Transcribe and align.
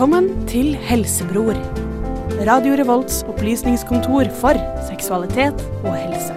Velkommen 0.00 0.46
til 0.48 0.70
Helsebror. 0.80 1.58
Radio 2.48 2.72
Revolts 2.80 3.18
opplysningskontor 3.28 4.30
for 4.32 4.56
seksualitet 4.86 5.60
og 5.82 5.92
helse. 5.92 6.32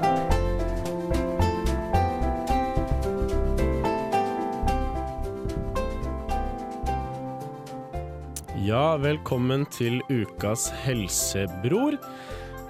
Ja, 8.67 8.97
velkommen 8.99 9.63
til 9.71 10.01
ukas 10.11 10.67
Helsebror. 10.83 11.95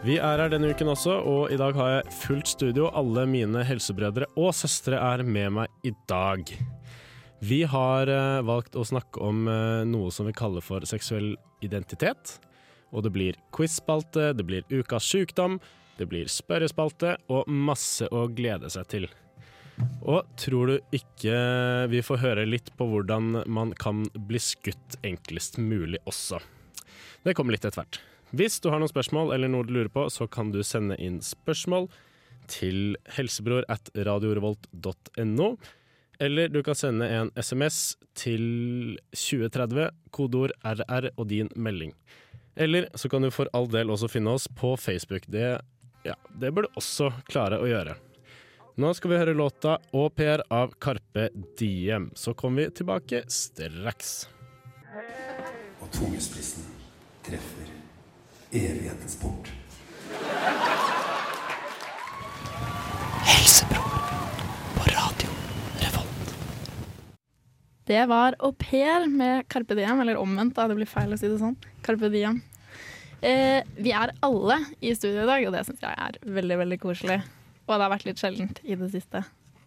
Vi 0.06 0.20
er 0.22 0.46
her 0.46 0.54
denne 0.54 0.76
uken 0.78 0.94
også, 0.94 1.18
og 1.26 1.50
i 1.50 1.58
dag 1.58 1.74
har 1.74 1.90
jeg 1.96 2.16
fullt 2.22 2.54
studio. 2.54 2.94
Alle 2.94 3.26
mine 3.26 3.66
helsebrødre 3.66 4.30
og 4.38 4.54
søstre 4.54 5.02
er 5.02 5.26
med 5.26 5.58
meg 5.58 5.74
i 5.82 5.98
dag. 6.06 6.54
Vi 7.44 7.64
har 7.68 8.08
eh, 8.08 8.42
valgt 8.46 8.76
å 8.80 8.86
snakke 8.88 9.20
om 9.20 9.48
eh, 9.52 9.82
noe 9.90 10.12
som 10.16 10.30
vi 10.30 10.36
kaller 10.38 10.64
for 10.64 10.86
seksuell 10.88 11.34
identitet. 11.66 12.38
Og 12.96 13.04
det 13.04 13.12
blir 13.12 13.40
quiz-spalte, 13.52 14.30
det 14.38 14.46
blir 14.48 14.64
ukas 14.72 15.04
sjukdom, 15.10 15.58
det 15.98 16.08
blir 16.08 16.30
spørrespalte 16.32 17.18
og 17.34 17.50
masse 17.52 18.08
å 18.16 18.30
glede 18.32 18.72
seg 18.72 18.88
til. 18.94 19.10
Og 20.06 20.30
tror 20.40 20.72
du 20.72 20.96
ikke 20.96 21.36
vi 21.92 22.04
får 22.06 22.22
høre 22.22 22.48
litt 22.48 22.72
på 22.78 22.88
hvordan 22.88 23.44
man 23.52 23.76
kan 23.76 24.06
bli 24.16 24.40
skutt 24.40 25.00
enklest 25.04 25.60
mulig 25.60 26.00
også? 26.08 26.40
Det 27.28 27.36
kommer 27.36 27.58
litt 27.58 27.66
etter 27.66 27.82
hvert. 27.82 28.00
Hvis 28.32 28.62
du 28.64 28.72
har 28.72 28.80
noen 28.80 28.94
spørsmål 28.94 29.36
eller 29.36 29.52
noe 29.52 29.68
du 29.68 29.76
lurer 29.76 29.92
på, 29.92 30.08
så 30.14 30.30
kan 30.32 30.56
du 30.56 30.62
sende 30.64 30.96
inn 31.02 31.20
spørsmål 31.26 31.90
til 32.48 32.96
helsebror 33.18 33.68
at 33.72 33.92
radiorevolt.no. 33.98 35.56
Eller 36.20 36.48
du 36.50 36.62
kan 36.64 36.76
sende 36.76 37.08
en 37.10 37.32
SMS 37.36 37.96
til 38.18 38.98
2030, 39.16 39.90
kodeord 40.14 40.54
RR 40.62 41.10
og 41.18 41.28
din 41.32 41.50
melding. 41.56 41.94
Eller 42.56 42.88
så 42.94 43.10
kan 43.10 43.22
du 43.26 43.32
for 43.34 43.50
all 43.54 43.68
del 43.72 43.90
også 43.90 44.10
finne 44.12 44.34
oss 44.38 44.48
på 44.48 44.76
Facebook. 44.78 45.26
Det, 45.28 45.58
ja, 46.06 46.16
det 46.40 46.54
bør 46.54 46.68
du 46.68 46.80
også 46.82 47.10
klare 47.30 47.58
å 47.62 47.70
gjøre. 47.70 47.98
Nå 48.78 48.90
skal 48.98 49.12
vi 49.12 49.18
høre 49.22 49.36
låta 49.38 49.78
Au 49.94 50.08
pair 50.10 50.42
av 50.54 50.74
Karpe 50.82 51.28
Diem. 51.60 52.10
Så 52.18 52.34
kommer 52.34 52.64
vi 52.64 52.72
tilbake 52.82 53.24
straks. 53.30 54.14
Og 55.82 55.92
tungesplissen 55.94 56.70
treffer 57.26 57.70
evighetens 58.54 59.18
port. 59.22 59.54
Det 67.94 68.08
var 68.10 68.36
au 68.42 68.52
pair 68.58 69.06
med 69.12 69.46
Carpe 69.54 69.76
Diem, 69.78 70.00
eller 70.02 70.18
omvendt, 70.22 70.56
da. 70.58 70.66
Det 70.72 70.78
blir 70.80 70.90
feil 70.90 71.14
å 71.14 71.20
si 71.20 71.30
det 71.30 71.38
sånn. 71.42 71.56
Carpe 71.86 72.10
Diem. 72.14 72.40
Eh, 73.24 73.62
vi 73.80 73.94
er 73.96 74.12
alle 74.26 74.58
i 74.84 74.92
studio 74.98 75.24
i 75.24 75.30
dag, 75.30 75.46
og 75.48 75.54
det 75.56 75.62
syns 75.70 75.84
jeg 75.86 75.96
er 76.08 76.18
veldig, 76.40 76.58
veldig 76.64 76.80
koselig. 76.82 77.20
Og 77.68 77.76
det 77.78 77.84
har 77.86 77.92
vært 77.94 78.08
litt 78.10 78.20
sjeldent 78.20 78.60
i 78.68 78.76
det 78.80 78.90
siste. 78.92 79.22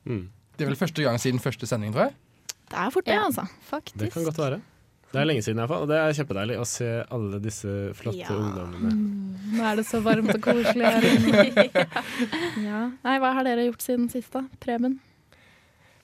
Mm. 0.04 0.24
Det 0.56 0.64
er 0.66 0.70
vel 0.72 0.76
første 0.80 1.04
gang 1.06 1.16
siden 1.22 1.40
første 1.40 1.68
sending, 1.70 1.94
tror 1.94 2.08
jeg. 2.10 2.16
Det 2.66 2.80
er 2.82 2.90
fort 2.92 3.06
det, 3.06 3.14
Ja. 3.14 3.24
altså. 3.30 3.46
Faktisk. 3.70 3.98
Det 4.02 4.10
kan 4.12 4.24
godt 4.26 4.42
være. 4.42 4.60
Det 5.12 5.20
er 5.22 5.28
lenge 5.30 5.42
siden, 5.46 5.60
iallfall. 5.62 5.86
Og 5.86 5.88
det 5.88 5.96
er 6.02 6.16
kjempedeilig 6.18 6.56
å 6.60 6.66
se 6.66 6.90
alle 7.14 7.38
disse 7.40 7.72
flotte 7.96 8.18
Ja. 8.26 8.34
ungdommene. 8.34 8.90
Nå 9.56 9.62
er 9.70 9.76
det 9.78 9.86
så 9.86 10.02
varmt 10.02 10.34
og 10.34 10.40
koselig 10.42 10.84
her 10.84 11.06
inne. 11.06 11.44
ja. 12.68 12.80
Nei, 13.06 13.18
hva 13.22 13.32
har 13.38 13.46
dere 13.46 13.68
gjort 13.70 13.86
siden 13.86 14.10
sist, 14.12 14.32
da? 14.34 14.42
Preben? 14.60 14.98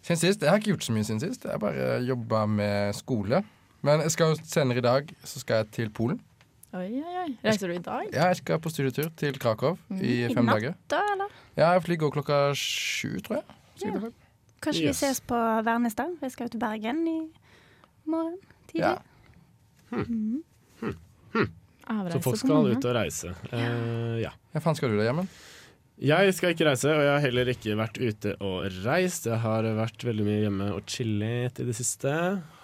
Siden 0.03 0.17
sist, 0.19 0.42
Jeg 0.42 0.50
har 0.50 0.58
ikke 0.58 0.72
gjort 0.72 0.84
så 0.84 0.92
mye 0.97 1.05
siden 1.06 1.20
sist. 1.22 1.45
Jeg 1.45 1.53
har 1.53 1.58
bare 1.62 2.00
jobba 2.06 2.47
med 2.47 2.95
skole. 2.98 3.42
Men 3.83 4.00
jeg 4.00 4.11
skal 4.14 4.33
jo 4.33 4.36
senere 4.45 4.79
i 4.79 4.80
dag 4.85 5.08
så 5.24 5.40
skal 5.42 5.57
jeg 5.63 5.70
til 5.70 5.90
Polen. 5.90 6.20
Oi, 6.73 6.86
oi, 7.05 7.14
oi. 7.24 7.36
Reiser 7.45 7.68
du 7.68 7.74
i 7.74 7.79
dag? 7.85 8.07
Ja, 8.13 8.27
Jeg 8.33 8.36
skal 8.36 8.58
på 8.64 8.70
studietur 8.73 9.11
til 9.17 9.39
Krakow 9.39 9.77
i 10.01 10.24
I 10.24 10.35
fem 10.35 10.45
natt, 10.46 10.57
dager. 10.63 10.74
da, 10.90 11.01
eller? 11.13 11.27
Ja, 11.57 11.73
Jeg 11.73 11.83
flyr 11.83 11.96
går 12.01 12.11
klokka 12.14 12.39
sju, 12.57 13.18
tror 13.20 13.36
jeg. 13.36 13.45
Ja. 13.85 14.11
Kanskje 14.63 14.83
Yes. 14.86 15.01
vi 15.02 15.07
ses 15.07 15.20
på 15.20 15.35
Vernestad? 15.67 16.17
Jeg 16.23 16.30
skal 16.33 16.46
jo 16.46 16.48
til 16.55 16.61
Bergen 16.61 17.07
i 17.08 17.19
morgen 18.07 18.39
tidlig. 18.70 18.80
Ja. 18.80 18.96
Avreise 21.90 22.13
Så 22.19 22.20
folk 22.23 22.39
skal 22.39 22.70
ut 22.77 22.84
og 22.84 22.95
reise. 22.95 23.33
Eh, 23.52 24.20
ja. 24.23 24.30
Hva 24.55 24.61
faen 24.63 24.77
skal 24.79 24.92
du 24.92 24.96
da, 25.01 25.05
Gjermund? 25.08 25.29
Jeg 26.01 26.33
skal 26.35 26.55
ikke 26.55 26.67
reise, 26.67 26.89
og 26.89 27.03
jeg 27.05 27.13
har 27.13 27.20
heller 27.23 27.51
ikke 27.53 27.75
vært 27.79 27.98
ute 28.01 28.33
og 28.42 28.64
reist. 28.83 29.27
Jeg 29.29 29.39
har 29.42 29.67
vært 29.77 30.07
veldig 30.07 30.25
mye 30.27 30.41
hjemme 30.41 30.69
og 30.75 30.89
chillet 30.89 31.61
i 31.61 31.67
det 31.69 31.75
siste. 31.77 32.14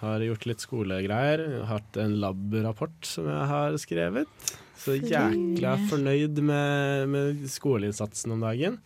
Har 0.01 0.25
gjort 0.25 0.47
litt 0.49 0.65
skolegreier. 0.65 1.43
Hatt 1.69 1.99
en 2.01 2.17
lab-rapport 2.19 2.97
som 3.07 3.29
jeg 3.29 3.45
har 3.53 3.77
skrevet. 3.79 4.49
Så 4.79 4.97
jækla 4.97 5.75
fornøyd 5.91 6.41
med, 6.41 7.05
med 7.13 7.45
skoleinnsatsen 7.51 8.33
om 8.35 8.43
dagen. 8.43 8.79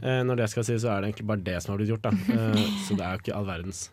Eh, 0.00 0.20
når 0.28 0.42
det 0.42 0.50
skal 0.52 0.66
sies, 0.68 0.84
så 0.84 0.92
er 0.92 1.02
det 1.02 1.12
egentlig 1.12 1.28
bare 1.32 1.46
det 1.48 1.58
som 1.64 1.72
har 1.72 1.80
blitt 1.80 1.94
gjort, 1.94 2.06
da. 2.10 2.14
Eh, 2.36 2.64
så 2.86 2.98
det 2.98 3.06
er 3.06 3.16
jo 3.16 3.24
ikke 3.24 3.36
all 3.40 3.48
verdens. 3.48 3.84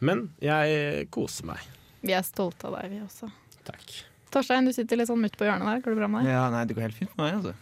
Men 0.00 0.28
jeg 0.42 1.08
koser 1.14 1.52
meg. 1.52 1.68
Vi 2.00 2.14
er 2.16 2.24
stolte 2.26 2.70
av 2.70 2.78
deg, 2.78 2.94
vi 2.96 3.04
også. 3.04 3.30
Takk. 3.68 4.00
Torstein, 4.32 4.66
du 4.68 4.72
sitter 4.76 4.98
litt 5.00 5.08
sånn 5.10 5.22
mutt 5.22 5.36
på 5.38 5.46
hjørnet 5.48 5.66
der. 5.68 5.80
Går 5.84 5.94
det 5.94 6.00
bra 6.02 6.08
med 6.12 6.24
deg? 6.26 6.32
Ja, 6.34 6.44
nei, 6.52 6.64
det 6.68 6.76
går 6.76 6.86
helt 6.88 6.98
fint 6.98 7.14
med 7.16 7.24
meg, 7.24 7.38
altså. 7.38 7.54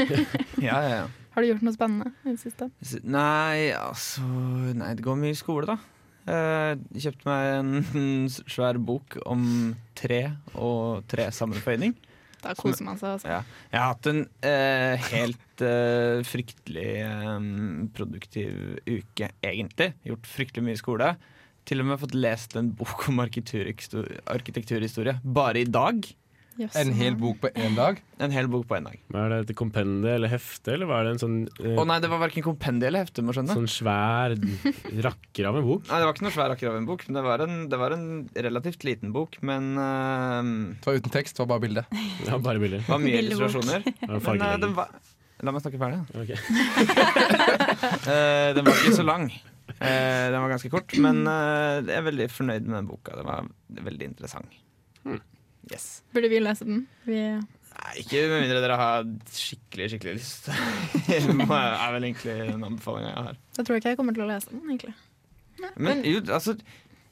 ja, 0.68 0.78
ja, 0.86 0.94
ja. 1.02 1.06
Har 1.36 1.44
du 1.44 1.50
gjort 1.50 1.64
noe 1.66 1.74
spennende 1.76 2.12
i 2.24 2.32
det 2.32 2.40
siste? 2.40 2.70
Nei, 3.04 3.68
altså 3.76 4.24
Nei, 4.78 4.94
det 4.96 5.04
går 5.04 5.18
mye 5.20 5.36
skole, 5.36 5.68
da. 5.68 5.76
Eh, 6.26 6.72
Jeg 6.96 7.04
kjøpte 7.08 7.28
meg 7.28 7.50
en 7.58 8.28
svær 8.56 8.80
bok 8.82 9.18
om 9.28 9.44
tre 9.98 10.22
og 10.54 11.04
tresammenføyning. 11.12 11.92
Da 12.42 12.52
koser 12.56 12.84
man 12.86 12.98
seg, 13.00 13.16
altså. 13.16 13.28
Ja. 13.32 13.40
Jeg 13.72 13.80
har 13.82 13.92
hatt 13.92 14.08
en 14.10 14.20
eh, 14.46 15.06
helt 15.10 15.64
eh, 15.66 16.20
fryktelig 16.28 16.90
eh, 17.02 17.46
produktiv 17.96 18.76
uke, 18.86 19.30
egentlig. 19.44 19.92
Gjort 20.06 20.28
fryktelig 20.30 20.66
mye 20.70 20.80
skole. 20.80 21.12
Til 21.66 21.82
og 21.82 21.88
med 21.88 21.98
fått 21.98 22.14
lest 22.14 22.54
en 22.58 22.70
bok 22.78 23.08
om 23.10 23.18
arkitekturhistorie. 23.24 25.18
Bare 25.24 25.64
i 25.64 25.66
dag. 25.66 26.06
Yes, 26.56 26.72
En 26.80 26.92
hel 26.96 27.12
bok 27.20 27.36
på 27.42 27.50
én 27.52 27.74
dag. 27.76 27.98
En 28.22 28.32
hel 28.32 28.46
bok 28.48 28.62
på 28.68 28.78
én 28.78 28.86
dag. 28.86 28.94
Hva 29.12 29.26
Er 29.26 29.32
det 29.34 29.50
et 29.50 29.56
kompendie 29.58 30.14
eller 30.16 30.30
hefte, 30.32 30.72
eller 30.72 30.88
var 30.88 31.04
det 31.04 31.10
en 31.12 31.18
sånn, 31.20 31.34
eh, 31.60 31.74
Å 31.76 31.84
nei, 31.84 31.98
det 32.00 32.08
var 32.08 32.22
verken 32.22 32.46
kompendie 32.46 32.88
eller 32.88 33.04
hefte, 33.04 33.20
må 33.20 33.34
skjønne. 33.36 33.52
sånn 33.52 33.68
svær 33.68 34.32
rakker 35.04 35.48
av 35.50 35.58
en 35.58 35.66
bok? 35.66 35.82
Nei, 35.90 35.98
Det 36.00 36.06
var 36.06 36.14
ikke 36.14 36.24
noe 36.24 36.32
svær 36.32 36.48
rakker 36.54 36.70
av 36.70 36.76
en 36.78 36.86
bok, 36.88 37.04
men 37.08 37.14
det 37.18 37.24
var 37.26 37.44
en, 37.44 37.68
det 37.68 37.78
var 37.82 37.90
en 37.92 38.06
relativt 38.32 38.84
liten 38.88 39.12
bok. 39.12 39.36
Men 39.42 39.76
uh, 39.76 40.72
Det 40.80 40.86
var 40.86 40.94
uten 40.96 41.12
tekst, 41.12 41.36
det 41.36 41.44
var 41.44 41.58
bare 41.58 41.64
bilde. 41.66 41.84
Ja, 42.26 42.38
bare 42.38 42.58
bilder. 42.62 42.78
det 42.78 42.88
var 42.88 43.04
mye 43.04 43.20
illustrasjoner. 43.20 43.84
Men 44.08 44.40
uh, 44.40 44.56
den 44.56 44.72
var 44.78 44.88
La 45.44 45.52
meg 45.52 45.60
snakke 45.60 45.76
ferdig. 45.76 46.00
da. 46.08 46.24
Ok. 46.24 46.32
Eh, 48.06 48.54
den 48.54 48.64
var 48.64 48.72
ikke 48.72 48.94
så 48.96 49.04
lang. 49.04 49.26
Eh, 49.76 50.26
den 50.32 50.40
var 50.40 50.54
ganske 50.54 50.70
kort, 50.72 50.94
men 51.02 51.26
eh, 51.28 51.82
jeg 51.84 51.98
er 51.98 52.06
veldig 52.06 52.28
fornøyd 52.32 52.64
med 52.68 52.78
den 52.78 52.88
boka. 52.88 53.16
Den 53.18 53.28
var 53.28 53.50
veldig 53.88 54.08
interessant. 54.12 54.56
Hmm. 55.04 55.20
Yes. 55.72 56.00
Burde 56.14 56.30
vi 56.32 56.40
lese 56.40 56.66
den? 56.68 56.86
Vi 57.04 57.20
Nei, 57.76 57.90
ikke 58.00 58.22
med 58.30 58.40
mindre 58.46 58.60
dere 58.64 58.76
har 58.80 59.02
skikkelig 59.28 59.90
skikkelig 59.92 60.14
lyst. 60.16 60.46
Det 61.10 61.18
er 61.18 61.92
vel 61.92 62.06
egentlig 62.08 62.36
den 62.48 62.64
anbefalinga 62.64 63.10
jeg 63.10 63.26
har. 63.26 63.42
Da 63.58 63.64
tror 63.66 63.76
jeg 63.76 63.82
ikke 63.82 63.92
jeg 63.92 63.98
kommer 64.00 64.16
til 64.16 64.24
å 64.24 64.30
lese 64.30 64.52
den, 64.54 64.62
egentlig. 64.64 64.94
Men 65.76 66.00
jo, 66.04 66.22
altså 66.32 66.56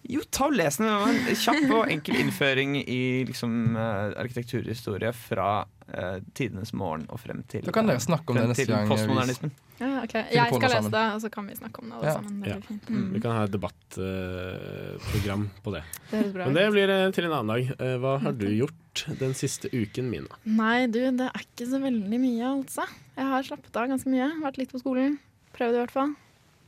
jo, 0.08 0.20
ta 0.30 0.48
og 0.50 0.56
les 0.58 0.76
den. 0.80 0.88
En 0.88 1.38
kjapp 1.40 1.70
og 1.72 1.90
enkel 1.92 2.18
innføring 2.20 2.76
i 2.82 3.24
liksom, 3.28 3.76
eh, 3.76 4.14
arkitekturhistorie 4.20 5.12
fra 5.16 5.48
uh, 5.64 6.18
tidenes 6.36 6.72
morgen 6.76 7.06
og 7.12 7.20
frem 7.22 7.42
til 7.48 7.64
Da 7.64 7.72
kan 7.74 7.88
dere 7.88 8.02
snakke 8.02 8.32
om 8.32 8.38
det 8.40 8.46
neste 8.52 8.66
gang 8.68 8.88
postmodernismen. 8.90 9.52
Ja, 9.80 10.04
okay. 10.04 10.22
Jeg 10.30 10.52
skal 10.54 10.70
lese 10.70 10.90
det, 10.94 11.04
og 11.16 11.20
så 11.24 11.30
kan 11.34 11.48
vi 11.50 11.56
snakke 11.58 11.82
om 11.82 11.88
det 11.90 11.96
alle 11.98 12.06
Ja. 12.06 12.14
sammen. 12.14 12.40
Det 12.40 12.48
Ja. 12.52 12.58
blir. 12.60 13.12
Vi 13.14 13.20
kan 13.20 13.32
ha 13.36 13.44
et 13.44 13.50
debattprogram 13.50 15.48
på 15.64 15.72
det. 15.74 15.82
Det 16.10 16.32
bra 16.32 16.44
Men 16.46 16.54
det 16.54 16.66
blir 16.72 16.88
uh, 16.94 17.10
til 17.10 17.24
en 17.24 17.32
annen 17.32 17.54
dag. 17.54 18.00
Hva 18.00 18.18
har 18.20 18.32
du 18.32 18.46
gjort 18.48 19.04
den 19.18 19.34
siste 19.34 19.68
uken, 19.72 20.10
Mina? 20.10 20.36
Nei, 20.44 20.86
du, 20.86 21.00
det 21.10 21.26
er 21.30 21.40
ikke 21.42 21.66
så 21.66 21.80
veldig 21.82 22.20
mye, 22.20 22.44
altså. 22.44 22.86
Jeg 23.16 23.26
har 23.32 23.42
slappet 23.42 23.76
av 23.76 23.88
ganske 23.88 24.10
mye. 24.10 24.30
Vært 24.42 24.58
litt 24.58 24.72
på 24.72 24.80
skolen. 24.82 25.18
Prøvd 25.56 25.74
i 25.74 25.80
hvert 25.84 25.94
fall. 25.94 26.14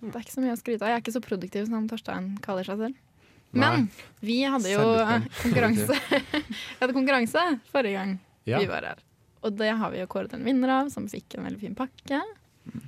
Det 0.00 0.14
er 0.14 0.24
ikke 0.26 0.36
så 0.36 0.42
mye 0.44 0.54
å 0.54 0.60
skryte 0.60 0.82
av. 0.82 0.90
Jeg 0.90 0.96
er 0.98 1.02
ikke 1.04 1.16
så 1.16 1.24
produktiv 1.24 1.66
som 1.70 1.86
Torstein 1.88 2.36
kaller 2.44 2.66
seg 2.66 2.78
selv. 2.78 3.02
Men 3.60 3.88
vi 4.20 4.38
hadde 4.44 4.70
jo 4.72 4.84
konkurranse 5.42 5.96
Vi 6.10 6.78
hadde 6.80 6.94
konkurranse 6.96 7.44
forrige 7.72 7.98
gang 7.98 8.16
Ja. 8.46 8.58
vi 8.62 8.68
var 8.70 8.86
her. 8.92 9.02
Og 9.46 9.54
det 9.58 9.70
har 9.78 9.90
vi 9.92 10.00
jo 10.00 10.06
kåret 10.10 10.32
en 10.34 10.44
vinner 10.46 10.72
av, 10.80 10.88
som 10.90 11.06
fikk 11.10 11.36
en 11.38 11.46
veldig 11.46 11.60
fin 11.60 11.74
pakke. 11.78 12.20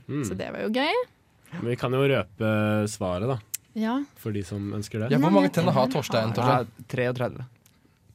Mm. 0.08 0.24
Så 0.26 0.34
det 0.38 0.48
var 0.54 0.64
jo 0.64 0.70
gøy. 0.74 1.04
Men 1.52 1.68
vi 1.70 1.76
kan 1.78 1.94
jo 1.94 2.00
røpe 2.10 2.50
svaret, 2.90 3.28
da. 3.30 3.38
Ja. 3.78 3.94
For 4.18 4.34
de 4.34 4.42
som 4.46 4.72
ønsker 4.74 5.04
det. 5.04 5.12
Ja, 5.14 5.20
Hvor 5.22 5.30
mange 5.34 5.52
tenner 5.54 5.76
har 5.76 5.90
Torstein? 5.92 6.32
Ja, 6.34 6.64
33. 6.90 7.44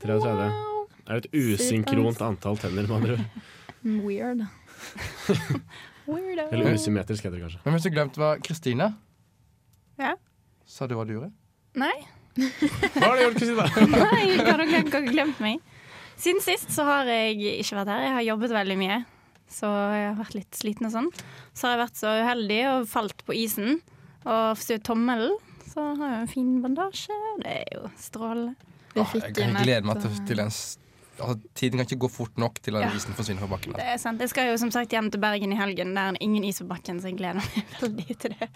33. 0.03 0.49
Wow. 0.49 0.83
Det 1.03 1.13
er 1.13 1.21
et 1.21 1.29
usynkront 1.35 2.19
antall 2.25 2.59
tenner, 2.59 2.87
med 2.89 2.97
andre 2.97 3.15
ord. 3.19 3.49
Weird. 3.83 4.43
Weirdo. 6.07 6.49
Eller 6.51 6.73
usymmetrisk, 6.75 7.23
heter 7.23 7.37
det 7.37 7.45
kanskje. 7.45 7.61
Men 7.63 7.75
hvis 7.77 7.85
du 7.87 7.91
glemte 7.93 8.19
hva 8.19 8.33
Kristine 8.43 8.89
Ja? 9.99 10.15
Sa 10.67 10.87
du 10.87 10.95
hva 10.97 11.05
du 11.07 11.13
gjorde? 11.15 11.29
Nei, 11.79 11.93
Hva 12.37 13.05
har 13.07 13.17
du 13.19 13.23
gjort, 13.25 13.37
Kristina? 13.39 13.65
Nei, 14.13 14.37
kan 14.41 14.61
dere 14.63 14.81
ikke 14.83 15.01
glemt 15.11 15.39
meg? 15.43 15.59
Siden 16.19 16.41
sist 16.45 16.71
så 16.73 16.85
har 16.87 17.09
jeg 17.09 17.37
ikke 17.61 17.77
vært 17.79 17.91
her. 17.93 18.03
Jeg 18.07 18.15
har 18.17 18.25
jobbet 18.31 18.53
veldig 18.55 18.77
mye. 18.79 18.99
Så 19.53 19.69
jeg 19.69 20.05
har 20.07 20.15
vært 20.17 20.35
litt 20.37 20.57
sliten 20.57 20.87
og 20.89 20.93
sånn. 20.95 21.09
Så 21.53 21.67
har 21.67 21.75
jeg 21.75 21.81
vært 21.83 21.99
så 21.99 22.13
uheldig 22.23 22.59
og 22.71 22.87
falt 22.89 23.25
på 23.27 23.35
isen 23.37 23.75
og 24.23 24.53
forstyrret 24.57 24.85
tommelen. 24.87 25.35
Så 25.73 25.83
har 25.99 26.13
jeg 26.15 26.21
en 26.23 26.31
fin 26.31 26.51
bandasje, 26.63 27.17
det 27.41 27.53
er 27.63 27.75
jo 27.79 27.89
strålende. 28.01 28.53
Jeg, 28.93 29.05
gleder 29.33 29.85
meg 29.89 30.01
til, 30.03 30.11
en 30.13 30.25
til 30.29 30.37
den 30.43 30.51
s- 30.53 30.77
altså, 31.19 31.35
Tiden 31.55 31.77
kan 31.79 31.85
ikke 31.87 31.99
gå 32.05 32.09
fort 32.11 32.37
nok 32.41 32.59
til 32.61 32.75
at 32.75 32.85
Ja. 32.87 32.91
isen 32.95 33.13
forsvinner 33.13 33.39
fra 33.45 33.49
bakken. 33.55 33.73
Det 33.77 33.85
er 33.93 33.97
sant. 34.01 34.19
Jeg 34.19 34.29
skal 34.29 34.47
jo 34.51 34.57
som 34.57 34.71
sagt 34.71 34.91
hjem 34.91 35.11
til 35.11 35.19
Bergen 35.21 35.51
i 35.53 35.55
helgen. 35.59 35.93
Der 35.95 36.01
er 36.13 36.17
ingen 36.21 36.43
is 36.43 36.59
på 36.59 36.67
bakken, 36.67 36.99
så 37.01 37.09
jeg 37.11 37.17
gleder 37.17 37.33
meg 37.41 37.65
veldig 37.81 38.17
til 38.19 38.35
det. 38.39 38.49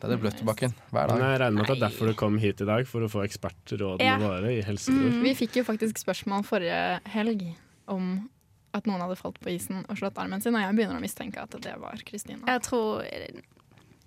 Da 0.00 0.08
er 0.08 0.10
det 0.14 0.20
bløtt 0.20 0.38
på 0.42 0.44
bakken 0.50 0.74
hver 0.90 1.06
dag. 1.08 1.18
Men 1.18 1.30
jeg 1.32 1.40
regner 1.40 1.56
med 1.56 1.64
at 1.64 1.68
det 1.72 1.76
er 1.76 1.86
derfor 1.88 2.06
du 2.06 2.14
kom 2.14 2.38
hit 2.38 2.60
i 2.60 2.64
dag, 2.68 2.86
for 2.86 3.00
å 3.00 3.08
få 3.10 3.24
ekspertrådene 3.24 4.04
Ja. 4.04 4.18
våre 4.18 4.52
i 4.58 4.62
Helsebror. 4.62 5.22
Vi 5.24 5.34
fikk 5.34 5.56
jo 5.56 5.64
faktisk 5.64 5.98
spørsmål 6.02 6.44
forrige 6.44 7.00
helg 7.14 7.46
om 7.88 8.28
at 8.74 8.86
noen 8.86 9.00
hadde 9.00 9.16
falt 9.16 9.38
på 9.40 9.50
isen 9.54 9.84
og 9.88 9.96
slått 9.96 10.16
armen 10.18 10.40
sin, 10.42 10.54
og 10.54 10.60
jeg 10.60 10.74
begynner 10.76 10.98
å 10.98 11.00
mistenke 11.04 11.38
at 11.42 11.50
det 11.62 11.74
var 11.80 11.94
Kristina. 12.04 12.40
Jeg 12.46 12.62
tror 12.66 13.04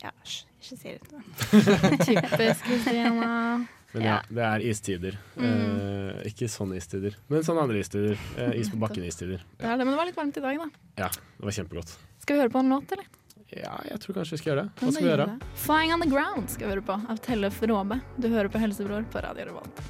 Ja, 0.03 0.11
hysj, 0.23 0.43
ikke 0.61 0.77
si 0.77 0.91
det. 0.93 1.01
Typisk 2.05 2.65
Kristina. 2.67 3.67
Men 3.93 4.03
ja, 4.03 4.17
det 4.27 4.43
er 4.43 4.63
istider. 4.67 5.15
Eh, 5.39 6.25
ikke 6.27 6.49
sånne 6.51 6.79
istider, 6.79 7.15
men 7.31 7.45
sånne 7.45 7.63
andre 7.63 7.79
istider. 7.81 8.17
Eh, 8.37 8.57
is 8.59 8.71
på 8.73 8.79
bakken-istider. 8.81 9.45
Det 9.57 9.63
er 9.63 9.79
det, 9.79 9.85
men 9.85 9.93
det 9.95 9.99
var 10.01 10.09
litt 10.09 10.17
varmt 10.17 10.37
i 10.37 10.43
dag, 10.43 10.59
da. 10.59 10.67
Ja, 11.05 11.09
det 11.09 11.47
var 11.47 11.55
kjempegodt. 11.55 11.95
Skal 12.23 12.35
vi 12.35 12.43
høre 12.43 12.53
på 12.53 12.63
en 12.63 12.73
låt, 12.75 12.91
eller? 12.97 13.07
Ja, 13.55 13.77
jeg 13.87 14.01
tror 14.03 14.17
kanskje 14.19 14.35
vi 14.35 14.41
skal 14.41 14.51
gjøre 14.51 14.63
det. 14.65 14.71
Hva 14.81 14.91
skal 14.91 15.05
vi 15.05 15.11
gjøre? 15.13 15.27
'Flying 15.55 15.93
on 15.95 16.01
the 16.03 16.09
Ground' 16.11 16.49
skal 16.51 16.67
vi 16.67 16.73
høre 16.73 16.83
på, 16.89 16.97
av 17.07 17.21
Tellef 17.23 17.61
Råbe. 17.63 18.01
Du 18.19 18.27
hører 18.27 18.51
på 18.51 18.59
Helsebror 18.59 19.07
på 19.11 19.23
Radio 19.23 19.45
Revolt. 19.51 19.83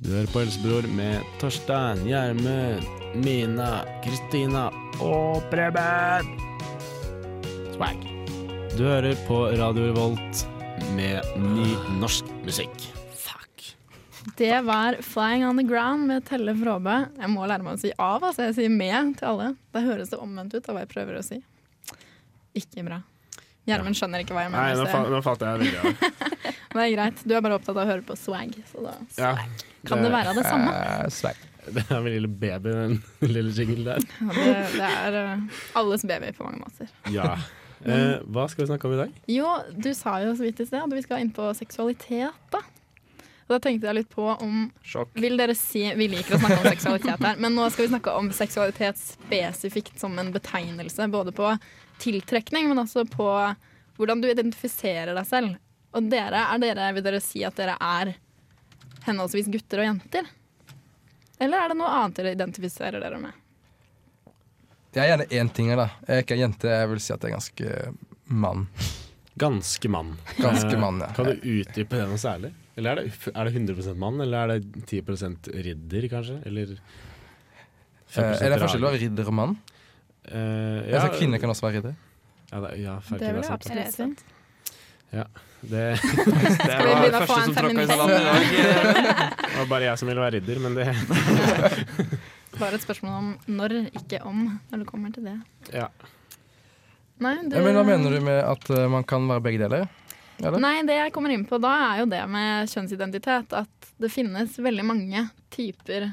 Du 0.00 0.08
hører 0.08 0.30
på 0.32 0.40
Helsebror 0.40 0.88
med 0.96 1.20
Torstein, 1.42 2.06
Gjermund, 2.08 2.86
Mina, 3.20 3.84
Kristina 4.00 4.70
og 5.04 5.44
Preben. 5.52 6.32
Swag. 7.74 8.00
Du 8.78 8.86
hører 8.88 9.12
på 9.28 9.42
Radio 9.60 9.90
Revolt 9.90 10.46
med 10.96 11.22
ny 11.36 11.68
norsk 12.00 12.24
musikk. 12.44 12.86
Fuck. 13.16 13.76
Det 14.36 14.60
var 14.66 14.96
'Flying 15.00 15.46
on 15.46 15.56
the 15.56 15.64
Ground' 15.64 16.06
med 16.06 16.24
Telle 16.24 16.54
Fråbø. 16.54 16.96
Jeg 17.20 17.30
må 17.30 17.46
lære 17.46 17.62
meg 17.62 17.74
å 17.78 17.80
si 17.80 17.92
av, 17.98 18.22
altså. 18.22 18.48
Jeg 18.48 18.54
sier 18.54 18.72
med 18.72 19.16
til 19.18 19.28
alle. 19.32 19.54
Da 19.72 19.80
høres 19.84 20.10
det 20.10 20.18
omvendt 20.18 20.54
ut 20.54 20.68
av 20.68 20.74
hva 20.76 20.84
jeg 20.86 20.92
prøver 20.94 21.18
å 21.18 21.24
si. 21.24 21.42
Ikke 22.54 22.84
bra. 22.84 23.02
Gjermund 23.68 23.94
skjønner 23.98 24.24
ikke 24.24 24.34
hva 24.34 24.46
jeg 24.46 24.52
Nei, 24.54 24.64
mener. 24.72 24.84
nå, 24.84 24.88
fa 24.90 25.02
nå 25.04 25.20
falt 25.22 25.44
jeg 25.44 25.60
veldig 25.60 25.78
av. 25.78 25.94
Det 26.70 26.82
er 26.84 26.90
greit. 26.94 27.22
Du 27.26 27.34
er 27.34 27.40
bare 27.42 27.56
opptatt 27.58 27.74
av 27.76 27.82
å 27.82 27.90
høre 27.90 28.04
på 28.06 28.14
swag, 28.14 28.52
så 28.70 28.82
da 28.84 28.92
Ja, 29.18 29.30
kan 29.88 30.04
det 30.04 30.10
være 30.14 30.34
det 30.36 30.44
samme. 30.46 30.70
Uh, 30.70 31.08
swag. 31.10 31.38
Det 31.66 31.82
er 31.90 32.00
min 32.00 32.14
lille 32.14 32.30
baby, 32.30 32.70
den 32.70 33.02
lille 33.34 33.50
jingle 33.52 33.84
der. 33.88 34.06
Ja, 34.20 34.36
det, 34.36 34.52
det 34.78 34.90
er 34.90 35.18
uh, 35.18 35.58
alles 35.80 36.06
baby 36.06 36.30
på 36.36 36.46
mange 36.46 36.62
måter. 36.62 36.92
Ja. 37.10 37.34
Eh, 37.84 38.18
hva 38.28 38.44
skal 38.50 38.64
vi 38.64 38.68
snakke 38.68 38.88
om 38.88 38.94
i 38.96 39.00
dag? 39.00 39.14
Jo, 39.30 39.54
du 39.72 39.88
sa 39.96 40.18
jo 40.24 40.34
så 40.36 40.44
vidt 40.44 40.60
i 40.60 40.66
sted 40.68 40.82
at 40.82 40.92
vi 40.92 41.02
skal 41.04 41.22
inn 41.24 41.32
på 41.32 41.48
seksualitet, 41.56 42.36
da. 42.52 42.60
Og 43.50 43.56
da 43.56 43.58
tenkte 43.64 43.88
jeg 43.88 43.96
litt 43.96 44.10
på 44.12 44.26
om 44.30 44.68
Sjokk. 44.86 45.16
Vil 45.18 45.34
dere 45.40 45.56
si 45.58 45.80
Vi 45.98 46.06
liker 46.12 46.36
å 46.36 46.38
snakke 46.38 46.60
om 46.60 46.68
seksualitet 46.68 47.24
her, 47.26 47.40
men 47.42 47.56
nå 47.58 47.64
skal 47.72 47.86
vi 47.86 47.90
snakke 47.90 48.12
om 48.14 48.28
seksualitet 48.36 49.00
spesifikt 49.00 49.98
som 49.98 50.14
en 50.22 50.30
betegnelse. 50.30 51.08
Både 51.10 51.34
på 51.34 51.48
tiltrekning, 51.98 52.68
men 52.70 52.78
også 52.84 53.08
på 53.10 53.26
hvordan 53.98 54.22
du 54.22 54.28
identifiserer 54.30 55.16
deg 55.18 55.26
selv. 55.26 55.56
Og 55.90 56.06
dere, 56.12 56.44
er 56.46 56.62
dere, 56.62 56.92
vil 56.94 57.04
dere 57.08 57.22
si 57.24 57.42
at 57.42 57.58
dere 57.58 57.74
er 57.82 58.14
henholdsvis 59.08 59.50
gutter 59.50 59.82
og 59.82 59.88
jenter? 59.88 60.30
Eller 61.40 61.64
er 61.64 61.72
det 61.72 61.80
noe 61.80 61.90
annet 61.90 62.20
dere 62.20 62.36
identifiserer 62.36 63.02
dere 63.02 63.18
med? 63.18 63.34
Jeg 64.94 65.04
er 65.04 65.10
gjerne 65.12 65.26
én 65.38 65.50
ting, 65.54 65.68
her, 65.70 65.76
da. 65.78 65.88
Jeg 66.08 66.16
er 66.16 66.24
ikke 66.24 66.34
en 66.36 66.42
jente. 66.44 66.70
Jeg 66.72 66.88
vil 66.90 67.00
si 67.04 67.12
at 67.14 67.22
jeg 67.22 67.30
er 67.30 67.36
ganske 67.36 67.68
mann. 68.26 68.64
Ganske 69.38 69.88
mann. 69.92 70.16
Ganske 70.40 70.72
Eh, 70.74 70.80
mann, 70.82 70.98
ja. 71.00 71.06
Kan 71.16 71.28
du 71.30 71.32
utdype 71.38 71.96
det 72.00 72.08
noe 72.10 72.18
særlig? 72.20 72.50
Eller 72.76 72.90
er 72.90 73.02
det, 73.04 73.12
er 73.34 73.44
det 73.44 73.52
100% 73.54 73.96
mann, 74.00 74.20
eller 74.20 74.38
er 74.38 74.58
det 74.58 74.84
10% 74.90 75.48
ridder, 75.54 76.08
kanskje? 76.12 76.40
Eller 76.46 76.76
Eh, 78.10 78.42
er 78.42 78.50
det 78.50 78.56
forskjell 78.58 78.82
på 78.82 78.90
ridder 78.98 79.28
og 79.30 79.34
mann? 79.38 79.52
Eh, 80.26 80.90
Altså, 80.90 81.12
kvinner 81.14 81.38
kan 81.38 81.50
også 81.52 81.62
være 81.68 81.76
ridder. 81.78 81.94
Ja, 82.50 82.60
det, 82.64 82.70
ja 82.82 82.96
Det 83.06 83.20
vil 83.20 83.20
det 83.20 83.36
jeg 83.36 83.44
sant. 83.44 83.62
det. 83.62 83.78
absolutt 83.78 83.94
si. 83.94 84.26
Det 85.10 85.26
Det 85.70 85.84
vi 86.80 86.90
var 86.90 87.06
det 87.06 87.20
første 87.28 87.44
som 87.44 87.54
tråkka 87.54 87.82
i 87.82 87.86
salaten 87.86 88.18
i 88.18 88.24
dag. 88.26 88.42
var 89.60 89.66
bare 89.70 89.84
jeg 89.84 89.98
som 90.02 90.08
ville 90.10 90.20
være 90.24 90.34
ridder, 90.40 90.58
men 90.58 90.74
det 90.74 90.88
Bare 92.60 92.76
et 92.76 92.84
spørsmål 92.84 93.14
om 93.16 93.28
når, 93.56 93.76
ikke 93.96 94.20
om, 94.28 94.44
når 94.70 94.82
det 94.82 94.88
kommer 94.88 95.12
til 95.14 95.24
det. 95.30 95.36
Ja. 95.72 95.86
Nei, 97.20 97.34
du, 97.44 97.56
Ja, 97.56 97.62
men 97.64 97.76
hva 97.76 97.84
mener 97.88 98.12
du 98.12 98.20
med 98.24 98.40
at 98.44 98.68
uh, 98.72 98.84
man 98.92 99.04
kan 99.08 99.24
være 99.28 99.44
begge 99.44 99.62
deler? 99.62 99.88
Eller? 100.40 100.60
Nei, 100.60 100.74
det 100.88 100.96
jeg 100.96 101.12
kommer 101.12 101.32
inn 101.32 101.46
på 101.48 101.58
da, 101.60 101.72
er 101.90 102.02
jo 102.02 102.08
det 102.12 102.20
med 102.32 102.68
kjønnsidentitet. 102.72 103.56
At 103.56 103.90
det 104.00 104.12
finnes 104.12 104.56
veldig 104.60 104.84
mange 104.88 105.26
typer 105.52 106.10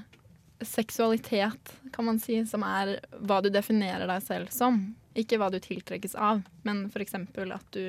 seksualitet, 0.64 1.76
kan 1.94 2.08
man 2.08 2.20
si, 2.20 2.42
som 2.50 2.64
er 2.66 2.98
hva 3.28 3.40
du 3.44 3.52
definerer 3.54 4.08
deg 4.10 4.24
selv 4.26 4.52
som. 4.56 4.82
Ikke 5.18 5.40
hva 5.40 5.52
du 5.54 5.60
tiltrekkes 5.62 6.16
av, 6.16 6.44
men 6.68 6.86
f.eks. 6.92 7.16
at 7.16 7.72
du 7.76 7.84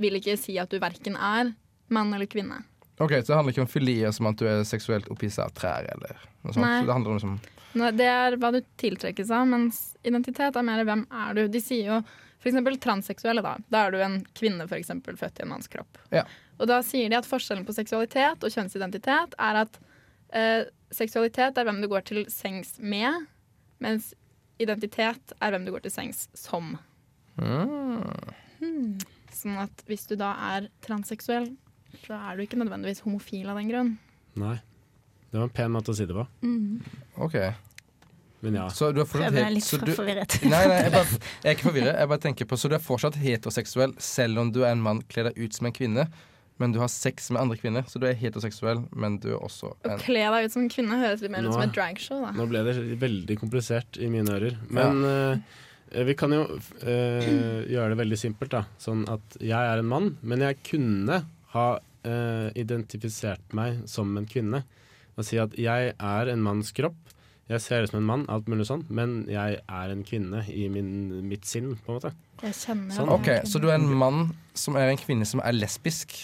vil 0.00 0.18
ikke 0.18 0.36
si 0.40 0.56
at 0.60 0.72
du 0.72 0.80
verken 0.80 1.16
er 1.16 1.52
mann 1.92 2.14
eller 2.14 2.30
kvinne. 2.30 2.62
Ok, 3.00 3.14
Så 3.20 3.32
det 3.32 3.36
handler 3.36 3.54
ikke 3.54 3.64
om 3.64 3.70
filier 3.70 4.12
som 4.12 4.28
at 4.28 4.40
du 4.40 4.46
er 4.48 4.66
seksuelt 4.68 5.08
opphissa 5.12 5.46
av 5.46 5.54
trær 5.56 5.86
eller 5.88 6.18
noe 6.44 6.52
sånt? 6.52 6.64
Nei. 6.64 6.80
Så 6.82 6.88
det 6.88 6.96
handler 6.96 7.14
om 7.14 7.20
liksom 7.20 7.38
Det 7.72 8.06
er 8.08 8.36
hva 8.40 8.50
du 8.54 8.60
tiltrekkes 8.80 9.30
av, 9.34 9.46
mens 9.50 9.80
identitet 10.06 10.56
er 10.56 10.66
mer 10.66 10.82
hvem 10.88 11.04
er 11.06 11.36
du. 11.36 11.44
De 11.52 11.62
sier 11.62 11.86
jo 11.92 12.00
f.eks. 12.40 12.56
transseksuelle, 12.80 13.42
da. 13.44 13.56
Da 13.68 13.84
er 13.86 13.94
du 13.94 14.00
en 14.02 14.18
kvinne 14.36 14.66
for 14.66 14.78
eksempel, 14.78 15.18
født 15.20 15.40
i 15.40 15.44
en 15.44 15.52
manns 15.52 15.70
kropp. 15.70 16.00
Ja. 16.14 16.24
Og 16.60 16.68
da 16.70 16.80
sier 16.84 17.10
de 17.12 17.18
at 17.18 17.28
forskjellen 17.28 17.66
på 17.68 17.76
seksualitet 17.76 18.42
og 18.44 18.54
kjønnsidentitet 18.54 19.36
er 19.40 19.60
at 19.62 19.78
eh, 20.36 20.62
seksualitet 20.94 21.58
er 21.58 21.68
hvem 21.68 21.80
du 21.82 21.88
går 21.92 22.04
til 22.08 22.24
sengs 22.32 22.76
med, 22.80 23.26
mens 23.80 24.12
identitet 24.60 25.34
er 25.40 25.54
hvem 25.54 25.66
du 25.68 25.72
går 25.74 25.86
til 25.86 25.94
sengs 25.94 26.26
som. 26.36 26.74
mm. 28.60 28.98
Sånn 29.32 29.60
at 29.62 29.84
hvis 29.88 30.08
du 30.10 30.16
da 30.20 30.34
er 30.50 30.68
transseksuell, 30.84 31.52
så 32.04 32.16
er 32.16 32.36
du 32.36 32.44
ikke 32.44 32.58
nødvendigvis 32.60 33.04
homofil 33.06 33.48
av 33.48 33.60
den 33.60 33.70
grunn. 33.70 33.94
Nei. 34.40 34.58
Det 35.30 35.38
var 35.38 35.46
en 35.46 35.52
pen 35.54 35.74
måte 35.74 35.92
å 35.92 35.96
si 35.96 36.06
det 36.08 36.16
på. 36.16 36.24
OK. 37.22 37.36
Men 38.40 38.56
ja. 38.56 38.70
Så 38.72 38.88
du 38.92 39.02
er 39.02 39.08
fortsatt 39.08 39.36
Jeg 39.36 39.44
er 39.44 39.52
litt 39.52 39.66
så 39.66 39.78
du, 39.82 39.92
forvirret. 39.92 40.38
Nei, 40.48 40.62
nei, 40.70 40.80
jeg, 40.86 40.92
bare, 40.94 41.20
jeg 41.44 41.50
er 41.50 41.56
ikke 41.58 41.68
forvirret. 41.68 41.94
Jeg 42.00 42.10
bare 42.12 42.22
tenker 42.24 42.48
på 42.48 42.58
Så 42.60 42.70
du 42.72 42.76
er 42.76 42.82
fortsatt 42.82 43.18
heteroseksuell 43.20 43.94
selv 44.02 44.40
om 44.40 44.52
du 44.54 44.62
er 44.64 44.72
en 44.72 44.84
mann, 44.84 45.02
kler 45.12 45.28
deg 45.28 45.40
ut 45.40 45.56
som 45.56 45.68
en 45.68 45.76
kvinne, 45.76 46.06
men 46.60 46.74
du 46.74 46.80
har 46.80 46.90
sex 46.92 47.30
med 47.32 47.40
andre 47.42 47.58
kvinner. 47.60 47.84
Så 47.88 48.00
du 48.00 48.06
er 48.08 48.16
heteroseksuell, 48.20 48.82
men 48.96 49.18
du 49.20 49.30
er 49.34 49.38
også 49.40 49.74
Å 49.74 49.92
en 49.92 50.00
kle 50.02 50.24
deg 50.34 50.48
ut 50.48 50.56
som 50.56 50.70
kvinne 50.72 51.00
høres 51.00 51.24
litt 51.24 51.34
mer 51.34 51.46
ut 51.46 51.52
som 51.52 51.66
et 51.66 51.76
dragshow, 51.76 52.24
da. 52.24 52.32
Nå 52.36 52.48
ble 52.50 52.64
det 52.68 52.76
veldig 53.00 53.36
komplisert 53.40 54.00
i 54.00 54.08
mine 54.12 54.34
ører. 54.38 54.56
Men 54.72 55.04
eh, 55.08 55.60
vi 56.08 56.16
kan 56.16 56.32
jo 56.36 56.42
eh, 56.80 57.30
gjøre 57.70 57.92
det 57.92 58.00
veldig 58.00 58.20
simpelt, 58.24 58.56
da. 58.56 58.64
Sånn 58.80 59.04
at 59.12 59.40
jeg 59.40 59.56
er 59.60 59.84
en 59.84 59.92
mann, 59.92 60.12
men 60.24 60.48
jeg 60.48 60.60
kunne 60.68 61.22
ha 61.54 61.68
eh, 62.08 62.48
identifisert 62.60 63.56
meg 63.56 63.82
som 63.90 64.16
en 64.16 64.28
kvinne. 64.28 64.64
Og 65.20 65.26
si 65.28 65.36
at 65.40 65.52
jeg 65.60 65.92
er 65.94 66.30
en 66.32 66.44
manns 66.44 66.72
kropp. 66.76 66.96
Jeg 67.50 67.60
ser 67.64 67.82
ut 67.82 67.90
som 67.90 67.98
en 67.98 68.06
mann, 68.06 68.20
alt 68.30 68.46
mulig 68.48 68.64
sånn, 68.68 68.84
men 68.94 69.24
jeg 69.28 69.56
er 69.58 69.90
en 69.92 70.04
kvinne 70.06 70.44
i 70.54 70.68
min, 70.70 70.90
mitt 71.26 71.48
sinn, 71.50 71.72
på 71.82 71.90
en 71.90 71.96
måte. 71.98 72.12
Jeg 72.44 72.54
kjenner 72.60 72.94
Sånn. 72.94 73.10
OK, 73.10 73.30
så 73.50 73.58
du 73.60 73.66
er 73.68 73.74
en 73.80 73.88
mann 74.00 74.20
som 74.54 74.78
er 74.78 74.92
en 74.92 75.00
kvinne 75.00 75.26
som 75.26 75.42
er 75.42 75.56
lesbisk? 75.58 76.14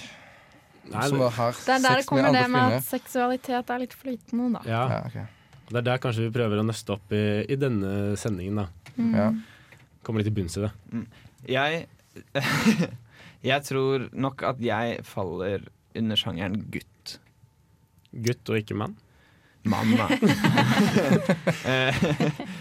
Nei, 0.87 1.03
som 1.11 1.25
har 1.27 1.57
Det 1.59 1.73
er 1.75 1.83
der 1.83 1.83
det 1.83 2.05
sex 2.05 2.09
kommer 2.13 2.29
det 2.31 2.45
med 2.45 2.47
kvinner? 2.47 2.77
at 2.79 2.87
seksualitet 2.87 3.73
er 3.75 3.83
litt 3.83 3.97
flytende, 3.99 4.47
da. 4.55 4.63
ja, 4.71 4.85
Ja, 4.93 5.01
okay. 5.11 5.27
det 5.73 5.81
er 5.83 5.87
der 5.91 5.99
kanskje 6.05 6.29
vi 6.29 6.35
prøver 6.39 6.63
å 6.63 6.67
nøste 6.69 6.95
opp 6.95 7.11
i, 7.19 7.25
i 7.51 7.59
denne 7.59 7.93
sendingen, 8.23 8.63
da. 8.63 8.69
ja. 9.19 9.29
Kommer 10.07 10.23
litt 10.23 10.31
til 10.31 10.37
bunns 10.39 10.55
i 10.61 10.63
det. 10.63 10.73
Jeg 11.51 11.87
Jeg 13.51 13.63
tror 13.67 14.07
nok 14.15 14.43
at 14.47 14.63
jeg 14.63 15.03
faller 15.07 15.67
under 15.99 16.19
sjangeren 16.19 16.61
gutt. 16.71 16.87
Gutt 18.25 18.53
og 18.53 18.61
ikke 18.61 18.77
mann. 18.79 18.97
Mann, 19.67 19.97
da. 19.99 20.07
Eh, 21.67 21.97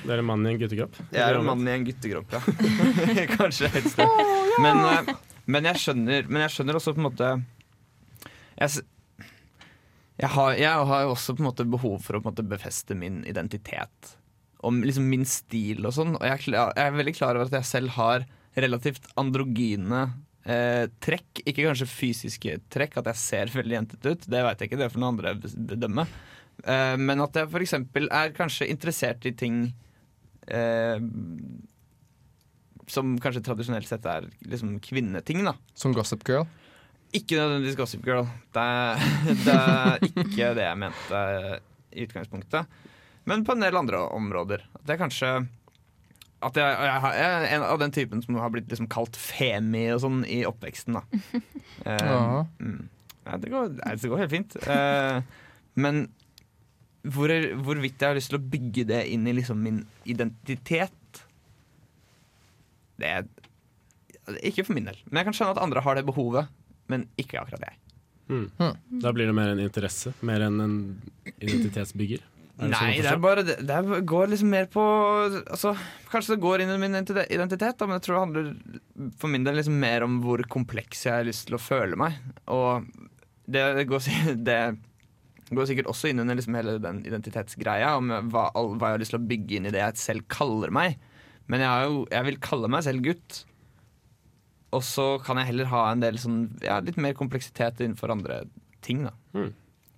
Du 0.03 0.09
er 0.09 0.17
en 0.21 0.25
mann 0.25 0.45
i 0.47 0.53
en 0.55 0.59
guttekropp. 0.61 0.95
Jeg 1.13 1.21
er 1.21 1.37
en 1.37 1.45
mann 1.45 1.67
i 1.67 1.73
en 1.75 1.85
guttekropp, 1.85 2.33
ja. 2.33 2.41
Kanskje 3.37 3.69
helt 3.75 3.91
stort. 3.93 4.21
Men, 4.63 4.81
eh, 4.89 5.11
men, 5.45 5.67
jeg 5.69 5.81
skjønner, 5.83 6.29
men 6.29 6.45
jeg 6.45 6.55
skjønner 6.55 6.79
også 6.79 6.95
på 6.95 7.01
en 7.03 7.05
måte 7.05 7.29
Jeg, 8.57 8.85
jeg, 10.17 10.31
har, 10.33 10.55
jeg 10.57 10.89
har 10.91 11.11
også 11.11 11.35
på 11.37 11.43
en 11.43 11.49
måte 11.51 11.67
behov 11.69 11.99
for 12.05 12.17
å 12.17 12.23
på 12.23 12.29
en 12.29 12.33
måte 12.33 12.47
befeste 12.55 12.97
min 12.97 13.21
identitet. 13.29 14.15
Og 14.65 14.81
liksom 14.81 15.05
min 15.11 15.25
stil 15.29 15.85
og 15.85 15.93
sånn. 15.93 16.15
Og 16.17 16.25
jeg, 16.25 16.47
jeg 16.55 16.85
er 16.87 16.97
veldig 16.97 17.13
klar 17.17 17.37
over 17.37 17.51
at 17.51 17.59
jeg 17.59 17.69
selv 17.75 17.93
har 17.99 18.25
relativt 18.57 19.05
androgyne 19.19 20.07
eh, 20.45 20.85
trekk. 21.03 21.43
Ikke 21.43 21.65
kanskje 21.65 21.89
fysiske 21.89 22.57
trekk, 22.73 22.99
at 23.01 23.11
jeg 23.11 23.21
ser 23.21 23.53
veldig 23.53 23.79
jentete 23.79 24.15
ut. 24.15 24.27
Det 24.31 24.43
vet 24.47 24.61
jeg 24.61 24.71
ikke, 24.71 24.81
det 24.81 24.91
får 24.93 25.03
noen 25.03 25.15
andre 25.15 25.35
bedømme. 25.73 26.07
Eh, 26.63 26.95
men 27.01 27.23
at 27.25 27.39
jeg 27.39 27.49
f.eks. 27.51 27.77
er 28.05 28.35
kanskje 28.35 28.69
interessert 28.71 29.25
i 29.27 29.33
ting 29.37 29.63
eh, 30.47 30.99
som 32.91 33.15
kanskje 33.21 33.43
tradisjonelt 33.45 33.89
sett 33.89 34.05
er 34.09 34.29
liksom 34.45 34.77
kvinneting, 34.83 35.43
da. 35.47 35.55
Som 35.77 35.95
Gossip 35.95 36.25
Girl. 36.27 36.45
Ikke 37.15 37.37
nødvendigvis 37.39 37.77
Gossip 37.79 38.05
Girl. 38.05 38.27
Det 38.55 38.65
det 39.45 39.59
er 39.59 40.09
ikke 40.25 40.53
det 40.57 40.67
jeg 40.67 40.81
mente 40.81 41.21
i 41.95 42.05
utgangspunktet. 42.05 42.81
Men 43.25 43.45
på 43.45 43.55
en 43.55 43.63
del 43.63 43.77
andre 43.79 44.03
områder. 44.13 44.65
At 44.77 44.91
jeg 44.91 45.01
kanskje 45.01 45.29
At 46.43 46.57
jeg, 46.59 46.65
jeg, 46.67 47.13
jeg 47.15 47.29
er 47.35 47.47
en 47.55 47.63
av 47.65 47.79
den 47.81 47.93
typen 47.95 48.21
som 48.21 48.35
har 48.41 48.51
blitt 48.53 48.67
liksom 48.69 48.89
kalt 48.91 49.15
femi 49.17 49.85
og 49.93 50.01
sånn 50.03 50.19
i 50.27 50.43
oppveksten. 50.47 50.99
da 50.99 51.05
Uh, 51.85 51.91
Ja. 52.01 52.19
mm. 52.59 52.83
ja, 53.25 53.37
det, 53.41 53.49
går, 53.51 53.73
det 53.77 54.09
går 54.09 54.21
helt 54.23 54.33
fint. 54.33 54.55
Uh, 54.67 55.19
men 55.79 56.05
hvor, 57.05 57.29
hvorvidt 57.65 58.01
jeg 58.01 58.09
har 58.09 58.17
lyst 58.17 58.31
til 58.31 58.39
å 58.39 58.45
bygge 58.53 58.85
det 58.89 59.01
inn 59.13 59.27
i 59.29 59.33
liksom 59.37 59.59
min 59.61 59.83
identitet 60.09 61.19
Det 62.97 63.09
er 63.11 63.27
ikke 64.41 64.65
for 64.65 64.73
min 64.77 64.87
del. 64.89 64.97
Men 65.09 65.21
jeg 65.21 65.27
kan 65.27 65.35
skjønne 65.37 65.57
at 65.57 65.61
andre 65.61 65.83
har 65.85 65.97
det 65.99 66.05
behovet, 66.07 66.47
men 66.89 67.03
ikke 67.21 67.41
akkurat 67.43 67.67
jeg. 67.67 67.75
Mm. 68.31 68.47
Da 69.03 69.11
blir 69.13 69.29
det 69.29 69.35
mer 69.37 69.51
en 69.53 69.61
interesse, 69.61 70.15
mer 70.25 70.41
enn 70.47 70.57
en 70.63 70.77
identitetsbygger. 71.35 72.23
Det 72.55 72.69
sånn 72.69 72.71
Nei, 72.71 73.01
det 73.03 73.09
er 73.11 73.19
bare 73.19 73.41
det, 73.43 73.55
det 73.67 73.97
går 74.07 74.29
liksom 74.31 74.47
mer 74.53 74.67
på 74.71 74.83
altså, 75.43 75.73
Kanskje 76.07 76.35
det 76.37 76.43
går 76.45 76.61
inn 76.63 76.69
i 76.71 76.77
min 76.79 76.95
identitet, 76.95 77.75
da, 77.75 77.87
men 77.89 77.97
jeg 77.97 78.05
tror 78.05 78.15
det 78.15 78.21
handler 78.21 79.09
for 79.19 79.27
min 79.33 79.43
del 79.43 79.57
liksom 79.59 79.75
mer 79.81 80.05
om 80.05 80.21
hvor 80.23 80.39
kompleks 80.47 81.03
jeg 81.03 81.17
har 81.17 81.27
lyst 81.27 81.49
til 81.49 81.57
å 81.57 81.59
føle 81.59 81.99
meg. 81.99 82.15
Og 82.55 82.85
det, 83.51 83.59
det, 83.75 83.83
går, 83.91 84.07
det 84.47 84.59
går 85.51 85.67
sikkert 85.67 85.89
også 85.91 86.13
inn 86.13 86.23
under 86.23 86.39
liksom 86.39 86.55
hele 86.55 86.77
den 86.79 87.01
identitetsgreia 87.05 87.91
om 87.99 88.13
hva, 88.31 88.47
all, 88.55 88.71
hva 88.79 88.93
jeg 88.93 88.97
har 88.97 89.03
lyst 89.03 89.13
til 89.17 89.19
å 89.19 89.27
bygge 89.33 89.59
inn 89.59 89.67
i 89.67 89.73
det 89.75 89.83
jeg 89.83 89.99
selv 90.05 90.25
kaller 90.31 90.71
meg. 90.73 90.95
Men 91.51 91.61
jeg, 91.61 91.69
har 91.69 91.83
jo, 91.89 91.99
jeg 92.15 92.29
vil 92.29 92.39
kalle 92.41 92.71
meg 92.71 92.85
selv 92.87 93.03
gutt. 93.05 93.41
Og 94.75 94.81
så 94.83 95.09
kan 95.23 95.39
jeg 95.39 95.51
heller 95.51 95.69
ha 95.71 95.83
en 95.91 96.01
del 96.03 96.17
sånn, 96.19 96.39
ja, 96.63 96.79
litt 96.83 96.97
mer 96.99 97.13
kompleksitet 97.19 97.83
innenfor 97.83 98.15
andre 98.15 98.45
ting. 98.85 99.03
da 99.05 99.13
Du 99.35 99.51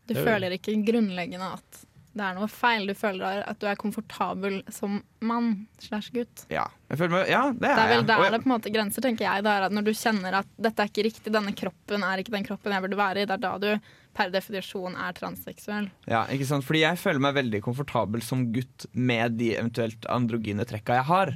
Det 0.10 0.18
er 0.18 0.20
jo- 0.24 0.28
føler 0.32 0.58
ikke 0.58 0.76
grunnleggende 0.90 1.54
at 1.54 1.86
det 2.18 2.26
er 2.26 2.36
noe 2.38 2.48
feil. 2.52 2.88
Du 2.90 2.94
føler 2.98 3.44
at 3.48 3.60
du 3.62 3.68
er 3.70 3.78
komfortabel 3.80 4.60
som 4.74 4.98
mann 5.22 5.52
slash 5.82 6.10
gutt. 6.16 6.44
Ja, 6.54 6.66
jeg 6.92 7.00
føler 7.00 7.14
meg, 7.16 7.30
ja 7.32 7.44
det 7.52 7.62
Det 7.62 7.70
er, 7.72 7.80
er 7.84 7.92
vel 7.94 8.06
der 8.10 8.24
jeg- 8.26 8.34
det 8.36 8.42
på 8.44 8.50
en 8.50 8.54
måte 8.56 8.74
grenser, 8.74 9.06
tenker 9.06 9.26
jeg. 9.28 9.44
Det 9.46 9.54
er 9.54 9.68
at 9.68 9.72
når 9.78 9.86
du 9.88 9.94
kjenner 9.94 10.40
at 10.42 10.50
dette 10.58 10.84
er 10.84 10.92
ikke 10.92 11.06
riktig, 11.08 11.32
denne 11.34 11.54
kroppen 11.56 12.04
er 12.04 12.18
ikke 12.24 12.36
den 12.36 12.44
kroppen 12.50 12.74
jeg 12.76 12.82
burde 12.88 12.98
være 13.00 13.22
i, 13.22 13.26
det 13.30 13.38
er 13.38 13.44
da 13.46 13.54
du 13.58 13.80
per 14.18 14.32
definisjon 14.34 14.96
er 14.98 15.14
transseksuell. 15.14 15.90
Ja, 16.10 16.26
ikke 16.34 16.46
sant? 16.50 16.66
Fordi 16.66 16.82
jeg 16.82 16.98
føler 16.98 17.20
meg 17.22 17.36
veldig 17.38 17.62
komfortabel 17.62 18.24
som 18.26 18.48
gutt 18.52 18.88
med 18.94 19.38
de 19.38 19.54
eventuelt 19.56 20.06
androgyne 20.10 20.66
trekka 20.66 20.98
jeg 20.98 21.06
har. 21.06 21.34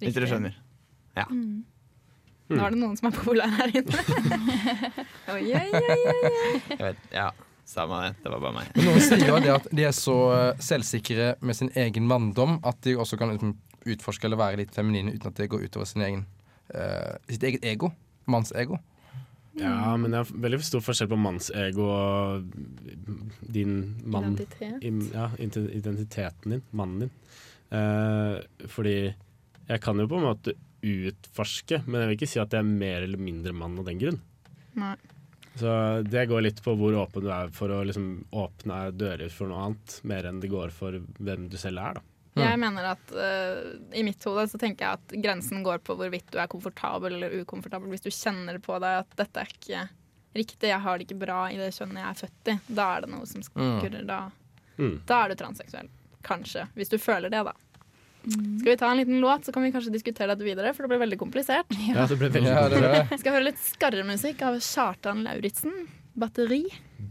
Hvis 0.00 0.14
dere 0.16 0.26
Riktig. 0.30 0.54
Mm. 1.30 1.64
Nå 2.48 2.62
er 2.62 2.70
det 2.70 2.78
noen 2.78 2.96
som 2.98 3.08
er 3.08 3.14
populære 3.16 3.56
her 3.58 3.72
inne. 3.80 4.02
oi, 5.34 5.40
oi, 5.50 5.68
oi, 5.74 5.96
oi. 6.06 6.60
Jeg 6.70 6.78
vet, 6.78 7.00
ja, 7.12 7.30
Samme 7.66 7.98
det. 8.04 8.10
Det 8.22 8.30
var 8.30 8.42
bare 8.44 8.54
meg. 8.60 8.74
Noen 8.78 9.02
sier 9.02 9.26
jo 9.26 9.38
det 9.42 9.52
at 9.56 9.64
de 9.74 9.86
er 9.88 9.94
så 9.94 10.16
eh, 10.36 10.60
selvsikre 10.62 11.32
med 11.42 11.58
sin 11.58 11.72
egen 11.74 12.06
manndom 12.06 12.60
at 12.66 12.78
de 12.86 12.94
også 12.94 13.18
kan 13.18 13.32
liksom 13.34 13.56
utforske 13.86 14.28
eller 14.28 14.38
være 14.38 14.60
litt 14.62 14.74
feminine 14.74 15.14
uten 15.14 15.30
at 15.30 15.40
det 15.40 15.48
går 15.50 15.66
utover 15.66 15.86
sin 15.86 16.02
egen, 16.06 16.22
uh, 16.74 17.14
sitt 17.30 17.44
eget 17.46 17.66
ego. 17.66 17.92
Mannsego. 18.26 18.80
Ja, 19.56 19.94
men 19.96 20.12
det 20.12 20.20
er 20.20 20.30
veldig 20.46 20.58
stor 20.66 20.82
forskjell 20.84 21.08
på 21.08 21.18
mannsego 21.20 21.86
og 21.88 22.48
din 23.40 23.76
mann 24.04 24.34
Identitet. 24.34 24.82
ja, 25.14 25.28
identiteten 25.38 26.56
din, 26.56 26.64
mannen 26.76 27.06
din. 27.06 27.12
Uh, 27.70 28.42
fordi 28.70 28.98
jeg 29.06 29.82
kan 29.82 30.02
jo 30.02 30.08
på 30.10 30.18
en 30.18 30.26
måte 30.28 30.56
utforske, 30.86 31.80
men 31.86 32.02
jeg 32.02 32.10
vil 32.10 32.18
ikke 32.18 32.30
si 32.30 32.42
at 32.42 32.52
jeg 32.54 32.62
er 32.62 32.74
mer 32.84 33.06
eller 33.06 33.22
mindre 33.22 33.54
mann 33.56 33.78
av 33.80 33.88
den 33.88 34.02
grunn. 34.02 34.20
Nei. 34.76 34.94
Så 35.56 36.02
det 36.04 36.26
går 36.28 36.42
litt 36.44 36.58
på 36.64 36.74
hvor 36.76 36.92
åpen 37.00 37.24
du 37.24 37.30
er 37.32 37.48
for 37.56 37.72
å 37.72 37.78
liksom 37.88 38.26
åpne 38.36 38.90
dører 38.92 39.30
for 39.32 39.48
noe 39.48 39.62
annet, 39.70 39.94
mer 40.04 40.28
enn 40.28 40.40
det 40.42 40.50
går 40.52 40.74
for 40.74 40.98
hvem 41.16 41.46
du 41.52 41.56
selv 41.60 41.80
er, 41.80 41.98
da. 42.00 42.04
Jeg 42.36 42.58
mener 42.60 42.84
at 42.90 43.12
uh, 43.16 43.62
I 43.96 44.02
mitt 44.04 44.20
hode 44.28 44.42
så 44.52 44.58
tenker 44.60 44.84
jeg 44.84 44.98
at 44.98 45.14
grensen 45.24 45.62
går 45.64 45.78
på 45.86 45.94
hvorvidt 45.96 46.28
du 46.34 46.36
er 46.42 46.50
komfortabel 46.52 47.14
eller 47.16 47.32
ukomfortabel. 47.40 47.88
Hvis 47.94 48.04
du 48.04 48.10
kjenner 48.12 48.58
på 48.60 48.76
deg 48.82 48.98
at 49.06 49.14
dette 49.16 49.40
er 49.40 49.54
ikke 49.54 49.84
riktig, 50.36 50.68
jeg 50.68 50.82
har 50.84 50.98
det 51.00 51.06
ikke 51.06 51.22
bra 51.22 51.38
i 51.48 51.56
det 51.56 51.70
kjønnet 51.72 52.02
jeg 52.02 52.10
er 52.10 52.18
født 52.20 52.50
i, 52.52 52.58
da 52.76 52.90
er 52.98 53.06
det 53.06 53.10
noe 53.14 53.30
som 53.30 53.46
skurrer. 53.46 54.02
Da, 54.04 54.18
Mm. 54.76 54.98
da 55.08 55.22
er 55.24 55.32
du 55.32 55.38
transseksuell. 55.40 55.88
Kanskje. 56.26 56.66
Hvis 56.76 56.90
du 56.92 56.98
føler 57.00 57.30
det, 57.32 57.40
da. 57.48 57.54
Skal 58.26 58.70
vi 58.72 58.76
ta 58.80 58.88
en 58.90 58.96
liten 58.98 59.20
låt, 59.22 59.44
så 59.46 59.52
kan 59.54 59.62
vi 59.62 59.70
kanskje 59.72 59.92
diskutere 59.94 60.34
dette 60.34 60.42
videre, 60.46 60.72
for 60.74 60.82
det 60.82 60.88
blir 60.94 61.02
veldig 61.04 61.18
komplisert. 61.20 61.66
Ja, 61.92 62.06
det 62.10 62.16
ble 62.18 62.28
veldig 62.34 62.50
Ja, 62.50 62.64
det 62.72 62.80
er. 62.82 63.04
Vi 63.12 63.18
skal 63.22 63.36
høre 63.36 63.46
litt 63.46 63.60
skarremusikk 63.62 64.42
av 64.48 64.56
Kjartan 64.66 65.22
Lauritzen. 65.26 65.76
Batteri. 66.16 66.62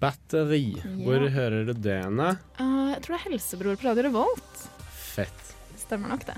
Batteri. 0.02 0.74
Hvor 1.06 1.24
Ja. 1.24 1.30
hører 1.38 1.66
du 1.70 1.74
det 1.74 2.00
henne? 2.04 2.32
Uh, 2.60 2.92
jeg 2.96 3.02
tror 3.06 3.16
det 3.16 3.20
er 3.22 3.30
Helsebror 3.30 3.76
på 3.80 3.88
Radio 3.88 4.04
Revolt. 4.10 4.68
Fett. 5.16 5.54
Stemmer 5.78 6.10
nok 6.10 6.26
det. 6.26 6.36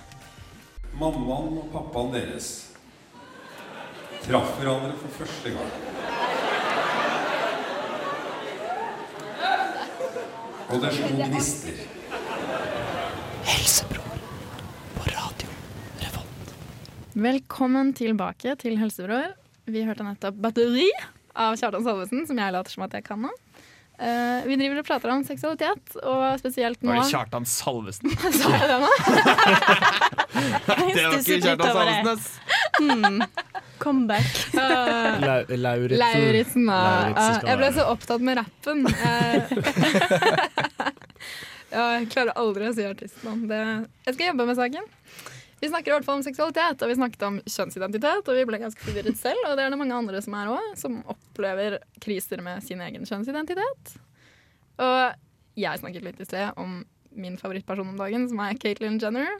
Mammaen 0.99 1.57
og 1.61 1.71
pappaen 1.73 2.11
deres 2.13 2.51
traff 4.27 4.57
hverandre 4.59 4.93
for 4.99 5.09
første 5.23 5.53
gang. 5.55 5.71
Og 10.67 10.81
det 10.83 10.91
slo 10.97 11.07
gnister. 11.23 11.77
Velkommen 17.17 17.95
tilbake 17.97 18.51
til 18.61 18.75
Helsebror. 18.77 19.31
Vi 19.65 19.81
hørte 19.87 20.05
nettopp 20.05 20.35
'Batteri' 20.37 20.91
av 21.33 21.55
Kjartan 21.57 21.81
Salvesen, 21.81 22.27
som 22.29 22.37
jeg 22.37 22.53
later 22.53 22.69
som 22.69 22.83
at 22.85 22.93
jeg 22.93 23.05
kan 23.07 23.23
nå. 23.25 23.31
Uh, 23.97 24.45
vi 24.45 24.53
driver 24.59 24.83
og 24.83 24.85
prater 24.85 25.09
om 25.09 25.23
seksualitet, 25.25 25.95
og 26.03 26.37
spesielt 26.37 26.77
nå 26.85 26.91
Var 26.93 26.99
det 26.99 27.09
Kjartan 27.09 27.47
Salvesen? 27.49 28.13
Sa 28.37 28.51
jeg 28.53 28.69
det 28.69 28.77
nå? 28.83 28.91
Det 30.67 31.07
var 31.07 31.15
ikke 31.17 31.39
Kjartan. 31.41 31.71
Salvesen, 31.79 32.11
ass! 32.11 32.27
Comeback. 33.81 34.29
Uh, 34.53 35.17
La 35.25 35.39
Lauritzen. 35.49 36.03
Lauritzen, 36.03 36.69
uh, 36.69 37.17
Eh, 37.17 37.39
jeg 37.49 37.57
ble 37.63 37.71
så 37.79 37.87
opptatt 37.95 38.21
med 38.21 38.37
rappen. 38.43 38.85
Eh, 38.93 39.41
ja, 41.73 41.81
jeg 41.97 42.13
klarer 42.13 42.37
aldri 42.37 42.69
å 42.69 42.77
si 42.77 42.85
artistnavn. 42.85 43.49
Jeg 43.49 44.13
skal 44.13 44.29
jobbe 44.29 44.47
med 44.51 44.61
saken. 44.61 44.85
Vi 45.59 45.69
snakker 45.69 45.89
i 45.89 45.95
hvert 45.95 46.05
fall 46.05 46.19
om 46.19 46.25
seksualitet, 46.25 46.83
og 46.83 46.91
vi 46.91 46.97
snakket 46.99 47.23
om 47.25 47.39
kjønnsidentitet. 47.41 48.27
Og 48.29 48.37
vi 48.37 48.43
ble 48.49 48.59
ganske 48.61 48.83
forvirret 48.83 49.17
selv, 49.17 49.39
og 49.49 49.55
det 49.57 49.65
er 49.65 49.73
det 49.73 49.79
mange 49.81 49.95
andre 49.97 50.21
som 50.21 50.35
er 50.37 50.51
òg, 50.53 50.67
som 50.77 50.99
opplever 51.09 51.79
kriser 52.03 52.43
med 52.45 52.61
sin 52.65 52.83
egen 52.85 53.07
kjønnsidentitet. 53.09 53.95
Og 54.85 55.57
jeg 55.57 55.81
snakket 55.81 56.05
litt 56.05 56.21
i 56.21 56.27
sted 56.29 56.61
om 56.61 56.83
min 57.17 57.39
favorittperson 57.41 57.89
om 57.89 57.97
dagen, 57.97 58.27
som 58.29 58.43
er 58.45 58.59
Caitlyn 58.61 58.99
Jenner. 59.01 59.39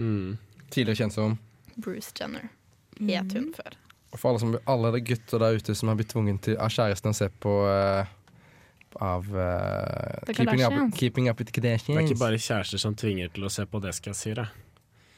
Mm. 0.00 0.38
Tidligere 0.72 1.02
kjent 1.02 1.16
som 1.18 1.36
Bruce 1.76 2.14
Jenner 2.16 2.48
het 3.00 3.36
hun 3.36 3.50
før. 3.56 3.76
Og 4.10 4.18
for 4.18 4.30
alle, 4.32 4.40
som, 4.42 4.56
alle 4.66 4.94
de 4.96 5.02
gutter 5.12 5.42
der 5.42 5.60
ute 5.60 5.76
som 5.76 5.92
har 5.92 5.98
blitt 6.00 6.10
tvunget 6.12 6.40
til, 6.46 6.56
av 6.58 6.72
kjæresten 6.72 7.12
å 7.12 7.16
se 7.16 7.28
på 7.42 7.52
uh, 7.68 8.08
av 8.98 9.28
uh, 9.36 10.32
keeping, 10.32 10.64
up, 10.64 10.96
keeping 10.96 11.28
Up 11.30 11.38
with 11.38 11.52
Kardashians. 11.52 11.94
Det 11.94 12.00
er 12.00 12.08
ikke 12.08 12.24
bare 12.24 12.40
kjærester 12.40 12.82
som 12.82 12.96
tvinger 12.98 13.30
til 13.36 13.46
å 13.46 13.52
se 13.52 13.68
på 13.70 13.80
det, 13.84 13.94
skal 13.98 14.14
jeg 14.14 14.18
si 14.18 14.34
det. 14.40 14.48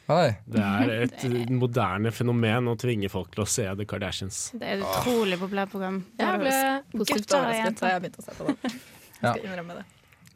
Nei. 0.09 0.33
Det 0.51 0.61
er 0.63 0.93
et 1.07 1.51
moderne 1.55 2.11
fenomen 2.15 2.69
å 2.73 2.77
tvinge 2.81 3.09
folk 3.13 3.31
til 3.35 3.45
å 3.45 3.49
se 3.49 3.65
The 3.79 3.87
Kardashians. 3.89 4.41
Det 4.59 4.67
er 4.67 4.81
et 4.81 4.87
utrolig 4.87 5.39
populært 5.41 5.71
program. 5.73 6.01
Jeg 6.19 6.41
ble 6.43 6.57
positivt 6.99 7.37
overrasket 7.39 7.81
da 7.85 7.93
jeg 7.95 8.03
begynte 8.07 8.23
å 8.25 8.27
se 8.27 8.37
på 8.41 8.49
det. 8.51 8.57
Jeg 9.23 9.29
Ja. 9.29 9.33
skal 9.37 9.45
innrømme 9.47 9.75
det. 9.79 9.85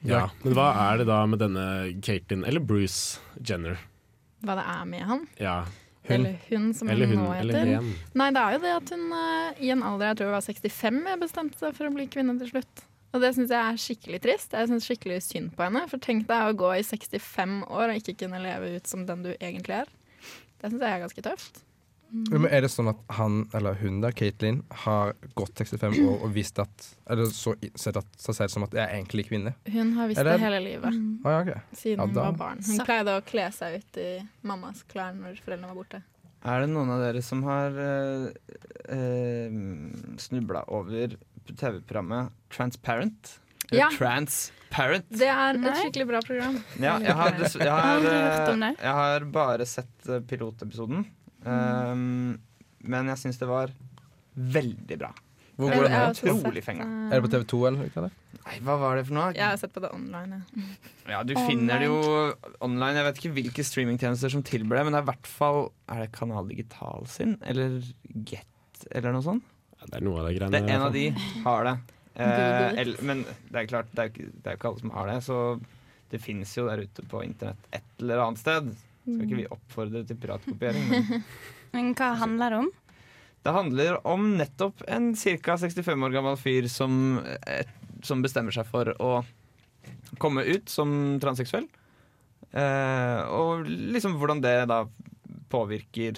Ja, 0.07 0.19
Men 0.45 0.53
hva 0.55 0.67
er 0.85 1.01
det 1.01 1.07
da 1.09 1.17
med 1.27 1.41
denne 1.43 1.63
Caitlyn, 2.07 2.45
eller 2.47 2.63
Bruce 2.63 3.19
Jenner? 3.43 3.81
Hva 4.47 4.55
det 4.61 4.67
er 4.77 4.85
med 4.87 5.03
han. 5.09 5.25
Ja, 5.43 5.57
Hun. 6.07 6.15
Eller 6.21 6.37
hun, 6.53 6.69
som 6.79 6.87
Eller 6.93 7.09
hun 7.11 7.19
hun, 7.19 7.25
nå 7.27 7.33
heter. 7.35 7.89
Nei, 8.15 8.29
det 8.37 8.43
er 8.45 8.53
jo 8.55 8.61
det 8.63 8.75
at 8.77 8.91
hun 8.95 9.09
eh, 9.19 9.57
i 9.67 9.73
en 9.75 9.83
alder 9.83 10.13
jeg 10.13 10.19
tror 10.21 10.29
det 10.31 10.37
var 10.37 10.45
65 10.47 11.01
bestemte 11.25 11.59
seg 11.59 11.75
for 11.75 11.89
å 11.89 11.95
bli 11.97 12.07
kvinne 12.13 12.37
til 12.39 12.53
slutt. 12.53 12.85
Og 13.17 13.23
det 13.25 13.33
syns 13.33 13.53
jeg 13.55 13.57
er 13.65 13.79
skikkelig 13.81 14.19
trist. 14.27 14.53
Jeg 14.53 14.69
syns 14.69 14.87
skikkelig 14.87 15.23
synd 15.25 15.55
på 15.57 15.65
henne. 15.65 15.87
For 15.89 16.03
tenk 16.05 16.27
deg 16.29 16.51
å 16.51 16.57
gå 16.61 16.73
i 16.77 16.83
65 16.85 17.63
år 17.65 17.93
og 17.95 18.01
ikke 18.03 18.19
kunne 18.27 18.43
leve 18.45 18.75
ut 18.77 18.91
som 18.91 19.07
den 19.09 19.23
du 19.25 19.31
egentlig 19.39 19.79
er. 19.83 19.95
Det 20.61 20.69
syns 20.69 20.83
jeg 20.85 20.91
er 20.93 21.07
ganske 21.07 21.25
tøft. 21.25 21.63
Men 22.31 22.45
er 22.55 22.63
det 22.63 22.69
sånn 22.71 22.87
at 22.93 23.01
han, 23.17 23.41
eller 23.57 23.75
hun 23.81 23.97
da, 24.05 24.13
Katelyn, 24.15 24.61
har 24.85 25.15
gått 25.39 25.59
65 25.59 25.97
år 26.07 26.21
og 26.23 26.31
visst 26.37 26.61
at 26.63 26.85
Eller 27.11 27.27
så 27.35 27.57
sett 27.75 27.99
at, 27.99 28.07
seg 28.21 28.37
selv 28.39 28.53
som 28.53 28.67
at 28.67 28.77
jeg 28.77 28.85
er 28.85 28.95
egentlig 28.95 29.25
kvinne? 29.27 29.57
Hun 29.67 29.91
har 29.97 30.13
visst 30.13 30.21
det 30.23 30.29
det- 30.29 30.45
hele 30.45 30.61
livet. 30.63 30.95
Mm. 30.95 31.19
Å 31.25 31.33
ja, 31.35 31.41
ok. 31.43 31.51
Siden 31.81 31.99
Ja, 31.99 32.07
hun 32.07 32.15
var 32.15 32.39
barn. 32.39 32.63
Hun 32.63 32.79
Så- 32.79 32.87
pleide 32.87 33.17
å 33.17 33.25
kle 33.27 33.49
seg 33.53 33.81
ut 33.81 33.97
i 33.99 34.11
mammas 34.47 34.85
klær 34.93 35.17
når 35.19 35.41
foreldrene 35.43 35.73
var 35.73 35.81
borte. 35.83 36.03
Er 36.45 36.61
det 36.61 36.69
noen 36.71 36.91
av 36.95 37.01
dere 37.03 37.23
som 37.23 37.43
har 37.43 37.71
uh, 37.75 38.29
snubla 40.17 40.63
over 40.69 41.17
TV-programmet 41.55 42.31
Transparent? 42.51 43.39
Eller 43.71 43.81
Ja. 43.81 43.89
Transparent. 43.97 45.07
Det 45.11 45.27
er 45.29 45.55
et 45.55 45.61
Nei. 45.61 45.73
skikkelig 45.75 46.07
bra 46.09 46.21
program. 46.27 46.59
Ja, 46.79 46.99
jeg 46.99 47.15
har, 47.15 47.31
dess- 47.33 47.57
jeg, 47.59 47.71
har, 47.71 47.99
eh, 47.99 48.75
jeg 48.81 48.93
har 49.01 49.21
bare 49.25 49.67
sett 49.67 50.09
eh, 50.09 50.21
pilotepisoden. 50.21 51.07
Um, 51.47 52.39
men 52.83 53.07
jeg 53.13 53.17
syns 53.23 53.39
det 53.39 53.49
var 53.49 53.71
veldig 54.37 54.99
bra. 54.99 55.13
Hvor 55.57 55.71
går 55.73 55.87
det 55.87 55.91
den 55.95 56.37
Utrolig 56.37 56.63
fenga. 56.67 56.85
eh, 56.85 57.17
Er 57.17 57.21
det 57.21 57.31
på 57.31 57.33
TV2 57.33 57.67
eller 57.69 57.89
noe? 57.97 58.11
Nei, 58.47 58.59
hva 58.63 58.75
var 58.79 58.97
det 58.99 59.07
for 59.09 59.15
noe? 59.17 59.33
Jeg 59.35 59.43
har 59.49 59.57
sett 59.57 59.73
på 59.73 59.81
det 59.81 59.91
online. 59.95 60.43
Ja. 60.55 60.63
Ja, 61.09 61.23
Du 61.25 61.33
Online. 61.35 61.49
finner 61.49 61.79
det 61.81 61.87
jo 61.89 62.35
online. 62.61 62.95
Jeg 62.95 63.05
vet 63.09 63.17
ikke 63.23 63.35
hvilke 63.39 63.65
streamingtjenester 63.65 64.31
som 64.31 64.43
tilbyr 64.43 64.77
det, 64.77 64.85
men 64.85 64.93
det 64.93 65.01
er 65.01 65.07
i 65.07 65.11
hvert 65.15 65.27
fall 65.27 65.73
Er 65.89 66.05
det 66.05 66.13
Kanal 66.13 66.47
Digital 66.49 67.07
sin? 67.07 67.39
Eller 67.43 67.81
Get, 68.25 68.47
eller 68.93 69.13
noe 69.13 69.23
sånt? 69.23 69.43
Det 69.87 69.99
er 70.01 70.05
noe 70.07 70.21
av 70.21 70.27
det 70.29 70.35
greiene 70.39 70.53
Det 70.57 70.63
er 70.65 70.75
en 70.77 70.87
av 70.89 70.93
de 70.97 71.05
har 71.47 71.71
det. 71.71 71.77
Eh, 72.17 72.89
men 73.05 73.19
det 73.53 73.59
er 73.61 73.67
klart, 73.69 73.91
det 73.93 74.01
er, 74.01 74.09
ikke- 74.09 74.31
er 74.49 74.55
jo 74.55 74.57
ikke 74.57 74.69
alle 74.71 74.81
som 74.81 74.93
har 74.95 75.07
det, 75.11 75.17
så 75.27 75.35
det 76.09 76.21
fins 76.25 76.55
jo 76.57 76.63
der 76.65 76.81
ute 76.87 77.03
på 77.11 77.21
internett 77.27 77.67
et 77.77 77.85
eller 78.01 78.23
annet 78.25 78.41
sted. 78.41 78.71
Skal 79.05 79.27
ikke 79.27 79.37
vi 79.43 79.45
oppfordre 79.53 80.01
til 80.09 80.17
piratkopiering, 80.23 80.87
men 80.95 81.25
Men 81.75 81.91
hva 81.99 82.09
handler 82.17 82.55
det 82.55 82.61
om? 82.63 82.71
det 83.45 83.53
handler 83.55 83.99
om 84.09 84.25
nettopp 84.41 84.81
en 84.89 85.11
ca. 85.15 85.59
65 85.61 86.07
år 86.09 86.15
gammel 86.17 86.39
fyr 86.41 86.71
som, 86.73 87.21
et, 87.47 87.69
som 88.03 88.25
bestemmer 88.25 88.51
seg 88.57 88.65
for 88.73 88.89
å 88.97 89.13
komme 90.19 90.43
ut 90.49 90.73
som 90.73 91.19
transseksuell. 91.21 91.69
Eh, 92.57 93.21
og 93.29 93.69
liksom 93.69 94.17
hvordan 94.17 94.41
det 94.41 94.57
da 94.73 94.81
påvirker 95.53 96.17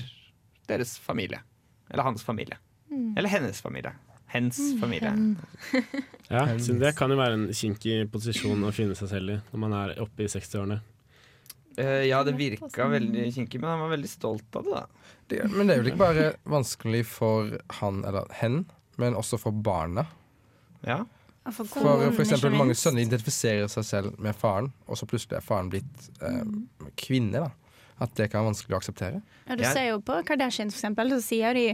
deres 0.71 0.95
familie. 1.03 1.43
Eller 1.91 2.07
hans 2.07 2.23
familie. 2.23 2.57
Eller 2.91 3.29
hennes 3.29 3.61
familie. 3.65 3.95
Hens 4.29 4.61
familie. 4.81 5.15
Ja, 6.29 6.43
så 6.61 6.75
det 6.77 6.91
kan 6.93 7.09
jo 7.09 7.17
være 7.17 7.37
en 7.39 7.45
kinkig 7.57 8.03
posisjon 8.13 8.67
å 8.69 8.71
finne 8.77 8.93
seg 8.99 9.09
selv 9.09 9.33
i 9.33 9.37
når 9.49 9.61
man 9.63 9.75
er 9.79 9.95
oppe 10.05 10.27
i 10.27 10.29
60-årene. 10.29 10.77
Uh, 11.79 12.03
ja, 12.05 12.19
det 12.27 12.35
virka 12.37 12.89
veldig 12.91 13.31
kinkig, 13.33 13.61
men 13.63 13.71
han 13.71 13.81
var 13.81 13.95
veldig 13.95 14.11
stolt 14.11 14.59
av 14.61 14.67
det. 14.67 14.75
da 14.75 15.23
Det, 15.31 15.39
men 15.55 15.71
det 15.71 15.77
er 15.77 15.81
vel 15.81 15.89
ikke 15.95 16.03
bare 16.03 16.27
vanskelig 16.45 17.01
for 17.09 17.55
han 17.79 18.03
eller 18.05 18.29
hen, 18.43 18.67
men 19.01 19.17
også 19.17 19.41
for 19.41 19.57
barna. 19.57 20.05
Ja. 20.85 21.05
For, 21.49 21.65
For, 21.65 22.03
for 22.13 22.21
eksempel 22.27 22.53
Mange 22.53 22.75
sønner 22.77 23.07
identifiserer 23.07 23.71
seg 23.73 23.87
selv 23.89 24.19
med 24.21 24.37
faren, 24.37 24.69
og 24.85 24.99
så 25.01 25.09
plutselig 25.09 25.39
er 25.39 25.47
faren 25.47 25.71
blitt 25.73 26.11
eh, 26.21 26.43
kvinne. 27.01 27.47
da 27.47 28.03
At 28.05 28.13
det 28.19 28.29
kan 28.29 28.43
være 28.43 28.51
vanskelig 28.51 28.77
å 28.77 28.81
akseptere. 28.83 29.23
Ja, 29.47 29.57
du 29.57 29.65
ser 29.65 29.87
jo 29.95 30.03
på 30.05 30.19
Kardashian, 30.29 30.69
for 30.69 30.77
eksempel, 30.77 31.15
så 31.15 31.23
sier 31.25 31.57
de 31.57 31.71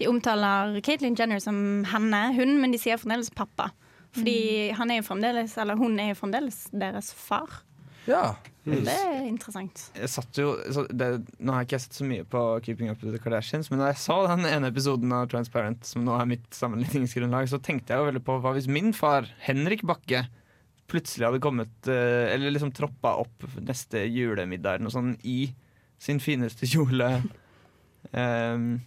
De 0.00 0.08
omtaler 0.10 0.80
Caitlyn 0.84 1.16
Jenner 1.18 1.42
som 1.42 1.56
henne, 1.86 2.22
hun, 2.34 2.56
men 2.60 2.74
de 2.74 2.80
sier 2.82 2.98
fremdeles 2.98 3.30
pappa. 3.34 3.70
Fordi 4.14 4.72
han 4.78 4.90
er 4.90 5.00
jo 5.00 5.06
fremdeles, 5.08 5.54
eller 5.58 5.78
hun 5.78 5.96
er 6.02 6.12
jo 6.12 6.18
fremdeles 6.18 6.64
deres 6.74 7.12
far. 7.18 7.62
Ja, 8.06 8.34
Det 8.64 8.80
er 8.88 9.24
interessant. 9.26 9.80
Jeg 9.96 10.08
satt 10.12 10.38
jo 10.40 10.54
så 10.72 10.84
det, 10.88 11.08
Nå 11.40 11.52
har 11.52 11.62
jeg 11.62 11.68
ikke 11.68 11.80
sett 11.84 11.98
så 11.98 12.06
mye 12.08 12.24
på 12.28 12.40
Keeping 12.64 12.88
Up 12.92 13.02
With 13.02 13.12
The 13.16 13.20
Kardashians, 13.20 13.70
men 13.72 13.80
da 13.80 13.90
jeg 13.90 14.00
så 14.00 14.16
den 14.28 14.46
ene 14.48 14.70
episoden 14.72 15.12
av 15.12 15.26
Transparent, 15.32 15.84
som 15.88 16.04
nå 16.06 16.14
er 16.16 16.28
mitt 16.28 16.46
sammenligningsgrunnlag, 16.56 17.48
så 17.52 17.60
tenkte 17.64 17.92
jeg 17.92 18.00
jo 18.00 18.08
veldig 18.08 18.24
på 18.24 18.38
hva 18.40 18.54
hvis 18.56 18.68
min 18.72 18.92
far, 18.96 19.28
Henrik 19.44 19.84
Bakke, 19.88 20.24
plutselig 20.88 21.28
hadde 21.28 21.40
kommet 21.40 21.88
eh, 21.88 22.32
Eller 22.34 22.52
liksom 22.52 22.72
troppa 22.76 23.14
opp 23.22 23.46
neste 23.64 24.02
julemiddag 24.04 24.76
eller 24.76 24.84
noe 24.84 24.92
sånt 24.92 25.24
i 25.24 25.46
sin 26.00 26.20
fineste 26.20 26.68
kjole. 26.68 27.16
Ehm, 28.12 28.82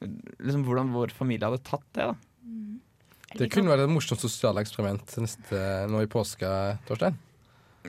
liksom 0.00 0.64
Hvordan 0.66 0.92
vår 0.94 1.12
familie 1.14 1.48
hadde 1.48 1.62
tatt 1.66 1.84
det. 1.96 2.06
da 2.08 3.38
Det 3.38 3.50
kunne 3.52 3.72
vært 3.72 3.84
et 3.86 3.92
morsomt 3.92 4.22
sosialt 4.22 4.60
eksperiment 4.62 5.16
neste, 5.22 5.60
nå 5.90 6.02
i 6.04 6.08
påska, 6.10 6.78
Torstein. 6.88 7.18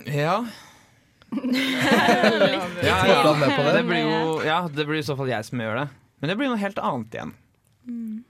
Ja. 0.08 0.42
Ja, 1.32 2.98
ja, 3.08 3.34
det. 3.40 3.74
Det 3.78 3.84
blir 3.88 4.02
jo 4.04 4.42
ja, 4.44 4.58
det 4.68 4.84
blir 4.84 5.00
i 5.00 5.06
så 5.06 5.16
fall 5.16 5.30
jeg 5.32 5.46
som 5.48 5.62
gjør 5.64 5.78
det. 5.80 5.86
Men 6.20 6.32
det 6.32 6.36
blir 6.38 6.52
noe 6.52 6.60
helt 6.60 6.80
annet 6.84 7.16
igjen. 7.16 7.32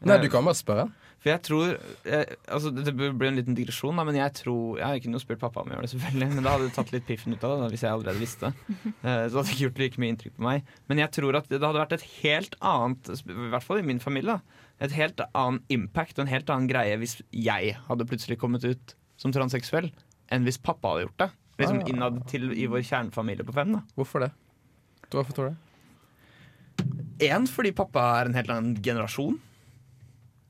Nei, 0.05 0.17
du 0.21 0.27
kan 0.31 0.45
bare 0.45 0.59
spørre. 0.59 0.85
For 1.21 1.29
jeg 1.29 1.41
tror 1.45 1.67
jeg, 2.03 2.35
altså 2.49 2.71
Det 2.73 2.91
blir 2.97 3.27
en 3.29 3.35
liten 3.37 3.53
digresjon, 3.53 3.93
da, 3.99 4.03
men 4.07 4.15
jeg 4.17 4.33
tror 4.39 4.79
Jeg 4.79 4.85
har 4.87 4.95
ikke 4.97 5.11
noe 5.13 5.21
spurt 5.21 5.37
pappa 5.43 5.61
om 5.61 5.69
å 5.69 5.75
gjøre 5.75 5.85
det, 5.85 5.91
selvfølgelig. 5.93 6.29
Men 6.33 6.47
da 6.47 6.53
hadde 6.55 6.65
det 6.69 6.73
tatt 6.79 6.93
litt 6.95 7.05
piffen 7.05 7.35
ut 7.35 7.43
av 7.45 7.51
det 7.53 7.59
da, 7.61 7.67
hvis 7.75 7.83
jeg 7.85 7.93
allerede 7.93 8.21
visste. 8.23 8.49
Eh, 8.49 9.27
så 9.27 9.29
det 9.29 9.37
hadde 9.37 9.53
ikke 9.53 9.65
gjort 9.67 9.81
like 9.83 10.01
mye 10.01 10.13
inntrykk 10.15 10.35
på 10.39 10.45
meg. 10.47 10.71
Men 10.89 11.03
jeg 11.03 11.13
tror 11.19 11.37
at 11.37 11.49
det 11.51 11.61
hadde 11.61 11.83
vært 11.83 11.93
et 11.99 12.07
helt 12.23 12.55
annet, 12.61 13.11
i 13.21 13.49
hvert 13.53 13.67
fall 13.67 13.81
i 13.83 13.85
min 13.85 14.01
familie, 14.01 14.39
da, 14.39 14.65
et 14.81 14.95
helt 14.97 15.21
annen 15.37 15.61
impact 15.69 16.17
og 16.17 16.25
en 16.25 16.31
helt 16.33 16.49
annen 16.49 16.69
greie 16.71 16.97
hvis 16.97 17.19
jeg 17.37 17.75
hadde 17.85 18.07
plutselig 18.09 18.39
kommet 18.41 18.65
ut 18.65 18.95
som 19.21 19.29
transseksuell, 19.35 19.91
enn 20.33 20.47
hvis 20.47 20.57
pappa 20.57 20.95
hadde 20.95 21.05
gjort 21.05 21.19
det. 21.21 21.29
Liksom 21.61 21.83
Ah. 21.83 21.89
innad 21.91 22.21
til 22.31 22.49
i 22.57 22.65
vår 22.65 22.81
kjernefamilie 22.81 23.45
på 23.45 23.53
fem. 23.53 23.73
da 23.77 23.83
Hvorfor 23.93 24.23
det? 24.25 24.31
Hvorfor 25.11 25.35
tror 25.37 25.49
du 25.51 25.53
det? 25.53 27.27
Én 27.29 27.45
fordi 27.45 27.71
pappa 27.77 28.01
er 28.21 28.25
en 28.31 28.33
helt 28.33 28.49
annen 28.49 28.79
generasjon. 28.81 29.37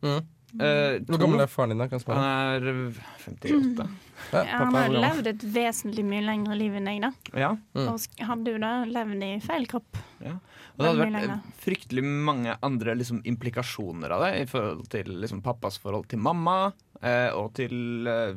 Mm. 0.06 0.22
Eh, 0.60 1.00
Hvor 1.08 1.22
gammel 1.22 1.44
er 1.46 1.48
faren 1.52 1.72
din? 1.72 1.80
da? 1.80 1.88
Kan 1.88 2.00
jeg 2.00 2.04
spørre? 2.04 2.22
han 2.22 2.66
er 2.68 2.94
58. 3.26 3.90
Ja, 4.32 4.44
Ja, 4.46 4.58
han 4.62 4.76
har 4.76 4.92
levd 4.94 5.28
et 5.32 5.44
vesentlig 5.56 6.04
mye 6.06 6.22
lengre 6.22 6.56
liv 6.60 6.76
enn 6.78 6.86
deg, 6.86 7.00
da. 7.02 7.12
Ja. 7.34 7.52
Mm. 7.74 7.88
Og 7.90 8.26
hadde 8.30 8.54
jo 8.54 8.60
da 8.62 8.74
levd 8.86 9.24
i 9.26 9.32
feil 9.42 9.66
kropp. 9.72 9.98
Og 10.22 10.78
det 10.78 10.86
hadde 10.88 11.02
vært 11.02 11.08
eh, 11.08 11.16
lenger. 11.16 11.56
fryktelig 11.64 12.04
mange 12.30 12.54
andre 12.64 12.96
liksom, 13.00 13.24
implikasjoner 13.28 14.14
av 14.14 14.24
det 14.28 14.32
i 14.44 14.46
forhold 14.50 14.86
til 14.94 15.10
liksom, 15.24 15.42
pappas 15.46 15.80
forhold 15.82 16.08
til 16.12 16.22
mamma. 16.24 16.72
Eh, 17.02 17.34
og 17.34 17.50
til, 17.58 18.06
eh, 18.06 18.36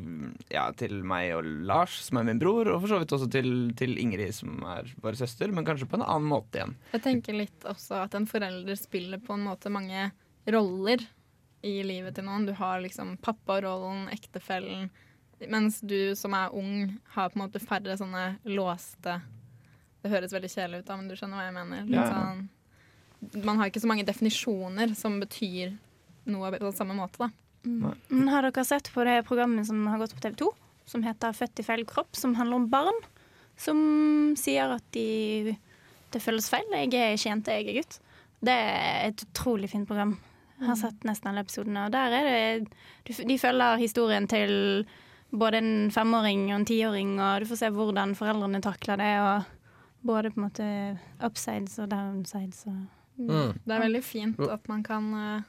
ja, 0.54 0.64
til 0.72 1.02
meg 1.04 1.34
og 1.36 1.44
Lars, 1.68 1.98
som 2.06 2.16
er 2.22 2.24
min 2.30 2.40
bror, 2.40 2.70
og 2.72 2.80
for 2.80 2.94
så 2.94 3.00
vidt 3.02 3.12
også 3.12 3.28
til, 3.30 3.50
til 3.76 3.98
Ingrid, 4.00 4.32
som 4.32 4.56
er 4.72 4.88
vår 5.04 5.18
søster, 5.20 5.52
men 5.52 5.66
kanskje 5.68 5.88
på 5.90 5.98
en 6.00 6.06
annen 6.06 6.30
måte 6.30 6.62
igjen. 6.62 6.72
Jeg 6.94 7.04
tenker 7.04 7.36
litt 7.42 7.68
også 7.68 8.00
at 8.06 8.16
en 8.16 8.24
forelder 8.30 8.78
spiller 8.80 9.20
på 9.20 9.36
en 9.36 9.44
måte 9.50 9.68
mange 9.72 10.08
roller 10.48 11.04
i 11.64 11.78
livet 11.86 12.16
til 12.16 12.26
noen. 12.26 12.46
Du 12.48 12.52
har 12.58 12.82
liksom 12.84 13.14
papparollen, 13.24 14.06
ektefellen, 14.12 14.90
mens 15.50 15.80
du 15.84 16.14
som 16.16 16.34
er 16.36 16.52
ung, 16.56 16.98
har 17.16 17.30
på 17.32 17.38
en 17.38 17.46
måte 17.46 17.62
færre 17.62 17.96
sånne 18.00 18.36
låste 18.48 19.20
Det 20.04 20.10
høres 20.12 20.34
veldig 20.36 20.50
kjedelig 20.52 20.82
ut, 20.82 20.86
da, 20.90 20.96
men 21.00 21.06
du 21.08 21.14
skjønner 21.16 21.38
hva 21.40 21.44
jeg 21.46 21.54
mener. 21.56 21.86
Litt 21.88 21.96
Ja. 21.96 22.10
sånn, 22.12 22.48
man 23.42 23.56
har 23.56 23.70
ikke 23.70 23.80
så 23.80 23.88
mange 23.88 24.04
definisjoner 24.04 24.92
som 24.94 25.16
betyr 25.18 25.78
noe 26.26 26.50
på 26.60 26.72
samme 26.76 26.92
måte, 26.92 27.16
da. 27.24 27.30
Mm. 27.64 27.94
Men 28.10 28.28
har 28.28 28.42
dere 28.44 28.64
sett 28.68 28.90
på 28.92 29.04
det 29.08 29.24
programmet 29.24 29.64
som 29.66 29.86
har 29.86 29.98
gått 29.98 30.12
på 30.14 30.20
TV 30.20 30.36
2, 30.36 30.50
som 30.84 31.02
heter 31.02 31.32
'Født 31.32 31.60
i 31.60 31.62
feil 31.64 31.84
kropp', 31.86 32.14
som 32.14 32.34
handler 32.34 32.56
om 32.56 32.68
barn 32.68 33.00
som 33.56 34.34
sier 34.36 34.74
at 34.74 34.84
de, 34.92 35.56
det 36.12 36.22
føles 36.22 36.48
feil. 36.50 36.66
Jeg 36.70 36.92
er 36.94 37.14
ikke 37.16 37.30
jente, 37.30 37.54
jeg 37.54 37.68
er 37.68 37.80
gutt. 37.80 37.98
Det 38.44 38.52
er 38.52 39.08
et 39.08 39.24
utrolig 39.24 39.70
fint 39.70 39.86
program. 39.88 40.18
Jeg 40.64 40.72
har 40.72 40.80
sett 40.80 41.04
nesten 41.04 41.30
alle 41.30 41.44
episodene. 41.44 41.86
Og 41.86 41.92
der 41.92 42.14
er 42.16 42.28
det 42.64 43.18
De 43.28 43.38
følger 43.38 43.80
historien 43.82 44.26
til 44.30 44.86
både 45.34 45.60
en 45.60 45.90
femåring 45.92 46.46
og 46.52 46.60
en 46.60 46.66
tiåring, 46.68 47.16
og 47.20 47.42
du 47.42 47.50
får 47.50 47.60
se 47.60 47.72
hvordan 47.74 48.16
foreldrene 48.16 48.62
takler 48.64 49.00
det. 49.02 49.14
Og 49.20 50.08
både 50.08 50.32
på 50.32 50.40
en 50.40 50.46
måte 50.48 50.68
upsides 51.24 51.78
og 51.82 51.90
downsides. 51.92 52.66
Og 52.70 52.84
Mm. 53.18 53.52
Det 53.64 53.70
er 53.74 53.82
veldig 53.84 54.02
fint 54.04 54.40
at 54.50 54.64
man 54.66 54.80
kan 54.82 55.04
eh, 55.14 55.44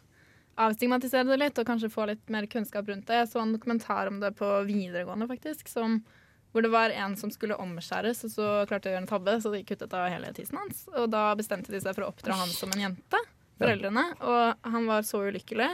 avstigmatisere 0.62 1.26
det 1.32 1.40
litt, 1.42 1.58
og 1.58 1.68
kanskje 1.68 1.90
få 1.90 2.08
litt 2.12 2.30
mer 2.30 2.46
kunnskap 2.52 2.88
rundt 2.90 3.08
det. 3.10 3.24
Jeg 3.24 3.32
så 3.32 3.42
en 3.42 3.56
dokumentar 3.56 4.12
om 4.12 4.20
det 4.22 4.36
på 4.38 4.50
videregående, 4.68 5.28
faktisk, 5.32 5.72
som, 5.72 5.98
hvor 6.54 6.62
det 6.62 6.72
var 6.74 6.94
en 6.94 7.18
som 7.18 7.32
skulle 7.34 7.58
omskjæres, 7.58 8.22
og 8.28 8.36
så 8.36 8.50
klarte 8.70 8.88
de 8.88 8.94
å 8.94 8.96
gjøre 8.96 9.04
en 9.04 9.10
tabbe, 9.10 9.38
så 9.42 9.54
de 9.54 9.64
kuttet 9.68 9.96
av 9.98 10.12
hele 10.14 10.30
tissen 10.38 10.62
hans. 10.62 10.86
Og 10.94 11.10
da 11.10 11.32
bestemte 11.40 11.74
de 11.74 11.82
seg 11.82 11.98
for 11.98 12.06
å 12.06 12.12
oppdra 12.14 12.38
han 12.38 12.54
som 12.54 12.70
en 12.76 12.86
jente, 12.86 13.24
foreldrene. 13.60 14.06
Og 14.22 14.72
han 14.76 14.88
var 14.90 15.02
så 15.08 15.22
ulykkelig, 15.28 15.70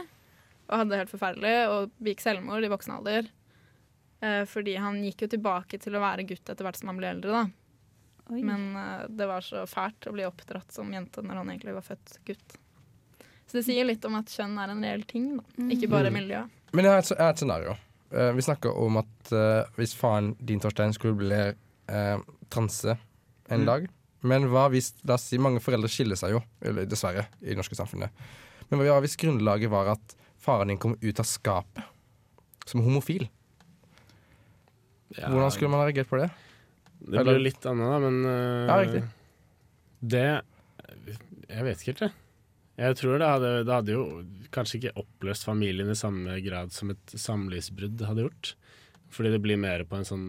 og 0.68 0.76
hadde 0.78 0.90
det 0.94 1.00
helt 1.02 1.12
forferdelig, 1.14 1.54
og 1.72 1.90
begikk 2.02 2.20
selvmord 2.24 2.64
i 2.64 2.70
voksen 2.72 2.94
alder. 2.98 3.28
Eh, 4.22 4.44
fordi 4.46 4.76
han 4.78 5.02
gikk 5.04 5.24
jo 5.26 5.32
tilbake 5.34 5.80
til 5.82 5.96
å 5.98 6.02
være 6.04 6.26
gutt 6.28 6.48
etter 6.48 6.64
hvert 6.66 6.78
som 6.78 6.92
han 6.92 7.00
ble 7.00 7.10
eldre, 7.10 7.30
da. 7.42 7.44
Oi. 8.32 8.40
Men 8.46 8.68
eh, 8.78 9.06
det 9.10 9.26
var 9.26 9.42
så 9.44 9.64
fælt 9.66 10.06
å 10.06 10.12
bli 10.14 10.24
oppdratt 10.28 10.70
som 10.72 10.90
jente 10.94 11.24
når 11.26 11.40
han 11.42 11.50
egentlig 11.50 11.74
var 11.74 11.82
født 11.86 12.18
gutt. 12.28 12.58
Så 13.50 13.58
det 13.58 13.64
sier 13.66 13.84
litt 13.84 14.04
om 14.08 14.14
at 14.16 14.30
kjønn 14.32 14.54
er 14.62 14.70
en 14.72 14.84
reell 14.86 15.02
ting, 15.10 15.32
da. 15.36 15.42
ikke 15.74 15.90
bare 15.90 16.08
Mm. 16.12 16.14
miljø. 16.20 16.44
Men 16.72 16.84
jeg 16.86 16.92
har 16.94 17.02
et, 17.02 17.10
jeg 17.10 17.18
har 17.20 17.32
et 17.34 17.42
scenario. 17.42 17.74
Eh, 18.12 18.30
vi 18.32 18.42
snakker 18.46 18.78
om 18.78 18.96
at 19.02 19.32
eh, 19.32 19.64
hvis 19.76 19.94
faren 19.98 20.36
din, 20.38 20.60
Torstein, 20.62 20.92
skulle 20.94 21.18
bli 21.18 21.42
uh, 21.92 22.22
transe 22.48 22.94
en 23.50 23.60
Mm. 23.60 23.66
dag 23.66 23.88
Men 24.22 24.46
hva 24.52 24.68
hvis 24.72 24.92
La 25.08 25.16
oss 25.18 25.26
si 25.30 25.38
mange 25.42 25.62
foreldre 25.62 25.90
skiller 25.90 26.18
seg 26.18 26.36
jo, 26.36 26.42
eller 26.62 26.86
dessverre, 26.88 27.26
i 27.42 27.50
det 27.52 27.58
norske 27.58 27.78
samfunnet. 27.78 28.14
Men 28.70 28.82
hva 28.82 29.00
hvis 29.02 29.18
grunnlaget 29.20 29.72
var 29.72 29.90
at 29.96 30.16
faren 30.42 30.70
din 30.72 30.80
kom 30.80 30.94
ut 31.00 31.22
av 31.22 31.28
skapet 31.28 31.82
som 32.68 32.84
homofil? 32.84 33.26
Ja, 35.18 35.28
Hvordan 35.28 35.52
skulle 35.52 35.70
man 35.72 35.82
ha 35.82 35.88
reagert 35.90 36.08
på 36.08 36.20
det? 36.20 36.30
Det 37.02 37.24
blir 37.26 37.36
jo 37.36 37.44
litt 37.44 37.66
annet, 37.68 37.90
da, 37.90 37.98
men 38.00 38.18
uh, 38.24 38.70
Ja, 38.70 38.76
riktig. 38.80 39.02
det 40.00 40.26
Jeg 41.50 41.66
vet 41.66 41.82
ikke 41.82 41.90
helt, 41.92 42.04
jeg. 42.06 42.18
Jeg 42.82 42.96
tror 42.96 43.18
det 43.20 43.28
hadde, 43.28 43.50
det 43.68 43.74
hadde 43.74 43.94
jo 43.94 44.04
kanskje 44.54 44.78
ikke 44.78 45.02
oppløst 45.02 45.44
familien 45.44 45.90
i 45.92 45.98
samme 45.98 46.38
grad 46.44 46.72
som 46.72 46.94
et 46.94 47.14
samlivsbrudd 47.20 48.00
hadde 48.08 48.24
gjort. 48.24 48.54
Fordi 49.12 49.34
det 49.34 49.42
blir 49.44 49.60
mer 49.60 49.84
på 49.84 49.98
en 49.98 50.08
sånn 50.08 50.26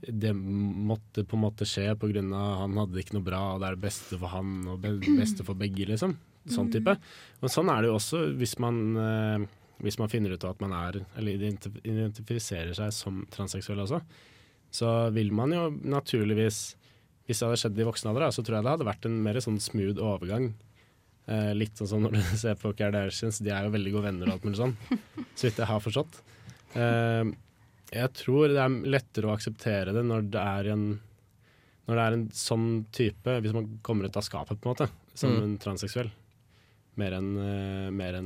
Det 0.00 0.30
måtte 0.34 1.24
på 1.26 1.36
en 1.36 1.42
måte 1.42 1.66
skje 1.66 1.90
av 1.90 2.02
han 2.02 2.76
hadde 2.78 3.00
ikke 3.02 3.16
noe 3.16 3.26
bra, 3.26 3.42
og 3.54 3.62
det 3.62 3.68
er 3.68 3.78
det 3.78 3.86
beste 3.88 4.18
for 4.18 4.30
han 4.32 4.60
og 4.70 4.82
det 4.84 4.94
beste 5.22 5.46
for 5.46 5.58
begge, 5.58 5.88
liksom. 5.90 6.16
Sånn 6.48 6.70
type. 6.72 6.94
Og 7.42 7.52
sånn 7.52 7.68
er 7.72 7.82
det 7.82 7.90
jo 7.90 7.98
også 7.98 8.22
hvis 8.38 8.54
man, 8.62 8.78
eh, 8.96 9.46
hvis 9.84 9.98
man 10.00 10.10
finner 10.12 10.32
ut 10.32 10.46
av 10.46 10.54
at 10.54 10.62
man 10.64 10.74
er, 10.76 11.02
eller 11.18 11.48
identifiserer 11.84 12.72
seg 12.78 12.94
som 12.94 13.24
transseksuell 13.34 13.82
også. 13.84 14.00
Så 14.72 14.88
vil 15.16 15.32
man 15.32 15.54
jo 15.54 15.70
naturligvis 15.72 16.76
Hvis 17.28 17.42
det 17.42 17.44
hadde 17.44 17.58
skjedd 17.60 17.80
i 17.82 17.84
voksen 17.84 18.08
alder, 18.08 18.30
så 18.32 18.40
tror 18.40 18.54
jeg 18.56 18.64
det 18.64 18.70
hadde 18.72 18.84
vært 18.88 19.04
en 19.04 19.16
mer 19.20 19.36
sånn 19.44 19.58
smooth 19.60 19.98
overgang. 20.00 20.46
Eh, 21.28 21.50
litt 21.52 21.76
sånn 21.76 21.90
som 21.90 22.00
når 22.00 22.14
du 22.16 22.22
ser 22.40 22.56
på 22.56 22.70
Kardashians, 22.72 23.42
de 23.44 23.52
er 23.52 23.66
jo 23.66 23.74
veldig 23.74 23.92
gode 23.92 24.06
venner 24.06 24.30
og 24.30 24.38
alt 24.38 24.46
mulig 24.48 24.56
sånn. 24.56 24.72
Så 25.36 25.50
vidt 25.50 25.60
jeg 25.60 25.68
har 25.68 25.82
forstått. 25.84 26.16
Eh, 26.72 27.28
jeg 27.94 28.12
tror 28.18 28.52
det 28.52 28.60
er 28.62 28.74
lettere 28.96 29.28
å 29.30 29.34
akseptere 29.36 29.94
det 29.96 30.04
når 30.06 30.26
det 30.32 30.42
er 30.44 30.72
en 30.74 30.88
Når 31.88 31.96
det 31.96 32.02
er 32.04 32.14
en 32.18 32.24
sånn 32.36 32.64
type, 32.92 33.34
hvis 33.40 33.54
man 33.56 33.78
kommer 33.80 34.04
ut 34.04 34.16
av 34.20 34.24
skapet, 34.26 34.58
på 34.60 34.68
en 34.68 34.74
måte, 34.74 34.90
som 35.16 35.30
Mm. 35.32 35.42
en 35.42 35.54
transseksuell. 35.56 36.10
Mer 37.00 37.14
enn 37.16 37.30
eh, 37.40 37.90
mer 37.90 38.18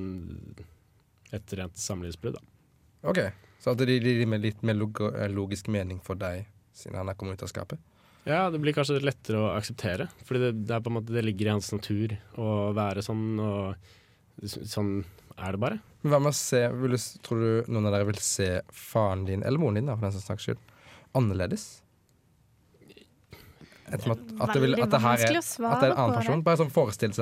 et 1.33 1.55
rent 1.55 1.77
samlivsbrudd, 1.79 2.35
da. 2.35 2.42
OK. 3.09 3.20
Så 3.61 3.77
det 3.79 3.87
gir 3.87 4.27
med 4.27 4.42
litt 4.42 4.64
mer 4.66 4.75
log 4.75 4.98
logisk 5.31 5.68
mening 5.68 6.01
for 6.03 6.18
deg, 6.18 6.48
siden 6.75 6.98
han 6.98 7.09
er 7.09 7.14
kommet 7.14 7.38
ut 7.38 7.44
av 7.46 7.53
skapet? 7.53 7.79
Ja, 8.27 8.51
det 8.51 8.59
blir 8.62 8.75
kanskje 8.75 8.98
lettere 9.03 9.38
å 9.38 9.53
akseptere. 9.57 10.09
Fordi 10.27 10.40
det, 10.40 10.51
det, 10.66 10.75
er 10.75 10.83
på 10.83 10.90
en 10.90 10.98
måte, 10.98 11.14
det 11.14 11.25
ligger 11.25 11.46
i 11.46 11.55
hans 11.57 11.72
natur 11.75 12.16
å 12.38 12.72
være 12.75 13.03
sånn, 13.03 13.25
og 13.38 13.75
sånn 14.42 15.05
er 15.38 15.55
det 15.55 15.62
bare. 15.62 15.79
Men 16.03 16.15
Hva 16.15 16.19
med 16.23 16.33
å 16.33 16.37
se, 16.37 16.65
vil 16.83 16.97
du, 16.97 17.01
Tror 17.23 17.43
du 17.43 17.71
noen 17.73 17.87
av 17.88 17.97
dere 17.97 18.09
vil 18.11 18.19
se 18.23 18.49
faren 18.75 19.25
din, 19.29 19.45
eller 19.47 19.62
moren 19.62 19.79
din, 19.81 19.91
da, 19.91 19.97
for 19.99 20.09
den 20.09 20.25
saks 20.25 20.49
skyld, 20.49 20.62
annerledes? 21.19 21.69
Etter 23.93 24.15
at, 24.15 24.21
at, 24.41 24.53
det 24.55 24.61
vil, 24.62 24.75
at, 24.79 24.88
det 24.88 24.99
her 25.03 25.19
er, 25.19 25.21
vanskelig 25.21 25.41
å 25.43 25.69
at 25.69 25.83
det 25.83 25.88
er 25.88 25.93
en 25.93 25.99
annen 26.01 26.17
person? 26.17 26.43
Bare 26.47 26.61
sånn 26.62 26.73
forestill 26.73 27.12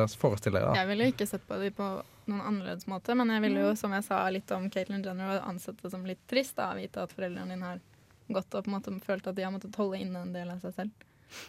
deg, 0.54 0.62
da. 0.62 0.74
Jeg 0.78 0.88
ville 0.92 1.08
jo 1.08 1.14
ikke 1.16 1.26
sett 1.26 1.46
på 1.48 1.58
dem 1.58 1.74
på 1.74 1.88
noen 2.30 2.42
annerledes 2.46 2.86
måte, 2.90 3.16
men 3.18 3.32
jeg 3.34 3.42
ville 3.42 3.64
jo, 3.64 3.70
som 3.80 3.94
jeg 3.96 4.06
sa 4.06 4.20
litt 4.30 4.52
om 4.54 4.68
Caitlyn 4.70 5.02
Jenner, 5.02 5.40
ansett 5.48 5.80
det 5.82 5.90
som 5.90 6.04
litt 6.06 6.20
trist 6.30 6.54
da, 6.60 6.70
å 6.70 6.78
vite 6.78 7.02
at 7.02 7.14
foreldrene 7.16 7.56
dine 7.56 7.72
har 7.72 7.82
gått 8.30 8.54
og 8.54 8.66
på 8.66 8.70
en 8.70 8.76
måte 8.76 8.94
følt 9.02 9.26
at 9.26 9.34
de 9.34 9.46
har 9.46 9.50
måttet 9.54 9.78
holde 9.80 9.98
inne 9.98 10.22
en 10.22 10.34
del 10.36 10.52
av 10.52 10.62
seg 10.62 10.76
selv. 10.76 11.06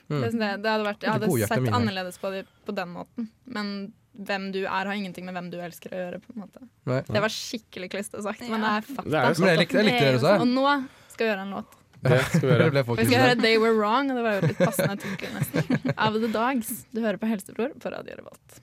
Mm. 0.10 0.22
Det, 0.24 0.50
det 0.62 0.72
hadde 0.74 0.86
vært, 0.86 1.06
jeg 1.06 1.16
hadde 1.18 1.32
sett 1.50 1.70
annerledes 1.70 2.18
på 2.22 2.34
dem 2.34 2.50
på 2.66 2.76
den 2.78 2.92
måten, 2.96 3.30
men 3.46 3.72
hvem 4.12 4.50
du 4.52 4.62
er, 4.64 4.86
har 4.86 4.94
ingenting 4.94 5.26
med 5.28 5.38
hvem 5.38 5.52
du 5.54 5.60
elsker 5.64 5.94
å 5.94 6.00
gjøre. 6.02 6.22
på 6.24 6.34
en 6.36 6.42
måte. 6.44 6.64
Nei. 6.90 7.02
Det 7.08 7.22
var 7.24 7.34
skikkelig 7.34 7.92
kliste 7.94 8.24
sagt, 8.24 8.42
men 8.48 8.64
det 8.64 8.72
er 8.72 8.88
fakta. 8.90 9.10
Det 9.10 9.22
er 9.22 9.38
Men 9.40 9.52
jeg 9.52 9.62
likte, 9.64 9.78
jeg 9.80 9.88
likte 9.88 10.08
det 10.08 10.18
du 10.18 10.24
sa. 10.26 10.34
Og 10.40 10.50
nå 10.50 10.66
skal 11.14 11.26
vi 11.26 11.30
gjøre 11.32 11.46
en 11.48 11.56
låt. 11.60 11.78
Det 12.02 12.18
skal 12.26 12.42
vi 12.42 12.54
gjøre. 12.56 12.84
Vi 12.98 13.06
skal 13.06 13.20
høre 13.22 13.36
'They 13.38 13.58
Were 13.62 13.78
Wrong', 13.78 14.10
og 14.10 14.18
det 14.18 14.24
var 14.26 14.40
jo 14.40 14.48
litt 14.50 14.58
passende 14.58 14.96
tittel 15.04 15.36
nesten. 15.38 15.92
Av 16.08 16.18
The 16.18 16.32
Dogs. 16.34 16.72
Du 16.90 17.04
hører 17.04 17.22
på 17.22 17.30
Helsebror 17.30 17.76
på 17.78 17.94
Radio 17.94 18.18
Revolt. 18.18 18.62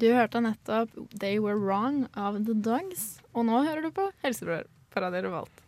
Du 0.00 0.06
hørte 0.16 0.40
nettopp 0.40 0.94
'They 1.12 1.38
Were 1.38 1.58
Wrong' 1.60 2.06
av 2.16 2.38
The 2.46 2.54
Dogs, 2.56 3.18
og 3.36 3.44
nå 3.44 3.58
hører 3.66 3.84
du 3.84 3.90
på 3.92 4.06
Helsebror 4.22 4.64
på 4.88 5.02
Radio 5.04 5.26
Revolt. 5.26 5.60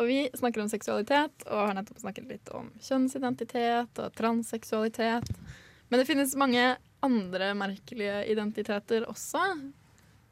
Og 0.00 0.08
vi 0.08 0.16
snakker 0.38 0.62
om 0.62 0.70
seksualitet, 0.72 1.44
og 1.50 1.66
har 1.66 1.76
nettopp 1.76 2.00
snakket 2.00 2.30
litt 2.30 2.48
om 2.56 2.70
kjønnsidentitet 2.80 4.00
og 4.00 4.16
transseksualitet. 4.16 5.28
Men 5.90 6.00
det 6.00 6.08
finnes 6.08 6.32
mange 6.40 6.64
andre 7.04 7.52
merkelige 7.58 8.24
identiteter 8.32 9.04
også, 9.10 9.44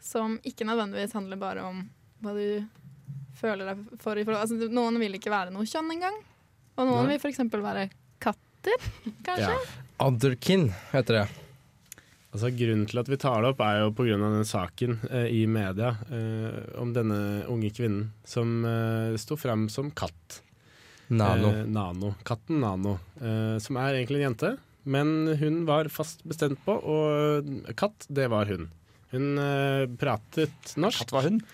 som 0.01 0.40
ikke 0.40 0.64
nødvendigvis 0.64 1.12
handler 1.18 1.44
bare 1.44 1.68
om 1.68 1.85
hva 2.25 2.33
du 2.33 2.64
føler 3.37 3.68
deg 3.68 3.96
for 4.01 4.16
altså, 4.16 4.57
Noen 4.72 4.96
vil 5.03 5.20
ikke 5.20 5.35
være 5.35 5.53
noe 5.53 5.68
kjønn 5.68 5.92
engang. 5.99 6.22
Og 6.79 6.87
noen 6.88 7.11
Nei. 7.11 7.18
vil 7.18 7.27
f.eks. 7.27 7.44
være 7.53 7.90
katter, 8.16 8.92
kanskje. 9.27 9.57
Ja. 9.59 9.83
Otherkin 10.07 10.70
heter 10.94 11.27
det. 11.27 11.45
Altså, 12.37 12.51
grunnen 12.53 12.85
til 12.85 12.99
at 13.01 13.09
vi 13.09 13.16
tar 13.16 13.40
det 13.40 13.49
opp, 13.55 13.62
er 13.64 13.79
jo 13.81 13.92
pga. 13.96 14.16
den 14.20 14.42
saken 14.44 14.99
eh, 15.09 15.31
i 15.33 15.46
media 15.49 15.94
eh, 16.12 16.59
om 16.83 16.90
denne 16.92 17.46
unge 17.49 17.70
kvinnen 17.72 18.11
som 18.29 18.59
eh, 18.68 19.16
sto 19.16 19.38
frem 19.40 19.70
som 19.72 19.88
katt. 19.96 20.42
Nano. 21.09 21.49
Eh, 21.55 21.62
Nano. 21.64 22.12
Katten 22.29 22.61
Nano. 22.61 22.99
Eh, 23.16 23.57
som 23.64 23.81
er 23.81 23.96
egentlig 24.03 24.20
en 24.20 24.27
jente, 24.27 24.51
men 24.85 25.33
hun 25.40 25.62
var 25.64 25.88
fast 25.88 26.27
bestemt 26.29 26.61
på, 26.66 26.77
og 26.77 27.72
katt, 27.72 28.05
det 28.12 28.29
var 28.29 28.53
hun. 28.53 28.68
Hun 29.14 29.40
eh, 29.40 29.88
pratet 29.96 30.77
norsk. 30.77 31.07
Katt 31.07 31.16
var 31.16 31.31
hun. 31.31 31.40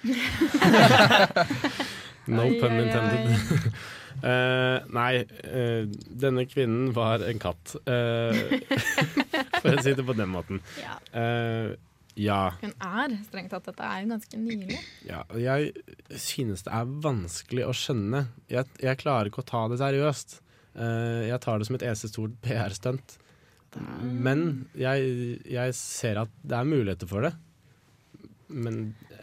No 2.27 2.45
pun 2.59 2.79
intended. 2.79 3.73
Eh, 4.21 4.91
nei, 4.93 5.13
uh, 5.47 5.87
denne 6.25 6.45
kvinnen 6.51 6.93
var 6.97 7.25
en 7.27 7.41
katt. 7.43 7.77
Uh, 7.87 8.59
for 9.63 9.73
å 9.73 9.83
si 9.85 9.95
det 9.97 10.05
på 10.07 10.17
den 10.19 10.31
måten. 10.35 10.61
Ja. 10.83 10.99
Eh, 11.17 11.73
ja. 12.21 12.41
Hun 12.61 12.75
er 12.77 13.15
strengt 13.25 13.55
tatt 13.55 13.65
Dette 13.71 13.87
er 13.89 14.03
jo 14.03 14.11
ganske 14.11 14.37
nylig. 14.41 14.79
Ja, 15.09 15.23
jeg 15.41 15.73
synes 16.21 16.65
det 16.67 16.75
er 16.77 16.91
vanskelig 17.07 17.65
å 17.65 17.73
skjønne. 17.77 18.27
Jeg, 18.53 18.69
jeg 18.83 19.01
klarer 19.01 19.31
ikke 19.31 19.41
å 19.45 19.49
ta 19.49 19.65
det 19.73 19.81
seriøst. 19.81 20.37
Eh, 20.77 21.23
jeg 21.31 21.41
tar 21.45 21.61
det 21.61 21.69
som 21.69 21.79
et 21.79 21.87
eneste 21.89 22.11
stort 22.13 22.37
PR-stunt. 22.45 23.17
Men 24.05 24.67
jeg, 24.77 25.41
jeg 25.49 25.75
ser 25.79 26.21
at 26.27 26.33
det 26.45 26.59
er 26.59 26.69
muligheter 26.69 27.09
for 27.09 27.25
det. 27.25 27.33
Men 28.53 28.83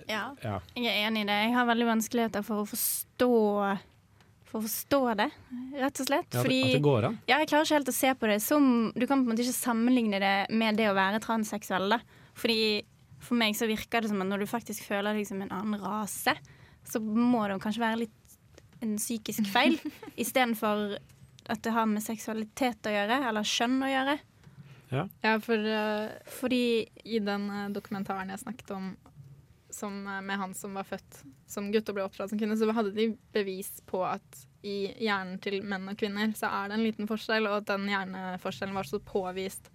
Ja, 0.10 0.32
ja. 0.42 0.56
jeg 0.74 0.90
er 0.90 1.06
enig 1.06 1.28
i 1.28 1.30
det. 1.30 1.38
Jeg 1.46 1.54
har 1.54 1.68
veldig 1.70 1.86
vanskeligheter 1.92 2.42
for 2.48 2.64
å 2.64 2.70
forstå 2.72 3.30
For 4.50 4.60
å 4.60 4.66
forstå 4.66 5.00
det, 5.20 5.28
rett 5.78 6.00
og 6.02 6.08
slett. 6.08 6.30
ja 6.34 6.42
Fordi 6.42 6.62
at 6.66 6.72
det 6.74 6.86
går 6.86 7.06
an. 7.10 7.18
ja, 7.30 7.38
jeg 7.38 7.50
klarer 7.52 7.68
ikke 7.68 7.78
helt 7.78 7.92
å 7.92 7.98
se 8.00 8.14
på 8.18 8.30
det 8.32 8.38
som 8.42 8.64
Du 8.96 9.04
kan 9.06 9.20
på 9.22 9.28
en 9.28 9.34
måte 9.36 9.44
ikke 9.46 9.58
sammenligne 9.58 10.22
det 10.24 10.36
med 10.50 10.80
det 10.80 10.88
å 10.90 10.96
være 10.98 11.22
transseksuell. 11.22 11.86
Da. 11.94 12.00
Fordi 12.34 12.62
For 13.22 13.38
meg 13.38 13.58
så 13.60 13.68
virker 13.70 14.02
det 14.02 14.10
som 14.10 14.24
at 14.24 14.30
når 14.30 14.46
du 14.46 14.50
faktisk 14.50 14.88
føler 14.88 15.18
deg 15.18 15.28
som 15.28 15.42
en 15.44 15.52
annen 15.54 15.82
rase, 15.84 16.34
så 16.88 17.02
må 17.04 17.44
det 17.46 17.58
jo 17.58 17.64
kanskje 17.66 17.84
være 17.84 18.02
litt 18.06 18.16
en 18.80 18.96
psykisk 18.96 19.44
feil, 19.52 19.76
istedenfor 20.24 20.98
at 21.50 21.62
det 21.66 21.74
har 21.76 21.88
med 21.90 22.04
seksualitet 22.06 22.88
å 22.88 22.94
gjøre, 22.94 23.18
eller 23.28 23.48
kjønn 23.48 23.82
å 23.84 23.90
gjøre. 23.92 24.16
Ja, 24.90 25.36
for 25.44 25.60
uh, 25.62 26.10
Fordi 26.40 26.64
i 27.06 27.20
den 27.22 27.44
eh, 27.54 27.68
dokumentaren 27.74 28.32
jeg 28.34 28.42
snakket 28.42 28.72
om 28.74 28.88
som, 29.70 30.08
eh, 30.08 30.22
med 30.22 30.38
han 30.38 30.54
som 30.54 30.74
var 30.74 30.88
født 30.88 31.24
som 31.48 31.72
gutt 31.72 31.90
og 31.90 31.98
ble 31.98 32.06
oppdratt 32.06 32.32
som 32.32 32.40
kvinne, 32.40 32.58
så 32.58 32.70
hadde 32.74 32.94
de 32.96 33.12
bevis 33.34 33.82
på 33.90 34.04
at 34.06 34.46
i 34.66 34.92
hjernen 35.00 35.40
til 35.42 35.62
menn 35.64 35.88
og 35.88 35.98
kvinner 36.00 36.34
så 36.36 36.50
er 36.52 36.70
det 36.70 36.78
en 36.78 36.84
liten 36.84 37.08
forskjell, 37.10 37.48
og 37.48 37.62
at 37.62 37.70
den 37.72 37.88
hjerneforskjellen 37.88 38.76
var 38.76 38.90
så 38.90 39.00
påvist 39.00 39.70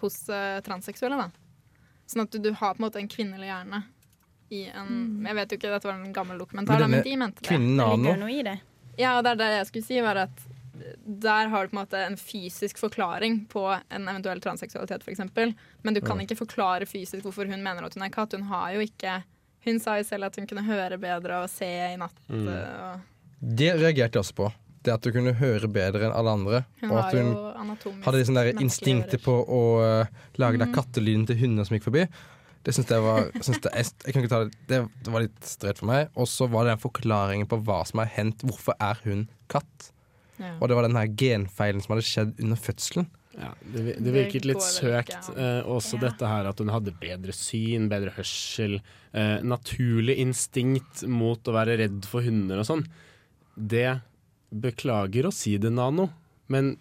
hos 0.00 0.22
uh, 0.30 0.60
transseksuelle. 0.64 1.18
da. 1.18 1.74
Sånn 2.06 2.24
at 2.24 2.30
du, 2.32 2.38
du 2.38 2.52
har 2.52 2.76
på 2.76 2.80
en 2.80 2.86
måte 2.86 3.02
en 3.02 3.10
kvinnelig 3.10 3.50
hjerne 3.50 3.82
i 4.50 4.64
en 4.74 5.26
Jeg 5.26 5.36
vet 5.38 5.52
jo 5.52 5.58
ikke, 5.60 5.70
dette 5.70 5.86
var 5.86 5.98
en 5.98 6.14
gammel 6.14 6.38
dokumentar, 6.40 6.78
Men 6.78 6.82
da, 6.82 6.88
men 6.96 7.04
de 7.06 7.16
mente 7.18 7.42
det. 7.42 7.48
Kvinnen 7.50 7.82
har 7.86 8.18
noe 8.18 8.32
i 8.34 8.40
det. 8.46 8.56
Ja, 8.98 9.16
og 9.16 9.24
det 9.24 9.34
er 9.34 9.40
det 9.42 9.50
jeg 9.52 9.68
skulle 9.68 9.86
si, 9.86 10.00
var 10.02 10.24
at 10.26 10.46
der 11.04 11.48
har 11.52 11.64
du 11.66 11.72
på 11.72 11.76
en 11.76 11.82
måte 11.82 12.00
en 12.06 12.16
fysisk 12.16 12.78
forklaring 12.78 13.44
på 13.52 13.64
en 13.90 14.08
eventuell 14.08 14.40
transseksualitet, 14.40 15.02
f.eks. 15.04 15.20
Men 15.82 15.94
du 15.96 16.00
kan 16.00 16.20
ikke 16.20 16.38
forklare 16.38 16.86
fysisk 16.88 17.24
hvorfor 17.26 17.48
hun 17.50 17.62
mener 17.62 17.84
at 17.86 17.94
hun 17.96 18.04
er 18.06 18.12
katt. 18.14 18.32
Hun 18.36 18.48
har 18.52 18.72
jo 18.76 18.80
ikke 18.86 19.22
Hun 19.60 19.76
sa 19.76 19.98
jo 19.98 20.04
selv 20.08 20.24
at 20.24 20.36
hun 20.40 20.46
kunne 20.48 20.62
høre 20.64 20.96
bedre 20.96 21.42
og 21.42 21.50
se 21.52 21.66
i 21.68 21.96
natt. 22.00 22.16
Mm. 22.32 22.46
Og 22.48 23.00
Det 23.58 23.74
reagerte 23.76 24.16
jeg 24.16 24.22
også 24.24 24.36
på. 24.38 24.46
Det 24.80 24.94
at 24.94 25.04
du 25.04 25.10
kunne 25.12 25.34
høre 25.36 25.68
bedre 25.68 26.06
enn 26.06 26.14
alle 26.16 26.32
andre. 26.32 26.64
hun 26.80 26.90
og 26.90 26.98
at 27.04 27.12
hun 27.84 28.00
hadde 28.06 28.16
liksom 28.22 28.38
der 28.38 28.52
instinktet 28.56 29.20
på 29.20 29.34
å 29.44 29.60
uh, 29.84 30.06
lage 30.40 30.56
Mhm. 30.56 30.72
kattelyden 30.72 31.26
til 31.26 31.36
hundene 31.36 31.66
som 31.66 31.76
gikk 31.76 31.84
forbi. 31.90 32.06
Det 32.64 32.74
synes 32.74 32.88
jeg 32.88 33.02
var 33.04 33.30
synes 33.40 33.60
det, 33.60 33.70
jeg, 33.74 34.14
jeg 34.14 34.28
det, 34.68 34.88
det 35.04 35.12
var 35.12 35.20
litt 35.20 35.44
streit 35.44 35.78
for 35.78 35.86
meg. 35.86 36.08
Og 36.16 36.26
så 36.28 36.48
var 36.48 36.64
det 36.64 36.72
den 36.76 36.84
forklaringen 36.88 37.48
på 37.48 37.60
hva 37.64 37.86
som 37.86 37.98
har 38.00 38.10
hendt. 38.16 38.40
Hvorfor 38.40 38.74
er 38.80 38.96
hun 39.04 39.28
katt? 39.48 39.92
Ja. 40.40 40.54
Og 40.58 40.68
det 40.70 40.76
var 40.78 40.86
den 40.88 40.96
her 40.98 41.10
genfeilen 41.20 41.82
som 41.84 41.94
hadde 41.94 42.06
skjedd 42.08 42.38
under 42.40 42.56
fødselen. 42.60 43.08
Ja, 43.38 43.52
det, 43.72 43.82
det 44.02 44.12
virket 44.12 44.44
litt 44.48 44.64
søkt. 44.64 45.28
Eh, 45.36 45.60
også 45.70 45.96
Ja. 46.00 46.08
dette 46.08 46.26
her 46.26 46.48
at 46.50 46.58
hun 46.58 46.72
hadde 46.72 46.92
bedre 47.00 47.32
syn, 47.36 47.86
bedre 47.92 48.10
hørsel, 48.16 48.80
eh, 49.14 49.38
naturlig 49.46 50.16
instinkt 50.18 51.04
mot 51.06 51.38
å 51.46 51.54
være 51.54 51.76
redd 51.78 52.08
for 52.10 52.26
hunder 52.26 52.58
og 52.64 52.66
sånn. 52.66 52.82
Det 53.56 54.00
beklager 54.50 55.28
å 55.28 55.32
si 55.32 55.54
det, 55.62 55.70
Nano, 55.72 56.08
men 56.50 56.74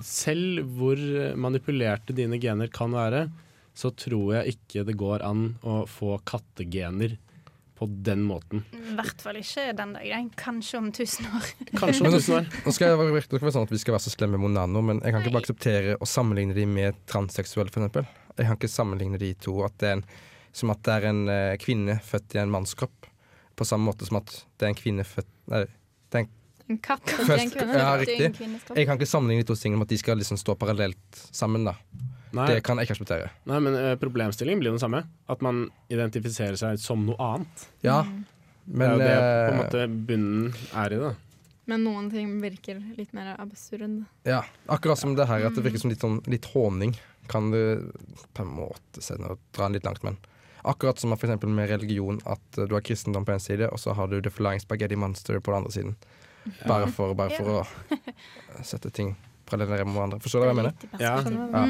selv 0.00 0.62
hvor 0.78 1.00
manipulerte 1.36 2.14
dine 2.14 2.38
gener 2.38 2.70
kan 2.70 2.94
være, 2.94 3.24
så 3.74 3.90
tror 3.96 4.34
jeg 4.36 4.54
ikke 4.54 4.84
det 4.86 4.94
går 5.00 5.24
an 5.26 5.56
å 5.64 5.82
få 5.88 6.20
kattegener 6.28 7.16
på 7.82 7.88
den 8.06 8.22
måten. 8.26 8.62
I 8.72 8.94
hvert 8.96 9.22
fall 9.24 9.38
ikke 9.40 9.64
den 9.78 9.92
dagen. 9.96 10.28
Kanskje 10.38 10.78
om 10.78 10.90
tusen 10.94 11.26
år. 11.28 11.48
Kanskje 11.80 12.06
om 12.06 12.14
tusen 12.14 12.36
år. 12.38 12.48
Nå 12.66 12.74
skal 12.76 12.88
jeg 12.92 13.00
være, 13.00 13.22
det 13.32 13.40
være 13.42 13.54
sånn 13.56 13.66
at 13.68 13.74
vi 13.74 13.80
skal 13.82 13.96
være 13.96 14.04
så 14.06 14.12
slemme 14.14 14.40
mot 14.40 14.52
nano, 14.54 14.82
men 14.86 15.00
jeg 15.02 15.14
kan 15.14 15.24
ikke 15.24 15.34
bare 15.34 15.44
akseptere 15.46 15.96
å 15.98 16.08
sammenligne 16.08 16.56
de 16.56 16.66
med 16.70 16.98
transseksuelle, 17.10 17.72
eksempel. 17.72 18.06
Jeg 18.38 18.48
kan 18.48 18.58
ikke 18.60 18.70
sammenligne 18.72 19.20
de 19.20 19.32
to 19.42 19.56
at 19.66 19.74
det 19.82 19.90
er 19.90 19.96
en, 19.98 20.04
som 20.56 20.72
at 20.74 20.82
det 20.86 20.94
er 21.00 21.08
en 21.10 21.22
eh, 21.32 21.56
kvinne 21.60 21.98
født 22.06 22.38
i 22.38 22.42
en 22.44 22.52
mannskropp. 22.54 23.10
På 23.58 23.66
samme 23.68 23.90
måte 23.90 24.06
som 24.08 24.20
at 24.22 24.30
det 24.56 24.68
er 24.68 24.72
en 24.72 24.78
kvinne 24.78 25.04
født 25.04 25.28
Nei, 25.52 25.64
det 26.08 26.16
er 26.16 26.22
en, 26.24 26.30
En 26.72 26.78
katt 26.80 27.02
og 27.04 27.26
Først- 27.26 27.42
en 27.42 27.50
kvinne. 27.52 27.74
ja, 27.82 27.90
riktig. 28.00 28.30
jeg 28.78 28.86
kan 28.88 28.96
ikke 28.96 29.10
sammenligne 29.10 29.42
de 29.44 29.48
to 29.50 29.56
tingene 29.58 29.82
med 29.82 29.90
at 29.90 29.92
de 29.92 29.98
skal 30.00 30.16
liksom 30.22 30.38
stå 30.40 30.54
parallelt 30.56 31.20
sammen. 31.34 31.66
da 31.68 31.74
Nei, 32.32 32.46
Det 32.48 32.62
kan 32.64 32.78
jeg 32.80 32.88
ikke 32.88 32.96
akseptere. 32.96 33.30
nei 33.48 33.58
men 33.60 33.74
uh, 33.76 33.94
problemstillingen 34.00 34.62
blir 34.62 34.72
den 34.74 34.80
samme. 34.82 35.02
At 35.28 35.42
man 35.44 35.66
identifiserer 35.92 36.56
seg 36.60 36.80
som 36.80 37.04
noe 37.06 37.18
annet. 37.20 37.66
Ja, 37.84 38.02
det 38.02 38.78
men 38.78 38.88
er 38.88 38.92
jo 38.92 38.98
det 39.02 39.12
på 39.12 39.52
en 39.52 39.52
eh, 39.52 39.60
måte 39.60 39.86
bunnen 40.08 40.50
er 40.84 40.96
i 40.96 41.00
det. 41.02 41.12
Men 41.70 41.84
noen 41.86 42.10
ting 42.10 42.34
virker 42.42 42.80
litt 42.96 43.12
mer 43.14 43.34
absurd. 43.38 44.04
Ja, 44.26 44.42
akkurat 44.66 44.98
som 44.98 45.14
det 45.18 45.28
her 45.30 45.46
at 45.46 45.54
det 45.54 45.62
virker 45.64 45.82
som 45.82 45.92
litt, 45.92 46.02
sånn, 46.02 46.20
litt 46.30 46.48
håning. 46.54 46.96
Kan 47.30 47.52
du 47.52 47.92
på 48.34 48.42
en 48.42 48.54
måte 48.56 49.02
se 49.04 49.14
noe, 49.20 49.36
dra 49.54 49.68
den 49.68 49.78
litt 49.78 49.86
langt, 49.86 50.02
men 50.06 50.18
Akkurat 50.62 50.98
som 50.98 51.10
for 51.16 51.26
eksempel 51.26 51.50
med 51.50 51.70
religion, 51.72 52.20
at 52.24 52.58
eh, 52.58 52.68
du 52.70 52.76
har 52.76 52.84
kristendom 52.86 53.24
på 53.26 53.32
en 53.34 53.40
side, 53.42 53.66
og 53.66 53.80
så 53.82 53.96
har 53.98 54.06
du 54.06 54.20
The 54.22 54.30
Flying 54.30 54.60
Spaghetti 54.62 54.94
Monster 54.96 55.40
på 55.40 55.50
den 55.50 55.58
andre 55.58 55.72
siden. 55.74 55.96
Bare 56.66 56.86
for, 56.86 57.14
bare 57.18 57.34
for 57.34 57.50
å 57.50 57.66
sette 58.70 58.90
ting 58.94 59.16
parallellere 59.50 59.86
med 59.86 59.96
hverandre. 59.98 60.20
Forstår 60.22 60.42
du 60.42 60.46
hva 60.46 60.52
jeg 60.52 60.60
mener? 60.60 60.88
Ja, 61.02 61.16
Ja. 61.26 61.66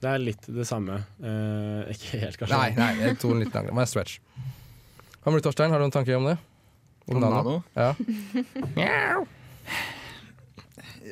Det 0.00 0.08
er 0.08 0.22
litt 0.22 0.46
det 0.48 0.64
samme. 0.68 1.02
Uh, 1.20 1.84
ikke 1.92 2.22
helt, 2.22 2.38
kanskje. 2.40 2.56
Nei, 2.56 2.70
nei, 2.78 2.92
jeg 3.02 3.18
tok 3.20 3.34
den 3.34 3.42
litt 3.44 3.56
langt. 3.56 3.74
Men 3.76 3.88
stretch. 3.88 4.20
Hva 5.20 5.32
med 5.32 5.42
du, 5.42 5.48
Torstein? 5.48 5.72
Har 5.72 5.82
du 5.82 5.84
noen 5.84 5.92
tanker 5.92 6.16
om 6.16 6.30
det? 6.30 6.38
Om 7.10 7.20
nano? 7.20 7.58
Ja. 7.74 7.92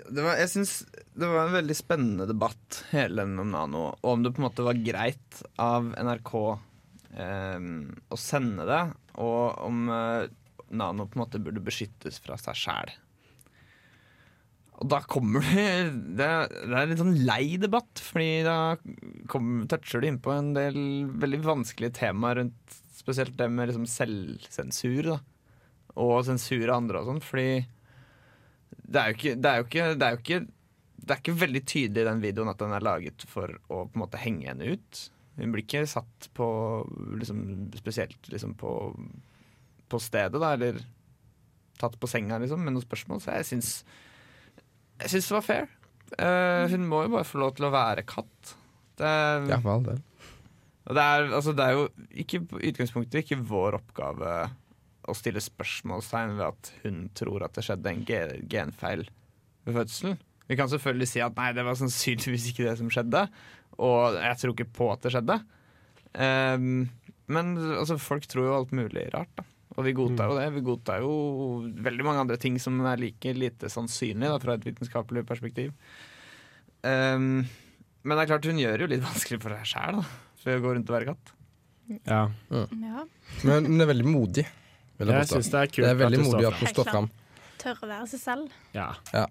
Det 0.09 0.23
var, 0.23 0.39
jeg 0.39 0.49
syns 0.53 0.73
det 1.19 1.27
var 1.27 1.49
en 1.49 1.57
veldig 1.57 1.75
spennende 1.77 2.27
debatt, 2.29 2.85
hele 2.93 3.25
den 3.25 3.41
om 3.43 3.51
nano. 3.53 3.85
Og 4.01 4.11
om 4.13 4.25
det 4.25 4.33
på 4.33 4.43
en 4.43 4.47
måte 4.47 4.65
var 4.65 4.79
greit 4.81 5.41
av 5.61 5.91
NRK 5.99 6.33
eh, 7.19 7.59
å 8.09 8.19
sende 8.21 8.67
det, 8.69 8.83
og 9.19 9.59
om 9.67 9.89
eh, 9.91 10.29
nano 10.71 11.09
på 11.09 11.19
en 11.19 11.25
måte 11.25 11.43
burde 11.43 11.65
beskyttes 11.65 12.21
fra 12.23 12.39
seg 12.41 12.61
sjæl. 12.63 12.95
Og 14.79 14.91
da 14.93 15.01
kommer 15.11 15.43
du 15.43 15.49
Det, 16.19 16.19
det 16.19 16.27
er 16.29 16.83
en 16.83 16.93
litt 16.93 17.01
sånn 17.01 17.17
lei 17.27 17.57
debatt, 17.61 18.03
fordi 18.03 18.45
da 18.47 18.59
kom, 19.31 19.65
toucher 19.71 20.03
du 20.03 20.11
inn 20.11 20.21
på 20.23 20.35
en 20.35 20.53
del 20.57 20.79
veldig 21.19 21.43
vanskelige 21.47 21.97
temaer 21.99 22.43
rundt 22.43 22.79
spesielt 22.99 23.37
det 23.39 23.49
med 23.51 23.71
liksom 23.71 23.89
selvsensur. 23.91 25.11
da 25.13 25.19
Og 25.99 26.23
sensur 26.29 26.69
av 26.69 26.79
andre 26.83 27.03
og 27.03 27.11
sånn, 27.11 27.25
fordi 27.25 27.51
det 28.89 29.03
er 29.03 29.17
ikke 29.17 29.35
Det 29.37 29.51
er 29.51 29.67
ikke, 29.67 29.91
det 29.95 30.07
er 30.07 30.17
jo 30.17 30.23
ikke 30.25 30.47
det 30.99 31.15
er 31.15 31.23
ikke 31.23 31.41
veldig 31.41 31.61
tydelig 31.65 32.03
i 32.03 32.09
den 32.09 32.21
videoen 32.21 32.51
at 32.51 32.61
den 32.61 32.75
er 32.75 32.85
laget 32.85 33.25
for 33.31 33.53
å 33.71 33.85
på 33.87 33.97
en 33.97 34.03
måte 34.03 34.21
henge 34.21 34.49
henne 34.51 34.75
ut. 34.75 35.01
Hun 35.39 35.55
blir 35.55 35.63
ikke 35.63 35.87
satt 35.89 36.27
på 36.37 36.49
liksom, 37.21 37.71
spesielt 37.79 38.29
liksom 38.29 38.57
på, 38.59 38.73
på 39.89 40.01
stedet, 40.03 40.37
da, 40.37 40.51
eller 40.57 40.83
tatt 41.81 41.97
på 42.03 42.11
senga 42.11 42.41
liksom, 42.43 42.61
med 42.61 42.75
noen 42.75 42.85
spørsmål. 42.85 43.23
Så 43.23 43.39
jeg 43.39 43.49
syns 43.53 43.71
Jeg 45.03 45.13
syns 45.15 45.31
det 45.31 45.37
var 45.37 45.47
fair. 45.47 45.69
Uh, 46.19 46.65
hun 46.73 46.87
må 46.89 47.03
jo 47.05 47.13
bare 47.17 47.29
få 47.29 47.41
lov 47.43 47.57
til 47.57 47.69
å 47.69 47.75
være 47.75 48.07
katt. 48.09 48.55
Det, 48.99 49.11
ja, 49.51 49.59
for 49.63 49.77
all 49.77 49.85
del. 49.87 50.01
og 50.89 50.97
det 50.99 51.03
er, 51.05 51.29
altså, 51.39 51.53
det 51.55 51.67
er 51.67 51.77
jo 51.77 51.85
ikke 52.25 52.41
på 52.51 52.63
utgangspunktet 52.71 53.21
ikke 53.23 53.43
vår 53.47 53.79
oppgave 53.79 54.33
å 55.09 55.15
stille 55.17 55.43
spørsmålstegn 55.43 56.35
ved 56.39 56.47
at 56.49 56.73
hun 56.83 57.05
tror 57.17 57.45
at 57.47 57.55
det 57.57 57.65
skjedde 57.67 57.93
en 57.93 58.03
genfeil 58.51 59.05
ved 59.69 59.77
fødselen. 59.77 60.19
Vi 60.49 60.57
kan 60.57 60.71
selvfølgelig 60.73 61.11
si 61.11 61.23
at 61.25 61.37
nei, 61.37 61.53
det 61.57 61.65
var 61.67 61.77
sannsynligvis 61.79 62.51
ikke 62.51 62.67
det 62.67 62.75
som 62.81 62.91
skjedde, 62.93 63.27
og 63.85 64.17
jeg 64.17 64.41
tror 64.41 64.55
ikke 64.55 64.73
på 64.81 64.89
at 64.93 65.05
det 65.05 65.13
skjedde. 65.15 65.39
Um, 66.19 66.89
men 67.29 67.53
altså, 67.77 67.99
folk 68.01 68.27
tror 68.29 68.49
jo 68.49 68.57
alt 68.57 68.75
mulig 68.77 69.07
rart, 69.15 69.31
da. 69.37 69.45
Og 69.79 69.87
vi 69.87 69.95
godtar 69.95 70.33
jo 70.33 70.37
det. 70.41 70.49
Vi 70.57 70.65
godtar 70.67 71.03
jo 71.05 71.13
veldig 71.87 72.07
mange 72.07 72.25
andre 72.25 72.39
ting 72.43 72.59
som 72.63 72.81
er 72.91 72.99
like 72.99 73.33
lite 73.37 73.71
sannsynlig 73.71 74.27
da, 74.27 74.39
fra 74.43 74.57
et 74.59 74.67
vitenskapelig 74.67 75.23
perspektiv. 75.29 75.71
Um, 76.83 77.45
men 78.03 78.15
det 78.15 78.25
er 78.25 78.31
klart 78.33 78.49
hun 78.51 78.59
gjør 78.59 78.85
jo 78.85 78.89
litt 78.91 79.05
vanskelig 79.05 79.39
for 79.43 79.55
seg 79.55 79.71
sjæl 79.73 80.01
ved 80.45 80.59
å 80.59 80.65
gå 80.65 80.75
rundt 80.75 80.91
og 80.91 80.97
være 80.99 81.13
katt. 81.13 81.33
Ja. 82.09 82.25
Ja. 82.51 83.05
Men 83.47 83.69
hun 83.71 83.85
er 83.85 83.91
veldig 83.91 84.09
modig. 84.09 84.45
Vil 84.99 85.13
jeg 85.13 85.23
Jeg 85.23 85.31
synes 85.31 85.51
det 85.53 85.61
er 85.61 85.71
kult 85.71 85.85
Det 85.85 85.91
er 85.91 86.01
veldig 86.03 86.19
at 86.19 86.27
modig 86.27 86.43
står 86.43 86.49
at 86.57 86.63
hun 86.63 86.73
står 86.75 86.91
fram. 86.91 87.11
Tør 87.59 87.85
å 87.85 87.91
være 87.91 88.09
seg 88.11 88.23
selv. 88.23 88.57
Ja. 88.75 88.89
Ja. 89.15 89.27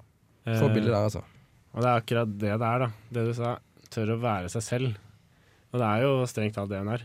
Eh, 0.47 0.59
Forbilde 0.61 0.91
der, 0.93 1.01
altså. 1.01 1.23
Og 1.75 1.83
det 1.83 1.89
er 1.91 2.01
akkurat 2.01 2.31
det 2.39 2.53
det 2.55 2.69
er, 2.71 2.85
da. 2.85 2.89
Det 3.13 3.25
du 3.27 3.33
sa. 3.35 3.57
Tør 3.93 4.15
å 4.15 4.17
være 4.23 4.51
seg 4.51 4.63
selv. 4.63 4.97
Og 5.73 5.81
det 5.81 5.91
er 5.91 6.05
jo 6.07 6.13
strengt 6.31 6.55
tatt 6.55 6.71
det 6.71 6.79
hun 6.81 6.93
er. 6.95 7.03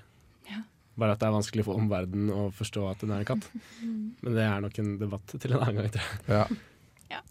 Ja. 0.93 0.99
Bare 1.01 1.15
at 1.17 1.23
det 1.23 1.29
er 1.29 1.33
vanskelig 1.35 1.65
for 1.65 1.81
omverdenen 1.81 2.33
å 2.35 2.51
forstå 2.53 2.83
at 2.91 3.01
hun 3.05 3.15
er 3.15 3.23
en 3.23 3.29
katt. 3.33 3.49
Men 4.23 4.37
det 4.37 4.45
er 4.45 4.61
nok 4.65 4.79
en 4.83 4.93
debatt 5.01 5.33
til 5.39 5.55
en 5.57 5.63
annen 5.65 5.81
gang, 5.81 5.91
tror 5.97 6.37
jeg. 6.37 6.59
Ja. 7.15 7.23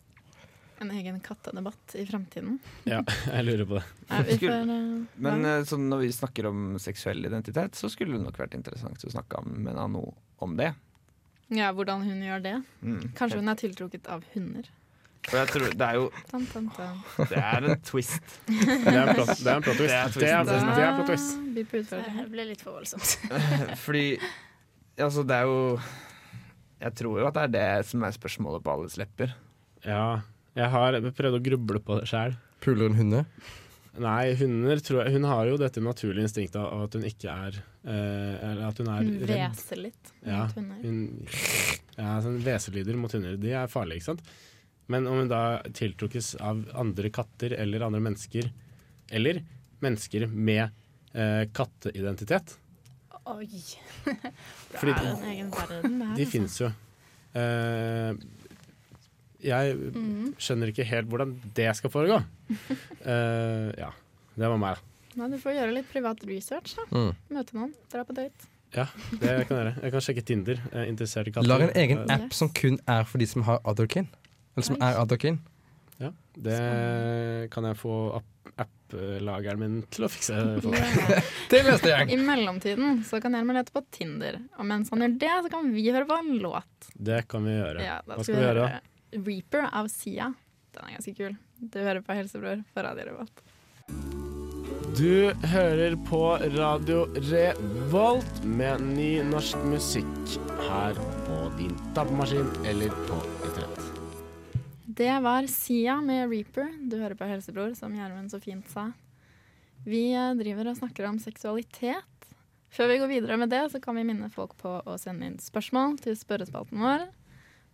En 0.82 0.90
egen 0.98 1.20
kattedebatt 1.22 1.94
i 1.94 2.08
fremtiden. 2.10 2.56
Ja, 2.90 3.04
jeg 3.30 3.46
lurer 3.46 3.68
på 3.70 3.76
det. 3.78 3.84
Får, 4.10 4.48
eh, 4.50 4.88
Men 5.22 5.46
ja. 5.46 5.60
sånn, 5.70 5.84
når 5.92 6.08
vi 6.08 6.08
snakker 6.18 6.48
om 6.50 6.64
seksuell 6.82 7.22
identitet, 7.30 7.78
så 7.78 7.86
skulle 7.94 8.18
det 8.18 8.24
nok 8.26 8.40
vært 8.42 8.58
interessant 8.58 9.06
å 9.06 9.14
snakke 9.14 9.44
med 9.46 9.76
Nano 9.78 10.08
om 10.42 10.58
det. 10.58 10.72
ja, 11.54 11.70
hvordan 11.76 12.02
hun 12.08 12.24
gjør 12.26 12.42
det. 12.48 12.56
Mm. 12.82 13.12
Kanskje 13.14 13.44
hun 13.44 13.54
er 13.54 13.60
tiltrukket 13.62 14.10
av 14.10 14.26
hunder. 14.34 14.72
For 15.30 15.38
jeg 15.38 15.50
tror 15.54 15.74
det 15.78 15.86
er 15.88 15.98
jo 16.00 16.06
tam, 16.32 16.46
tam, 16.50 16.68
tam. 16.76 17.02
Det 17.30 17.38
er 17.38 17.68
en 17.70 17.82
twist. 17.86 18.32
Det 18.50 18.94
er 18.94 19.02
en 19.04 19.12
plot, 19.16 19.32
det 19.38 19.52
er 19.52 19.60
en 19.60 19.66
plot 19.68 19.78
twist. 19.78 20.18
Det 20.18 20.28
er 20.32 20.44
Det 20.48 20.56
er, 20.58 20.66
det 20.72 20.86
er 20.88 20.96
plot 20.98 21.12
twist. 21.12 21.36
På 21.92 22.02
Det 22.18 22.26
ble 22.34 22.46
litt 22.50 22.64
for 22.66 22.80
voldsomt. 22.80 23.14
Fordi 23.86 24.06
altså, 24.98 25.24
det 25.30 25.38
er 25.38 25.46
jo 25.52 25.60
Jeg 26.82 26.96
tror 26.98 27.20
jo 27.22 27.28
at 27.30 27.38
det 27.38 27.44
er 27.46 27.54
det 27.56 27.86
som 27.92 28.04
er 28.08 28.16
spørsmålet 28.18 28.64
på 28.66 28.74
alles 28.74 28.98
lepper. 28.98 29.36
Ja. 29.86 30.22
Jeg 30.58 30.68
har 30.74 30.98
prøvd 31.16 31.38
å 31.38 31.44
gruble 31.46 31.80
på 31.86 32.00
det 32.02 32.10
sjæl. 32.12 32.34
Puler 32.62 32.90
hun 32.90 32.98
hunder? 33.00 33.26
Nei, 34.02 34.34
hunder 34.40 34.80
tror 34.80 35.02
jeg 35.04 35.18
Hun 35.18 35.26
har 35.28 35.50
jo 35.50 35.58
dette 35.60 35.82
naturlige 35.84 36.24
instinktet 36.24 36.56
av 36.62 36.86
at 36.86 36.94
hun 36.96 37.04
ikke 37.10 37.28
er 37.28 37.58
eh, 37.58 38.36
Eller 38.48 38.62
at 38.70 38.78
hun 38.80 38.88
er 38.88 39.02
Hun 39.04 39.18
redd. 39.28 39.34
hveser 39.36 39.82
litt 39.82 40.12
Ja, 40.24 40.46
hunder. 40.56 40.78
hun, 40.86 41.02
ja, 41.98 42.14
sånn 42.24 42.38
hveselyder 42.46 42.96
mot 43.02 43.12
hunder, 43.12 43.36
de 43.42 43.52
er 43.52 43.68
farlige, 43.72 44.00
ikke 44.00 44.10
sant? 44.14 44.24
Men 44.88 45.08
om 45.08 45.18
hun 45.22 45.28
da 45.32 45.62
tiltrukkes 45.72 46.36
av 46.42 46.64
andre 46.76 47.10
katter 47.14 47.54
eller 47.54 47.82
andre 47.86 48.00
mennesker, 48.02 48.50
eller 49.12 49.42
mennesker 49.82 50.28
med 50.28 50.70
eh, 51.14 51.46
katteidentitet 51.54 52.58
Oi. 53.30 53.46
Fordi 54.80 54.92
Det 54.94 55.02
er 55.06 55.10
en 55.12 55.28
egen 55.30 55.50
verden, 55.54 56.02
her. 56.02 56.16
de 56.18 56.26
finnes 56.26 56.56
fins 56.58 56.62
jo. 56.64 56.72
Eh, 57.38 58.14
jeg 59.42 59.76
Mhm. 59.78 60.34
skjønner 60.38 60.72
ikke 60.74 60.86
helt 60.86 61.08
hvordan 61.10 61.36
det 61.56 61.76
skal 61.78 61.90
foregå. 61.94 62.18
Eh, 63.02 63.72
ja, 63.80 63.92
det 64.38 64.48
var 64.50 64.58
meg. 64.62 64.78
Nei, 65.18 65.28
du 65.32 65.38
får 65.42 65.56
gjøre 65.58 65.74
litt 65.74 65.88
privat 65.92 66.20
research. 66.28 66.76
da. 66.78 66.84
Mm. 66.94 67.16
Møte 67.34 67.56
noen, 67.58 67.72
dra 67.92 68.04
på 68.06 68.14
date. 68.16 68.48
Ja, 68.76 68.86
det 69.20 69.48
kan 69.48 69.58
jeg 69.58 69.66
gjøre. 69.66 69.74
Jeg 69.84 69.92
kan 69.92 70.02
sjekke 70.06 70.24
Tinder. 70.26 70.60
Er 70.72 70.86
interessert 70.88 71.28
i 71.28 71.32
katter. 71.36 71.48
Lag 71.50 71.62
en 71.66 71.74
egen 71.76 71.98
Eh, 72.06 72.14
app 72.16 72.34
som 72.34 72.50
kun 72.50 72.78
er 72.88 73.04
for 73.10 73.18
de 73.20 73.26
som 73.28 73.42
har 73.44 73.60
otherkin. 73.66 74.08
Eller 74.56 74.68
som 74.68 74.78
er 74.84 75.00
otherkin. 75.02 75.40
Ja, 76.02 76.10
det 76.34 76.58
kan 77.54 77.68
jeg 77.70 77.78
få 77.78 77.94
app- 78.18 78.28
app-lageren 78.66 79.60
min 79.62 79.76
til 79.94 80.08
å 80.08 80.10
fikse. 80.12 80.34
For. 80.66 80.76
Er 80.76 81.68
neste 81.70 81.92
gang! 81.94 82.10
I 82.12 82.18
mellomtiden 82.20 83.04
så 83.08 83.22
kan 83.24 83.38
Hjelmen 83.38 83.56
lete 83.60 83.74
på 83.76 83.84
Tinder. 83.94 84.40
Og 84.58 84.66
mens 84.68 84.90
han 84.92 85.06
gjør 85.06 85.18
det, 85.22 85.32
så 85.46 85.52
kan 85.54 85.70
vi 85.76 85.86
høre 85.92 86.08
på 86.10 86.18
en 86.20 86.34
låt. 86.44 86.90
Det 86.98 87.22
kan 87.32 87.46
vi 87.48 87.54
gjøre. 87.60 87.86
Ja, 87.86 88.00
da 88.08 88.18
Hva 88.18 88.26
skal 88.26 88.40
vi 88.42 88.48
høre 88.50 88.70
Reaper 89.12 89.70
av 89.76 89.88
Sia. 89.92 90.32
Den 90.72 90.88
er 90.88 90.98
ganske 90.98 91.14
kul. 91.18 91.34
Du 91.62 91.80
hører 91.84 92.02
på 92.06 92.16
Helsebror 92.16 92.62
på 92.74 92.84
Radio 92.88 93.10
Revolt. 93.12 93.42
Du 94.98 95.32
hører 95.54 95.96
på 96.08 96.22
Radio 96.56 97.06
Revolt 97.30 98.42
med 98.48 98.82
ny 98.96 99.12
norsk 99.28 99.62
musikk 99.72 100.36
her 100.68 100.98
på 101.28 101.38
din 101.60 101.76
tappemaskin 101.96 102.50
eller 102.68 102.92
på. 103.08 103.20
Det 104.92 105.20
var 105.20 105.48
Sia 105.48 106.02
med 106.02 106.30
Reaper. 106.30 106.90
Du 106.90 106.98
hører 107.00 107.16
på 107.16 107.28
Helsebror, 107.30 107.72
som 107.80 107.94
Gjermund 107.96 108.32
så 108.32 108.42
fint 108.44 108.68
sa. 108.68 108.90
Vi 109.86 110.10
eh, 110.12 110.34
driver 110.36 110.68
og 110.68 110.82
snakker 110.82 111.08
om 111.08 111.20
seksualitet. 111.22 112.28
Før 112.76 112.90
vi 112.92 112.98
går 113.00 113.12
videre 113.14 113.38
med 113.40 113.54
det, 113.54 113.62
så 113.72 113.80
kan 113.80 113.96
vi 113.96 114.04
minne 114.10 114.28
folk 114.34 114.58
på 114.60 114.74
å 114.84 114.98
sende 115.00 115.30
inn 115.30 115.40
spørsmål 115.40 115.96
til 116.04 116.20
spørrespalten 116.20 116.84
vår. 116.84 117.08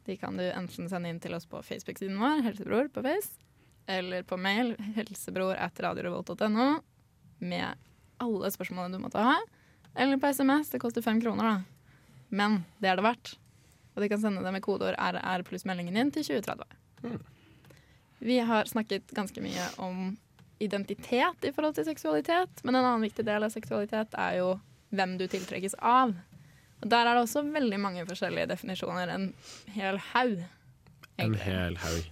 De 0.05 0.19
kan 0.21 0.37
du 0.37 0.45
enten 0.45 0.91
sende 0.91 1.09
inn 1.09 1.23
til 1.23 1.33
oss 1.33 1.49
på 1.49 1.63
Facebook-siden 1.65 2.21
vår, 2.21 2.45
Helsebror 2.51 2.93
på 2.93 3.01
Face, 3.07 3.33
eller 3.89 4.21
på 4.21 4.37
mail 4.37 4.75
helsebror 4.99 5.57
at 5.57 5.81
radiorevolt.no 5.87 6.71
med 7.41 7.85
alle 8.21 8.53
spørsmålene 8.53 8.99
du 8.99 9.07
måtte 9.09 9.25
ha. 9.25 9.39
Eller 9.97 10.21
på 10.21 10.29
SMS. 10.29 10.69
Det 10.69 10.85
koster 10.85 11.01
fem 11.01 11.23
kroner, 11.23 11.49
da. 11.49 12.09
Men 12.29 12.61
det 12.77 12.93
er 12.93 13.01
det 13.01 13.09
verdt. 13.09 13.39
Og 13.95 14.03
de 14.05 14.11
kan 14.13 14.21
sende 14.21 14.45
det 14.45 14.53
med 14.53 14.61
kodeord 14.61 14.99
RR 15.01 15.49
pluss 15.49 15.65
meldingen 15.65 15.97
din 15.97 16.13
til 16.13 16.35
2030. 16.35 16.83
Vi 18.19 18.39
har 18.39 18.69
snakket 18.69 19.11
ganske 19.13 19.41
mye 19.43 19.67
om 19.83 20.15
identitet 20.63 21.45
i 21.45 21.53
forhold 21.53 21.77
til 21.77 21.85
seksualitet, 21.85 22.63
men 22.63 22.75
en 22.75 22.83
annen 22.85 23.05
viktig 23.05 23.25
del 23.27 23.45
av 23.45 23.53
seksualitet 23.53 24.17
er 24.17 24.39
jo 24.39 24.51
hvem 24.95 25.17
du 25.19 25.27
tiltrekkes 25.29 25.77
av. 25.83 26.15
Og 26.81 26.89
Der 26.89 27.05
er 27.05 27.17
det 27.17 27.23
også 27.25 27.45
veldig 27.45 27.79
mange 27.81 28.05
forskjellige 28.09 28.49
definisjoner. 28.53 29.09
En 29.13 29.31
hel 29.73 29.97
haug. 30.13 30.37
En 31.17 31.35
hel 31.41 31.77
haug. 31.81 32.05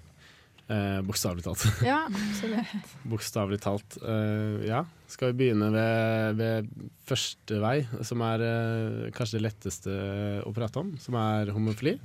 Eh, 0.65 1.01
Bokstavelig 1.05 1.43
talt. 1.45 1.65
Ja, 1.85 2.07
absolutt. 2.09 2.93
Bokstavelig 3.11 3.59
talt. 3.61 3.97
Eh, 4.01 4.65
ja. 4.65 4.81
Skal 5.07 5.31
vi 5.31 5.43
begynne 5.43 5.69
ved, 5.73 6.39
ved 6.39 6.69
første 7.05 7.59
vei, 7.61 7.75
som 8.01 8.23
er 8.25 8.45
eh, 8.45 9.11
kanskje 9.13 9.37
det 9.37 9.45
letteste 9.45 9.97
å 10.41 10.53
prate 10.55 10.81
om, 10.81 10.95
som 11.01 11.17
er 11.21 11.53
homofili? 11.53 11.99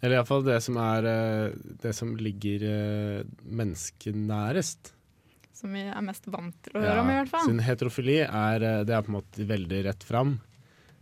Eller 0.00 0.20
iallfall 0.20 0.44
det 0.46 0.60
som 0.62 0.78
er 0.78 1.08
eh, 1.10 1.56
det 1.82 1.92
som 1.96 2.14
ligger 2.18 2.64
eh, 2.68 3.22
mennesket 3.42 4.14
nærest. 4.14 4.92
Som 5.58 5.72
vi 5.74 5.82
er 5.90 6.04
mest 6.06 6.28
vant 6.30 6.54
til 6.62 6.78
å 6.78 6.82
høre 6.84 7.02
om, 7.02 7.08
i 7.10 7.16
hvert 7.18 7.32
fall. 7.32 7.48
Siden 7.48 7.62
heterofili 7.66 8.20
er, 8.22 8.62
eh, 8.62 8.82
det 8.86 8.94
er 8.94 9.02
på 9.02 9.10
en 9.10 9.18
måte 9.18 9.46
veldig 9.48 9.80
rett 9.88 10.06
fram. 10.06 10.36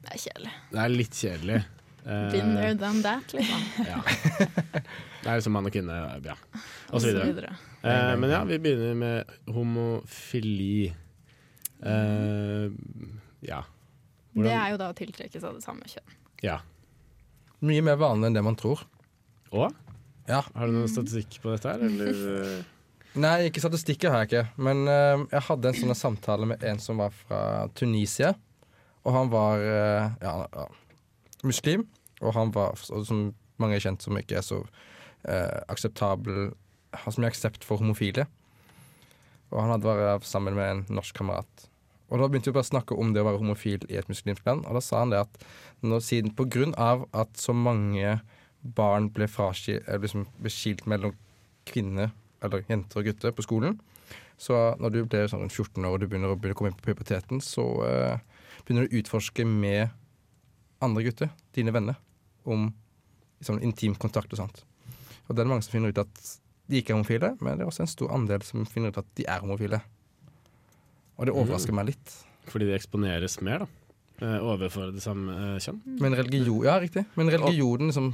Det 0.01 0.15
er 0.15 0.23
kjedelig. 0.23 0.53
Det 0.73 0.81
er 0.81 0.95
litt 0.95 1.19
kjedelig. 1.21 1.65
Been 2.07 2.53
there, 2.55 2.75
done 2.79 3.03
that, 3.03 3.33
liksom. 3.35 3.63
ja. 3.91 3.99
Det 4.07 5.27
er 5.27 5.41
liksom 5.41 5.57
mann 5.59 5.67
og 5.67 5.75
kvinne, 5.75 5.97
ja. 6.23 6.37
Og 6.95 7.03
så 7.03 7.11
videre. 7.11 7.27
videre. 7.33 7.57
Eh, 7.83 8.13
men 8.23 8.31
ja, 8.31 8.45
vi 8.47 8.61
begynner 8.63 8.95
med 9.01 9.35
homofili. 9.51 10.87
Eh, 11.83 12.71
ja. 13.51 13.61
Det 14.37 14.55
er 14.55 14.71
jo 14.73 14.81
da 14.81 14.93
å 14.93 14.97
tiltrekkes 14.97 15.45
av 15.45 15.59
det 15.59 15.67
samme 15.67 15.91
kjønn. 15.91 16.17
ja. 16.47 16.63
Mye 17.65 17.85
mer 17.85 17.99
vanlig 18.01 18.29
enn 18.29 18.37
det 18.37 18.45
man 18.45 18.59
tror. 18.59 18.83
Og? 19.55 19.73
Ja. 20.29 20.43
Har 20.43 20.67
du 20.67 20.75
noen 20.75 20.91
statistikk 20.91 21.39
på 21.43 21.55
dette 21.55 21.73
her, 21.73 21.85
eller? 21.87 22.65
Nei, 23.27 23.47
ikke 23.49 23.63
statistikker 23.65 24.13
har 24.13 24.25
jeg 24.25 24.31
ikke. 24.31 24.45
Men 24.61 24.85
uh, 24.91 25.25
jeg 25.31 25.45
hadde 25.49 25.71
en 25.71 25.79
sånn 25.79 25.97
samtale 25.97 26.49
med 26.51 26.65
en 26.67 26.83
som 26.83 27.01
var 27.01 27.15
fra 27.17 27.41
Tunisia. 27.79 28.35
Og 29.07 29.15
han 29.15 29.31
var 29.33 29.63
uh, 29.63 30.11
ja, 30.21 30.35
ja, 30.45 30.67
muslim. 31.47 31.87
Og 32.21 32.35
han 32.37 32.53
var, 32.53 32.77
og 32.93 33.07
som 33.09 33.31
mange 33.61 33.79
er 33.79 33.87
kjent 33.87 34.05
som 34.05 34.17
ikke 34.19 34.39
er 34.41 34.45
så 34.45 34.63
eh, 35.29 35.61
akseptabel 35.73 36.51
Har 36.97 37.13
så 37.13 37.21
mye 37.21 37.29
aksept 37.29 37.65
for 37.65 37.81
homofile. 37.81 38.27
Og 39.53 39.61
han 39.61 39.73
hadde 39.75 39.89
vært 39.89 40.29
sammen 40.29 40.57
med 40.57 40.71
en 40.71 40.85
norsk 40.97 41.17
kamerat. 41.17 41.67
Og 42.07 42.21
da 42.21 42.29
begynte 42.31 42.53
vi 42.53 42.55
bare 42.55 42.67
å 42.67 42.71
snakke 42.71 42.97
om 42.99 43.13
det 43.15 43.23
å 43.23 43.27
være 43.27 43.41
homofil 43.41 43.87
i 43.91 43.99
et 43.99 44.09
muslimsk 44.11 44.47
land. 44.47 44.67
Og 44.67 44.79
da 44.79 44.83
sa 44.85 45.03
han 45.03 45.13
det 45.15 45.25
at 45.25 45.41
når, 45.83 46.05
siden 46.07 46.75
av 46.79 47.07
at 47.17 47.35
så 47.41 47.55
mange 47.57 48.21
barn 48.77 49.11
ble, 49.15 49.27
fraskilt, 49.31 49.83
eller 49.87 50.07
liksom 50.07 50.27
beskilt 50.43 50.87
mellom 50.87 51.15
kvinner 51.67 52.13
eller 52.45 52.65
jenter 52.71 53.01
og 53.01 53.11
gutter 53.11 53.35
på 53.35 53.45
skolen. 53.47 53.79
Så 54.39 54.55
når 54.79 54.93
du 54.93 54.99
blir 55.05 55.29
sånn 55.31 55.43
rundt 55.45 55.55
14 55.55 55.85
år 55.85 55.97
og 55.97 56.01
du 56.03 56.07
begynner 56.07 56.33
å, 56.33 56.39
begynner 56.39 56.57
å 56.57 56.61
komme 56.61 56.73
inn 56.73 56.79
på 56.79 56.91
puberteten, 56.91 57.41
så 57.43 57.65
uh, 57.83 58.43
begynner 58.65 58.87
du 58.87 58.93
å 58.95 59.01
utforske 59.01 59.47
med 59.49 59.89
andre 60.85 61.07
gutter, 61.07 61.31
dine 61.57 61.73
venner, 61.73 61.97
om 62.45 62.69
sånn 63.43 63.63
intim 63.65 63.97
kontakt 63.99 64.33
og 64.35 64.43
sånt. 64.43 64.63
Og 65.27 65.35
det 65.35 65.43
er 65.43 65.51
mange 65.51 65.65
som 65.65 65.75
finner 65.75 65.95
ut 65.95 66.03
at 66.05 66.21
de 66.67 66.81
ikke 66.81 66.93
er 66.93 66.99
homofile, 66.99 67.33
men 67.41 67.57
det 67.57 67.65
er 67.65 67.71
også 67.71 67.87
en 67.87 67.91
stor 67.91 68.13
andel 68.15 68.45
som 68.47 68.67
finner 68.69 68.93
ut 68.93 69.01
at 69.01 69.09
de 69.19 69.27
er 69.31 69.43
homofile. 69.43 69.81
Og 71.17 71.27
det 71.29 71.35
overrasker 71.35 71.73
meg 71.77 71.91
litt. 71.93 72.15
Fordi 72.51 72.69
de 72.69 72.75
eksponeres 72.77 73.39
mer, 73.43 73.65
da. 73.65 73.69
eh, 74.23 74.37
Overfor 74.45 74.93
det 74.95 75.03
samme 75.03 75.33
eh, 75.33 75.57
kjønn. 75.65 75.81
Men 76.03 76.15
religion, 76.19 76.61
ja, 76.67 76.77
riktig. 76.83 77.07
Men 77.17 77.31
religionen 77.33 77.89
liksom 77.91 78.13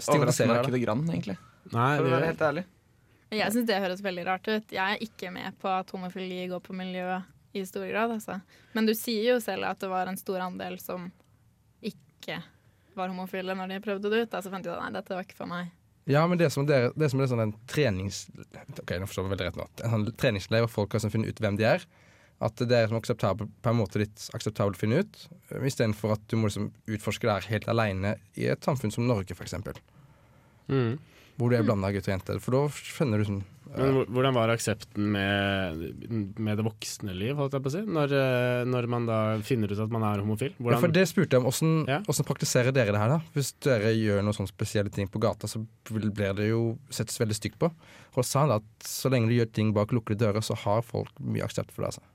stigmatiserer 0.00 0.52
meg 0.52 0.56
det. 0.56 0.62
ikke 0.68 0.76
det 0.78 0.82
grann, 0.86 1.04
egentlig. 1.10 1.36
Nei, 1.74 1.90
For 1.98 2.06
å 2.08 2.14
være 2.14 2.30
helt 2.32 2.46
ærlig. 2.48 2.64
Jeg 3.34 3.50
syns 3.56 3.66
det 3.66 3.80
høres 3.82 4.02
veldig 4.04 4.24
rart 4.28 4.46
ut. 4.46 4.72
Jeg 4.72 4.78
er 4.96 5.02
ikke 5.02 5.30
med 5.34 5.56
på 5.58 5.68
at 5.72 5.90
homofili 5.90 6.44
går 6.52 6.60
på 6.62 6.76
miljøet 6.76 7.24
i 7.54 7.62
stor 7.66 7.86
grad, 7.90 8.12
altså. 8.14 8.36
Men 8.74 8.86
du 8.86 8.92
sier 8.98 9.32
jo 9.34 9.40
selv 9.42 9.66
at 9.66 9.80
det 9.82 9.88
var 9.90 10.06
en 10.10 10.18
stor 10.18 10.42
andel 10.44 10.76
som 10.82 11.08
ikke 11.84 12.40
var 12.94 13.10
homofile 13.10 13.56
når 13.58 13.72
de 13.74 13.80
prøvde 13.84 14.10
det 14.12 14.20
ut. 14.24 14.30
Da 14.32 14.40
så 14.44 14.52
fant 14.52 14.64
de 14.64 14.70
ut 14.70 14.76
at 14.76 14.84
nei, 14.86 14.92
dette 14.94 15.16
var 15.16 15.26
ikke 15.26 15.38
for 15.38 15.50
meg. 15.50 15.72
Ja, 16.06 16.22
men 16.28 16.36
det 16.38 16.50
som, 16.52 16.66
dere, 16.68 16.90
det 17.00 17.08
som 17.10 17.20
er 17.24 17.30
sånn 17.30 17.42
en 17.46 17.54
trenings... 17.70 18.26
Ok, 18.78 18.92
nå 19.00 19.06
forstår 19.08 19.24
jeg 19.24 19.32
veldig 19.34 19.46
rett 19.48 19.58
nå. 19.60 19.66
En 19.86 19.94
sånn 19.96 20.06
treningsleir 20.20 20.66
hvor 20.66 20.72
folk 20.74 20.94
har 20.96 21.02
sånn 21.04 21.14
funnet 21.14 21.32
ut 21.32 21.40
hvem 21.42 21.56
de 21.58 21.64
er. 21.70 21.86
At 22.44 22.60
det 22.60 22.76
er 22.76 22.90
som 22.90 22.98
akseptabel, 23.00 23.48
på 23.64 23.72
en 23.72 23.78
måte 23.78 24.02
litt 24.02 24.26
akseptabelt 24.36 24.76
å 24.76 24.82
finne 24.82 25.00
ut, 25.00 25.22
eh, 25.48 25.64
istedenfor 25.64 26.12
at 26.18 26.26
du 26.28 26.36
må 26.36 26.50
liksom 26.50 26.68
utforske 26.92 27.24
det 27.24 27.38
her 27.38 27.50
helt 27.54 27.68
aleine 27.72 28.16
i 28.36 28.50
et 28.52 28.60
samfunn 28.68 28.92
som 28.92 29.06
Norge, 29.08 29.32
f.eks. 29.32 29.56
mm. 30.68 30.94
Hvor 31.34 31.50
du 31.50 31.56
er 31.58 31.64
blanda 31.66 31.88
gutter 31.90 32.12
og 32.12 32.14
jenter. 32.14 32.36
For 32.38 32.54
da 32.54 32.60
skjønner 32.70 33.18
du 33.18 33.24
sånn 33.26 33.40
Men 33.74 33.96
hvordan 34.14 34.36
var 34.36 34.52
aksepten 34.52 35.08
med, 35.16 35.80
med 36.38 36.60
det 36.60 36.62
voksne 36.62 37.10
liv, 37.16 37.32
holdt 37.34 37.56
jeg 37.56 37.64
på 37.64 37.72
å 37.72 37.74
si? 37.74 37.80
Når, 37.96 38.12
eh, 38.14 38.60
når 38.70 38.86
man 38.92 39.08
da 39.08 39.16
finner 39.42 39.72
ut 39.72 39.80
at 39.82 39.90
man 39.90 40.04
er 40.06 40.22
homofil? 40.22 40.52
Ja, 40.62 40.78
for 40.78 40.94
det 40.94 41.08
spurte 41.10 41.34
jeg 41.34 41.42
om. 41.42 41.48
Hvordan, 41.48 41.74
Ja. 41.90 41.98
hvordan 42.06 42.28
praktiserer 42.28 42.70
dere 42.76 42.94
det 42.94 43.00
her, 43.02 43.16
da? 43.16 43.20
Hvis 43.34 43.50
dere 43.66 43.90
gjør 43.98 44.22
noen 44.22 44.36
sånne 44.36 44.52
spesielle 44.52 44.92
ting 44.94 45.08
på 45.10 45.18
gata, 45.18 45.50
så 45.50 45.64
blir 45.90 46.12
det 46.38 46.50
jo 46.52 46.78
settes 46.88 47.18
veldig 47.18 47.34
stygt 47.40 47.58
på. 47.58 47.72
Og 48.14 48.22
sa 48.24 48.44
han 48.44 48.54
at 48.60 48.86
så 48.86 49.10
lenge 49.10 49.26
du 49.32 49.34
gjør 49.40 49.50
ting 49.50 49.74
bak 49.74 49.90
lukkede 49.90 50.22
dører, 50.22 50.44
så 50.44 50.54
har 50.54 50.82
folk 50.86 51.10
mye 51.18 51.42
aksept 51.42 51.72
for 51.74 51.82
det. 51.82 51.96
altså. 51.96 52.06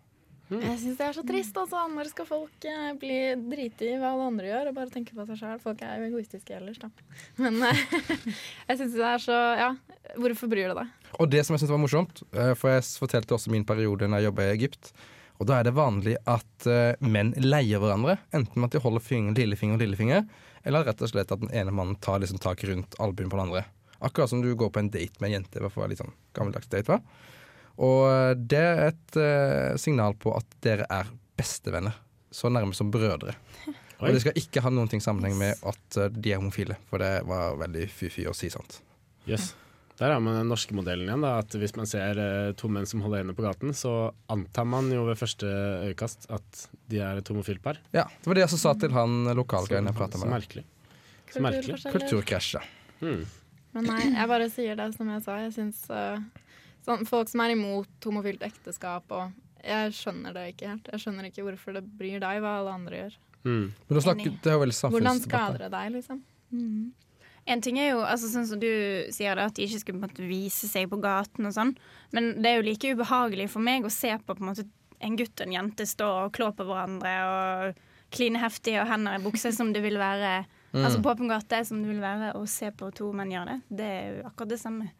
Jeg 0.49 0.77
syns 0.81 0.97
det 0.97 1.05
er 1.05 1.13
så 1.13 1.23
trist, 1.27 1.57
altså. 1.61 1.83
Når 1.93 2.09
skal 2.09 2.25
folk 2.25 2.65
eh, 2.65 2.89
bli 2.97 3.19
drite 3.51 3.85
i 3.85 3.97
hva 4.01 4.15
alle 4.15 4.29
andre 4.31 4.47
gjør, 4.49 4.71
og 4.71 4.79
bare 4.79 4.93
tenke 4.93 5.13
på 5.13 5.25
seg 5.27 5.37
sjøl? 5.37 5.61
Folk 5.61 5.83
er 5.85 5.99
jo 6.01 6.07
egoistiske 6.09 6.55
ellers, 6.57 6.79
da. 6.81 6.89
Men 7.43 7.61
eh, 7.67 7.83
jeg 8.71 8.81
syns 8.81 8.97
det 8.97 9.05
er 9.11 9.23
så 9.23 9.37
Ja, 9.59 9.69
hvorfor 10.17 10.49
bryr 10.49 10.73
du 10.73 10.79
deg? 10.81 10.97
Og 11.21 11.29
det 11.29 11.45
som 11.45 11.53
jeg 11.55 11.63
syns 11.63 11.75
var 11.75 11.81
morsomt, 11.83 12.23
eh, 12.33 12.55
for 12.57 12.73
jeg 12.73 12.87
fortalte 13.03 13.37
også 13.37 13.53
min 13.53 13.67
periode 13.67 14.09
når 14.09 14.23
jeg 14.23 14.31
jobba 14.31 14.47
i 14.47 14.53
Egypt, 14.57 14.93
og 15.39 15.47
da 15.47 15.59
er 15.59 15.69
det 15.69 15.75
vanlig 15.77 16.17
at 16.27 16.67
eh, 16.67 16.99
menn 17.05 17.31
leier 17.39 17.79
hverandre, 17.79 18.17
enten 18.35 18.59
med 18.59 18.71
at 18.71 18.75
de 18.75 18.83
holder 18.83 19.03
finger, 19.05 19.37
lillefinger 19.37 19.77
og 19.77 19.83
lillefinger, 19.85 20.25
eller 20.67 20.89
rett 20.89 21.03
og 21.05 21.11
slett 21.13 21.31
at 21.31 21.43
den 21.45 21.53
ene 21.55 21.71
mannen 21.71 21.95
tar 22.03 22.19
liksom 22.19 22.41
tak 22.43 22.65
rundt 22.67 22.97
albuen 22.99 23.31
på 23.31 23.37
den 23.37 23.45
andre. 23.45 23.63
Akkurat 24.03 24.31
som 24.31 24.41
du 24.43 24.49
går 24.55 24.71
på 24.73 24.81
en 24.81 24.91
date 24.91 25.21
med 25.21 25.29
en 25.29 25.37
jente. 25.37 25.61
hvert 25.61 25.75
fall 25.75 25.91
litt 25.91 26.01
sånn 26.01 26.15
gammeldags 26.35 26.67
date, 26.71 26.91
va? 26.91 26.99
Og 27.79 28.03
eh, 28.11 28.33
det 28.35 28.59
er 28.59 28.81
et 28.89 29.19
uh, 29.19 29.77
signal 29.79 30.17
på 30.19 30.33
at 30.35 30.57
dere 30.65 30.87
er 30.91 31.07
bestevenner. 31.39 31.95
Så 32.31 32.51
nærme 32.51 32.75
som 32.77 32.91
brødre. 32.93 33.35
Og 33.99 34.13
det 34.15 34.21
skal 34.23 34.37
ikke 34.39 34.61
ha 34.63 34.71
noen 34.71 34.87
ting 34.91 35.01
sammenheng 35.03 35.35
med 35.39 35.59
at 35.67 35.97
uh, 35.99 36.07
de 36.11 36.33
er 36.33 36.39
homofile, 36.39 36.77
for 36.91 37.03
det 37.03 37.23
var 37.27 37.57
veldig 37.59 37.87
fy-fy 37.91 38.27
å 38.29 38.35
si 38.35 38.51
sånt. 38.51 38.79
Yes. 39.27 39.53
Der 39.99 40.13
har 40.13 40.21
man 40.23 40.37
den 40.37 40.47
norske 40.47 40.75
modellen 40.75 41.09
igjen. 41.09 41.23
da 41.25 41.33
At 41.41 41.55
Hvis 41.59 41.75
man 41.75 41.87
ser 41.89 42.19
to 42.59 42.69
menn 42.71 42.87
som 42.87 43.01
holder 43.03 43.19
hender 43.19 43.35
på 43.35 43.43
gaten, 43.43 43.73
så 43.75 44.13
antar 44.31 44.67
man 44.71 44.87
jo 44.93 45.03
ved 45.09 45.19
første 45.19 45.49
øyekast 45.89 46.29
at 46.31 46.61
de 46.87 47.01
er 47.03 47.19
et 47.19 47.31
homofilt 47.31 47.59
par. 47.63 47.81
Ja, 47.91 48.05
Det 48.07 48.31
var 48.31 48.39
det 48.39 48.45
jeg 48.45 48.51
også 48.53 48.61
sa 48.61 48.73
til 48.79 48.95
han 48.95 49.27
lokalgreien 49.35 49.91
jeg 49.91 49.97
prata 49.99 50.15
Så 50.15 50.23
med. 50.23 50.37
merkelig. 50.37 50.63
Så 51.33 51.43
merkelig. 51.43 51.81
Kulturkrasj, 51.91 52.53
ja. 52.55 52.63
Hmm. 53.01 53.25
Men 53.75 53.91
nei, 53.91 53.99
jeg 54.15 54.31
bare 54.31 54.47
sier 54.51 54.79
det 54.79 54.87
som 54.95 55.11
jeg 55.11 55.25
sa. 55.27 55.35
Jeg 55.43 55.51
syns 55.57 55.83
uh, 55.91 56.23
sånn, 56.89 57.05
Folk 57.09 57.31
som 57.31 57.43
er 57.45 57.55
imot 57.55 58.09
homofilt 58.09 58.43
ekteskap 58.45 59.11
og 59.15 59.35
Jeg 59.59 59.91
skjønner 59.97 60.35
det 60.35 60.45
ikke 60.53 60.69
helt. 60.71 60.87
Jeg 60.93 61.03
skjønner 61.03 61.27
ikke 61.27 61.43
hvorfor 61.43 61.75
det 61.75 61.83
bryr 61.99 62.21
deg 62.23 62.39
hva 62.43 62.59
alle 62.61 62.75
andre 62.77 63.03
gjør. 63.03 63.17
Mm. 63.43 63.65
Men 63.75 63.97
du 63.97 64.01
snakker, 64.03 64.33
er 64.47 64.91
Hvordan 64.93 65.19
skader 65.19 65.65
det 65.65 65.71
deg, 65.73 65.91
liksom? 65.97 66.21
En 67.49 67.63
ting 67.65 67.79
er 67.81 67.89
jo, 67.91 67.99
altså 68.05 68.29
sånn 68.31 68.47
som 68.47 68.61
du 68.61 68.69
sier 69.15 69.35
det, 69.35 69.47
at 69.49 69.57
de 69.57 69.65
ikke 69.65 69.81
skulle 69.81 69.99
på 69.99 70.07
måte 70.07 70.27
vise 70.29 70.69
seg 70.69 70.87
på 70.91 70.99
gaten 71.01 71.49
og 71.49 71.55
sånn, 71.55 71.73
men 72.15 72.31
det 72.43 72.51
er 72.51 72.59
jo 72.59 72.67
like 72.67 72.93
ubehagelig 72.93 73.49
for 73.55 73.65
meg 73.65 73.87
å 73.87 73.91
se 73.93 74.11
på, 74.21 74.35
på 74.35 74.43
en 74.43 74.51
måte 74.51 74.67
en 74.99 75.15
gutt 75.19 75.39
og 75.39 75.47
en 75.47 75.55
jente 75.55 75.87
stå 75.87 76.09
og 76.25 76.33
klå 76.35 76.51
på 76.55 76.67
hverandre 76.67 77.13
og 77.25 77.83
kline 78.13 78.41
heftig 78.41 78.75
og 78.81 78.89
hender 78.89 79.17
i 79.17 79.23
bukse 79.23 79.51
som 79.55 79.73
det 79.73 79.83
vil 79.85 79.99
være 80.01 80.43
Mm. 80.69 80.85
Altså 80.85 81.01
på 81.01 81.09
åpen 81.09 81.29
gate 81.29 81.63
som 81.65 81.81
det 81.81 81.89
vil 81.89 82.01
være 82.01 82.35
å 82.37 82.43
se 82.45 82.67
på 82.77 82.91
to 82.93 83.07
menn 83.17 83.31
gjøre 83.33 83.55
det. 83.55 83.77
Det 83.79 83.85
er 83.89 84.09
jo 84.19 84.25
akkurat 84.27 84.51
det 84.51 84.59
samme. 84.61 84.91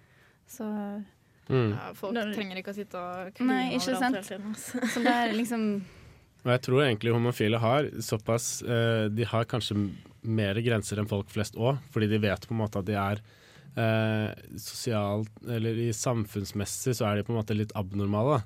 Så, 0.49 0.65
Mm. 1.49 1.71
Ja, 1.73 1.93
folk 1.97 2.13
Da- 2.13 2.27
trenger 2.35 2.59
ikke 2.61 2.69
å 2.73 2.77
sitte 2.77 2.99
og 3.01 3.33
kline 3.33 3.55
overalt 3.73 4.03
sant? 4.03 4.15
hele 4.15 4.27
tiden. 4.27 4.51
Altså. 4.53 4.81
så 4.93 5.01
det 5.05 5.13
er 5.15 5.33
liksom 5.33 5.63
Og 6.45 6.51
jeg 6.53 6.61
tror 6.67 6.83
egentlig 6.85 7.13
homofile 7.15 7.57
har 7.59 7.87
såpass 8.05 8.61
eh, 8.63 9.07
De 9.09 9.25
har 9.27 9.47
kanskje 9.49 9.75
mer 10.23 10.59
grenser 10.61 10.99
enn 11.01 11.07
folk 11.09 11.29
flest 11.33 11.55
òg, 11.57 11.79
fordi 11.91 12.07
de 12.11 12.19
vet 12.21 12.45
på 12.47 12.53
en 12.53 12.61
måte 12.61 12.79
at 12.79 12.85
de 12.85 12.93
er 12.99 13.21
eh, 13.75 14.29
sosialt 14.59 15.31
Eller 15.49 15.77
i 15.87 15.89
samfunnsmessig 15.95 16.93
så 16.99 17.09
er 17.09 17.17
de 17.19 17.25
på 17.27 17.33
en 17.33 17.39
måte 17.41 17.57
litt 17.57 17.73
abnormale. 17.79 18.41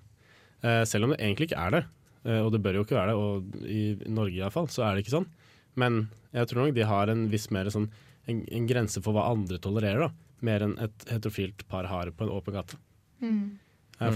Eh, 0.63 0.83
selv 0.87 1.05
om 1.09 1.13
det 1.13 1.19
egentlig 1.19 1.49
ikke 1.51 1.59
er 1.67 1.71
det. 1.77 1.83
Eh, 2.23 2.39
og 2.39 2.51
det 2.55 2.61
bør 2.63 2.79
jo 2.79 2.85
ikke 2.87 2.95
være 2.95 3.11
det, 3.11 3.19
og 3.19 3.67
i 3.67 3.83
Norge 4.07 4.37
iallfall 4.39 4.69
så 4.71 4.85
er 4.87 4.95
det 4.95 5.03
ikke 5.03 5.17
sånn. 5.17 5.27
Men 5.75 6.05
jeg 6.31 6.47
tror 6.47 6.63
nok 6.67 6.75
de 6.77 6.85
har 6.87 7.11
en 7.11 7.25
viss 7.33 7.49
mer 7.51 7.67
sånn 7.73 7.89
en, 8.31 8.45
en 8.47 8.67
grense 8.69 9.01
for 9.03 9.11
hva 9.17 9.25
andre 9.33 9.57
tolererer, 9.59 10.05
da. 10.07 10.11
Mer 10.43 10.63
enn 10.63 10.77
et 10.79 11.05
heterofilt 11.11 11.65
par 11.71 11.87
har 11.91 12.09
på 12.15 12.23
en 12.25 12.31
åpen 12.31 12.55
gate. 12.55 12.77
Mm. 13.23 13.59
Ja, 14.03 14.09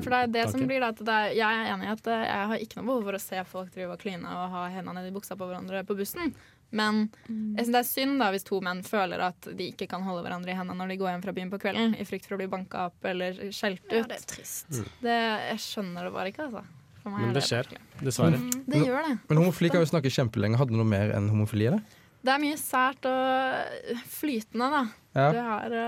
for 0.00 0.12
det 0.14 0.18
er 0.22 0.32
det 0.32 0.44
som 0.52 0.62
blir 0.64 0.80
da, 0.80 0.88
at 0.94 1.00
det 1.04 1.14
er, 1.14 1.32
Jeg 1.36 1.58
er 1.58 1.70
enig 1.74 1.88
i 1.88 1.92
at 1.92 2.06
eh, 2.08 2.24
jeg 2.24 2.50
har 2.50 2.62
ikke 2.64 2.78
noe 2.78 2.86
behov 2.88 3.08
for 3.08 3.18
å 3.18 3.22
se 3.22 3.40
folk 3.50 3.72
drive 3.74 3.96
og 3.96 4.00
kline 4.00 4.30
og 4.30 4.54
ha 4.54 4.66
hendene 4.72 5.02
nedi 5.02 5.12
buksa 5.14 5.36
på 5.36 5.48
hverandre 5.48 5.82
på 5.84 5.96
bussen. 5.98 6.32
Men 6.74 7.04
jeg 7.28 7.66
synes 7.66 7.74
det 7.74 7.80
er 7.80 7.86
synd 7.86 8.22
da 8.22 8.30
hvis 8.34 8.46
to 8.46 8.58
menn 8.64 8.80
føler 8.86 9.20
at 9.28 9.46
de 9.46 9.68
ikke 9.70 9.86
kan 9.90 10.02
holde 10.06 10.24
hverandre 10.24 10.50
i 10.50 10.56
hendene 10.58 10.80
når 10.80 10.94
de 10.94 10.96
går 11.02 11.12
hjem 11.12 11.26
fra 11.26 11.34
byen 11.36 11.52
på 11.52 11.60
kvelden, 11.62 11.92
i 11.94 12.06
frykt 12.08 12.26
for 12.26 12.34
å 12.34 12.40
bli 12.40 12.48
banka 12.50 12.88
opp 12.88 13.10
eller 13.10 13.36
skjelt 13.54 13.84
ut. 13.84 13.92
Ja, 13.94 14.06
det 14.10 14.16
er 14.16 14.24
trist. 14.32 14.80
det, 15.04 15.18
jeg 15.52 15.60
skjønner 15.66 16.08
det 16.08 16.14
bare 16.16 16.32
ikke, 16.32 16.48
altså. 16.48 16.64
For 17.04 17.12
meg 17.12 17.26
Men 17.26 17.36
det 17.36 17.44
skjer, 17.44 17.68
dessverre. 18.00 18.40
Det 18.64 18.80
gjør 18.80 19.06
det. 19.06 19.14
Men 19.28 19.42
homofili 19.42 19.70
kan 19.70 19.84
jo 19.84 19.90
snakke 19.92 20.10
kjempelenge. 20.10 20.58
Hadde 20.58 20.72
du 20.74 20.80
noe 20.80 20.88
mer 20.88 21.12
enn 21.14 21.28
homofili? 21.30 21.68
eller? 21.68 21.84
Det 22.24 22.32
er 22.32 22.40
mye 22.40 22.56
sært 22.56 23.06
og 23.06 24.02
flytende, 24.08 24.70
da. 24.72 24.84
Ja. 25.12 25.26
Du 25.30 25.40
har 25.44 25.78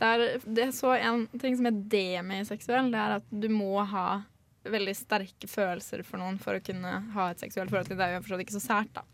det 0.00 0.08
er, 0.12 0.24
det 0.44 0.64
er 0.66 0.72
så 0.76 0.92
en 0.98 1.26
ting 1.40 1.56
som 1.56 1.68
er 1.70 1.76
demiseksuell, 1.92 2.90
det 2.92 3.00
er 3.00 3.14
at 3.18 3.30
du 3.30 3.48
må 3.52 3.78
ha 3.88 4.22
veldig 4.66 4.94
sterke 4.98 5.48
følelser 5.48 6.02
for 6.04 6.18
noen 6.20 6.36
for 6.42 6.58
å 6.58 6.62
kunne 6.64 6.92
ha 7.14 7.30
et 7.30 7.42
seksuelt 7.42 7.70
forhold 7.70 7.88
til. 7.88 7.98
Det 7.98 8.06
er 8.06 8.16
jo 8.16 8.22
forstått 8.24 8.44
ikke 8.44 8.56
så 8.58 8.64
sært, 8.64 8.90
da. 8.98 9.04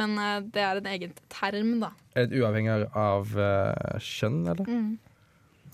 Men 0.00 0.16
uh, 0.18 0.40
det 0.42 0.62
er 0.64 0.80
en 0.80 0.88
egen 0.90 1.12
term, 1.30 1.74
da. 1.82 1.92
Er 2.18 2.26
det 2.30 2.40
uavhengig 2.40 2.88
av 2.98 3.34
uh, 3.36 3.98
kjønn, 4.02 4.40
eller? 4.50 4.66
Mm. 4.66 4.94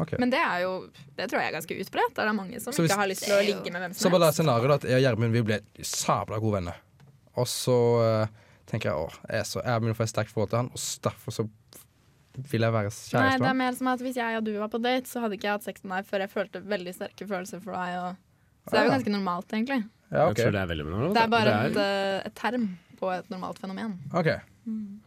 Okay. 0.01 0.17
Men 0.21 0.31
det 0.33 0.39
er 0.41 0.63
jo 0.65 0.71
Det 1.17 1.27
tror 1.29 1.43
jeg 1.43 1.51
er 1.51 1.57
ganske 1.59 1.77
utbredt. 1.83 2.15
Det 2.17 2.23
er 2.25 2.37
mange 2.37 2.61
som 2.61 2.73
hvis- 2.73 2.87
ikke 2.89 3.01
har 3.01 3.09
lyst 3.11 3.25
til 3.27 3.37
å 3.37 3.41
ligge 3.45 3.73
med 3.73 3.83
hvem 3.85 3.95
Så 3.95 4.07
som 4.07 4.13
helst 4.13 4.21
det 4.21 4.29
helst. 4.31 4.39
scenarioet 4.41 4.71
da, 4.71 4.77
at 4.81 4.87
jeg 4.91 4.97
og 4.97 5.05
Gjermund 5.07 5.33
vi 5.37 5.43
ble 5.51 5.59
sabla 5.85 6.39
gode 6.41 6.57
venner. 6.59 6.79
Og 7.37 7.47
så 7.49 7.77
uh, 8.01 8.27
tenker 8.67 8.91
jeg 8.91 8.97
åh, 9.07 9.17
jeg, 9.29 9.41
er 9.41 9.49
så, 9.49 9.63
jeg 9.65 9.81
begynner 9.81 9.97
å 9.97 10.01
få 10.01 10.07
et 10.09 10.13
sterkt 10.15 10.33
forhold 10.35 10.53
til 10.53 10.61
han, 10.63 10.71
og 10.73 10.85
derfor 11.07 11.37
så 11.37 11.47
vil 12.51 12.63
jeg 12.67 12.73
være 12.73 12.91
Nei, 13.17 13.39
det 13.43 13.49
er 13.51 13.57
mer 13.59 13.73
som 13.77 13.89
at 13.91 14.03
Hvis 14.05 14.17
jeg 14.17 14.37
og 14.39 14.45
du 14.47 14.53
var 14.59 14.69
på 14.73 14.81
date, 14.83 15.09
så 15.11 15.21
hadde 15.25 15.37
ikke 15.39 15.49
jeg 15.49 15.57
hatt 15.59 15.67
sex 15.67 15.83
med 15.85 15.97
deg 15.99 16.11
før 16.11 16.25
jeg 16.25 16.31
følte 16.31 16.63
veldig 16.63 16.95
sterke 16.95 17.27
følelser 17.27 17.63
for 17.65 17.75
deg. 17.75 17.97
Og, 17.99 18.15
så 18.69 18.71
det 18.71 18.79
er 18.79 18.85
jo 18.85 18.91
Ah. 18.91 18.95
ganske 18.97 19.11
normalt, 19.17 19.53
egentlig. 19.53 19.81
Ja, 20.11 20.27
Jeg 20.29 20.37
tror 20.37 20.53
det 20.53 20.63
er 20.63 20.85
normalt. 20.85 21.15
Det 21.15 21.23
er 21.23 21.29
bare 21.29 21.45
det, 21.45 21.71
et, 21.71 21.77
eh, 21.77 22.27
et 22.27 22.35
term 22.35 22.79
på 23.01 23.13
et 23.15 23.31
normalt 23.31 23.59
fenomen. 23.59 23.99
Ok. 24.13 24.31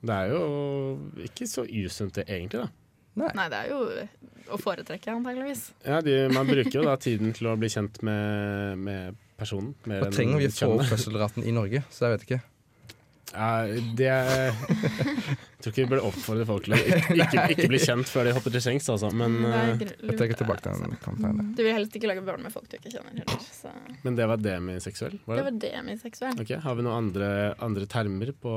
det 0.03 0.09
er 0.09 0.31
jo 0.33 0.41
ikke 1.23 1.47
så 1.47 1.63
usunt, 1.63 2.15
det, 2.15 2.25
egentlig. 2.27 2.67
da 3.15 3.31
Nei, 3.37 3.49
det 3.49 3.57
er 3.59 3.69
jo 3.69 3.79
å 4.53 4.57
foretrekke, 4.59 5.11
antageligvis. 5.13 5.71
Ja, 5.85 6.01
de, 6.01 6.29
Man 6.33 6.47
bruker 6.47 6.73
jo 6.73 6.83
da 6.83 6.95
tiden 6.97 7.33
til 7.33 7.47
å 7.47 7.57
bli 7.59 7.69
kjent 7.69 8.01
med, 8.01 8.77
med 8.77 9.15
personen. 9.37 9.75
Mer 9.85 10.07
og 10.07 10.15
trenger 10.15 10.41
vi 10.41 10.47
å 10.49 10.55
få 10.55 10.71
opp 10.79 10.89
fødselsraten 10.89 11.45
i 11.45 11.53
Norge, 11.55 11.83
så 11.93 12.07
jeg 12.07 12.17
vet 12.17 12.25
ikke. 12.27 12.41
Ja, 13.33 13.65
det 13.97 14.07
er, 14.13 14.53
Jeg 15.63 15.63
tror 15.63 15.71
ikke 15.71 15.83
vi 15.85 15.89
burde 15.93 16.03
oppfordre 16.09 16.45
folk 16.45 16.65
til 16.65 16.73
å 16.75 16.77
ikke, 16.77 17.15
ikke, 17.23 17.43
ikke 17.55 17.67
bli 17.71 17.79
kjent 17.79 18.09
før 18.11 18.27
de 18.27 18.33
hopper 18.35 18.51
til 18.51 18.63
sengs, 18.65 18.89
altså. 18.91 19.07
Men, 19.15 19.37
eh, 19.47 19.69
Jeg 19.79 20.17
trekker 20.19 20.39
tilbake 20.41 20.73
den 20.75 20.97
kampanjen. 21.01 21.53
Du 21.55 21.61
vil 21.63 21.71
helst 21.77 21.95
ikke 21.95 22.09
lage 22.11 22.23
barn 22.27 22.43
med 22.43 22.51
folk 22.53 22.67
du 22.67 22.75
ikke 22.77 22.91
kjenner 22.91 23.15
heller. 23.21 23.45
Så. 23.47 23.71
men 24.03 24.17
det 24.19 24.27
var 24.27 24.41
demiseksuell? 24.43 25.15
Var 25.23 25.39
Det 25.39 25.45
det? 25.45 25.47
var 25.47 25.59
demiseksuell. 25.63 26.41
Okay, 26.43 26.59
Har 26.65 26.75
vi 26.75 26.83
noen 26.85 26.97
andre, 27.07 27.29
andre 27.63 27.87
termer 27.95 28.33
på 28.43 28.53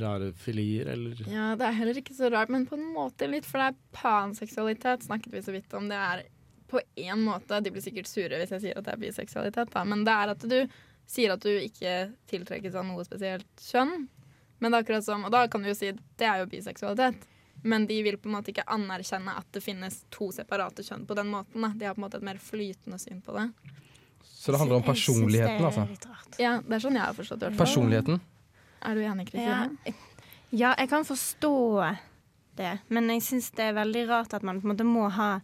rare 0.00 0.30
filier, 0.38 0.92
eller? 0.94 1.24
Ja, 1.26 1.50
det 1.58 1.66
er 1.66 1.76
heller 1.82 1.98
ikke 2.00 2.14
så 2.16 2.30
rart, 2.32 2.48
men 2.54 2.64
på 2.70 2.78
en 2.78 2.86
måte 2.94 3.26
litt, 3.28 3.44
for 3.48 3.58
det 3.64 3.72
er 3.74 3.80
panseksualitet, 3.98 5.02
snakket 5.10 5.34
vi 5.34 5.42
så 5.42 5.52
vidt 5.58 5.74
om. 5.74 5.90
Det 5.90 5.98
er 5.98 6.24
på 6.66 6.80
en 6.98 7.20
måte 7.22 7.60
De 7.62 7.70
blir 7.70 7.82
sikkert 7.84 8.08
sure 8.10 8.38
hvis 8.40 8.50
jeg 8.56 8.62
sier 8.64 8.78
at 8.80 8.86
det 8.88 8.94
er 8.96 9.02
biseksualitet, 9.02 9.70
da, 9.74 9.84
men 9.86 10.02
det 10.06 10.14
er 10.14 10.32
at 10.32 10.46
du 10.50 10.56
sier 11.06 11.32
at 11.34 11.42
du 11.42 11.50
ikke 11.52 12.12
tiltrekkes 12.30 12.74
av 12.74 12.86
noe 12.88 13.04
spesielt 13.06 13.48
kjønn. 13.62 14.08
Men 14.58 14.72
det 14.72 14.78
er 14.78 14.84
akkurat 14.86 15.04
som, 15.04 15.24
Og 15.24 15.32
da 15.32 15.46
kan 15.52 15.62
du 15.62 15.68
jo 15.68 15.76
si 15.76 15.92
det 15.92 16.26
er 16.26 16.42
jo 16.42 16.50
biseksualitet. 16.50 17.26
Men 17.66 17.86
de 17.88 17.96
vil 18.04 18.16
på 18.20 18.28
en 18.28 18.36
måte 18.36 18.52
ikke 18.52 18.66
anerkjenne 18.70 19.32
at 19.38 19.48
det 19.52 19.62
finnes 19.64 20.04
to 20.12 20.30
separate 20.32 20.84
kjønn 20.86 21.06
på 21.08 21.16
den 21.18 21.30
måten. 21.32 21.64
Da. 21.64 21.72
De 21.74 21.88
har 21.88 21.96
på 21.96 22.00
en 22.02 22.06
måte 22.06 22.20
et 22.20 22.26
mer 22.26 22.38
flytende 22.42 22.98
syn 23.00 23.20
på 23.24 23.34
det. 23.36 23.48
Så 24.22 24.52
det 24.52 24.60
handler 24.60 24.76
om 24.76 24.84
personligheten, 24.86 25.58
er 25.58 25.66
altså. 25.66 25.86
Ja, 26.38 26.60
Det 26.62 26.76
er 26.76 26.82
sånn 26.84 26.98
jeg 26.98 27.02
har 27.02 27.16
forstått 27.16 27.40
det. 27.42 27.52
Personligheten. 27.58 28.20
Er 28.86 28.94
du 28.94 29.00
enig, 29.02 29.30
Ja, 29.34 29.64
ja, 30.52 30.74
jeg 30.78 30.88
kan 30.88 31.04
forstå 31.04 31.96
det, 32.56 32.78
men 32.88 33.08
jeg 33.10 33.24
syns 33.26 33.50
det 33.56 33.64
er 33.64 33.74
veldig 33.74 34.04
rart 34.08 34.34
at 34.36 34.44
man 34.46 34.60
på 34.60 34.68
en 34.68 34.72
måte 34.74 34.86
må 34.86 35.08
ha 35.10 35.40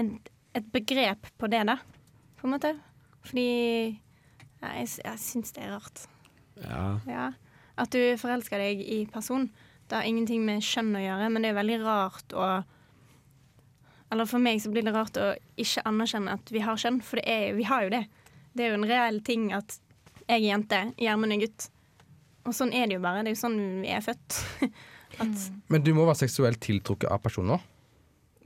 en, 0.00 0.18
et 0.54 0.72
begrep 0.72 1.28
på 1.36 1.50
det, 1.52 1.66
da. 1.68 1.76
På 2.40 2.46
en 2.48 2.54
måte. 2.54 2.72
Fordi 3.26 4.00
ja, 4.62 4.72
jeg, 4.80 4.88
jeg 5.04 5.22
syns 5.22 5.54
det 5.56 5.64
er 5.66 5.74
rart. 5.76 6.06
Ja. 6.62 6.84
Ja. 7.10 7.26
At 7.76 7.92
du 7.92 8.00
forelsker 8.20 8.60
deg 8.60 8.80
i 8.80 9.02
person. 9.12 9.50
Det 9.86 9.98
har 9.98 10.08
ingenting 10.08 10.44
med 10.46 10.64
kjønn 10.64 10.96
å 10.96 11.02
gjøre, 11.02 11.28
men 11.32 11.44
det 11.44 11.52
er 11.52 11.60
veldig 11.60 11.78
rart 11.84 12.34
å 12.34 12.46
Eller 14.10 14.28
for 14.30 14.38
meg 14.38 14.60
så 14.62 14.70
blir 14.70 14.86
det 14.86 14.94
rart 14.94 15.18
å 15.18 15.32
ikke 15.58 15.82
anerkjenne 15.88 16.36
at 16.38 16.50
vi 16.54 16.62
har 16.62 16.78
kjønn, 16.78 17.00
for 17.02 17.18
det 17.18 17.26
er, 17.26 17.56
vi 17.58 17.64
har 17.66 17.86
jo 17.86 17.90
det. 17.90 18.04
Det 18.54 18.64
er 18.64 18.72
jo 18.72 18.78
en 18.78 18.88
reell 18.88 19.18
ting 19.26 19.48
at 19.54 19.80
jeg 20.26 20.40
er 20.40 20.44
jente, 20.46 20.78
Gjermund 20.98 21.34
er 21.34 21.40
gutt. 21.42 21.66
Og 22.46 22.54
sånn 22.54 22.72
er 22.74 22.86
det 22.86 22.96
jo 22.96 23.02
bare. 23.02 23.24
Det 23.26 23.32
er 23.32 23.36
jo 23.36 23.40
sånn 23.40 23.58
vi 23.82 23.90
er 23.90 24.02
født. 24.02 24.38
at, 25.22 25.48
Men 25.70 25.82
du 25.82 25.92
må 25.94 26.06
være 26.06 26.22
seksuelt 26.22 26.62
tiltrukket 26.62 27.10
av 27.10 27.20
personer? 27.22 27.62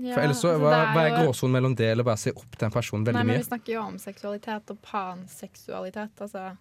Ja, 0.01 0.15
For 0.15 0.23
ellers 0.25 0.41
så, 0.41 0.49
altså, 0.55 0.61
hva, 0.65 0.71
det 0.81 0.95
hva 0.97 1.03
er 1.05 1.11
jo- 1.11 1.25
gråsonen 1.27 1.53
mellom 1.59 1.75
det 1.77 1.89
eller 1.93 2.05
bare 2.05 2.17
se 2.17 2.31
opp 2.33 2.57
til 2.57 2.67
en 2.67 2.73
person 2.73 3.03
Nei, 3.05 3.13
veldig 3.13 3.27
men? 3.27 3.37
Vi 3.39 3.49
snakker 3.51 3.73
jo 3.75 3.81
om 3.83 3.99
seksualitet 3.99 4.71
og 4.71 4.79
panseksualitet. 4.83 6.21
Altså 6.21 6.57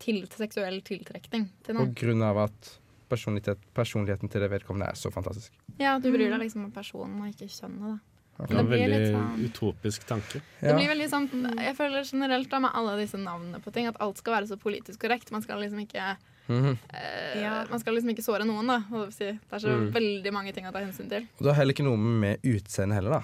til, 0.00 0.22
seksuell 0.32 0.80
tiltrekning 0.86 1.48
til 1.64 1.74
På 1.74 1.80
noen. 1.82 1.94
grunn 1.94 2.22
av 2.24 2.38
at 2.46 2.70
personlighet, 3.10 3.58
personligheten 3.74 4.30
til 4.30 4.40
det 4.44 4.50
vedkommende 4.52 4.88
er 4.88 4.94
så 4.98 5.10
fantastisk. 5.12 5.50
Ja, 5.80 5.98
du 5.98 6.10
bryr 6.12 6.30
deg 6.30 6.40
liksom 6.40 6.64
om 6.68 6.70
personen 6.72 7.20
og 7.20 7.28
ikke 7.34 7.48
kjønnet. 7.50 7.98
da. 7.98 7.98
Det 8.46 8.56
er 8.56 8.60
en 8.60 8.68
veldig 8.70 9.00
sånn- 9.12 9.40
utopisk 9.50 10.04
tanke. 10.08 10.40
Det 10.62 10.72
blir 10.74 10.88
veldig 10.88 11.08
sånn, 11.10 11.28
Jeg 11.58 11.76
føler 11.76 12.04
generelt 12.08 12.48
da 12.48 12.58
med 12.60 12.70
alle 12.72 12.96
disse 12.96 13.18
navnene 13.18 13.60
på 13.60 13.70
ting 13.72 13.86
at 13.86 13.96
alt 14.00 14.16
skal 14.16 14.32
være 14.40 14.48
så 14.48 14.56
politisk 14.56 14.98
korrekt. 14.98 15.30
Man 15.30 15.42
skal 15.42 15.58
liksom 15.58 15.86
ikke 15.86 16.16
Mhm. 16.50 16.78
eh, 16.92 17.40
Ja. 17.40 17.64
Man 17.70 17.78
skal 17.80 17.94
liksom 17.94 18.10
ikke 18.10 18.24
såre 18.26 18.44
noen, 18.44 18.66
da. 18.66 18.78
Det 18.90 19.38
er 19.52 19.58
så 19.62 19.68
Mm. 19.70 19.92
veldig 19.94 20.32
mange 20.32 20.52
ting 20.52 20.66
å 20.66 20.72
ta 20.72 20.80
hensyn 20.82 21.08
til. 21.08 21.22
Og 21.38 21.42
Du 21.42 21.48
har 21.48 21.54
heller 21.54 21.72
ikke 21.72 21.84
noe 21.86 21.96
med 21.96 22.42
utseendet 22.42 22.94
heller, 22.98 23.10
da. 23.10 23.22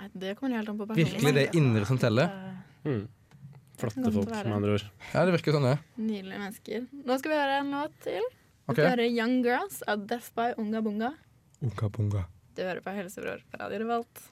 Nei, 0.00 0.08
det 0.18 0.36
kommer 0.38 0.56
helt 0.56 0.68
an 0.68 0.78
på 0.78 0.86
personen. 0.88 1.06
Virkelig 1.06 1.34
det 1.34 1.54
indre 1.54 1.86
som 1.86 1.98
teller. 1.98 2.30
Mm. 2.84 3.06
Flotte 3.80 4.12
folk, 4.12 4.28
med 4.28 4.52
andre 4.52 4.72
ord. 4.76 4.84
Ja, 5.14 5.24
det 5.24 5.32
virker 5.34 5.52
sånn, 5.56 5.62
det. 5.70 5.78
Nydelige 5.98 6.38
mennesker. 6.38 6.86
Nå 7.06 7.18
skal 7.18 7.30
vi 7.30 7.36
høre 7.36 7.58
en 7.60 7.70
låt 7.70 7.92
til. 8.04 8.20
Vi 8.20 8.74
skal 8.74 8.84
okay. 8.84 8.90
høre 8.96 9.08
Young 9.10 9.42
Girls 9.44 9.82
av 9.88 10.06
Death 10.06 10.30
by 10.36 10.52
Unga 10.58 10.82
Bunga. 10.82 11.14
Unga 11.62 11.88
bunga. 11.88 12.24
Du 12.54 12.62
hører 12.62 12.80
på 12.82 12.92
Helsebror 12.94 13.40
på 13.50 13.60
Radio 13.60 13.78
Revolt. 13.78 14.22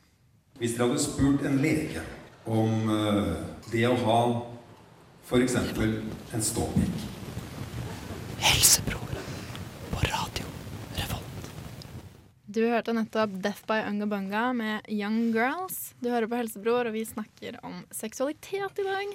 Hvis 0.58 0.76
dere 0.76 0.88
hadde 0.88 1.00
spurt 1.00 1.44
en 1.46 1.58
lege 1.62 2.02
om 2.46 2.90
eh, 2.90 3.36
det 3.70 3.84
å 3.88 3.96
ha 4.04 4.20
f.eks. 5.28 5.54
en 6.34 6.42
ståpikk 6.42 7.17
Du 12.48 12.62
hørte 12.64 12.94
nettopp 12.96 13.34
Death 13.44 13.66
by 13.68 13.82
Ungabunga' 13.90 14.52
med 14.56 14.86
Young 14.88 15.32
Girls. 15.34 15.92
Du 16.00 16.08
hører 16.08 16.26
på 16.30 16.38
Helsebror, 16.38 16.88
og 16.88 16.94
vi 16.96 17.02
snakker 17.06 17.58
om 17.66 17.82
seksualitet 17.94 18.80
i 18.80 18.86
dag. 18.86 19.12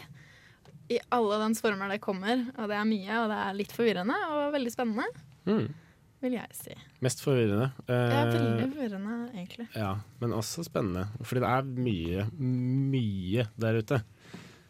I 0.93 0.99
alle 1.15 1.39
dens 1.41 1.63
former 1.63 1.89
det 1.89 2.01
kommer. 2.03 2.43
Og 2.59 2.69
det 2.69 2.77
er 2.77 2.85
mye, 2.85 3.17
og 3.23 3.31
det 3.33 3.39
er 3.47 3.57
litt 3.57 3.73
forvirrende 3.73 4.19
og 4.29 4.53
veldig 4.53 4.73
spennende, 4.75 5.07
Mm. 5.47 5.73
vil 6.21 6.31
jeg 6.37 6.47
si. 6.53 6.75
Mest 7.01 7.23
forvirrende. 7.25 7.71
Det 7.87 7.95
er 7.95 8.27
Eh, 8.27 8.33
veldig 8.37 8.73
forvirrende, 8.75 9.33
egentlig. 9.33 9.67
ja, 9.75 9.95
men 10.21 10.29
også 10.31 10.63
spennende. 10.63 11.07
Fordi 11.23 11.39
det 11.41 11.49
er 11.49 11.63
mye, 11.63 12.29
mye 12.39 13.47
der 13.57 13.79
ute. 13.81 14.03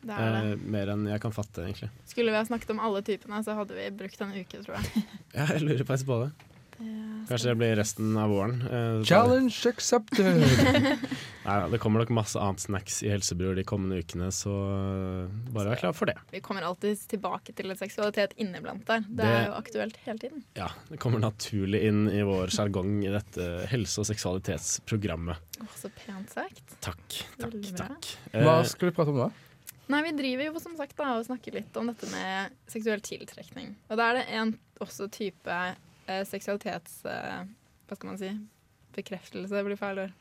Det 0.03 0.13
er 0.19 0.31
det. 0.35 0.53
Eh, 0.53 0.63
mer 0.77 0.93
enn 0.93 1.05
jeg 1.07 1.21
kan 1.23 1.31
fatte, 1.35 1.63
egentlig. 1.67 1.89
Skulle 2.05 2.31
vi 2.31 2.37
ha 2.41 2.45
snakket 2.45 2.69
om 2.75 2.79
alle 2.83 3.01
typene, 3.07 3.43
så 3.43 3.55
hadde 3.55 3.75
vi 3.77 3.89
brukt 4.03 4.21
en 4.21 4.33
uke, 4.35 4.63
tror 4.65 4.75
jeg. 4.79 5.05
Ja, 5.37 5.45
jeg 5.55 5.61
lurer 5.65 5.83
faktisk 5.87 6.05
på 6.11 6.23
det. 6.25 6.31
Det 6.73 6.89
Kanskje 7.29 7.51
det 7.53 7.57
blir 7.61 7.75
resten 7.77 8.15
av 8.19 8.31
våren. 8.33 8.55
Eh, 8.67 9.03
Challenge 9.07 9.53
accepted! 9.69 10.41
Nei, 11.45 11.55
det 11.71 11.77
kommer 11.79 12.01
nok 12.01 12.09
masse 12.15 12.39
annet 12.41 12.59
snacks 12.63 12.97
i 13.05 13.11
Helsebror 13.13 13.55
de 13.55 13.63
kommende 13.67 13.99
ukene, 14.01 14.27
så 14.35 14.51
eh, 14.73 15.37
bare 15.53 15.69
vær 15.71 15.79
klar 15.79 15.93
for 15.95 16.09
det. 16.09 16.17
Vi 16.33 16.41
kommer 16.43 16.65
alltid 16.67 16.99
tilbake 17.13 17.53
til 17.55 17.71
en 17.71 17.79
seksualitet 17.79 18.33
inniblant 18.41 18.83
der. 18.89 19.05
Det, 19.05 19.15
Det- 19.21 19.29
er 19.37 19.47
jo 19.51 19.55
aktuelt 19.61 19.97
hele 20.03 20.19
tiden. 20.25 20.43
Ja, 20.59 20.67
Det 20.89 20.99
kommer 20.99 21.21
naturlig 21.23 21.83
inn 21.87 22.03
i 22.11 22.21
vår 22.27 22.51
sjargong 22.51 22.97
i 23.05 23.13
dette 23.13 23.47
helse- 23.71 24.03
og 24.03 24.09
seksualitetsprogrammet. 24.11 25.37
Åh, 25.61 25.73
så 25.79 25.91
pent 26.03 26.29
sagt. 26.35 26.75
Takk, 26.83 27.03
takk, 27.39 27.57
takk. 27.77 28.11
Hva 28.33 28.59
Eh, 28.59 28.63
skal 28.73 28.89
vi 28.89 28.95
prate 28.97 29.13
om 29.13 29.17
da? 29.23 29.29
Nei, 29.91 29.99
vi 30.05 30.13
driver 30.15 30.47
jo 30.47 30.61
som 30.63 30.77
sagt 30.79 30.95
da 30.97 31.09
og 31.17 31.25
snakker 31.27 31.57
litt 31.57 31.75
om 31.79 31.89
dette 31.91 32.07
med 32.13 32.55
seksuell 32.71 33.03
tiltrekning. 33.03 33.73
Og 33.91 33.99
da 33.99 34.09
er 34.09 34.19
det 34.21 34.23
en 34.39 34.55
også 34.83 35.09
type 35.11 35.57
eh, 36.07 36.23
seksualitets... 36.27 37.01
Eh, 37.09 37.43
hva 37.87 37.97
skal 37.97 38.09
man 38.13 38.19
si? 38.21 38.31
Bekreftelse 38.95 39.63
blir 39.67 39.79
feil 39.79 40.05
ord. 40.05 40.13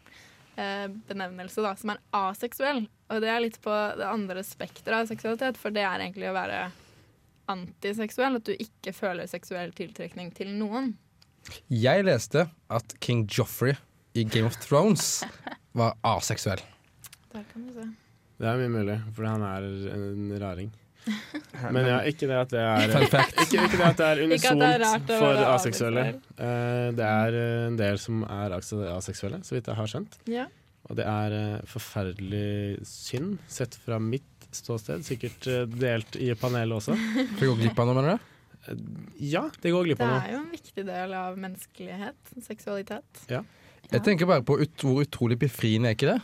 Eh, 0.58 0.88
benevnelse, 1.08 1.62
da, 1.64 1.76
som 1.78 1.94
er 1.94 2.02
aseksuell. 2.16 2.84
Og 3.12 3.22
det 3.22 3.30
er 3.30 3.44
litt 3.44 3.60
på 3.62 3.76
det 3.98 4.08
andre 4.08 4.42
spekteret 4.44 5.04
av 5.04 5.12
seksualitet, 5.12 5.60
for 5.60 5.74
det 5.74 5.86
er 5.86 6.02
egentlig 6.02 6.28
å 6.32 6.36
være 6.36 6.64
antiseksuell. 7.52 8.40
At 8.42 8.50
du 8.50 8.56
ikke 8.56 8.94
føler 8.96 9.30
seksuell 9.30 9.72
tiltrekning 9.78 10.34
til 10.36 10.52
noen. 10.58 10.96
Jeg 11.72 12.04
leste 12.06 12.48
at 12.70 12.94
King 13.02 13.24
Joffrey 13.30 13.78
i 14.18 14.26
Game 14.26 14.50
of 14.50 14.58
Thrones 14.62 15.22
var 15.78 15.96
aseksuell. 16.06 16.60
Der 17.32 17.46
kan 17.52 17.66
du 17.66 17.74
se. 17.78 17.88
Det 18.42 18.48
er 18.50 18.58
mye 18.58 18.70
mulig, 18.74 18.94
for 19.14 19.28
han 19.30 19.42
er 19.46 19.66
en 19.94 20.32
raring. 20.42 20.70
Men 21.74 21.86
ja, 21.86 22.00
ikke 22.06 22.26
det 22.30 22.38
at 22.38 22.50
det 22.54 22.62
er. 22.62 22.92
Ikke, 23.02 23.62
ikke 23.66 23.78
det 23.78 23.86
at 23.86 24.00
det 24.00 24.06
er 24.08 24.18
det 24.20 24.26
unisont 24.26 25.12
for 25.14 25.42
aseksuelle. 25.52 26.04
Eh, 26.34 26.88
det 26.98 27.06
er 27.06 27.38
eh, 27.38 27.66
en 27.68 27.78
del 27.78 28.00
som 28.02 28.24
er 28.26 28.56
aseksuelle, 28.58 29.40
så 29.46 29.54
vidt 29.56 29.70
jeg 29.70 29.78
har 29.78 29.90
skjønt. 29.94 30.18
Ja. 30.30 30.48
Og 30.90 30.98
det 30.98 31.06
er 31.06 31.36
eh, 31.38 31.64
forferdelig 31.70 32.82
synd, 32.86 33.36
sett 33.50 33.78
fra 33.84 34.00
mitt 34.02 34.26
ståsted. 34.54 35.06
Sikkert 35.06 35.46
eh, 35.50 35.62
delt 35.78 36.18
i 36.18 36.32
panelet 36.38 36.80
også. 36.80 36.98
Du 37.38 37.46
går 37.46 37.54
gå 37.54 37.58
glipp 37.62 37.78
av 37.82 37.90
noe, 37.90 37.98
mener 38.00 38.18
du? 38.18 38.28
Ja, 39.22 39.46
det 39.62 39.72
går 39.74 39.86
glipp 39.88 40.02
Det 40.02 40.06
av 40.06 40.12
noe. 40.16 40.26
er 40.26 40.36
jo 40.36 40.42
en 40.42 40.50
viktig 40.54 40.86
del 40.86 41.14
av 41.18 41.38
menneskelighet. 41.46 42.34
Seksualitet. 42.46 43.24
Jeg 43.30 44.02
tenker 44.06 44.30
bare 44.30 44.46
på 44.46 44.58
ut, 44.60 44.74
hvor 44.86 45.02
utrolig 45.02 45.38
befriende 45.46 45.90
er 45.90 45.98
ikke 45.98 46.10
det? 46.12 46.20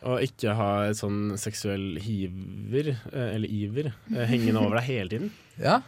Å 0.00 0.16
ikke 0.24 0.54
ha 0.56 0.68
et 0.88 0.96
sånn 0.96 1.36
seksuell 1.36 1.98
hiver, 2.00 2.94
eh, 3.12 3.34
eller 3.36 3.48
iver, 3.52 3.90
eh, 4.14 4.26
hengende 4.30 4.62
over 4.62 4.78
deg 4.80 4.86
hele 4.88 5.08
tiden. 5.12 5.32
Ja, 5.60 5.82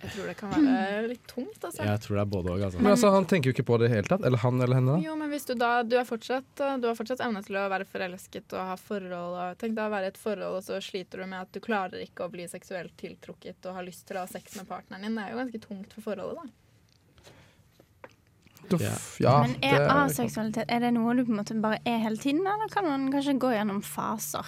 Jeg 0.00 0.12
tror 0.14 0.28
det 0.30 0.36
kan 0.38 0.48
være 0.48 1.08
litt 1.10 1.26
tungt, 1.28 1.58
altså. 1.60 1.84
Jeg 1.84 2.00
tror 2.00 2.16
det 2.16 2.20
er 2.22 2.28
både 2.32 2.52
òg, 2.54 2.62
altså. 2.64 2.78
Men 2.80 2.92
altså, 2.94 3.10
han 3.12 3.26
tenker 3.28 3.50
jo 3.50 3.52
ikke 3.52 3.66
på 3.68 3.76
det 3.78 3.84
i 3.84 3.88
det 3.90 3.96
hele 3.98 4.08
tatt. 4.08 4.22
Eller 4.24 4.40
han 4.40 4.62
eller 4.64 4.78
henne. 4.78 4.94
da 4.96 5.04
Jo, 5.04 5.16
men 5.20 5.28
hvis 5.28 5.44
du 5.44 5.52
da 5.60 5.82
Du, 5.82 5.96
er 6.00 6.06
fortsatt, 6.08 6.48
eh, 6.56 6.78
du 6.80 6.86
har 6.88 6.94
fortsatt 6.96 7.20
evne 7.20 7.42
til 7.44 7.58
å 7.60 7.66
være 7.68 7.84
forelsket 7.84 8.54
og 8.56 8.64
ha 8.70 8.76
forhold. 8.80 9.34
Og, 9.36 9.58
tenk 9.60 9.74
deg 9.76 9.84
å 9.84 9.92
være 9.92 10.08
i 10.08 10.12
et 10.14 10.16
forhold, 10.22 10.56
og 10.56 10.64
så 10.64 10.80
sliter 10.80 11.20
du 11.20 11.26
med 11.26 11.42
at 11.42 11.52
du 11.52 11.60
klarer 11.60 12.00
ikke 12.00 12.24
å 12.24 12.32
bli 12.32 12.46
seksuelt 12.48 12.96
tiltrukket 12.96 13.66
og 13.66 13.74
har 13.76 13.84
lyst 13.84 14.06
til 14.08 14.16
å 14.16 14.24
ha 14.24 14.30
sex 14.30 14.56
med 14.56 14.70
partneren 14.70 15.02
din. 15.04 15.14
Det 15.20 15.26
er 15.26 15.34
jo 15.34 15.42
ganske 15.42 15.60
tungt 15.68 15.92
for 15.92 16.00
forholdet, 16.08 16.38
da. 16.48 16.59
Duff, 18.68 19.16
ja, 19.20 19.40
Men 19.42 19.56
er 19.62 19.78
det- 19.78 19.90
aseksualitet 19.90 20.64
Er 20.68 20.80
det 20.80 20.92
noe 20.94 21.14
du 21.16 21.24
på 21.24 21.30
en 21.30 21.38
måte 21.40 21.60
bare 21.60 21.78
er 21.84 21.98
hele 21.98 22.16
tiden, 22.16 22.40
eller 22.46 22.68
kan 22.70 22.84
man 22.84 23.10
kanskje 23.12 23.38
gå 23.38 23.50
gjennom 23.56 23.82
faser? 23.82 24.44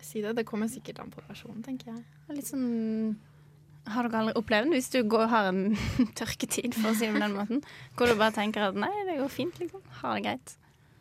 Si 0.00 0.20
det. 0.20 0.34
Det 0.36 0.44
kommer 0.46 0.66
sikkert 0.68 0.98
an 1.00 1.10
på 1.10 1.22
personen, 1.28 1.62
tenker 1.62 1.92
jeg. 1.94 2.04
Litt 2.34 2.46
sånn 2.50 3.16
Har 3.86 4.08
dere 4.08 4.20
aldri 4.20 4.34
opplevd 4.36 4.68
det? 4.70 4.74
Hvis 4.76 4.90
du 4.92 5.02
går, 5.08 5.26
har 5.28 5.46
en 5.48 5.76
tørketid, 6.18 6.74
for 6.74 6.90
å 6.90 6.94
si 6.94 7.06
det 7.06 7.14
på 7.14 7.20
den 7.22 7.32
måten, 7.38 7.62
hvor 7.96 8.06
du 8.10 8.14
bare 8.18 8.32
tenker 8.36 8.68
at 8.68 8.74
nei, 8.74 8.90
det 9.08 9.16
går 9.18 9.30
fint, 9.32 9.56
liksom. 9.58 9.80
Ha 10.02 10.14
det 10.18 10.24
greit. 10.26 10.56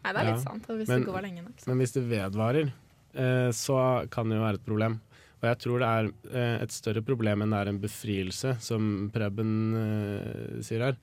Nei, 0.05 0.13
det 0.13 0.21
er 0.21 0.29
litt 0.29 0.37
Ja, 0.39 0.43
sant. 0.45 0.65
Hvis 0.67 0.87
men- 0.87 1.03
det 1.03 1.09
går 1.11 1.21
lenge 1.25 1.43
nok. 1.43 1.57
Så. 1.59 1.67
Men 1.67 1.77
hvis 1.83 1.91
det 1.97 2.05
vedvarer, 2.07 2.71
eh, 3.13 3.49
så 3.51 4.09
kan 4.09 4.29
det 4.29 4.37
jo 4.39 4.45
være 4.45 4.53
et 4.61 4.65
problem. 4.65 5.01
Og 5.41 5.47
jeg 5.49 5.59
tror 5.59 5.79
det 5.79 5.89
er 5.89 6.37
eh, 6.37 6.63
et 6.63 6.69
større 6.71 7.01
problem 7.05 7.41
enn 7.41 7.49
det 7.51 7.59
er 7.59 7.69
en 7.69 7.79
befrielse, 7.79 8.55
som 8.61 9.09
Preben 9.13 9.51
eh, 9.75 10.61
sier 10.63 10.79
her. 10.87 10.97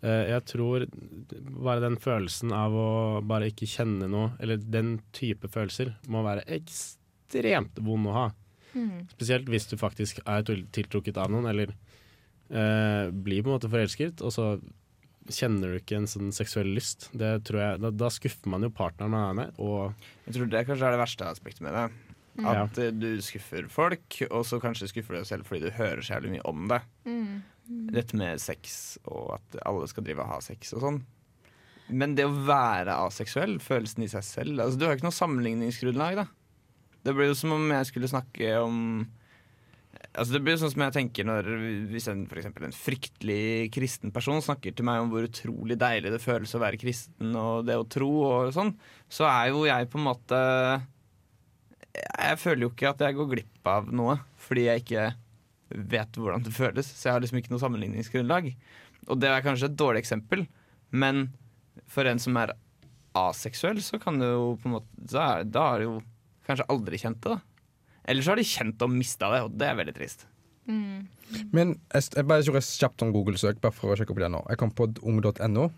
Eh, 0.00 0.30
jeg 0.32 0.44
tror 0.48 0.86
bare 1.60 1.82
den 1.84 1.98
følelsen 2.00 2.54
av 2.56 2.74
å 2.76 2.90
bare 3.26 3.50
ikke 3.52 3.68
kjenne 3.68 4.08
noe, 4.10 4.32
eller 4.40 4.60
den 4.60 4.98
type 5.16 5.50
følelser, 5.52 5.94
må 6.08 6.24
være 6.24 6.46
ekstremt 6.56 7.80
vond 7.84 8.08
å 8.08 8.16
ha. 8.16 8.26
Mm. 8.72 9.08
Spesielt 9.12 9.48
hvis 9.50 9.68
du 9.68 9.76
faktisk 9.80 10.22
er 10.24 10.44
tiltrukket 10.46 11.20
av 11.20 11.32
noen, 11.32 11.50
eller 11.52 11.74
eh, 11.74 13.10
blir 13.12 13.42
på 13.44 13.50
en 13.50 13.58
måte 13.58 13.72
forelsket, 13.72 14.24
og 14.24 14.34
så 14.34 14.52
kjenner 15.30 15.74
du 15.74 15.80
ikke 15.80 15.98
en 16.00 16.08
sånn 16.10 16.32
seksuell 16.34 16.72
lyst. 16.74 17.10
Det 17.12 17.34
tror 17.46 17.60
jeg, 17.60 17.82
da, 17.84 17.90
da 17.92 18.08
skuffer 18.12 18.50
man 18.50 18.64
jo 18.64 18.72
partneren 18.74 19.12
man 19.12 19.26
er 19.28 19.36
med, 19.42 19.60
og 19.60 20.06
Jeg 20.26 20.38
tror 20.38 20.54
det 20.54 20.64
kanskje 20.68 20.88
er 20.88 20.96
det 20.96 21.04
verste 21.04 21.28
aspektet 21.28 21.66
med 21.66 21.76
det. 21.76 21.90
Ja. 22.40 22.64
At 22.64 22.78
du 22.96 23.08
skuffer 23.24 23.66
folk, 23.68 24.16
og 24.30 24.44
så 24.48 24.60
kanskje 24.62 24.88
skuffer 24.88 25.16
du 25.16 25.20
deg 25.20 25.28
selv 25.28 25.48
fordi 25.48 25.66
du 25.66 25.76
hører 25.76 26.00
så 26.00 26.14
jævlig 26.14 26.38
mye 26.38 26.44
om 26.48 26.68
det. 26.70 26.78
Mm. 27.04 27.42
Dette 27.70 28.18
med 28.18 28.40
sex, 28.42 28.98
og 29.06 29.36
at 29.36 29.60
alle 29.62 29.86
skal 29.90 30.06
drive 30.06 30.24
og 30.24 30.32
ha 30.32 30.40
sex 30.42 30.74
og 30.74 30.82
sånn. 30.82 31.00
Men 31.90 32.16
det 32.18 32.26
å 32.26 32.34
være 32.46 32.96
aseksuell, 33.06 33.58
følelsen 33.62 34.04
i 34.06 34.10
seg 34.10 34.22
selv 34.26 34.62
altså 34.62 34.78
Du 34.78 34.84
har 34.86 34.92
jo 34.94 35.00
ikke 35.00 35.08
noe 35.08 35.16
sammenligningsgrunnlag, 35.16 36.20
da. 36.22 36.26
Det 37.06 37.14
blir 37.16 37.30
jo 37.30 37.38
som 37.38 37.54
om 37.56 37.72
jeg 37.72 37.88
skulle 37.88 38.10
snakke 38.10 38.52
om 38.60 38.76
Altså 40.10 40.34
Det 40.34 40.40
blir 40.44 40.58
sånn 40.60 40.72
som 40.72 40.84
jeg 40.84 40.94
tenker 40.96 41.26
når 41.26 41.48
Hvis 41.90 42.08
en, 42.12 42.24
for 42.30 42.66
en 42.66 42.76
fryktelig 42.76 43.70
kristen 43.74 44.14
person 44.14 44.42
snakker 44.44 44.74
til 44.76 44.86
meg 44.86 45.02
om 45.02 45.10
hvor 45.12 45.26
utrolig 45.26 45.78
deilig 45.80 46.14
det 46.14 46.22
føles 46.22 46.54
å 46.54 46.62
være 46.62 46.80
kristen 46.80 47.34
og 47.38 47.66
det 47.68 47.78
å 47.78 47.88
tro 47.90 48.10
og 48.26 48.54
sånn, 48.54 48.74
så 49.10 49.26
er 49.30 49.50
jo 49.50 49.66
jeg 49.68 49.90
på 49.90 50.00
en 50.00 50.08
måte 50.10 50.40
Jeg 51.94 52.40
føler 52.42 52.66
jo 52.66 52.72
ikke 52.74 52.92
at 52.94 53.04
jeg 53.06 53.18
går 53.18 53.32
glipp 53.34 53.70
av 53.74 53.90
noe 53.94 54.18
fordi 54.40 54.68
jeg 54.68 54.84
ikke 54.84 55.10
vet 55.70 56.16
hvordan 56.18 56.44
det 56.46 56.54
føles. 56.54 56.88
Så 56.88 57.08
jeg 57.08 57.16
har 57.16 57.24
liksom 57.24 57.40
ikke 57.40 57.52
noe 57.52 57.62
sammenligningsgrunnlag. 57.62 58.50
Og 59.08 59.20
det 59.20 59.30
er 59.30 59.44
kanskje 59.44 59.70
et 59.70 59.78
dårlig 59.78 60.02
eksempel, 60.02 60.44
men 60.90 61.28
for 61.90 62.08
en 62.08 62.20
som 62.22 62.36
er 62.40 62.54
aseksuell, 63.16 63.80
så 63.82 63.98
kan 64.02 64.20
du 64.20 64.26
jo 64.26 64.50
på 64.60 64.68
en 64.68 64.76
måte 64.76 65.06
Da, 65.10 65.22
er, 65.40 65.46
da 65.48 65.66
har 65.72 65.80
du 65.80 65.86
jo 65.86 65.94
kanskje 66.46 66.68
aldri 66.72 67.00
kjent 67.00 67.22
det, 67.24 67.36
da. 67.36 67.40
Eller 68.10 68.24
så 68.24 68.32
har 68.32 68.40
de 68.40 68.46
kjent 68.46 68.82
og 68.84 68.92
mista 68.92 69.30
det, 69.32 69.40
og 69.46 69.56
det 69.58 69.68
er 69.68 69.78
veldig 69.78 69.94
trist. 69.96 70.26
Mm. 70.70 71.06
Men 71.54 71.74
jeg, 71.92 72.06
jeg 72.16 72.26
bare 72.26 72.44
gjorde 72.46 72.62
kjapt 72.66 73.04
om 73.06 73.12
Google-søk 73.14 73.60
bare 73.62 73.74
for 73.74 73.92
å 73.92 73.98
sjekke 73.98 74.14
opp 74.14 74.22
det 74.22 74.30
nå. 74.32 74.42
Jeg 74.50 74.60
kom 74.60 74.72
på 74.74 74.88
ung.no. 75.06 75.68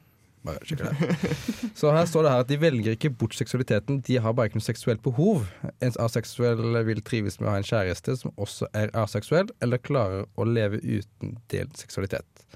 Bare 0.43 0.63
sjekker 0.67 0.91
det. 0.91 1.35
Så 1.79 1.93
her 1.95 2.07
står 2.11 2.27
det 2.27 2.33
her 2.33 2.45
at 2.45 2.51
de 2.51 2.59
velger 2.59 2.97
ikke 2.97 3.13
bort 3.15 3.37
seksualiteten, 3.39 4.01
de 4.07 4.19
har 4.23 4.35
bare 4.35 4.51
ikke 4.51 4.59
noe 4.59 4.67
seksuelt 4.67 5.03
behov. 5.05 5.45
En 5.85 5.95
aseksuell 6.03 6.81
vil 6.89 7.03
trives 7.07 7.39
med 7.39 7.49
å 7.49 7.53
ha 7.55 7.61
en 7.61 7.69
kjæreste 7.69 8.17
som 8.19 8.35
også 8.35 8.67
er 8.79 8.91
aseksuell, 8.99 9.53
eller 9.63 9.83
klarer 9.83 10.27
å 10.35 10.47
leve 10.49 10.83
uten 10.83 11.37
delt 11.53 11.79
seksualitet. 11.79 12.47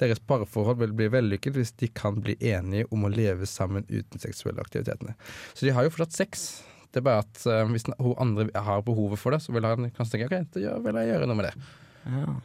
Deres 0.00 0.20
parforhold 0.28 0.80
vil 0.80 0.96
bli 0.96 1.08
vellykket 1.12 1.56
hvis 1.56 1.74
de 1.80 1.88
kan 1.92 2.18
bli 2.24 2.36
enige 2.44 2.88
om 2.92 3.04
å 3.04 3.12
leve 3.12 3.48
sammen 3.48 3.84
uten 3.88 4.20
seksuelle 4.20 4.60
aktivitetene. 4.64 5.16
Så 5.52 5.68
de 5.68 5.72
har 5.76 5.86
jo 5.86 5.92
fortsatt 5.92 6.16
sex. 6.16 6.46
Det 6.92 7.00
er 7.00 7.06
bare 7.08 7.24
at 7.24 7.42
uh, 7.48 7.64
hvis 7.68 7.88
hun 7.88 8.16
andre 8.20 8.48
har 8.68 8.84
behovet 8.84 9.20
for 9.20 9.36
det, 9.36 9.42
så 9.44 9.52
vil 9.52 9.68
han 9.68 9.90
kanskje 9.96 10.16
tenke 10.16 10.28
ok, 10.28 10.52
da 10.56 10.76
vil 10.84 11.00
jeg 11.00 11.12
gjøre 11.12 11.28
noe 11.28 11.40
med 11.40 11.48
det. 11.48 11.72
Ja. 12.12 12.36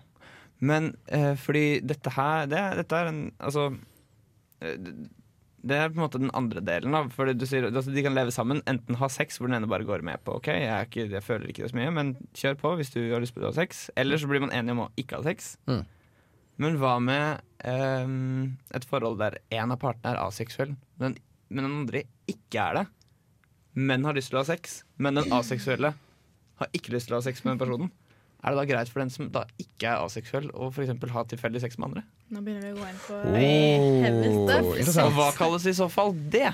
Men 0.62 0.92
uh, 1.12 1.34
fordi 1.40 1.66
dette 1.88 2.12
her 2.16 2.50
det, 2.50 2.62
Dette 2.82 2.98
er 2.98 3.10
en 3.10 3.22
Altså 3.42 3.72
det- 4.62 5.10
Det 5.64 5.76
er 5.78 5.90
på 5.92 6.00
en 6.00 6.02
måte 6.08 6.18
den 6.18 6.32
andre 6.34 6.60
delen. 6.66 6.92
Da. 6.92 7.04
Fordi 7.14 7.36
du 7.38 7.46
sier 7.46 7.68
altså, 7.68 7.94
De 7.94 8.02
kan 8.02 8.16
leve 8.16 8.32
sammen, 8.34 8.64
enten 8.66 8.96
ha 8.98 9.08
sex 9.14 9.38
hvor 9.38 9.46
den 9.48 9.60
ene 9.60 9.68
bare 9.70 9.86
går 9.86 10.02
med 10.02 10.18
på 10.26 10.34
OK, 10.40 10.48
jeg, 10.48 10.88
ikke, 10.90 11.04
jeg 11.12 11.22
føler 11.22 11.52
ikke 11.52 11.62
det 11.62 11.70
så 11.70 11.78
mye, 11.78 11.92
men 11.94 12.16
kjør 12.34 12.56
på 12.58 12.72
hvis 12.80 12.90
du 12.96 13.00
har 13.14 13.22
lyst 13.22 13.36
på 13.36 13.44
å 13.44 13.52
ha 13.52 13.54
sex. 13.54 13.90
Eller 13.96 14.18
så 14.18 14.26
blir 14.32 14.42
man 14.42 14.50
enig 14.58 14.72
om 14.74 14.88
å 14.88 14.92
ikke 14.98 15.20
ha 15.20 15.22
sex. 15.28 15.52
Mm. 15.70 15.84
Men 16.58 16.78
hva 16.82 16.96
med 17.02 17.42
um, 17.64 18.58
et 18.74 18.86
forhold 18.90 19.20
der 19.22 19.38
en 19.52 19.72
av 19.72 19.78
partene 19.82 20.16
er 20.16 20.24
aseksuell, 20.26 20.74
men, 21.00 21.16
men 21.50 21.64
den 21.68 21.78
andre 21.84 22.04
ikke 22.28 22.58
er 22.66 22.74
det? 22.82 22.88
Men 23.78 24.04
har 24.10 24.14
lyst 24.18 24.30
til 24.34 24.40
å 24.40 24.42
ha 24.42 24.50
sex, 24.50 24.80
men 24.98 25.16
den 25.22 25.30
aseksuelle 25.32 25.94
har 26.58 26.74
ikke 26.74 26.92
lyst 26.98 27.08
til 27.08 27.16
å 27.16 27.22
ha 27.22 27.26
sex 27.30 27.46
med 27.46 27.54
den 27.54 27.62
personen? 27.68 27.92
Er 28.42 28.56
det 28.56 28.58
da 28.58 28.66
greit 28.66 28.90
for 28.90 29.00
den 29.04 29.12
som 29.14 29.28
da 29.30 29.44
ikke 29.62 29.86
er 29.92 30.02
aseksuell, 30.02 30.48
å 30.58 30.72
eksempel 30.74 31.12
ha 31.14 31.22
tilfeldig 31.30 31.62
sex 31.62 31.78
med 31.78 31.92
andre? 31.92 32.04
Nå 32.34 32.42
begynner 32.42 32.62
vi 32.62 32.74
å 32.74 32.82
gå 32.82 32.88
inn 32.90 33.02
på 33.06 33.20
Oh, 33.22 34.02
heavy 34.02 34.84
stuff. 34.88 35.06
Og 35.06 35.14
hva 35.20 35.28
kalles 35.38 35.68
i 35.70 35.74
så 35.78 35.88
fall 35.94 36.16
det? 36.34 36.50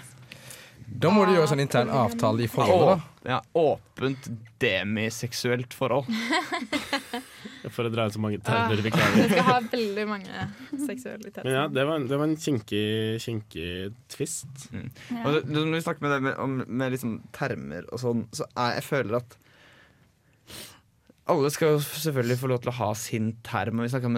Da 0.87 1.09
må 1.11 1.25
du 1.27 1.33
gjøre 1.35 1.47
sånn 1.51 1.59
intern 1.63 1.89
avtale 1.91 2.45
i 2.45 2.47
forholdet, 2.51 2.99
da. 3.01 3.27
Ja, 3.27 3.39
åpent 3.59 4.27
demiseksuelt 4.63 5.73
forhold. 5.75 6.07
For 7.75 7.83
å 7.83 7.91
dra 7.91 8.05
ut 8.07 8.15
så 8.15 8.21
mange 8.23 8.39
Ah. 8.39 8.45
termer 8.47 8.79
vi 8.79 8.87
Vi 8.87 8.93
klarer. 8.95 9.27
skal 9.31 9.43
ha 9.49 9.57
veldig 9.71 10.05
mange 10.07 10.45
seksualiteter. 10.87 11.43
Men 11.43 11.53
ja, 11.57 11.65
det 11.67 11.83
var, 11.89 11.95
en- 11.99 12.07
det 12.07 12.17
var 12.21 12.27
en 12.29 12.37
kinkig, 12.39 13.19
kinkig 13.23 13.93
twist. 14.13 14.47
Og 14.71 15.27
så, 15.33 15.41
når 15.51 15.73
vi 15.75 15.81
snakker 15.83 16.01
med 16.07 16.11
det 16.15 16.21
med, 16.29 16.37
om, 16.39 16.55
med 16.67 16.91
liksom 16.95 17.17
termer 17.35 17.83
og 17.91 17.99
sånn, 17.99 18.23
så 18.31 18.47
er, 18.55 18.77
jeg 18.79 18.87
føler 18.87 19.19
at 19.19 19.37
alle 21.27 21.49
skal 21.51 21.73
jo 21.75 21.79
selvfølgelig 21.83 22.37
få 22.39 22.49
lov 22.51 22.61
til 22.63 22.71
å 22.71 22.77
ha 22.77 22.87
sin 22.97 23.29
term. 23.45 23.79
Og 23.79 23.85
vi 23.87 23.91
snakka 23.91 24.09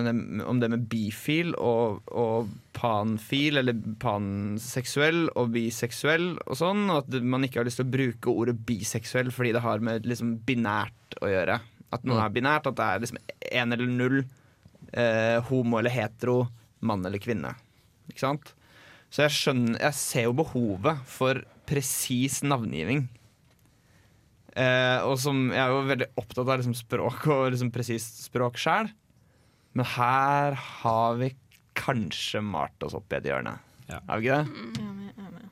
om 0.50 0.62
det 0.62 0.70
med 0.72 0.86
bifil 0.92 1.56
og, 1.58 2.04
og 2.14 2.52
panfil, 2.78 3.60
eller 3.62 3.78
panseksuell 4.02 5.28
og 5.34 5.52
biseksuell 5.56 6.32
og 6.46 6.60
sånn. 6.60 6.86
Og 6.90 7.02
at 7.02 7.18
man 7.26 7.48
ikke 7.48 7.62
har 7.62 7.70
lyst 7.70 7.82
til 7.82 7.88
å 7.88 7.94
bruke 7.96 8.34
ordet 8.34 8.60
biseksuell 8.68 9.34
fordi 9.36 9.56
det 9.58 9.66
har 9.66 9.84
med 9.86 10.06
liksom 10.10 10.38
binært 10.46 11.20
å 11.24 11.32
gjøre. 11.32 11.60
At 11.90 12.06
noe 12.06 12.22
er 12.22 12.34
binært, 12.34 12.70
at 12.70 12.78
det 12.78 12.86
er 12.86 13.04
liksom 13.04 13.22
én 13.50 13.74
eller 13.74 13.90
null. 13.90 14.20
Eh, 14.94 15.38
homo 15.50 15.80
eller 15.80 15.94
hetero, 15.94 16.44
mann 16.86 17.06
eller 17.06 17.22
kvinne. 17.22 17.56
Ikke 18.10 18.26
sant? 18.26 18.54
Så 19.10 19.26
jeg 19.26 19.34
skjønner 19.34 19.82
Jeg 19.82 19.98
ser 19.98 20.28
jo 20.28 20.36
behovet 20.38 21.02
for 21.10 21.42
presis 21.70 22.44
navngiving. 22.46 23.08
Eh, 24.60 25.00
og 25.08 25.16
som 25.22 25.46
Jeg 25.54 25.62
er 25.64 25.72
jo 25.72 25.84
veldig 25.88 26.08
opptatt 26.20 26.44
av 26.50 26.58
liksom 26.60 26.76
språk 26.76 27.28
og 27.32 27.46
liksom 27.54 27.72
presist 27.72 28.24
språk 28.26 28.60
sjæl. 28.60 28.90
Men 29.78 29.86
her 29.96 30.58
har 30.58 31.20
vi 31.22 31.32
kanskje 31.80 32.42
malt 32.44 32.84
oss 32.84 32.96
opp 32.98 33.14
i 33.14 33.20
et 33.22 33.28
hjørne. 33.30 33.54
Ja. 33.88 34.02
Har 34.10 34.20
vi 34.20 34.28
ikke 34.28 34.40
det? 34.42 34.48
Ja, 34.82 34.90
men 34.90 35.04
jeg 35.08 35.28
er. 35.28 35.46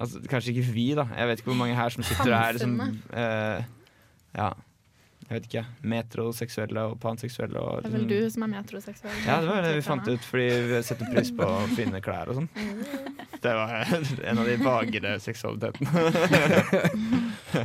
Altså, 0.00 0.20
kanskje 0.30 0.54
ikke 0.54 0.72
vi, 0.74 0.86
da. 0.96 1.04
Jeg 1.14 1.28
vet 1.28 1.40
ikke 1.42 1.50
hvor 1.52 1.58
mange 1.60 1.76
her 1.78 1.92
som 1.92 2.02
sitter 2.06 2.30
og 2.32 2.38
er 2.38 2.56
liksom 2.56 2.78
eh, 3.12 3.66
Ja. 4.34 4.48
jeg 5.28 5.30
vet 5.36 5.44
ikke, 5.50 5.64
metroseksuelle 5.92 6.86
og 6.90 6.96
panseksuelle. 7.02 7.60
Og, 7.60 7.82
Det 7.84 7.92
er 7.92 7.96
vel 7.98 8.08
du 8.10 8.30
som 8.34 8.46
er 8.46 8.52
metroseksuell. 8.56 9.20
Ja, 9.26 9.36
det 9.44 9.50
var 9.52 9.62
det 9.68 9.74
vi 9.76 9.84
fant 9.86 10.08
ut, 10.08 10.24
fordi 10.30 10.48
vi 10.72 10.80
setter 10.88 11.12
pris 11.12 11.30
på 11.36 11.50
fine 11.76 12.00
klær 12.02 12.32
og 12.32 12.40
sånn. 12.40 12.48
Det 13.44 13.54
var 13.54 13.70
en 14.32 14.38
av 14.40 14.48
de 14.48 14.56
vagere 14.64 15.18
seksualitetene. 15.22 15.90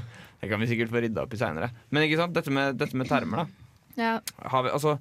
Det 0.50 0.56
kan 0.56 0.64
vi 0.64 0.68
sikkert 0.72 0.90
få 0.90 1.02
rydda 1.04 1.22
opp 1.28 1.34
i 1.36 1.38
seinere. 1.38 1.68
Men 1.94 2.08
ikke 2.08 2.18
sant, 2.18 2.34
dette 2.34 2.50
med, 2.50 2.78
dette 2.82 2.98
med 2.98 3.06
termer, 3.06 3.44
da. 3.44 3.68
Ja, 4.00 4.14
Har 4.50 4.64
vi, 4.66 4.72
altså, 4.74 4.96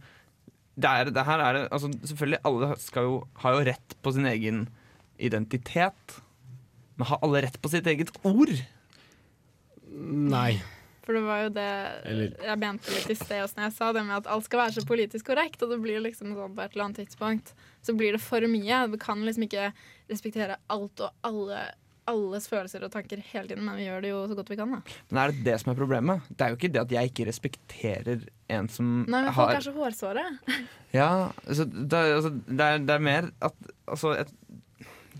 det, 0.76 0.90
er, 0.90 1.08
det 1.16 1.24
her 1.24 1.40
er 1.40 1.56
det 1.56 1.62
altså, 1.72 1.88
Selvfølgelig, 2.10 2.40
alle 2.50 2.68
skal 2.82 3.06
jo, 3.06 3.14
har 3.40 3.56
jo 3.56 3.62
rett 3.70 3.94
på 4.04 4.12
sin 4.12 4.28
egen 4.28 4.58
identitet. 5.16 6.18
Men 7.00 7.08
har 7.08 7.24
alle 7.24 7.40
rett 7.46 7.56
på 7.64 7.72
sitt 7.72 7.88
eget 7.88 8.12
ord? 8.28 8.52
Nei. 10.28 10.60
for 11.08 11.16
det 11.16 11.24
var 11.24 11.40
jo 11.46 11.48
det 11.56 11.70
Eller- 12.04 12.36
jeg 12.44 12.60
mente 12.60 12.92
litt 12.92 13.08
i 13.08 13.16
sted 13.16 13.40
også 13.40 13.56
når 13.56 13.64
jeg 13.70 13.76
sa 13.78 13.92
det 13.96 14.04
med 14.04 14.16
at 14.18 14.26
alt 14.28 14.44
skal 14.44 14.60
være 14.60 14.76
så 14.76 14.84
politisk 14.84 15.30
korrekt, 15.30 15.62
og 15.64 15.70
det 15.72 15.78
blir 15.80 16.02
liksom 16.04 16.34
sånn 16.36 16.52
på 16.52 16.60
et 16.60 16.74
eller 16.76 16.90
annet 16.90 17.00
tidspunkt 17.00 17.54
så 17.80 17.96
blir 17.96 18.12
det 18.12 18.20
for 18.20 18.44
mye. 18.44 18.82
Vi 18.92 19.00
kan 19.00 19.24
liksom 19.24 19.48
ikke 19.48 19.70
respektere 20.12 20.58
alt 20.68 21.00
og 21.00 21.14
alle 21.24 21.70
alles 22.08 22.48
følelser 22.50 22.84
og 22.86 22.92
tanker 22.94 23.20
hele 23.30 23.50
tiden, 23.50 23.64
men 23.66 23.78
vi 23.78 23.86
gjør 23.86 24.04
det 24.04 24.12
jo 24.12 24.22
så 24.30 24.36
godt 24.38 24.52
vi 24.52 24.58
kan. 24.58 24.74
da. 24.76 24.98
Men 25.10 25.22
er 25.22 25.34
det 25.34 25.44
det 25.46 25.56
som 25.62 25.72
er 25.72 25.78
problemet? 25.78 26.28
Det 26.30 26.46
er 26.46 26.52
jo 26.54 26.58
ikke 26.58 26.72
det 26.74 26.82
at 26.84 26.94
jeg 26.96 27.12
ikke 27.12 27.28
respekterer 27.28 28.26
en 28.58 28.68
som 28.72 28.92
Nei, 29.04 29.22
men 29.26 29.34
folk 29.36 29.52
har 29.52 29.60
er 29.60 29.66
så 29.68 29.76
hårsåre. 29.76 30.26
Ja, 30.96 31.28
altså, 31.44 31.66
det, 31.68 31.98
altså, 31.98 32.30
det, 32.32 32.64
er, 32.64 32.78
det 32.80 32.94
er 32.94 33.02
mer 33.04 33.26
at 33.44 33.56
altså, 33.84 34.14
et, 34.16 34.30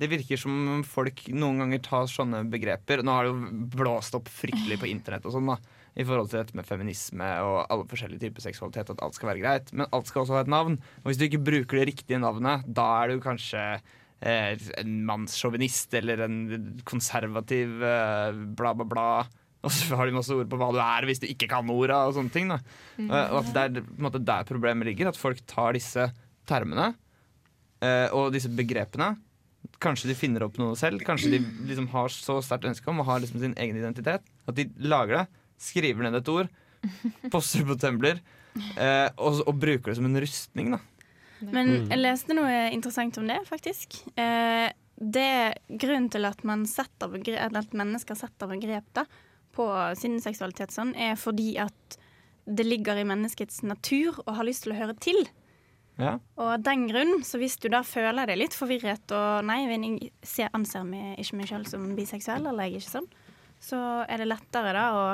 Det 0.01 0.09
virker 0.09 0.41
som 0.41 0.55
om 0.79 0.85
folk 0.87 1.27
noen 1.29 1.61
ganger 1.61 1.83
tar 1.85 2.07
sånne 2.09 2.41
begreper 2.49 3.03
Nå 3.05 3.13
har 3.13 3.27
det 3.27 3.35
jo 3.35 3.67
blåst 3.75 4.17
opp 4.17 4.31
fryktelig 4.33 4.79
på 4.81 4.89
internett 4.89 5.29
og 5.29 5.37
sånn, 5.37 5.51
da. 5.53 5.59
I 5.99 6.07
forhold 6.09 6.31
til 6.31 6.39
dette 6.41 6.57
med 6.57 6.65
feminisme 6.65 7.29
og 7.43 7.57
alle 7.67 7.85
forskjellige 7.91 8.23
typer 8.23 8.45
seksualitet. 8.45 8.93
At 8.95 9.01
alt 9.03 9.17
skal 9.19 9.33
være 9.33 9.43
greit. 9.43 9.73
Men 9.75 9.91
alt 9.91 10.07
skal 10.07 10.23
også 10.23 10.37
ha 10.37 10.45
et 10.45 10.53
navn. 10.53 10.77
Og 11.03 11.09
hvis 11.11 11.19
du 11.19 11.25
ikke 11.27 11.41
bruker 11.43 11.81
det 11.81 11.89
riktige 11.91 12.21
navnet, 12.23 12.63
da 12.71 12.85
er 13.01 13.11
du 13.11 13.25
kanskje 13.25 13.65
en 14.21 14.95
mannssjåvinist 15.07 15.95
eller 15.95 16.25
en 16.27 16.39
konservativ 16.89 17.83
eh, 17.87 18.33
bla, 18.59 18.73
bla, 18.75 18.85
bla. 18.89 19.09
Og 19.63 19.73
så 19.75 19.97
har 19.99 20.07
de 20.07 20.15
masse 20.15 20.35
ord 20.35 20.49
på 20.51 20.59
hva 20.59 20.69
du 20.75 20.79
er 20.83 21.07
hvis 21.07 21.21
du 21.23 21.27
ikke 21.31 21.49
kan 21.51 21.71
orda 21.71 22.05
og 22.09 22.17
sånne 22.17 22.35
ting. 22.35 22.49
da 22.51 22.59
Eh, 22.99 23.31
Og 23.31 23.41
at 23.45 23.53
det 23.55 23.63
er 23.83 23.87
måte 24.03 24.19
der 24.23 24.47
problemet 24.49 24.87
ligger. 24.91 25.09
At 25.13 25.19
folk 25.19 25.39
tar 25.47 25.73
disse 25.79 26.09
termene 26.51 26.93
eh, 27.83 28.09
og 28.15 28.33
disse 28.35 28.51
begrepene. 28.51 29.13
Kanskje 29.83 30.11
de 30.11 30.17
finner 30.19 30.43
opp 30.47 30.59
noe 30.59 30.75
selv. 30.79 31.03
Kanskje 31.07 31.31
de 31.37 31.41
liksom 31.69 31.89
har 31.95 32.09
så 32.15 32.41
sterkt 32.43 32.67
ønske 32.71 32.91
om 32.91 33.03
å 33.03 33.07
ha 33.07 33.19
liksom 33.23 33.39
sin 33.43 33.55
egen 33.59 33.79
identitet 33.79 34.23
at 34.49 34.55
de 34.59 34.67
lager 34.83 35.21
det, 35.21 35.27
skriver 35.59 36.07
ned 36.07 36.19
et 36.21 36.29
ord, 36.33 36.49
poster 37.35 37.67
på 37.67 37.75
Tumbler 37.79 38.21
eh, 38.79 39.09
og, 39.19 39.43
og 39.47 39.55
bruker 39.59 39.91
det 39.93 39.97
som 39.99 40.07
en 40.11 40.21
rustning. 40.23 40.71
da 40.75 40.79
Men 41.41 41.69
Mm. 41.69 41.89
jeg 41.91 41.99
leste 41.99 42.35
noe 42.35 42.71
interessant 42.73 43.19
om 43.19 43.27
det, 43.27 43.39
faktisk. 43.47 44.03
Eh, 44.17 44.73
det 44.99 45.59
Grunnen 45.71 46.11
til 46.11 46.25
at, 46.25 46.43
man 46.45 46.67
setter 46.67 47.09
begrep, 47.09 47.55
at 47.55 47.73
mennesker 47.73 48.17
setter 48.19 48.49
begrep 48.51 48.85
da, 48.95 49.05
på 49.55 49.97
sin 49.97 50.19
seksualitet 50.21 50.71
sånn, 50.75 50.95
er 50.97 51.15
fordi 51.15 51.57
at 51.59 51.99
det 52.49 52.65
ligger 52.67 52.97
i 52.97 53.05
menneskets 53.05 53.63
natur 53.63 54.19
å 54.27 54.35
ha 54.35 54.43
lyst 54.43 54.65
til 54.65 54.73
å 54.73 54.79
høre 54.79 54.97
til. 54.99 55.29
Ja. 55.99 56.19
Og 56.39 56.53
av 56.55 56.63
den 56.63 56.87
grunn, 56.89 57.23
så 57.27 57.39
hvis 57.39 57.59
du 57.61 57.69
da 57.69 57.83
føler 57.83 58.27
deg 58.27 58.39
litt 58.39 58.55
forvirret 58.55 59.11
og 59.13 59.45
nei, 59.45 59.65
jeg 59.67 60.51
anser 60.55 60.85
meg 60.87 61.19
ikke 61.19 61.37
meg 61.41 61.49
selv 61.49 61.67
som 61.69 61.89
biseksuell, 61.99 62.47
eller 62.47 62.69
jeg 62.69 62.79
er 62.79 62.85
ikke 62.85 62.95
sånn, 62.95 63.09
så 63.61 63.81
er 64.09 64.23
det 64.23 64.29
lettere 64.31 64.73
da 64.73 64.85
å, 64.95 65.07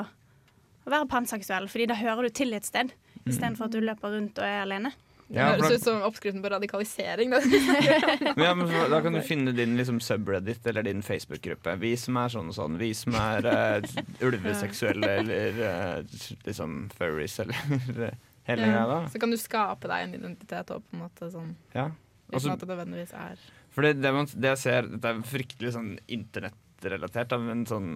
å 0.85 0.93
være 0.93 1.09
panseksuell, 1.09 1.67
fordi 1.67 1.87
da 1.89 1.97
hører 1.97 2.27
du 2.29 2.29
til 2.29 2.53
et 2.53 2.65
sted, 2.65 2.93
istedenfor 3.25 3.65
at 3.65 3.73
du 3.73 3.81
løper 3.81 4.13
rundt 4.13 4.37
og 4.37 4.45
er 4.45 4.61
alene. 4.61 4.93
Det 5.27 5.39
Ja, 5.39 5.47
høres 5.55 5.79
ut 5.79 5.83
som 5.87 6.03
oppskriften 6.05 6.43
på 6.43 6.49
radikalisering. 6.53 7.31
Ja, 8.37 8.51
Da 8.91 9.01
kan 9.01 9.13
du 9.13 9.21
finne 9.25 9.51
din 9.57 9.73
liksom, 9.77 9.97
subreddit 10.03 10.67
eller 10.69 10.85
din 10.85 11.01
Facebook-gruppe. 11.01 11.73
Vi 11.81 11.95
som 11.97 12.17
er 12.21 12.29
sånn 12.29 12.51
og 12.51 12.57
sånn. 12.57 12.77
Vi 12.77 12.91
som 12.93 13.17
er 13.17 13.47
uh, 13.81 14.03
ulveseksuelle 14.21 15.09
eller 15.23 15.59
uh, 15.65 16.17
liksom 16.45 16.77
furries 16.93 17.39
eller 17.41 17.57
hele 18.49 18.69
greia. 18.69 18.85
da 18.91 18.99
Så 19.09 19.21
kan 19.21 19.33
du 19.33 19.37
skape 19.41 19.89
deg 19.89 20.05
en 20.05 20.17
identitet 20.19 20.73
òg, 20.75 20.85
på 20.85 20.97
en 20.97 21.05
måte 21.07 21.31
sånn 21.33 21.55
Ja. 21.73 21.89
Uten 22.33 22.53
at 22.53 22.61
det 22.61 22.69
nødvendigvis 22.69 23.13
er 23.17 23.41
For 23.73 23.85
det, 23.85 23.95
det, 24.01 24.11
man, 24.13 24.29
det 24.33 24.53
jeg 24.55 24.61
ser 24.63 24.87
Dette 24.89 25.11
er 25.13 25.25
fryktelig 25.29 25.73
sånn 25.75 25.91
internettrelatert, 26.09 27.35
men 27.41 27.65
sånn 27.69 27.91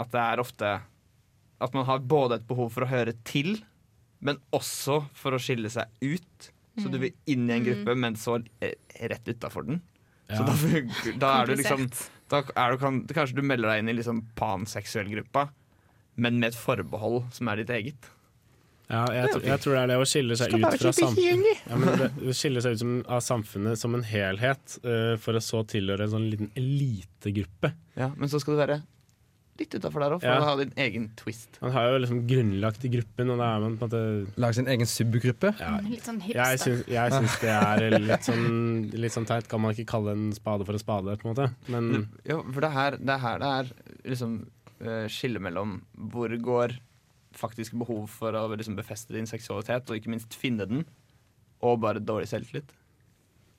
At 0.00 0.12
det 0.14 0.22
er 0.22 0.40
ofte 0.40 0.70
At 1.60 1.76
man 1.76 1.84
har 1.88 2.00
både 2.00 2.40
et 2.40 2.46
behov 2.48 2.72
for 2.76 2.86
å 2.86 2.88
høre 2.92 3.12
til, 3.28 3.58
men 4.24 4.40
også 4.56 5.00
for 5.16 5.36
å 5.36 5.40
skille 5.42 5.70
seg 5.72 5.90
ut. 6.04 6.50
Så 6.80 6.88
du 6.88 7.00
vil 7.02 7.16
inn 7.28 7.48
i 7.50 7.56
en 7.58 7.64
gruppe, 7.66 7.96
men 7.98 8.14
så 8.16 8.38
eh, 8.64 8.76
rett 9.10 9.26
utafor 9.28 9.66
den. 9.68 9.82
Så 10.30 10.44
da, 10.46 10.54
da 11.18 11.32
er 11.40 11.50
du 11.50 11.56
liksom 11.58 11.88
Da 12.30 12.38
er 12.54 12.76
du, 12.76 12.78
kan, 12.78 13.00
Kanskje 13.10 13.40
du 13.40 13.42
melder 13.42 13.72
deg 13.72 13.80
inn 13.82 13.90
i 13.90 13.96
liksom 13.98 14.20
panseksuell 14.38 15.10
gruppa, 15.10 15.48
men 16.14 16.38
med 16.38 16.52
et 16.52 16.58
forbehold 16.58 17.24
som 17.34 17.50
er 17.50 17.62
ditt 17.62 17.72
eget. 17.74 18.10
Ja, 18.90 19.04
jeg, 19.14 19.42
jeg 19.46 19.62
tror 19.62 19.76
det 19.76 19.80
er 19.80 19.90
det 19.92 19.96
å 20.02 20.06
skille 20.08 20.36
seg 20.38 20.54
ut 20.56 20.64
fra 20.66 20.92
samfunnet. 20.94 21.66
Ja, 21.70 21.76
men 21.78 22.00
det, 22.00 22.08
det 22.18 22.32
skille 22.34 22.62
seg 22.62 22.74
ut 22.74 22.80
som, 22.82 22.94
av 23.06 23.20
samfunnet 23.22 23.78
som 23.78 23.94
en 23.94 24.06
helhet, 24.06 24.78
uh, 24.82 25.14
for 25.22 25.38
å 25.38 25.42
så 25.44 25.62
tilhøre 25.70 26.08
en 26.08 26.14
sånn 26.16 26.26
liten 26.32 26.50
elitegruppe. 26.58 27.70
Ja, 27.98 28.10
men 28.16 28.32
så 28.32 28.40
skal 28.42 28.56
du 28.56 28.62
være 28.64 28.80
litt 29.60 29.74
utafor 29.76 30.00
der 30.02 30.14
òg, 30.16 30.20
for 30.24 30.28
Ja. 30.32 30.40
å 30.40 30.44
ha 30.48 30.56
din 30.56 30.72
egen 30.80 31.08
twist. 31.20 31.58
Man 31.62 31.72
har 31.76 31.90
jo 31.92 31.98
liksom 32.02 32.22
grunnlagt 32.26 32.84
i 32.84 32.90
gruppen, 32.92 33.30
og 33.30 33.38
da 33.38 33.48
er 33.56 33.60
man 33.60 33.76
på 33.78 33.84
en 33.84 33.90
måte 33.90 34.40
Lage 34.40 34.54
sin 34.58 34.66
egen 34.72 34.86
subgruppe. 34.88 35.52
ja, 35.60 35.78
Litt 35.84 36.02
sånn 36.08 36.20
jeg 36.24 36.34
hipster. 36.34 36.84
jeg 36.88 37.12
syns 37.12 37.36
det 37.40 37.54
er 37.54 37.98
litt 38.00 38.24
sånn, 38.26 38.90
litt 38.92 39.12
sånn 39.12 39.26
teit. 39.28 39.48
Kan 39.48 39.60
man 39.60 39.74
ikke 39.74 39.86
kalle 39.86 40.12
en 40.16 40.32
spade 40.32 40.64
for 40.66 40.72
en 40.72 40.78
spade, 40.82 41.16
på 41.20 41.28
en 41.28 41.34
måte? 41.34 41.50
Men 41.68 42.08
Jo, 42.26 42.42
for 42.50 42.60
det 42.60 42.70
er 42.70 42.76
her 42.80 42.90
det 42.96 43.08
er, 43.10 43.18
her 43.18 43.38
det 43.38 43.50
er 43.60 44.10
liksom 44.10 44.46
uh, 44.82 45.06
skillet 45.08 45.40
mellom 45.44 45.82
hvor 45.96 46.28
går 46.40 46.78
faktisk 47.36 47.76
behov 47.78 48.08
for 48.10 48.32
å 48.32 48.48
liksom 48.56 48.74
befeste 48.76 49.12
din 49.14 49.26
seksualitet, 49.28 49.88
og 49.90 49.96
ikke 50.00 50.10
minst 50.10 50.34
finne 50.34 50.66
den, 50.66 50.84
og 51.62 51.80
bare 51.80 52.00
dårlig 52.00 52.26
selvtillit. 52.32 52.72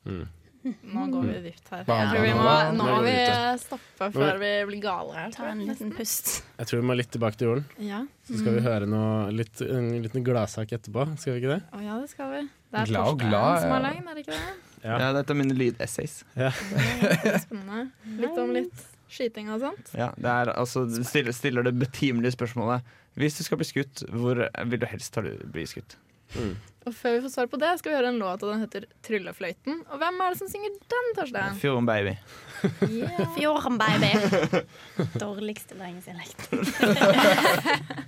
mm. 0.06 0.28
Nå 0.64 1.06
går 1.10 1.28
vi 1.28 1.38
dypt 1.48 1.70
her. 1.74 1.84
Ja. 1.88 1.96
Jeg 1.98 2.10
tror 2.12 2.26
vi 2.26 2.34
må, 2.38 2.56
nå 2.78 2.88
må 2.88 2.98
vi 3.06 3.14
stoppe 3.62 4.10
før 4.14 4.42
vi 4.42 4.52
blir 4.70 4.82
gale 4.84 5.16
her. 5.18 5.32
Ta 5.34 5.48
en 5.50 5.64
liten 5.66 5.94
pust. 5.96 6.34
jeg 6.60 6.70
tror 6.70 6.82
vi 6.82 6.88
må 6.92 6.98
litt 7.00 7.12
tilbake 7.14 7.40
til 7.40 7.50
jorden. 7.50 7.66
Ja. 7.82 8.04
Så 8.28 8.42
skal 8.42 8.58
vi 8.60 8.64
høre 8.66 8.90
noe, 8.90 9.32
litt, 9.34 9.64
en 9.66 9.90
liten 10.04 10.26
gladsak 10.28 10.76
etterpå. 10.78 11.08
Skal 11.22 11.36
vi 11.36 11.44
ikke 11.44 11.56
det? 11.56 11.62
Å 11.74 11.82
ja, 11.86 11.98
det 12.04 12.12
skal 12.14 12.34
vi. 12.36 12.44
Det 12.72 12.84
er 12.84 12.92
Glad 12.94 13.10
Torstein 13.10 13.34
glad, 13.34 13.64
som 13.64 13.74
er 13.76 13.88
ja. 13.88 13.92
er 13.92 14.14
det 14.14 14.26
ikke 14.26 14.38
det? 14.38 14.54
Ja. 14.82 14.96
Ja, 14.96 15.10
dette 15.18 15.34
er 15.34 15.38
mine 15.38 15.58
lydessays. 15.58 16.22
Det 16.36 16.48
er 16.50 17.42
spennende. 17.44 17.84
Litt 18.22 18.40
om 18.42 18.54
litt 18.56 18.86
skyting 19.12 19.52
og 19.54 19.60
sånt. 19.66 19.92
Ja, 19.98 20.12
det 20.18 20.32
er 20.32 20.54
altså 20.56 20.86
stiller, 21.04 21.36
stiller 21.36 21.68
det 21.68 21.76
betimelige 21.80 22.38
spørsmålet. 22.38 22.88
Hvis 23.20 23.38
du 23.38 23.44
skal 23.44 23.60
bli 23.60 23.68
skutt, 23.68 24.06
hvor 24.14 24.40
vil 24.40 24.82
du 24.82 24.88
helst 24.88 25.20
bli 25.52 25.68
skutt? 25.68 25.98
Og 26.82 26.96
før 26.98 27.14
vi 27.14 27.20
får 27.28 27.32
svar 27.36 27.46
på 27.52 27.60
det, 27.62 27.70
skal 27.78 27.92
vi 27.92 27.98
høre 28.00 28.10
en 28.10 28.18
låt, 28.22 28.42
og 28.42 28.50
den 28.56 28.64
heter 28.64 28.88
'Tryllefløyten'. 29.06 29.84
Og 29.94 30.00
hvem 30.02 30.16
er 30.26 30.30
det 30.34 30.40
som 30.40 30.50
synger 30.50 30.72
den, 30.90 31.08
Torstein? 31.18 31.54
Fjorden 31.62 31.86
baby. 31.86 32.16
Yeah. 32.90 33.22
Fjorden, 33.38 33.78
baby. 33.78 34.10
Dårligste 35.22 35.78
bergensdialekt. 35.78 36.50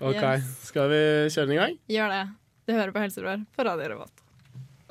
OK, 0.00 0.22
Yes. 0.22 0.44
skal 0.68 0.88
vi 0.92 1.00
kjøre 1.34 1.46
den 1.48 1.56
i 1.56 1.60
gang? 1.60 1.76
Gjør 1.90 2.12
det. 2.14 2.22
Du 2.68 2.72
hører 2.76 2.92
på 2.94 3.02
Helsebror 3.02 3.42
på 3.56 3.64
Radio 3.66 3.88
Revolt. 3.94 4.24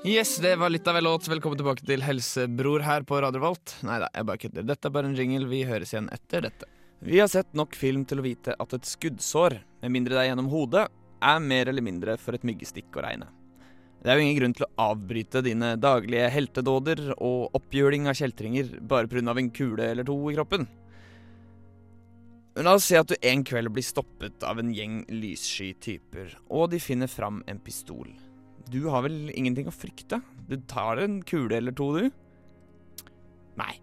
Yes, 0.05 0.35
det 0.43 0.55
var 0.59 0.69
litt 0.69 0.87
av 0.87 0.97
en 0.99 1.03
låt. 1.07 1.27
Velkommen 1.31 1.57
tilbake 1.59 1.85
til 1.87 2.03
Helsebror 2.05 2.83
her 2.85 3.05
på 3.07 3.21
Radio 3.23 3.39
Revolt. 3.41 3.77
Nei 3.87 3.99
da, 4.03 4.09
jeg 4.13 4.27
bare 4.29 4.41
kødder. 4.43 4.67
Dette 4.67 4.89
er 4.89 4.93
bare 4.97 5.09
en 5.09 5.15
jingle. 5.17 5.47
Vi 5.49 5.63
høres 5.67 5.93
igjen 5.95 6.09
etter 6.13 6.43
dette. 6.45 6.67
Vi 6.99 7.19
har 7.21 7.29
sett 7.29 7.53
nok 7.57 7.75
film 7.77 8.03
til 8.09 8.19
å 8.21 8.25
vite 8.25 8.55
at 8.59 8.73
et 8.73 8.87
skuddsår, 8.89 9.59
med 9.83 9.93
mindre 9.93 10.15
det 10.17 10.23
er 10.23 10.29
gjennom 10.31 10.47
hodet, 10.49 10.87
er 11.21 11.43
mer 11.43 11.69
eller 11.71 11.85
mindre 11.85 12.17
for 12.21 12.37
et 12.37 12.45
myggestikk 12.47 12.95
å 12.97 13.03
regne. 13.05 13.29
Det 14.03 14.11
er 14.11 14.19
jo 14.19 14.25
ingen 14.25 14.37
grunn 14.37 14.53
til 14.55 14.67
å 14.67 14.91
avbryte 14.91 15.41
dine 15.45 15.73
daglige 15.81 16.29
heltedåder 16.31 17.01
og 17.17 17.55
oppgjøling 17.57 18.05
av 18.07 18.17
kjeltringer 18.19 18.77
bare 18.81 19.09
pga. 19.09 19.37
en 19.37 19.49
kule 19.49 19.83
eller 19.83 20.03
to 20.03 20.15
i 20.29 20.35
kroppen. 20.35 20.67
Men 22.55 22.65
la 22.65 22.73
oss 22.73 22.85
si 22.89 22.95
at 22.97 23.07
du 23.07 23.15
en 23.21 23.43
kveld 23.43 23.69
blir 23.69 23.83
stoppet 23.83 24.43
av 24.43 24.57
en 24.59 24.73
gjeng 24.73 25.05
lyssky 25.09 25.73
typer, 25.77 26.37
og 26.49 26.71
de 26.71 26.79
finner 26.79 27.07
fram 27.07 27.43
en 27.47 27.59
pistol. 27.59 28.07
Du 28.69 28.87
har 28.89 29.03
vel 29.05 29.29
ingenting 29.29 29.67
å 29.67 29.75
frykte? 29.75 30.21
Du 30.49 30.57
tar 30.65 30.97
en 30.97 31.21
kule 31.21 31.55
eller 31.55 31.71
to, 31.71 31.91
du? 31.93 32.09
Nei. 33.57 33.75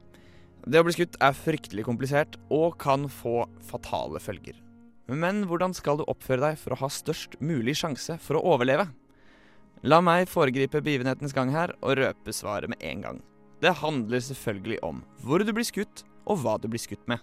Det 0.66 0.80
å 0.80 0.87
bli 0.87 0.95
skutt 0.97 1.18
er 1.22 1.37
fryktelig 1.37 1.85
komplisert 1.85 2.39
og 2.51 2.78
kan 2.80 3.07
få 3.07 3.45
fatale 3.68 4.18
følger. 4.18 4.57
Men 5.11 5.42
hvordan 5.48 5.74
skal 5.76 5.98
du 6.00 6.07
oppføre 6.09 6.40
deg 6.40 6.59
for 6.61 6.72
å 6.72 6.80
ha 6.80 6.88
størst 6.88 7.36
mulig 7.44 7.76
sjanse 7.76 8.16
for 8.24 8.38
å 8.38 8.44
overleve? 8.55 8.88
La 9.84 9.98
meg 10.00 10.30
foregripe 10.32 10.80
begivenhetens 10.80 11.34
gang 11.36 11.50
her 11.52 11.74
og 11.82 11.98
røpe 12.00 12.32
svaret 12.32 12.72
med 12.72 12.80
en 12.80 13.02
gang. 13.05 13.18
Det 13.61 13.74
handler 13.82 14.22
selvfølgelig 14.24 14.78
om 14.86 15.02
hvor 15.20 15.44
du 15.44 15.52
blir 15.52 15.66
skutt, 15.68 16.07
og 16.24 16.40
hva 16.40 16.57
du 16.57 16.70
blir 16.72 16.80
skutt 16.80 17.05
med. 17.11 17.20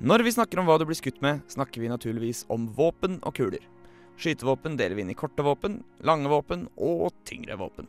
Når 0.00 0.24
vi 0.24 0.32
snakker 0.32 0.62
om 0.62 0.68
hva 0.68 0.78
du 0.80 0.86
blir 0.88 0.96
skutt 0.96 1.20
med, 1.20 1.42
snakker 1.52 1.82
vi 1.82 1.92
naturligvis 1.92 2.46
om 2.48 2.70
våpen 2.72 3.18
og 3.20 3.36
kuler. 3.36 3.60
Skytevåpen 4.20 4.78
deler 4.80 4.96
vi 4.96 5.04
inn 5.04 5.12
i 5.12 5.16
korte 5.16 5.44
våpen, 5.44 5.82
lange 6.08 6.32
våpen 6.32 6.66
og 6.80 7.12
tyngre 7.28 7.58
våpen. 7.60 7.88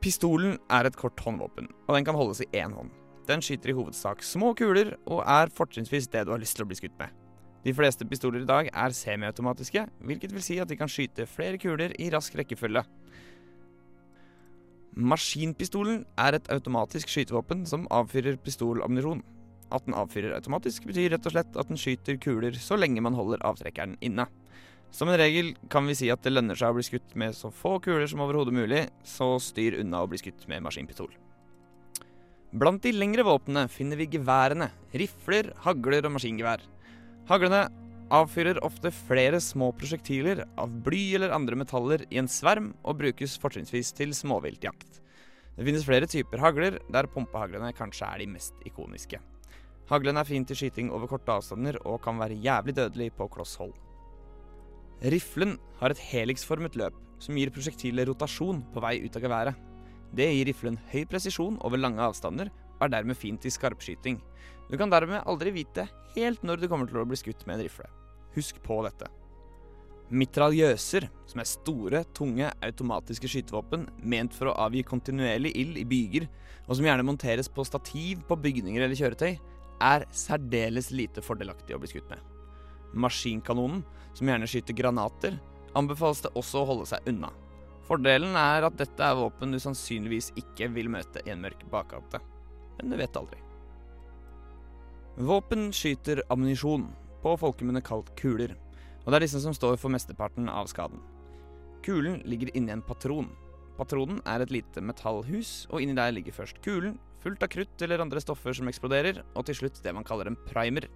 Pistolen 0.00 0.54
er 0.70 0.86
et 0.86 0.98
kort 0.98 1.18
håndvåpen, 1.26 1.66
og 1.88 1.96
den 1.98 2.06
kan 2.06 2.18
holdes 2.18 2.44
i 2.46 2.50
én 2.62 2.74
hånd. 2.78 2.94
Den 3.26 3.42
skyter 3.42 3.74
i 3.74 3.76
hovedsak 3.78 4.22
små 4.26 4.54
kuler, 4.58 4.94
og 5.10 5.26
er 5.26 5.50
fortrinnsvis 5.54 6.08
det 6.14 6.24
du 6.26 6.32
har 6.34 6.42
lyst 6.42 6.58
til 6.58 6.66
å 6.66 6.70
bli 6.70 6.78
skutt 6.78 6.96
med. 7.02 7.19
De 7.64 7.74
fleste 7.76 8.06
pistoler 8.08 8.44
i 8.44 8.48
dag 8.48 8.70
er 8.72 8.94
semiautomatiske, 8.96 9.84
hvilket 10.08 10.32
vil 10.32 10.44
si 10.44 10.56
at 10.62 10.70
de 10.70 10.78
kan 10.80 10.88
skyte 10.88 11.28
flere 11.28 11.60
kuler 11.60 11.92
i 12.00 12.08
rask 12.12 12.36
rekkefølge. 12.38 12.84
Maskinpistolen 14.96 16.02
er 16.18 16.38
et 16.38 16.48
automatisk 16.50 17.12
skytevåpen 17.12 17.66
som 17.68 17.86
avfyrer 17.94 18.40
pistolammunisjon. 18.42 19.22
At 19.70 19.84
den 19.86 19.94
avfyrer 19.94 20.34
automatisk, 20.34 20.88
betyr 20.88 21.12
rett 21.14 21.28
og 21.28 21.36
slett 21.36 21.58
at 21.60 21.68
den 21.70 21.78
skyter 21.78 22.16
kuler 22.18 22.56
så 22.58 22.78
lenge 22.80 23.04
man 23.04 23.14
holder 23.14 23.44
avtrekkeren 23.46 23.98
inne. 24.02 24.26
Som 24.90 25.12
en 25.12 25.20
regel 25.20 25.52
kan 25.70 25.86
vi 25.86 25.94
si 25.94 26.08
at 26.10 26.24
det 26.24 26.32
lønner 26.32 26.58
seg 26.58 26.72
å 26.72 26.78
bli 26.80 26.86
skutt 26.88 27.14
med 27.14 27.36
så 27.38 27.52
få 27.54 27.76
kuler 27.84 28.08
som 28.10 28.24
overhodet 28.24 28.56
mulig, 28.56 28.88
så 29.06 29.36
styr 29.38 29.78
unna 29.84 30.02
å 30.02 30.08
bli 30.10 30.18
skutt 30.18 30.48
med 30.50 30.64
maskinpistol. 30.66 31.12
Blant 32.50 32.82
de 32.82 32.90
lengre 32.90 33.22
våpnene 33.22 33.68
finner 33.70 34.00
vi 34.00 34.08
geværene, 34.10 34.72
rifler, 34.90 35.52
hagler 35.62 36.08
og 36.08 36.16
maskingevær. 36.16 36.64
Haglene 37.30 37.68
avfyrer 38.10 38.58
ofte 38.66 38.90
flere 38.90 39.38
små 39.38 39.68
prosjektiler 39.78 40.40
av 40.58 40.72
bly 40.82 41.12
eller 41.14 41.30
andre 41.30 41.54
metaller 41.60 42.02
i 42.10 42.18
en 42.18 42.26
sverm, 42.26 42.72
og 42.82 42.98
brukes 42.98 43.36
fortrinnsvis 43.38 43.92
til 43.94 44.10
småviltjakt. 44.18 44.98
Det 45.54 45.66
finnes 45.66 45.86
flere 45.86 46.08
typer 46.10 46.42
hagler, 46.42 46.80
der 46.90 47.06
pumpehaglene 47.06 47.70
kanskje 47.78 48.08
er 48.08 48.24
de 48.24 48.26
mest 48.32 48.58
ikoniske. 48.66 49.20
Haglen 49.92 50.18
er 50.18 50.26
fin 50.26 50.42
til 50.46 50.58
skyting 50.58 50.90
over 50.90 51.06
korte 51.10 51.36
avstander 51.36 51.78
og 51.84 52.00
kan 52.02 52.18
være 52.18 52.40
jævlig 52.42 52.74
dødelig 52.80 53.12
på 53.14 53.28
kloss 53.30 53.54
hold. 53.62 53.76
Riflen 55.14 55.54
har 55.78 55.94
et 55.94 56.02
heliksformet 56.10 56.74
løp 56.82 56.98
som 57.22 57.38
gir 57.38 57.54
prosjektilet 57.54 58.10
rotasjon 58.10 58.64
på 58.74 58.82
vei 58.82 58.96
ut 59.04 59.14
av 59.14 59.22
geværet. 59.22 59.62
Det 60.18 60.26
gir 60.34 60.50
riflen 60.50 60.82
høy 60.90 61.04
presisjon 61.06 61.62
over 61.62 61.78
lange 61.78 62.02
avstander 62.02 62.50
og 62.50 62.88
er 62.88 62.94
dermed 62.96 63.18
fint 63.18 63.46
i 63.46 63.54
skarpskyting. 63.54 64.18
Du 64.70 64.76
kan 64.78 64.90
dermed 64.90 65.26
aldri 65.26 65.50
vite 65.54 65.88
helt 66.14 66.44
når 66.46 66.62
du 66.62 66.68
kommer 66.70 66.86
til 66.86 67.00
å 67.00 67.08
bli 67.08 67.18
skutt 67.18 67.42
med 67.46 67.58
en 67.58 67.64
rifle. 67.64 67.88
Husk 68.36 68.60
på 68.62 68.76
dette. 68.86 69.08
Mitraljøser, 70.10 71.06
som 71.30 71.42
er 71.42 71.46
store, 71.46 72.02
tunge, 72.14 72.48
automatiske 72.66 73.30
skytevåpen 73.30 73.86
ment 74.02 74.34
for 74.34 74.50
å 74.50 74.56
avgi 74.66 74.82
kontinuerlig 74.86 75.52
ild 75.58 75.78
i 75.78 75.86
byger, 75.86 76.26
og 76.66 76.78
som 76.78 76.86
gjerne 76.86 77.06
monteres 77.06 77.50
på 77.50 77.66
stativ 77.66 78.22
på 78.26 78.38
bygninger 78.38 78.82
eller 78.86 78.98
kjøretøy, 78.98 79.36
er 79.80 80.06
særdeles 80.14 80.90
lite 80.94 81.22
fordelaktig 81.24 81.74
å 81.74 81.82
bli 81.82 81.90
skutt 81.90 82.10
med. 82.10 82.22
Maskinkanonen, 82.94 83.84
som 84.14 84.30
gjerne 84.30 84.50
skyter 84.50 84.76
granater, 84.76 85.38
anbefales 85.78 86.22
det 86.26 86.34
også 86.38 86.62
å 86.62 86.70
holde 86.72 86.88
seg 86.90 87.06
unna. 87.10 87.30
Fordelen 87.86 88.38
er 88.38 88.66
at 88.66 88.78
dette 88.78 89.02
er 89.02 89.18
våpen 89.18 89.54
du 89.54 89.58
sannsynligvis 89.62 90.30
ikke 90.38 90.70
vil 90.74 90.90
møte 90.92 91.22
i 91.26 91.34
en 91.34 91.42
mørk 91.42 91.66
bakgate. 91.70 92.22
Men 92.78 92.94
du 92.94 92.98
vet 92.98 93.18
aldri. 93.18 93.38
Våpen 95.18 95.72
skyter 95.74 96.22
ammunisjon, 96.30 96.86
på 97.20 97.32
folkemunne 97.36 97.82
kalt 97.84 98.12
kuler, 98.16 98.54
og 99.02 99.10
det 99.10 99.18
er 99.18 99.24
disse 99.26 99.40
som 99.42 99.54
står 99.56 99.74
for 99.80 99.92
mesteparten 99.92 100.48
av 100.48 100.68
skaden. 100.70 101.00
Kulen 101.84 102.20
ligger 102.28 102.52
inni 102.54 102.72
en 102.72 102.84
patron. 102.84 103.28
Patronen 103.76 104.20
er 104.28 104.44
et 104.44 104.52
lite 104.54 104.82
metallhus, 104.84 105.66
og 105.72 105.82
inni 105.82 105.96
der 105.96 106.12
ligger 106.14 106.36
først 106.36 106.60
kulen, 106.64 106.98
fullt 107.24 107.42
av 107.42 107.50
krutt 107.52 107.82
eller 107.84 108.00
andre 108.04 108.20
stoffer 108.22 108.54
som 108.56 108.68
eksploderer, 108.70 109.22
og 109.34 109.48
til 109.48 109.58
slutt 109.62 109.80
det 109.84 109.94
man 109.96 110.06
kaller 110.06 110.30
en 110.30 110.38
primer. 110.46 110.86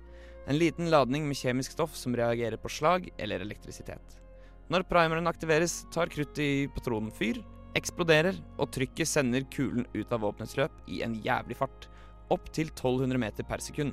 En 0.49 0.61
liten 0.61 0.91
ladning 0.93 1.27
med 1.29 1.41
kjemisk 1.41 1.75
stoff 1.75 1.97
som 1.97 2.17
reagerer 2.17 2.61
på 2.61 2.71
slag 2.73 3.11
eller 3.19 3.43
elektrisitet. 3.45 4.21
Når 4.73 4.87
primeren 4.89 5.29
aktiveres, 5.29 5.83
tar 5.93 6.13
kruttet 6.13 6.41
i 6.45 6.69
patronen 6.73 7.13
fyr, 7.13 7.43
eksploderer, 7.77 8.37
og 8.61 8.71
trykket 8.73 9.09
sender 9.11 9.45
kulen 9.53 9.89
ut 9.97 10.13
av 10.13 10.23
våpenets 10.25 10.57
løp 10.61 10.85
i 10.89 11.03
en 11.05 11.17
jævlig 11.25 11.59
fart, 11.59 11.89
opp 12.33 12.51
til 12.55 12.71
1200 12.71 13.21
meter 13.21 13.47
per 13.49 13.63
sekund. 13.65 13.93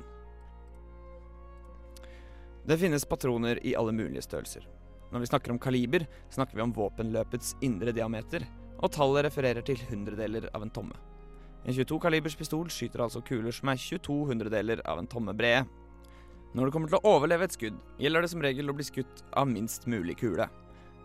Det 2.62 2.78
finnes 2.78 3.04
patroner 3.08 3.58
i 3.66 3.74
alle 3.74 3.92
mulige 3.92 4.22
størrelser. 4.22 4.64
Når 5.12 5.24
vi 5.24 5.28
snakker 5.28 5.52
om 5.52 5.60
kaliber, 5.60 6.06
snakker 6.30 6.56
vi 6.56 6.64
om 6.64 6.72
våpenløpets 6.72 7.56
indre 7.66 7.92
diameter, 7.92 8.46
og 8.78 8.92
tallet 8.94 9.26
refererer 9.26 9.66
til 9.66 9.82
hundredeler 9.90 10.48
av 10.54 10.64
en 10.64 10.72
tomme. 10.72 10.96
En 11.66 11.74
22 11.74 11.98
kalibers 12.02 12.38
pistol 12.38 12.70
skyter 12.72 13.04
altså 13.04 13.20
kuler 13.22 13.54
som 13.54 13.70
er 13.70 13.78
22 13.78 14.16
hundredeler 14.30 14.80
av 14.88 15.02
en 15.02 15.10
tomme 15.10 15.34
brede, 15.36 15.66
når 16.52 16.68
det 16.68 16.72
kommer 16.74 16.90
til 16.90 16.98
å 16.98 17.12
overleve 17.14 17.46
et 17.48 17.54
skudd, 17.54 17.76
gjelder 18.02 18.24
det 18.24 18.30
som 18.32 18.42
regel 18.44 18.68
å 18.68 18.74
bli 18.76 18.84
skutt 18.84 19.22
av 19.40 19.48
minst 19.48 19.86
mulig 19.88 20.18
kule. 20.20 20.44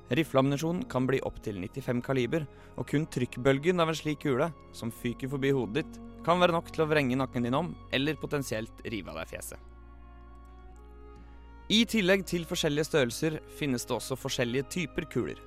Rifleammunisjon 0.07 0.85
kan 0.87 1.07
bli 1.07 1.19
opptil 1.27 1.57
95 1.59 2.01
kaliber, 2.05 2.45
og 2.79 2.87
kun 2.87 3.07
trykkbølgen 3.11 3.83
av 3.83 3.91
en 3.91 3.97
slik 3.97 4.21
kule, 4.23 4.51
som 4.71 4.91
fyker 4.93 5.27
forbi 5.31 5.51
hodet 5.51 5.83
ditt, 5.83 5.97
kan 6.23 6.39
være 6.39 6.55
nok 6.55 6.69
til 6.71 6.85
å 6.85 6.87
vrenge 6.87 7.17
nakken 7.19 7.43
din 7.43 7.57
om, 7.57 7.73
eller 7.91 8.19
potensielt 8.19 8.85
rive 8.87 9.11
av 9.11 9.19
deg 9.19 9.33
fjeset. 9.33 9.59
I 11.67 11.81
tillegg 11.83 12.23
til 12.23 12.45
forskjellige 12.47 12.87
størrelser 12.87 13.41
finnes 13.59 13.83
det 13.83 13.97
også 13.97 14.15
forskjellige 14.15 14.69
typer 14.71 15.07
kuler. 15.11 15.41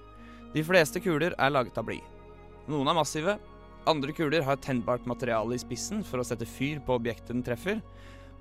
De 0.53 0.65
fleste 0.67 1.01
kuler 1.01 1.33
er 1.41 1.55
laget 1.55 1.79
av 1.81 1.87
bly. 1.89 1.97
Noen 2.69 2.91
er 2.93 2.99
massive, 2.99 3.39
andre 3.89 4.13
kuler 4.13 4.45
har 4.45 4.61
tennbart 4.61 5.09
materiale 5.09 5.57
i 5.57 5.63
spissen 5.63 6.05
for 6.05 6.21
å 6.21 6.27
sette 6.27 6.45
fyr 6.45 6.83
på 6.85 6.99
objektet 7.01 7.33
den 7.33 7.45
treffer, 7.47 7.81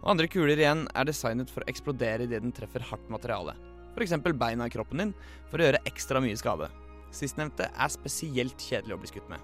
og 0.01 0.11
andre 0.11 0.27
kuler 0.31 0.59
igjen 0.59 0.83
er 0.91 1.07
designet 1.07 1.51
for 1.51 1.63
å 1.63 1.71
eksplodere 1.71 2.27
idet 2.27 2.43
den 2.43 2.55
treffer 2.55 2.83
hardt 2.91 3.07
materiale. 3.11 3.55
F.eks. 3.95 4.17
beina 4.37 4.67
i 4.67 4.73
kroppen 4.73 5.03
din, 5.03 5.13
for 5.51 5.59
å 5.59 5.67
gjøre 5.67 5.83
ekstra 5.89 6.21
mye 6.23 6.37
skade. 6.39 6.69
Sistnevnte 7.15 7.69
er 7.69 7.93
spesielt 7.93 8.61
kjedelig 8.61 8.95
å 8.95 8.99
bli 9.01 9.09
skutt 9.11 9.31
med. 9.31 9.41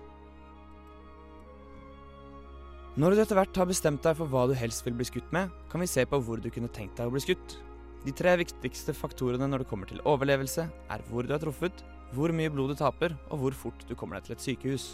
Når 2.96 3.12
du 3.12 3.22
etter 3.22 3.36
hvert 3.36 3.58
har 3.60 3.68
bestemt 3.68 4.06
deg 4.06 4.16
for 4.16 4.32
hva 4.32 4.46
du 4.48 4.54
helst 4.56 4.86
vil 4.86 4.96
bli 4.96 5.08
skutt 5.08 5.32
med, 5.36 5.50
kan 5.72 5.82
vi 5.84 5.90
se 5.92 6.06
på 6.08 6.20
hvor 6.24 6.40
du 6.40 6.48
kunne 6.54 6.72
tenkt 6.72 6.96
deg 6.96 7.10
å 7.10 7.12
bli 7.12 7.24
skutt. 7.26 7.58
De 8.06 8.14
tre 8.16 8.36
viktigste 8.40 8.94
faktorene 8.96 9.50
når 9.50 9.64
det 9.64 9.68
kommer 9.68 9.90
til 9.90 10.00
overlevelse, 10.08 10.68
er 10.70 11.04
hvor 11.10 11.28
du 11.28 11.34
er 11.36 11.42
truffet, 11.42 11.84
hvor 12.16 12.32
mye 12.32 12.54
blod 12.54 12.72
du 12.72 12.80
taper, 12.80 13.18
og 13.28 13.42
hvor 13.42 13.58
fort 13.66 13.84
du 13.90 13.96
kommer 14.00 14.20
deg 14.20 14.30
til 14.30 14.38
et 14.38 14.46
sykehus. 14.46 14.88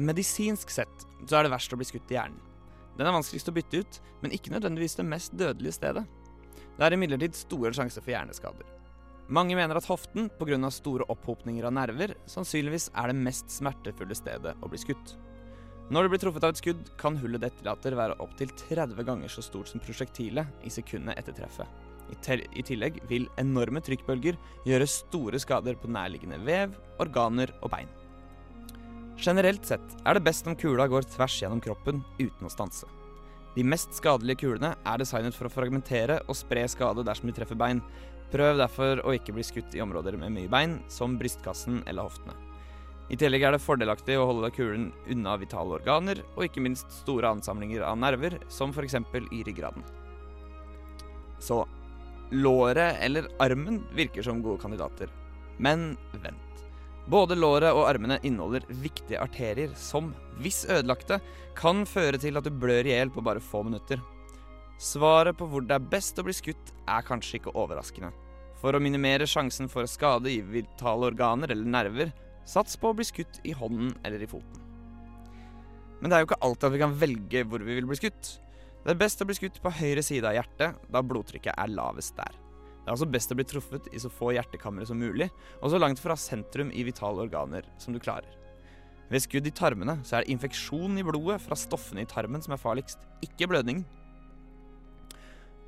Medisinsk 0.00 0.72
sett 0.74 1.06
så 1.24 1.38
er 1.38 1.46
det 1.46 1.54
verst 1.54 1.72
å 1.72 1.78
bli 1.80 1.88
skutt 1.88 2.12
i 2.12 2.18
hjernen. 2.18 2.36
Den 2.98 3.08
er 3.08 3.14
vanskeligst 3.16 3.48
å 3.48 3.54
bytte 3.56 3.80
ut, 3.80 4.00
men 4.20 4.34
ikke 4.36 4.52
nødvendigvis 4.52 4.98
det 4.98 5.06
mest 5.08 5.36
dødelige 5.40 5.78
stedet. 5.78 6.04
Det 6.76 6.86
er 6.86 6.96
imidlertid 6.96 7.36
store 7.38 7.72
sjanser 7.76 8.04
for 8.04 8.14
hjerneskader. 8.14 8.76
Mange 9.30 9.54
mener 9.54 9.78
at 9.78 9.86
hoften, 9.86 10.26
pga. 10.40 10.58
store 10.74 11.06
opphopninger 11.12 11.64
av 11.66 11.74
nerver, 11.76 12.16
sannsynligvis 12.26 12.90
er 12.98 13.12
det 13.12 13.22
mest 13.22 13.52
smertefulle 13.54 14.16
stedet 14.18 14.56
å 14.58 14.70
bli 14.70 14.80
skutt. 14.82 15.14
Når 15.90 16.06
du 16.06 16.10
blir 16.10 16.20
truffet 16.22 16.44
av 16.46 16.52
et 16.54 16.58
skudd, 16.58 16.90
kan 16.98 17.16
hullet 17.18 17.42
det 17.42 17.52
etterlater 17.52 17.94
være 17.98 18.18
opptil 18.22 18.50
30 18.68 19.06
ganger 19.06 19.30
så 19.30 19.42
stort 19.42 19.70
som 19.70 19.82
prosjektilet 19.82 20.66
i 20.66 20.70
sekundet 20.70 21.18
etter 21.18 21.34
treffet. 21.34 21.66
I 22.10 22.62
tillegg 22.66 23.00
vil 23.10 23.28
enorme 23.38 23.82
trykkbølger 23.86 24.38
gjøre 24.66 24.90
store 24.90 25.38
skader 25.42 25.78
på 25.78 25.90
nærliggende 25.90 26.40
vev, 26.46 26.74
organer 27.02 27.54
og 27.62 27.70
bein. 27.70 27.90
Generelt 29.20 29.66
sett 29.68 29.98
er 30.06 30.16
det 30.16 30.24
best 30.26 30.46
om 30.48 30.56
kula 30.58 30.86
går 30.90 31.06
tvers 31.14 31.42
gjennom 31.42 31.62
kroppen 31.62 32.02
uten 32.18 32.46
å 32.46 32.50
stanse. 32.50 32.88
De 33.56 33.64
mest 33.66 33.96
skadelige 33.98 34.44
kulene 34.44 34.74
er 34.86 35.00
designet 35.02 35.34
for 35.34 35.48
å 35.48 35.52
fragmentere 35.52 36.20
og 36.28 36.38
spre 36.38 36.62
skade 36.70 37.02
dersom 37.06 37.30
de 37.30 37.34
treffer 37.34 37.58
bein. 37.58 37.82
Prøv 38.30 38.60
derfor 38.60 39.02
å 39.02 39.14
ikke 39.16 39.34
bli 39.34 39.42
skutt 39.46 39.74
i 39.74 39.82
områder 39.82 40.18
med 40.20 40.30
mye 40.36 40.50
bein, 40.50 40.78
som 40.88 41.16
brystkassen 41.18 41.82
eller 41.90 42.06
hoftene. 42.06 42.36
I 43.10 43.18
tillegg 43.18 43.42
er 43.42 43.56
det 43.56 43.64
fordelaktig 43.64 44.14
å 44.20 44.28
holde 44.28 44.52
kulen 44.54 44.90
unna 45.10 45.34
vitale 45.40 45.80
organer, 45.80 46.20
og 46.36 46.44
ikke 46.46 46.62
minst 46.62 46.92
store 47.00 47.32
ansamlinger 47.34 47.82
av 47.82 47.98
nerver, 47.98 48.38
som 48.46 48.70
f.eks. 48.70 49.00
i 49.34 49.42
ryggraden. 49.48 49.82
Så 51.42 51.64
låret 52.30 53.00
eller 53.02 53.26
armen 53.42 53.82
virker 53.98 54.22
som 54.22 54.44
gode 54.44 54.62
kandidater. 54.62 55.10
Men 55.58 55.96
vent. 56.22 56.49
Både 57.10 57.34
låret 57.34 57.74
og 57.74 57.88
armene 57.88 58.20
inneholder 58.22 58.66
viktige 58.82 59.18
arterier 59.18 59.72
som, 59.74 60.12
hvis 60.38 60.62
ødelagte, 60.70 61.18
kan 61.58 61.82
føre 61.88 62.20
til 62.22 62.38
at 62.38 62.46
du 62.46 62.52
blør 62.54 62.86
i 62.86 62.92
hjel 62.92 63.10
på 63.10 63.24
bare 63.26 63.42
få 63.42 63.64
minutter. 63.66 63.98
Svaret 64.80 65.36
på 65.36 65.48
hvor 65.50 65.64
det 65.66 65.74
er 65.74 65.88
best 65.92 66.20
å 66.20 66.24
bli 66.24 66.34
skutt, 66.36 66.70
er 66.86 67.06
kanskje 67.06 67.40
ikke 67.40 67.54
overraskende. 67.58 68.12
For 68.60 68.76
å 68.76 68.82
minimere 68.82 69.26
sjansen 69.28 69.68
for 69.72 69.88
skade 69.90 70.30
i 70.30 70.38
vitale 70.44 71.08
organer 71.10 71.50
eller 71.50 71.66
nerver, 71.74 72.12
sats 72.46 72.78
på 72.78 72.92
å 72.92 72.96
bli 72.96 73.06
skutt 73.08 73.40
i 73.42 73.56
hånden 73.56 73.90
eller 74.04 74.22
i 74.22 74.28
foten. 74.30 74.62
Men 76.00 76.08
det 76.08 76.16
er 76.16 76.22
jo 76.22 76.30
ikke 76.30 76.42
alltid 76.46 76.68
at 76.68 76.76
vi 76.76 76.84
kan 76.84 76.96
velge 77.02 77.42
hvor 77.48 77.64
vi 77.64 77.76
vil 77.76 77.90
bli 77.90 77.98
skutt. 77.98 78.36
Det 78.84 78.94
er 78.94 79.02
best 79.02 79.20
å 79.20 79.26
bli 79.28 79.36
skutt 79.36 79.58
på 79.60 79.74
høyre 79.80 80.04
side 80.04 80.30
av 80.30 80.38
hjertet, 80.38 80.78
da 80.88 81.02
blodtrykket 81.04 81.58
er 81.58 81.74
lavest 81.74 82.14
der. 82.16 82.38
Det 82.80 82.88
er 82.88 82.94
altså 82.96 83.08
best 83.12 83.32
å 83.32 83.36
bli 83.36 83.46
truffet 83.46 83.88
i 83.92 84.00
så 84.00 84.10
få 84.12 84.32
hjertekamre 84.34 84.86
som 84.88 84.98
mulig, 84.98 85.28
og 85.60 85.72
så 85.72 85.78
langt 85.80 86.00
fra 86.00 86.16
sentrum 86.18 86.72
i 86.72 86.84
vitale 86.86 87.26
organer 87.26 87.68
som 87.78 87.94
du 87.94 88.00
klarer. 88.00 88.32
Ved 89.10 89.24
skudd 89.24 89.46
i 89.46 89.52
tarmene 89.54 89.98
så 90.06 90.16
er 90.16 90.24
det 90.24 90.34
infeksjon 90.34 90.98
i 91.00 91.04
blodet 91.06 91.40
fra 91.42 91.58
stoffene 91.58 92.04
i 92.04 92.08
tarmen 92.08 92.42
som 92.44 92.54
er 92.54 92.62
farligst, 92.62 93.04
ikke 93.26 93.50
blødningen. 93.50 93.84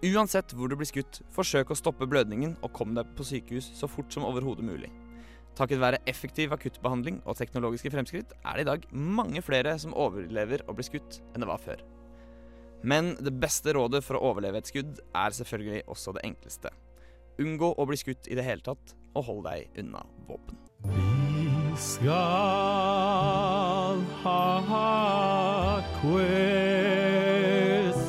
Uansett 0.03 0.55
hvor 0.59 0.71
du 0.71 0.75
blir 0.79 0.89
skutt, 0.89 1.21
forsøk 1.31 1.71
å 1.71 1.79
stoppe 1.79 2.09
blødningen 2.11 2.57
og 2.63 2.73
kom 2.75 2.95
deg 2.97 3.11
på 3.19 3.27
sykehus 3.27 3.69
så 3.79 3.91
fort 3.91 4.11
som 4.15 4.27
overhodet 4.27 4.67
mulig. 4.67 4.91
Takket 5.59 5.83
være 5.83 6.01
effektiv 6.09 6.55
akuttbehandling 6.57 7.21
og 7.29 7.37
teknologiske 7.37 7.91
fremskritt 7.93 8.33
er 8.41 8.57
det 8.57 8.65
i 8.65 8.71
dag 8.71 8.87
mange 8.95 9.43
flere 9.45 9.75
som 9.79 9.95
overlever 9.95 10.65
å 10.67 10.75
bli 10.75 10.87
skutt 10.87 11.21
enn 11.35 11.45
det 11.45 11.51
var 11.51 11.61
før. 11.61 11.83
Men 12.83 13.13
det 13.23 13.35
beste 13.43 13.75
rådet 13.77 14.03
for 14.03 14.19
å 14.19 14.33
overleve 14.33 14.59
et 14.63 14.71
skudd 14.71 15.03
er 15.15 15.37
selvfølgelig 15.37 15.85
også 15.93 16.17
det 16.17 16.25
enkleste. 16.31 16.73
Unngå 17.41 17.73
å 17.79 17.87
bli 17.89 17.97
skutt 17.97 18.29
i 18.29 18.37
det 18.37 18.45
hele 18.45 18.61
tatt, 18.65 18.93
og 19.17 19.25
hold 19.29 19.45
deg 19.47 19.69
unna 19.81 20.03
våpen. 20.29 20.57
Vi 20.85 21.79
skal 21.81 22.23
ha 24.23 25.83
quiz. 26.03 28.01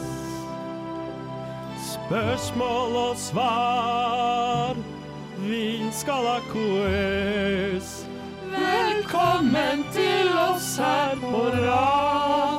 Spørsmål 1.93 2.95
og 3.03 3.15
svar. 3.17 4.75
Vi 5.43 5.91
skal 5.95 6.23
ha 6.27 6.39
quiz. 6.51 8.07
Velkommen 8.51 9.85
til 9.95 10.27
oss 10.49 10.77
her 10.77 11.15
på 11.23 11.47
radio 11.63 12.52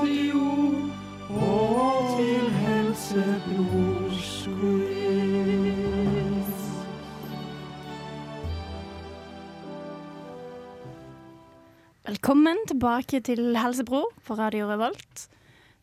Velkommen 12.05 12.59
tilbake 12.69 13.21
til 13.25 13.55
Helsebror 13.57 14.11
på 14.27 14.35
Radio 14.37 14.67
Revolt. 14.69 15.23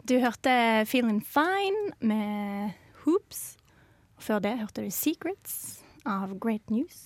Du 0.05 0.17
hørte 0.21 0.51
Feeling 0.89 1.21
Fine 1.25 1.93
med 2.05 2.75
Hoops. 3.03 3.55
Og 4.17 4.25
før 4.27 4.41
det 4.43 4.51
hørte 4.59 4.83
du 4.85 4.91
Secrets 4.93 5.55
av 6.05 6.35
Great 6.43 6.69
News. 6.73 6.99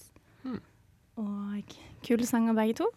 Og 1.15 1.75
kule 2.03 2.27
sanger 2.27 2.57
begge 2.57 2.75
to. 2.81 2.89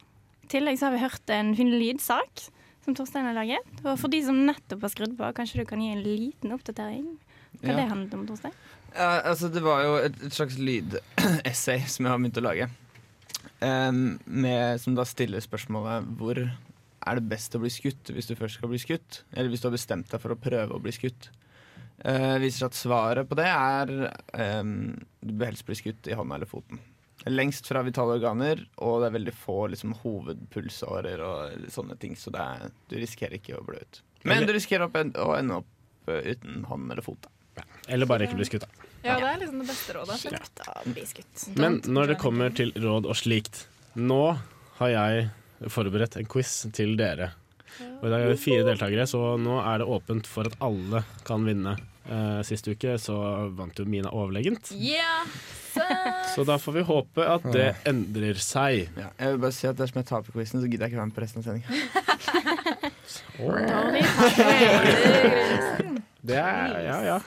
I 0.42 0.50
tillegg 0.50 0.80
så 0.80 0.88
har 0.88 0.96
vi 0.96 1.04
hørt 1.04 1.30
en 1.30 1.52
fin 1.58 1.70
lydsak 1.70 2.48
som 2.82 2.96
Torstein 2.98 3.28
har 3.28 3.36
laget. 3.38 3.70
Og 3.84 3.94
for 4.00 4.10
de 4.10 4.18
som 4.26 4.40
nettopp 4.48 4.82
har 4.88 4.94
skrudd 4.94 5.14
på, 5.18 5.30
kanskje 5.38 5.62
du 5.62 5.68
kan 5.70 5.82
gi 5.84 5.92
en 5.94 6.02
liten 6.02 6.54
oppdatering? 6.56 7.12
Hva 7.62 7.70
Ja. 7.70 7.76
det 7.78 7.86
handlet 7.92 8.14
om, 8.18 8.26
Torstein? 8.26 8.52
Ja, 8.94 9.20
altså 9.22 9.48
Det 9.52 9.62
var 9.62 9.82
jo 9.84 9.94
et, 10.02 10.18
et 10.24 10.32
slags 10.34 10.58
lydessay 10.58 11.86
som 11.92 12.06
jeg 12.06 12.10
har 12.10 12.18
begynt 12.18 12.42
å 12.42 12.46
lage. 12.48 12.68
Em, 13.64 14.18
med, 14.24 14.78
som 14.82 14.95
da 14.95 15.05
stiller 15.09 15.43
spørsmålet 15.43 16.07
hvor 16.18 16.39
er 17.09 17.18
det 17.18 17.30
best 17.30 17.57
å 17.57 17.62
bli 17.62 17.70
skutt 17.72 18.12
hvis 18.14 18.28
du 18.30 18.36
først 18.39 18.59
skal 18.59 18.70
bli 18.72 18.80
skutt? 18.82 19.22
Eller 19.32 19.51
hvis 19.53 19.64
du 19.64 19.68
har 19.68 19.76
bestemt 19.76 20.11
deg 20.12 20.22
for 20.22 20.34
å 20.34 20.41
prøve 20.41 20.76
å 20.76 20.82
bli 20.82 20.95
skutt. 20.95 21.30
Uh, 21.99 22.36
viser 22.39 22.68
at 22.68 22.78
svaret 22.78 23.26
på 23.26 23.34
det 23.34 23.49
er 23.51 23.91
um, 24.62 24.93
du 25.18 25.32
bør 25.34 25.51
helst 25.51 25.66
bli 25.66 25.74
skutt 25.78 26.07
i 26.07 26.14
hånda 26.14 26.39
eller 26.39 26.51
foten. 26.51 26.78
Lengst 27.26 27.66
fra 27.66 27.82
vitale 27.82 28.14
organer, 28.14 28.61
og 28.86 29.01
det 29.03 29.09
er 29.09 29.16
veldig 29.16 29.34
få 29.34 29.57
liksom, 29.72 29.97
hovedpulsårer 30.05 31.22
og 31.26 31.64
sånne 31.74 31.97
ting, 31.99 32.14
så 32.16 32.30
er, 32.39 32.68
du 32.86 32.95
risikerer 33.01 33.41
ikke 33.41 33.59
å 33.59 33.64
blø 33.66 33.80
ut. 33.82 34.01
Men 34.28 34.47
du 34.47 34.55
risikerer 34.55 34.86
å 34.86 35.34
ende 35.34 35.59
opp 35.59 36.12
eh, 36.12 36.30
uten 36.30 36.62
hånd 36.70 36.95
eller 36.95 37.03
fot. 37.03 37.26
Ja. 37.59 37.66
Eller 37.91 38.07
bare 38.11 38.28
ikke 38.28 38.39
bli 38.39 38.47
skutt, 38.47 38.68
da. 38.68 38.88
Ja, 39.03 39.16
det 39.18 39.28
er 39.28 39.42
liksom 39.42 39.61
det 39.62 39.68
beste 39.68 39.94
rådet. 39.96 40.16
Kjipt 40.22 40.62
å 40.66 40.78
bli 40.92 41.05
skutt. 41.07 41.44
Men 41.59 41.80
når 41.86 42.12
det 42.12 42.16
kommer 42.22 42.55
til 42.55 42.72
råd 42.76 43.07
og 43.09 43.16
slikt 43.18 43.66
Nå 43.99 44.22
har 44.78 44.90
jeg 44.92 45.28
forberedt 45.74 46.16
en 46.20 46.26
quiz 46.30 46.53
til 46.76 46.96
dere. 46.99 47.32
Og 47.99 48.05
I 48.07 48.11
dag 48.12 48.24
er 48.24 48.32
det 48.32 48.40
fire 48.42 48.66
deltakere, 48.66 49.07
så 49.11 49.36
nå 49.38 49.59
er 49.62 49.80
det 49.82 49.86
åpent 49.90 50.26
for 50.30 50.46
at 50.51 50.55
alle 50.62 51.03
kan 51.26 51.46
vinne. 51.46 51.76
Uh, 52.09 52.40
sist 52.46 52.64
uke 52.70 52.94
så 53.03 53.14
vant 53.53 53.76
jo 53.76 53.84
Mina 53.84 54.09
overlegent, 54.16 54.70
Yeah! 54.72 55.26
så 56.34 56.44
da 56.49 56.57
får 56.59 56.72
vi 56.78 56.82
håpe 56.88 57.26
at 57.28 57.44
det 57.53 57.66
endrer 57.86 58.38
seg. 58.42 58.88
Ja, 58.96 59.11
jeg 59.20 59.34
vil 59.34 59.42
bare 59.44 59.55
si 59.55 59.68
at 59.68 59.76
Dersom 59.78 60.01
jeg 60.01 60.09
taper 60.09 60.32
quizen, 60.34 60.62
så 60.62 60.66
gidder 60.70 60.86
jeg 60.86 60.94
ikke 60.94 61.03
være 61.03 61.11
med 61.11 61.16
på 61.18 61.22
resten 61.22 61.38
av 61.38 61.44
sendinga. 61.46 61.68
Det 66.28 66.36
er, 66.36 66.72
ja, 66.82 66.96
ja. 67.07 67.18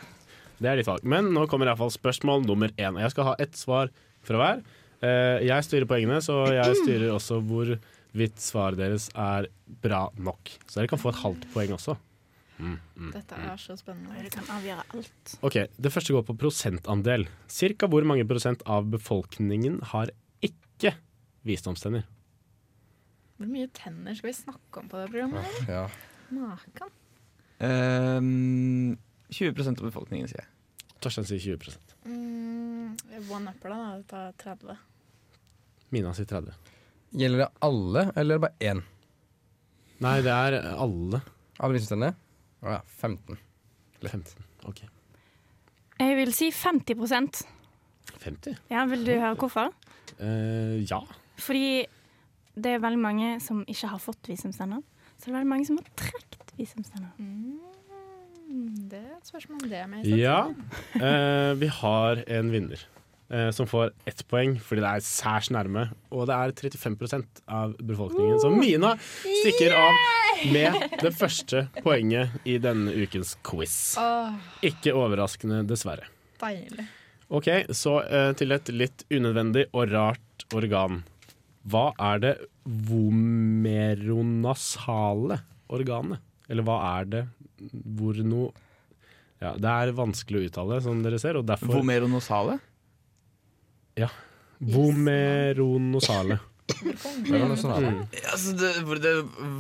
Det 0.62 0.70
er 0.70 0.78
ditt 0.78 0.90
valg. 0.90 1.06
Men 1.08 1.32
nå 1.34 1.48
kommer 1.50 1.70
iallfall 1.70 1.94
spørsmål 1.94 2.46
nummer 2.46 2.72
én. 2.78 3.00
Jeg 3.02 3.14
skal 3.14 3.32
ha 3.32 3.34
ett 3.42 3.58
svar 3.58 3.90
fra 4.26 4.42
hver. 4.42 4.62
Eh, 5.02 5.48
jeg 5.48 5.66
styrer 5.66 5.90
poengene, 5.90 6.22
så 6.22 6.44
jeg 6.54 6.78
styrer 6.84 7.10
også 7.16 7.40
hvorvidt 7.42 8.42
svaret 8.42 8.78
deres 8.82 9.10
er 9.18 9.50
bra 9.82 10.06
nok. 10.22 10.54
Så 10.68 10.80
dere 10.80 10.92
kan 10.92 11.02
få 11.02 11.14
et 11.14 11.22
halvt 11.24 11.50
poeng 11.56 11.74
også. 11.78 11.98
Mm, 12.62 12.78
mm. 12.78 13.12
Dette 13.16 13.42
er 13.42 13.58
så 13.58 13.76
spennende. 13.80 14.22
Det 14.22 14.36
kan 14.36 14.50
avgjøre 14.54 14.86
alt. 14.94 15.36
Ok, 15.42 15.58
Det 15.82 15.94
første 15.94 16.14
går 16.14 16.26
på 16.30 16.38
prosentandel. 16.44 17.26
Cirka 17.50 17.90
hvor 17.90 18.06
mange 18.06 18.28
prosent 18.30 18.62
av 18.70 18.86
befolkningen 18.94 19.82
har 19.96 20.14
ikke 20.46 20.94
visdomstenner? 21.48 22.06
Hvor 23.42 23.50
mye 23.50 23.70
tenner 23.74 24.14
skal 24.14 24.30
vi 24.30 24.38
snakke 24.38 24.84
om 24.84 24.90
på 24.92 25.02
det 25.02 25.08
programmet? 25.10 25.62
Ja. 25.66 25.88
Maken. 26.30 26.94
Um, 27.62 29.00
20% 29.32 29.80
av 29.82 29.88
befolkningen, 29.90 30.28
sier 30.30 30.44
jeg. 30.44 30.50
Torstein 31.02 31.28
sier 31.28 31.40
20 31.58 31.78
Mm, 32.06 32.96
one 33.30 33.52
upper, 33.52 33.70
da. 33.70 34.02
Tar 34.10 34.32
30. 34.42 34.78
Mina 35.92 36.14
sier 36.18 36.26
30 36.26 36.54
Gjelder 37.12 37.44
det 37.44 37.48
alle, 37.68 38.06
eller 38.16 38.38
er 38.38 38.44
bare 38.46 38.70
én? 38.72 38.82
Nei, 40.02 40.16
det 40.24 40.32
er 40.32 40.56
alle. 40.72 41.20
Alle 41.60 41.76
visdomstennene? 41.76 42.16
Å 42.64 42.76
ja, 42.78 42.82
15. 43.02 43.38
15. 44.02 44.46
Ok. 44.70 44.84
Jeg 46.02 46.16
vil 46.18 46.32
si 46.34 46.48
50% 46.56 47.42
50? 48.22 48.56
Ja, 48.72 48.86
Vil 48.90 49.04
du 49.06 49.12
høre 49.14 49.36
hvorfor? 49.38 49.74
Uh, 50.22 50.80
ja. 50.88 51.02
Fordi 51.42 51.84
det 52.56 52.76
er 52.76 52.82
veldig 52.84 53.02
mange 53.02 53.36
som 53.44 53.62
ikke 53.70 53.92
har 53.92 54.02
fått 54.02 54.30
visdomstenner. 54.32 54.82
Så 55.18 55.28
det 55.28 55.34
er 55.34 55.38
veldig 55.40 55.52
mange 55.52 55.68
som 55.68 55.78
har 55.78 55.92
trukket 56.00 56.56
visdomstenner. 56.58 57.12
Mm, 57.18 57.60
det 58.92 59.00
er 59.00 59.14
et 59.18 59.28
spørsmål 59.32 59.60
det 59.72 59.80
er 59.82 59.88
med. 59.92 60.00
Ja. 60.18 60.40
Eh, 61.02 61.52
vi 61.58 61.68
har 61.72 62.20
en 62.28 62.52
vinner 62.54 62.80
eh, 63.32 63.50
som 63.56 63.66
får 63.70 63.92
ett 64.10 64.22
poeng 64.30 64.58
fordi 64.62 64.82
det 64.84 64.90
er 64.92 65.00
særs 65.06 65.50
nærme. 65.54 65.84
Og 66.12 66.28
det 66.30 66.36
er 66.36 66.52
35% 66.60 67.26
av 67.48 67.74
befolkningen. 67.80 68.40
Så 68.44 68.50
Mina 68.54 68.92
stikker 69.02 69.72
av 69.78 69.92
med 70.52 70.74
det 71.02 71.14
første 71.18 71.68
poenget 71.82 72.30
i 72.46 72.58
denne 72.62 72.92
ukens 73.02 73.38
quiz. 73.48 73.96
Ikke 74.66 74.94
overraskende, 74.98 75.64
dessverre. 75.70 76.06
deilig. 76.42 76.86
Ok, 77.32 77.48
så 77.72 78.02
eh, 78.04 78.34
til 78.36 78.52
et 78.52 78.68
litt 78.76 79.06
unødvendig 79.14 79.66
og 79.72 79.92
rart 79.94 80.44
organ. 80.58 81.04
Hva 81.72 81.94
er 82.12 82.18
det 82.20 82.34
vomeronasale 82.66 85.38
organet? 85.72 86.20
Eller 86.52 86.64
hva 86.68 86.78
er 87.00 87.06
det 87.08 87.24
hvor 87.70 88.20
noe 88.26 88.52
Ja, 89.42 89.56
det 89.58 89.72
er 89.72 89.92
vanskelig 89.98 90.38
å 90.38 90.48
uttale, 90.50 90.82
som 90.86 91.02
dere 91.02 91.18
ser, 91.22 91.40
og 91.40 91.48
derfor 91.50 91.80
Vomeronosale? 91.80 92.60
Vomeronosale. 94.62 96.38
Det 96.72 97.32
var 97.34 97.48
noe 97.50 97.58
sånn. 97.60 97.74
Mm. 97.84 98.04
Altså, 98.32 98.54
det, 98.60 98.70
hvor 98.86 99.00
det 99.02 99.14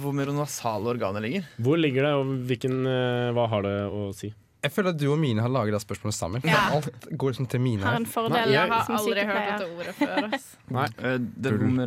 vomeronasale 0.03 0.91
organet 0.93 1.25
ligger? 1.25 1.47
Hvor 1.65 1.79
ligger 1.81 2.05
det, 2.07 2.11
og 2.19 2.29
hvilken, 2.49 2.77
eh, 2.87 3.31
hva 3.35 3.47
har 3.51 3.65
det 3.65 3.73
å 3.89 4.03
si? 4.15 4.29
Jeg 4.61 4.73
føler 4.75 4.93
at 4.93 4.99
du 5.01 5.07
og 5.09 5.17
Mine 5.17 5.41
har 5.41 5.49
laget 5.49 5.73
det 5.73 5.81
spørsmålet 5.81 6.13
sammen. 6.15 6.45
Ja. 6.45 6.67
Alt 6.77 7.07
går 7.09 7.33
liksom 7.33 7.47
til 7.49 7.63
Mine 7.63 7.81
Har 7.81 7.97
en 7.97 8.05
fordel, 8.05 8.35
Nei, 8.35 8.53
jeg 8.53 8.61
Jeg 8.61 8.69
har 8.69 8.93
aldri 8.99 9.25
hørt 9.25 9.49
dette 9.49 9.69
ordet 9.73 9.95
før. 9.97 10.29
Nei. 10.77 10.87
Eh, 11.01 11.17
Det 11.17 11.53
Bull. 11.57 11.81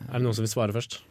Er 0.00 0.16
det 0.16 0.22
noen 0.24 0.34
som 0.38 0.46
vil 0.46 0.52
svare 0.54 0.74
først? 0.74 1.02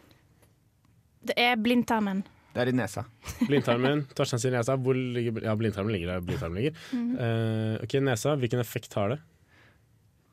Det 1.30 1.36
er 1.38 1.60
blindtarmen. 1.62 2.24
Det 2.60 2.66
er 2.66 2.72
i 2.74 2.76
nesa. 2.76 3.06
Blindtarmen. 3.48 4.02
Torstein 4.18 4.42
sier 4.44 4.52
nesa. 4.52 4.76
Hvor 4.76 4.98
ligger 4.98 5.40
Ja, 5.46 5.54
blindtarmen 5.56 5.94
ligger 5.96 6.10
der 6.12 6.24
blindtarmen 6.28 6.60
ligger. 6.60 6.76
Eh, 6.92 7.76
ok, 7.86 7.94
nesa. 8.04 8.34
Hvilken 8.42 8.60
effekt 8.60 8.94
har 9.00 9.14
det? 9.16 9.20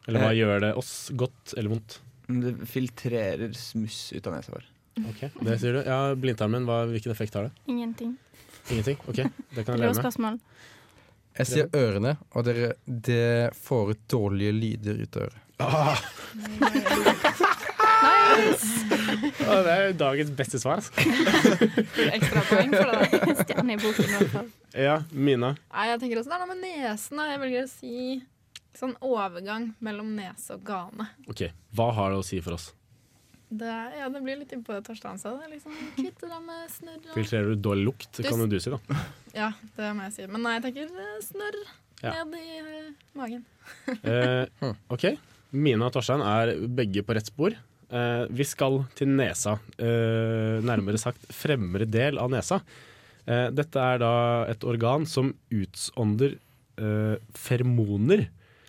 Eller 0.09 0.23
hva 0.25 0.33
Eh. 0.33 0.39
gjør 0.41 0.61
det 0.65 0.73
oss? 0.81 0.91
Godt 1.15 1.55
eller 1.57 1.71
vondt? 1.77 2.01
Det 2.27 2.57
filtrerer 2.67 3.55
smuss 3.55 4.13
ut 4.17 4.27
av 4.27 4.35
nesa 4.35 4.51
vår. 4.57 4.65
Ok, 5.13 5.21
Det 5.45 5.59
sier 5.61 5.73
du. 5.79 5.81
Ja, 5.87 6.01
Blindtarmen, 6.19 6.65
hva, 6.67 6.81
hvilken 6.91 7.13
effekt 7.15 7.35
har 7.39 7.47
det? 7.47 7.53
Ingenting. 7.71 8.17
Ingenting? 8.71 8.97
Ok, 9.07 9.17
det 9.55 9.63
kan 9.65 9.77
jeg 9.77 9.85
leve 9.85 9.95
med. 9.95 10.03
spørsmål 10.03 10.41
Jeg 11.39 11.47
sier 11.47 11.69
ørene, 11.77 12.17
og 12.35 12.45
dere, 12.49 12.73
det 12.89 13.53
får 13.55 13.91
ut 13.93 14.07
dårlige 14.09 14.53
lyder 14.57 15.03
ut 15.05 15.17
av 15.17 15.23
øret. 15.29 15.43
Ah, 15.61 16.01
det 18.07 19.75
er 19.75 19.93
dagens 19.99 20.31
beste 20.39 20.59
svar. 20.63 20.83
Ekstra 20.83 22.07
Ekstrapoeng 22.17 22.73
for 22.75 22.93
det. 22.93 23.35
Stjerne 23.43 23.77
i 23.77 23.81
boken. 23.81 24.07
i 24.07 24.15
hvert 24.17 24.33
fall. 24.35 24.49
Ja, 24.77 24.97
Mina. 25.13 25.53
Nei, 25.73 25.87
jeg 25.93 26.01
tenker 26.03 26.21
også 26.23 26.33
det 26.33 26.37
er 26.39 26.43
noe 26.45 26.51
med 26.55 26.65
nesen. 26.65 27.21
da. 27.21 27.29
Jeg 27.33 27.43
velger 27.45 27.67
å 27.67 27.71
si 27.73 27.95
sånn 28.77 28.97
overgang 29.01 29.71
mellom 29.85 30.11
nese 30.19 30.57
og 30.59 30.65
gane. 30.69 31.07
Ok, 31.33 31.47
Hva 31.77 31.91
har 31.97 32.13
det 32.13 32.19
å 32.21 32.27
si 32.27 32.41
for 32.45 32.59
oss? 32.59 32.73
Det, 33.47 33.71
ja, 33.97 34.09
det 34.11 34.21
blir 34.27 34.41
litt 34.41 34.51
innpå 34.57 34.75
det 34.75 34.83
Torstein 34.89 35.21
sa. 35.23 35.37
Det 35.39 35.47
liksom 35.53 35.75
Kvitte 35.95 36.27
deg 36.27 36.41
med 36.45 36.71
snørr. 36.75 36.99
og- 37.07 37.15
Filtrerer 37.15 37.55
du 37.55 37.63
dårlig 37.63 37.85
lukt, 37.87 38.11
Du- 38.19 38.27
kan 38.29 38.39
jo 38.43 38.47
du 38.51 38.59
si, 38.61 38.71
da. 38.75 38.79
Ja, 39.37 39.53
det 39.77 39.93
må 39.95 40.03
jeg 40.09 40.13
si. 40.17 40.27
Men 40.27 40.43
nei, 40.43 40.57
jeg 40.59 40.65
tenker 40.67 40.91
eh, 40.91 41.21
snørr. 41.23 41.61
Ja. 42.03 42.11
ned 42.25 42.35
i 42.37 42.59
uh, 42.61 42.91
magen. 43.17 43.45
Eh, 44.05 44.45
OK. 44.93 45.07
Mina 45.57 45.87
og 45.87 45.95
Torstein 45.95 46.21
er 46.21 46.51
begge 46.69 47.01
på 47.07 47.15
rett 47.17 47.31
spor. 47.31 47.55
Eh, 47.87 48.25
vi 48.35 48.45
skal 48.47 48.81
til 48.99 49.13
nesa. 49.15 49.59
Eh, 49.79 50.59
nærmere 50.67 50.99
sagt 50.99 51.23
fremre 51.31 51.87
del 51.87 52.19
av 52.19 52.31
nesa. 52.33 52.61
Eh, 53.27 53.49
dette 53.55 53.79
er 53.79 54.01
da 54.03 54.15
et 54.51 54.65
organ 54.65 55.07
som 55.07 55.35
utsonder 55.51 56.39
fermoner. 56.77 58.27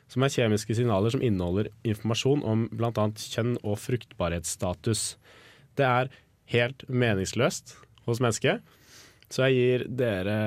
Som 0.08 0.24
er 0.24 0.32
kjemiske 0.32 0.72
signaler 0.78 1.12
som 1.12 1.20
inneholder 1.20 1.68
informasjon 1.84 2.40
om 2.48 2.62
bl.a. 2.72 2.94
kjønn 3.20 3.58
og 3.68 3.76
fruktbarhetsstatus. 3.84 5.18
Det 5.76 5.84
er 5.84 6.08
helt 6.54 6.86
meningsløst 6.88 7.76
hos 8.08 8.22
mennesket, 8.24 8.64
så 9.34 9.48
jeg 9.48 9.58
gir 9.58 9.82
dere 10.00 10.38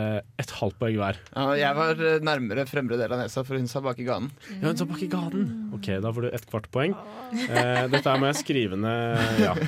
et 0.41 0.53
halvt 0.57 0.79
poeng 0.81 0.97
hver. 0.97 1.19
Ja, 1.35 1.45
jeg 1.61 1.77
var 1.77 2.01
eh, 2.01 2.23
nærmere 2.25 2.65
fremre 2.69 2.97
del 3.01 3.13
av 3.13 3.21
nesa, 3.21 3.45
for 3.45 3.61
hun 3.61 3.69
sa 3.69 3.83
bak 3.85 4.01
i 4.01 4.07
ganen. 4.09 4.31
Ja, 4.55 4.71
hun 4.71 4.81
sa 4.81 4.87
bak 4.89 5.03
i 5.05 5.11
ganen. 5.13 5.51
OK, 5.77 5.91
da 6.01 6.13
får 6.17 6.27
du 6.27 6.31
et 6.33 6.49
kvart 6.49 6.71
poeng. 6.73 6.97
Eh, 7.35 7.85
dette 7.93 8.09
er 8.09 8.25
med 8.25 8.39
skrivende 8.41 8.97
Ja. 9.43 9.55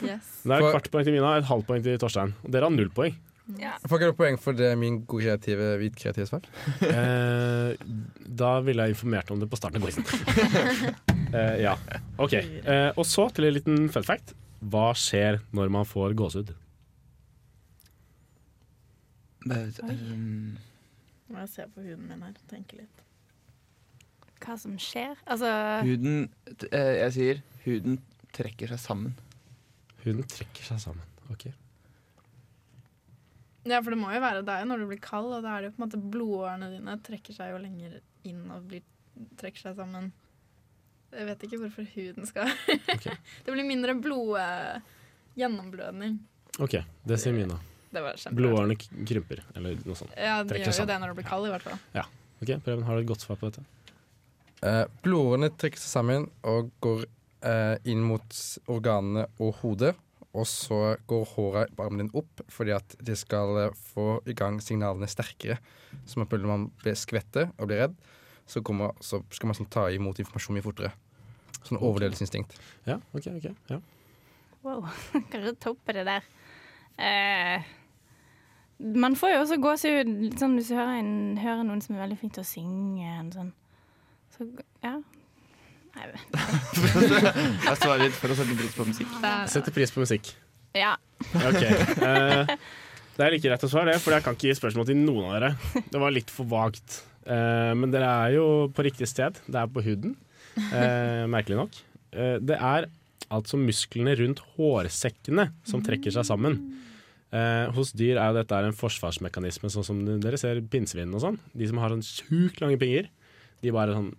Yes. 0.00 0.26
Det 0.44 0.54
er 0.54 0.62
et 0.62 0.72
kvart 0.74 0.88
poeng 0.92 1.04
til 1.06 1.14
Mina, 1.14 1.34
et 1.40 1.48
halvt 1.48 1.66
poeng 1.68 1.82
til 1.84 1.96
Torstein. 2.00 2.32
Og 2.44 2.52
dere 2.52 2.68
har 2.68 2.72
null 2.74 2.92
poeng. 2.94 3.16
Får 3.58 3.96
ikke 3.96 4.10
du 4.12 4.18
poeng 4.18 4.38
for 4.40 4.56
det 4.56 4.70
min 4.78 5.00
gode 5.08 5.24
kreative 5.26 5.72
hvit 5.80 5.96
kreative 5.98 6.28
svar? 6.28 6.44
Eh, 6.86 7.72
da 8.40 8.52
ville 8.64 8.86
jeg 8.86 8.96
informert 8.96 9.32
om 9.32 9.40
det 9.42 9.48
på 9.50 9.58
starten 9.58 9.80
av 9.80 9.88
quizen. 9.88 10.06
eh, 11.36 11.56
ja. 11.64 11.74
OK. 12.20 12.36
Eh, 12.36 12.90
og 12.94 13.06
så 13.08 13.28
til 13.34 13.48
en 13.48 13.56
liten 13.58 13.88
fun 13.92 14.06
fact. 14.06 14.34
Hva 14.60 14.90
skjer 14.98 15.40
når 15.56 15.72
man 15.72 15.88
får 15.88 16.14
gåsehud? 16.18 16.52
Um, 19.46 20.58
Må 21.30 21.38
jeg 21.44 21.52
se 21.54 21.64
på 21.72 21.84
huden 21.84 22.08
min 22.10 22.24
her 22.26 22.34
og 22.34 22.50
tenke 22.50 22.80
litt. 22.82 23.02
Hva 24.40 24.56
som 24.60 24.76
skjer? 24.80 25.18
Altså 25.28 25.48
huden 25.84 26.30
eh, 26.70 26.94
Jeg 27.02 27.14
sier 27.16 27.42
huden 27.64 27.98
trekker 28.36 28.72
seg 28.72 28.80
sammen. 28.80 29.16
Huden 30.04 30.24
trekker 30.28 30.64
seg 30.64 30.80
sammen. 30.80 31.04
Ok. 31.32 31.50
Ja, 33.68 33.82
for 33.84 33.92
det 33.92 34.00
må 34.00 34.08
jo 34.14 34.22
være 34.22 34.44
det 34.44 34.54
er 34.56 34.68
når 34.68 34.80
du 34.80 34.86
blir 34.88 35.02
kald, 35.04 35.28
og 35.36 35.44
da 35.44 35.54
er 35.54 35.62
det 35.62 35.70
jo 35.70 35.74
på 35.76 35.82
en 35.82 35.86
måte 35.86 36.00
blodårene 36.14 36.70
dine 36.72 36.96
trekker 37.04 37.36
seg 37.36 37.52
jo 37.52 37.60
lenger 37.60 37.98
inn 38.28 38.46
og 38.52 38.64
blir, 38.70 38.84
trekker 39.40 39.68
seg 39.68 39.76
sammen. 39.76 40.08
Jeg 41.12 41.26
vet 41.28 41.44
ikke 41.44 41.58
hvorfor 41.60 41.88
huden 41.96 42.28
skal 42.28 42.48
okay. 42.94 43.16
Det 43.44 43.52
blir 43.52 43.68
mindre 43.68 43.96
blod... 44.00 44.38
Gjennomblødning. 45.38 46.18
OK, 46.58 46.74
det 47.06 47.16
sier 47.22 47.32
Mina. 47.32 47.54
Det 47.90 48.02
var. 48.04 48.18
Blodårene 48.38 48.76
krymper, 48.78 49.42
eller 49.58 49.78
noe 49.82 49.98
sånt. 49.98 50.12
Ja, 50.14 50.40
de 50.46 50.60
gjør 50.60 50.82
jo 50.82 50.88
det 50.90 50.98
når 51.02 51.12
du 51.12 51.20
blir 51.20 51.26
kald, 51.26 51.48
i 51.48 51.54
hvert 51.54 51.66
fall. 51.66 51.78
OK, 52.40 52.54
Preben, 52.64 52.84
har 52.86 52.96
du 52.96 53.02
et 53.02 53.08
godt 53.10 53.24
svar 53.24 53.36
på 53.40 53.50
dette? 53.50 53.64
Eh, 54.64 54.84
blodårene 55.04 55.50
trekker 55.60 55.80
seg 55.80 55.90
sammen 55.92 56.28
og 56.48 56.70
går 56.84 57.02
eh, 57.48 57.76
inn 57.90 58.04
mot 58.04 58.38
organene 58.72 59.26
og 59.40 59.58
hodet. 59.60 59.92
Og 60.30 60.46
så 60.46 60.94
går 61.10 61.24
håret 61.32 61.72
på 61.74 61.82
armen 61.82 62.04
din 62.04 62.12
opp 62.14 62.42
fordi 62.54 62.70
at 62.76 62.94
de 63.02 63.16
skal 63.18 63.56
eh, 63.64 63.78
få 63.92 64.20
i 64.30 64.36
gang 64.36 64.60
signalene 64.62 65.08
sterkere. 65.10 65.58
Så 66.06 66.20
man 66.22 66.30
føler 66.30 66.48
man 66.48 66.68
blir 66.84 66.96
skvette 66.98 67.48
og 67.56 67.70
blir 67.70 67.82
redd, 67.84 67.96
så, 68.46 68.62
kommer, 68.66 68.94
så 69.02 69.22
skal 69.34 69.50
man 69.50 69.58
sånn 69.58 69.70
ta 69.72 69.88
imot 69.92 70.22
informasjon 70.22 70.56
mye 70.58 70.64
fortere. 70.64 70.92
Sånn 71.60 71.80
overlevelsesinstinkt. 71.80 72.54
Ja, 72.86 73.00
OK. 73.12 73.26
ok, 73.34 73.50
ja. 73.72 73.80
Wow, 74.62 74.86
kanskje 75.32 75.56
toppe 75.60 75.96
det 75.96 76.06
der. 76.08 76.24
Eh, 77.00 77.68
man 78.80 79.16
får 79.18 79.34
jo 79.34 79.40
også 79.44 79.58
gåsehud 79.62 80.36
sånn 80.40 80.58
hvis 80.58 80.70
du 80.70 80.76
hører, 80.76 81.00
en, 81.00 81.14
hører 81.40 81.64
noen 81.68 81.82
som 81.84 81.96
er 81.96 82.04
veldig 82.06 82.20
flink 82.20 82.36
til 82.36 82.44
å 82.44 82.48
synge. 82.48 83.08
En 83.20 83.32
sånn. 83.34 83.50
Så 84.36 84.46
ja. 84.84 84.94
Nei, 85.90 86.06
jeg 86.06 87.76
svarer 87.82 88.04
litt 88.04 88.14
for 88.14 88.30
å 88.30 88.38
sette 88.38 88.54
pris 88.54 88.76
på 88.76 88.86
musikk. 88.86 89.18
Setter 89.50 89.74
pris 89.74 89.92
på 89.94 90.04
musikk. 90.04 90.32
ja. 90.78 90.94
Ok. 91.34 91.64
Uh, 91.98 92.54
det 93.18 93.26
er 93.26 93.34
like 93.34 93.50
rett 93.52 93.66
å 93.66 93.70
svare 93.70 93.92
det, 93.92 94.00
for 94.00 94.14
jeg 94.14 94.24
kan 94.24 94.38
ikke 94.38 94.48
gi 94.52 94.56
spørsmål 94.56 94.86
til 94.88 95.00
noen 95.02 95.26
av 95.26 95.36
dere. 95.36 95.82
Det 95.90 96.00
var 96.00 96.14
litt 96.14 96.30
for 96.32 96.48
vagt. 96.48 97.02
Uh, 97.26 97.74
men 97.76 97.92
dere 97.92 98.08
er 98.24 98.38
jo 98.38 98.46
på 98.72 98.86
riktig 98.86 99.10
sted. 99.10 99.42
Det 99.50 99.60
er 99.60 99.70
på 99.70 99.82
huden, 99.84 100.14
uh, 100.70 101.26
merkelig 101.28 101.58
nok. 101.64 101.82
Eh, 102.10 102.36
det 102.42 102.58
er 102.58 102.88
altså 103.30 103.58
musklene 103.60 104.16
rundt 104.18 104.42
hårsekkene 104.56 105.50
som 105.66 105.82
trekker 105.84 106.14
seg 106.14 106.26
sammen. 106.26 106.58
Eh, 107.30 107.70
hos 107.76 107.92
dyr 107.94 108.18
er 108.18 108.32
jo 108.32 108.38
dette 108.40 108.58
en 108.66 108.74
forsvarsmekanisme, 108.74 109.70
sånn 109.70 109.86
som 109.86 110.02
dere 110.22 110.38
ser 110.40 110.58
pinnsvin 110.72 111.12
og 111.14 111.22
sånn. 111.22 111.38
De 111.54 111.68
som 111.70 111.78
har 111.82 111.94
sånn 111.94 112.02
sjukt 112.06 112.60
lange 112.62 112.78
pinger, 112.80 113.10
de 113.62 113.72
bare 113.74 113.94
sånn 113.94 114.10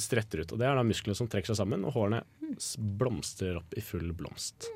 stretter 0.00 0.44
ut. 0.44 0.54
Og 0.54 0.60
det 0.60 0.68
er 0.68 0.78
da 0.78 0.84
musklene 0.86 1.18
som 1.18 1.28
trekker 1.30 1.52
seg 1.52 1.60
sammen, 1.60 1.84
og 1.84 1.96
hårene 1.96 2.22
blomstrer 2.98 3.58
opp 3.60 3.74
i 3.76 3.82
full 3.84 4.12
blomst. 4.16 4.68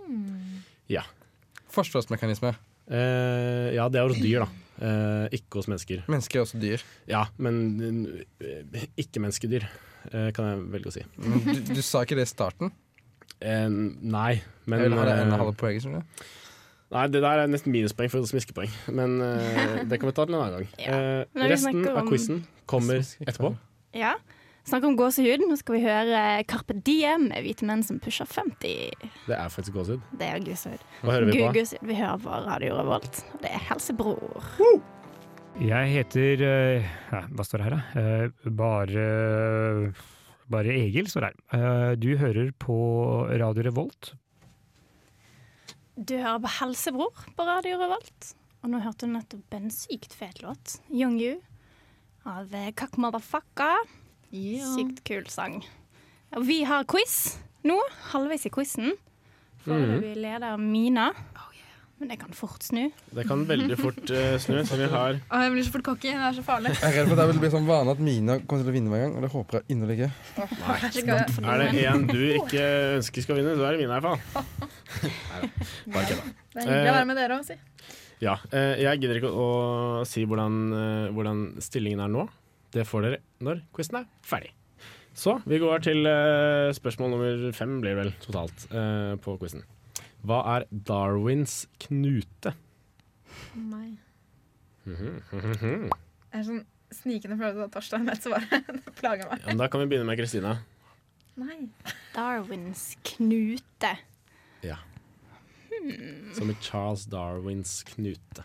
Ja. 0.90 1.04
Forsvarsmekanisme. 1.72 2.54
Eh, 2.88 3.74
ja, 3.76 3.86
det 3.92 4.00
er 4.00 4.08
hos 4.08 4.20
dyr, 4.20 4.44
da. 4.44 4.64
Eh, 4.78 5.38
ikke 5.40 5.60
hos 5.60 5.68
mennesker. 5.70 6.04
Mennesker 6.10 6.40
er 6.40 6.44
også 6.46 6.60
dyr. 6.62 6.84
Ja, 7.10 7.24
men 7.42 8.04
eh, 8.40 8.84
ikke-menneskedyr, 9.00 9.64
eh, 10.12 10.28
kan 10.36 10.50
jeg 10.52 10.66
velge 10.76 10.92
å 10.92 10.94
si. 10.94 11.04
Du, 11.16 11.62
du 11.72 11.82
sa 11.84 12.04
ikke 12.04 12.18
det 12.20 12.28
i 12.28 12.30
starten? 12.32 12.72
Eh, 13.38 13.68
nei, 13.68 14.40
men 14.66 14.82
jeg 14.84 14.90
vil 14.90 14.98
ha 15.00 15.08
det 15.08 15.16
ene 15.24 15.40
halve 15.40 15.56
poenget. 15.58 15.84
skjønner 15.86 16.04
du? 16.04 16.28
Nei, 16.94 17.04
det 17.12 17.20
der 17.20 17.42
er 17.42 17.50
nesten 17.52 17.72
minuspoeng 17.74 18.08
for 18.12 18.24
smiskepoeng, 18.24 18.70
men 18.96 19.18
uh, 19.20 19.82
det 19.90 19.98
kan 20.00 20.08
vi 20.08 20.14
ta 20.16 20.24
til 20.24 20.34
en 20.34 20.40
annen 20.40 20.54
gang. 20.56 20.68
Ja. 20.80 20.96
Eh, 20.96 21.48
resten 21.52 21.82
om... 21.84 21.96
av 22.00 22.08
quizen 22.08 22.42
kommer 22.70 23.02
etterpå. 23.04 23.54
ja. 23.96 24.16
Snakk 24.68 24.84
om 24.84 24.98
gåsehud. 24.98 25.46
Nå 25.48 25.56
skal 25.56 25.78
vi 25.78 25.80
høre 25.80 26.18
Carpe 26.44 26.74
Diem 26.84 27.30
med 27.30 27.40
hvite 27.40 27.64
menn 27.64 27.80
som 27.86 27.96
pusher 28.04 28.28
50. 28.28 29.06
Det 29.24 29.32
er 29.32 29.48
faktisk 29.48 29.78
gåsehud. 29.78 30.02
Det 30.20 30.26
er 30.28 30.42
gåsehud. 30.44 30.82
Hva 31.00 31.14
hører 31.14 31.24
vi 31.30 31.38
Gu- 31.38 31.46
på? 31.46 31.52
gåsehud. 31.56 31.86
Vi 31.88 31.96
hører 31.96 32.18
på 32.20 32.40
Radio 32.44 32.74
Revolt. 32.76 33.22
Det 33.40 33.48
er 33.48 33.62
Helsebror. 33.70 34.44
Jeg 35.64 35.88
heter 35.94 36.44
uh, 36.44 37.24
Hva 37.32 37.46
står 37.48 37.62
det 37.62 37.70
her, 37.70 37.78
da? 37.78 38.02
Eh, 38.02 38.52
bare 38.60 39.06
Bare 40.52 40.76
Egil 40.84 41.08
står 41.08 41.24
det 41.24 41.32
her. 41.32 41.64
Eh, 41.64 41.96
du 42.04 42.10
hører 42.20 42.52
på 42.60 42.76
Radio 43.40 43.64
Revolt. 43.70 44.12
Du 45.98 46.14
hører 46.14 46.38
på 46.38 46.50
Helsebror 46.60 47.24
på 47.34 47.42
Radio 47.42 47.74
Revolt. 47.80 48.28
Og 48.62 48.70
nå 48.70 48.78
hørte 48.84 49.08
du 49.08 49.10
nettopp 49.10 49.54
en 49.56 49.64
sykt 49.74 50.12
fet 50.14 50.36
låt. 50.44 50.76
Young 50.94 51.16
You 51.18 51.40
av 52.22 52.52
Kak 52.78 52.94
Kakk 52.94 53.88
Yeah. 54.30 54.68
Sykt 54.76 55.02
kul 55.08 55.26
sang. 55.26 55.64
Og 56.36 56.44
vi 56.46 56.60
har 56.68 56.84
quiz 56.86 57.38
nå, 57.66 57.74
halvveis 58.12 58.46
i 58.46 58.52
quizen. 58.54 58.92
Foreløpig 59.64 60.14
leder 60.22 60.60
Mina. 60.60 61.08
Men 61.98 62.12
det 62.12 62.18
kan 62.20 62.34
fort 62.36 62.62
snu. 62.62 62.84
Det 63.10 63.24
kan 63.26 63.40
veldig 63.48 63.76
fort 63.78 64.10
uh, 64.14 64.36
snu, 64.38 64.60
så 64.66 64.76
vi 64.78 64.86
har 64.92 65.16
Å, 65.34 65.40
jeg 65.42 65.54
blir 65.54 65.64
så 65.66 65.72
fort 65.74 65.86
cocky. 65.88 66.12
Det 66.14 66.26
er 66.28 66.36
så 66.36 66.44
farlig. 66.46 66.74
Jeg 66.76 66.86
er 66.92 66.96
redd 67.00 67.08
for 67.10 67.18
at 67.18 67.22
det 67.24 67.32
vil 67.32 67.40
bli 67.42 67.50
sånn 67.54 67.66
vane 67.66 67.94
at 67.96 68.02
Mina 68.08 68.36
kommer 68.44 68.62
til 68.62 68.70
å 68.70 68.74
vinne 68.76 68.92
hver 68.92 69.02
gang, 69.02 69.16
og 69.18 69.24
det 69.26 69.30
håper 69.32 69.58
jeg 69.58 69.74
inderlig 69.74 69.96
ikke. 69.98 70.10
Er 71.42 71.64
det 71.64 71.86
en 71.90 72.04
du 72.06 72.20
ikke 72.36 72.66
ønsker 72.98 73.26
skal 73.26 73.40
vinne, 73.40 73.56
så 73.58 73.66
er 73.66 73.74
det 73.74 73.82
Mina 73.82 73.98
i 73.98 74.04
hvert 74.04 74.06
fall. 74.06 74.20
Bare 75.96 76.04
kødda. 76.12 76.28
Det 76.54 76.62
er 76.62 76.70
hyggelig 76.70 76.92
å 76.92 76.98
være 77.00 77.08
med 77.10 77.18
dere 77.18 77.38
òg, 77.40 77.48
si. 77.48 77.58
Ja, 78.22 78.34
eh, 78.50 78.74
jeg 78.82 79.02
gidder 79.02 79.18
ikke 79.20 79.30
å 79.30 79.48
si 80.10 80.22
hvordan, 80.26 80.60
eh, 80.74 81.08
hvordan 81.14 81.42
stillingen 81.62 82.02
er 82.06 82.12
nå. 82.14 82.28
Det 82.74 82.86
får 82.86 83.06
dere 83.06 83.20
når 83.42 83.64
quizen 83.74 84.00
er 84.02 84.06
ferdig. 84.26 84.52
Så 85.18 85.40
vi 85.50 85.58
går 85.58 85.82
til 85.82 86.06
spørsmål 86.78 87.10
nummer 87.10 87.48
fem, 87.56 87.80
blir 87.82 87.96
det 87.96 88.02
vel 88.04 88.12
totalt, 88.22 88.68
eh, 88.70 89.16
på 89.18 89.34
quizen. 89.40 89.64
Hva 90.26 90.40
er 90.56 90.66
Darwins 90.70 91.66
knute? 91.82 92.54
Nei. 93.54 93.98
Mhm, 94.88 95.22
mhm. 95.32 95.86
Jeg 96.32 96.40
er 96.40 96.44
sånn 96.46 96.64
snikende 96.94 97.36
følelse 97.38 97.60
av 97.60 97.66
at 97.68 97.74
Torstein 97.76 98.08
vet 98.08 98.24
svaret. 98.24 98.68
Det 98.84 98.94
plager 98.98 99.28
meg. 99.30 99.42
Ja, 99.44 99.52
men 99.52 99.60
da 99.60 99.68
kan 99.70 99.82
vi 99.82 99.90
begynne 99.92 100.08
med 100.08 100.18
Kristina. 100.20 100.56
Nei. 101.38 101.68
Darwins 102.16 102.90
knute. 103.06 103.92
Ja. 104.66 104.80
Som 106.34 106.50
i 106.50 106.56
Charles 106.64 107.06
Darwins 107.06 107.82
knute. 107.86 108.42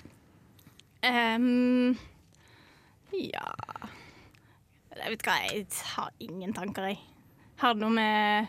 Um, 1.03 1.97
ja 3.11 3.49
Jeg 4.93 5.09
vet 5.11 5.25
hva, 5.27 5.33
jeg 5.49 5.65
har 5.97 6.13
ingen 6.23 6.53
tanker, 6.55 6.85
jeg. 6.93 7.01
Har 7.59 7.75
det 7.75 7.83
noe 7.83 7.91
med 7.91 8.47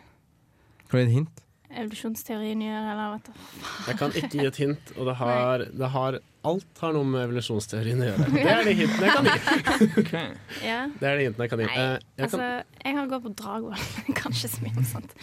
Kan 0.87 1.01
du 1.01 1.01
gi 1.01 1.07
et 1.09 1.14
hint? 1.16 1.44
Evolusjonsteorien 1.81 2.62
gjør, 2.64 2.87
eller 2.93 3.16
vet 3.16 3.29
du? 3.29 3.43
Jeg 3.89 3.99
kan 4.01 4.14
ikke 4.20 4.31
gi 4.33 4.47
et 4.49 4.61
hint, 4.62 4.95
og 4.97 5.11
det 5.11 5.18
har, 5.22 5.66
det 5.83 5.91
har 5.97 6.20
Alt 6.45 6.81
har 6.83 6.93
noe 6.93 7.09
med 7.09 7.22
evolusjonsteorien 7.25 8.03
å 8.05 8.07
gjøre. 8.11 8.25
Det 8.35 8.43
er 8.53 8.66
de 8.66 8.72
hintene 8.83 9.07
jeg 9.07 9.14
kan 9.14 9.29
gi. 9.31 9.87
okay. 10.03 10.35
Ja. 10.61 10.81
Det 10.93 11.09
er 11.09 11.16
de 11.16 11.29
hintene 11.31 11.47
jeg 11.47 11.53
kan 11.55 11.62
gi. 11.62 11.68
Nei, 11.70 11.77
jeg, 11.79 12.03
jeg 12.05 12.27
altså, 12.27 12.41
kan, 12.43 12.75
jeg 12.85 12.99
har 12.99 13.09
gått 13.14 13.25
på 13.25 13.33
Dragvoll. 13.39 13.87
Kanskje 14.20 14.51
så 14.53 14.66
mye 14.66 14.85
sånt. 14.91 15.14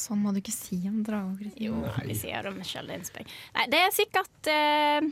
Sånn 0.00 0.22
må 0.22 0.30
du 0.32 0.38
ikke 0.40 0.54
si 0.54 0.78
om 0.86 1.00
Dragvoll, 1.04 1.40
Kristin. 1.40 1.64
Jo, 1.66 1.80
vi 2.06 2.16
sier 2.20 2.46
det 2.46 2.54
med 2.54 2.68
sjølinnspill. 2.70 3.34
Nei, 3.58 3.66
det 3.74 3.82
er 3.82 3.90
sikkert 3.96 4.52
eh, 4.54 5.10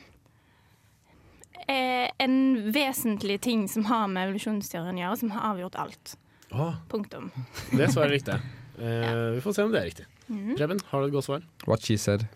eh, 1.66 2.06
en 2.22 2.38
vesentlig 2.72 3.40
ting 3.44 3.66
som 3.68 3.90
har 3.90 4.06
med 4.12 4.28
evolusjonsteorien 4.28 4.96
å 4.96 5.04
gjøre, 5.08 5.20
som 5.24 5.34
har 5.34 5.50
avgjort 5.50 5.82
alt. 5.82 6.14
Å, 6.48 6.70
Punktum. 6.88 7.28
det 7.74 7.90
svaret 7.92 8.08
er 8.08 8.14
riktig. 8.14 8.38
Eh, 8.78 9.30
vi 9.36 9.42
får 9.44 9.56
se 9.56 9.66
om 9.66 9.72
det 9.74 9.80
er 9.80 9.88
riktig. 9.90 10.06
Mm. 10.28 10.54
Preben, 10.56 10.80
har 10.90 11.02
du 11.02 11.08
et 11.08 11.16
godt 11.16 11.26
svar? 11.26 11.44
What 11.66 11.84
she 11.86 11.98
said. 11.98 12.26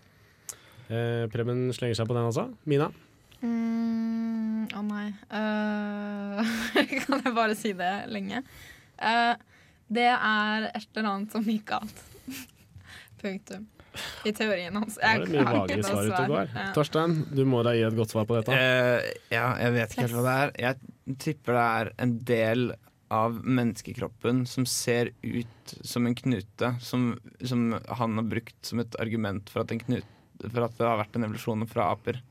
Uh, 0.90 1.28
Preben 1.32 1.70
slenger 1.72 1.97
seg 1.97 2.09
på 2.09 2.16
den 2.16 2.26
altså. 2.28 2.49
Mina? 2.68 2.90
Mm, 3.43 4.66
Å 4.76 4.82
nei. 4.86 5.07
Uh, 5.32 6.53
kan 7.07 7.22
jeg 7.24 7.34
bare 7.36 7.57
si 7.59 7.72
det 7.78 7.93
lenge? 8.12 8.43
Eh, 9.03 9.34
det 9.93 10.09
er 10.12 10.68
et 10.70 10.88
eller 10.97 11.11
annet 11.11 11.34
som 11.34 11.47
gikk 11.47 11.72
galt. 11.72 12.03
Punktum. 13.22 13.68
I 14.24 14.32
teorien 14.32 14.76
hans. 14.78 14.95
Det 14.97 15.05
var 15.05 15.26
et 15.26 15.32
mye 15.34 15.43
vagere 15.45 15.84
svar 15.84 16.07
ute 16.07 16.20
og 16.22 16.30
går. 16.32 16.53
Ja. 16.55 16.68
Torstein, 16.76 17.18
du 17.34 17.43
må 17.49 17.61
da 17.66 17.74
gi 17.76 17.82
et 17.84 17.99
godt 17.99 18.14
svar 18.14 18.28
på 18.28 18.38
dette. 18.38 18.57
Eh, 18.57 19.11
ja, 19.34 19.51
jeg 19.61 19.74
vet 19.76 19.93
ikke 19.93 20.07
helt 20.07 20.16
hva 20.16 20.24
det 20.24 20.36
er. 20.45 20.55
Jeg 20.64 21.18
tipper 21.26 21.59
det 21.59 21.66
er 21.82 21.93
en 22.07 22.14
del 22.30 22.64
av 23.12 23.36
menneskekroppen 23.44 24.46
som 24.48 24.64
ser 24.68 25.12
ut 25.20 25.74
som 25.84 26.08
en 26.08 26.16
knute, 26.16 26.72
som, 26.80 27.12
som 27.44 27.68
han 27.76 28.18
har 28.18 28.28
brukt 28.30 28.58
som 28.64 28.80
et 28.80 28.96
argument 29.02 29.52
for 29.52 29.62
at, 29.64 29.72
en 29.74 29.82
knut, 29.82 30.08
for 30.46 30.64
at 30.64 30.76
det 30.78 30.88
har 30.88 31.00
vært 31.02 31.18
en 31.18 31.28
evolusjon 31.28 31.68
fra 31.70 31.90
aper. 31.92 32.22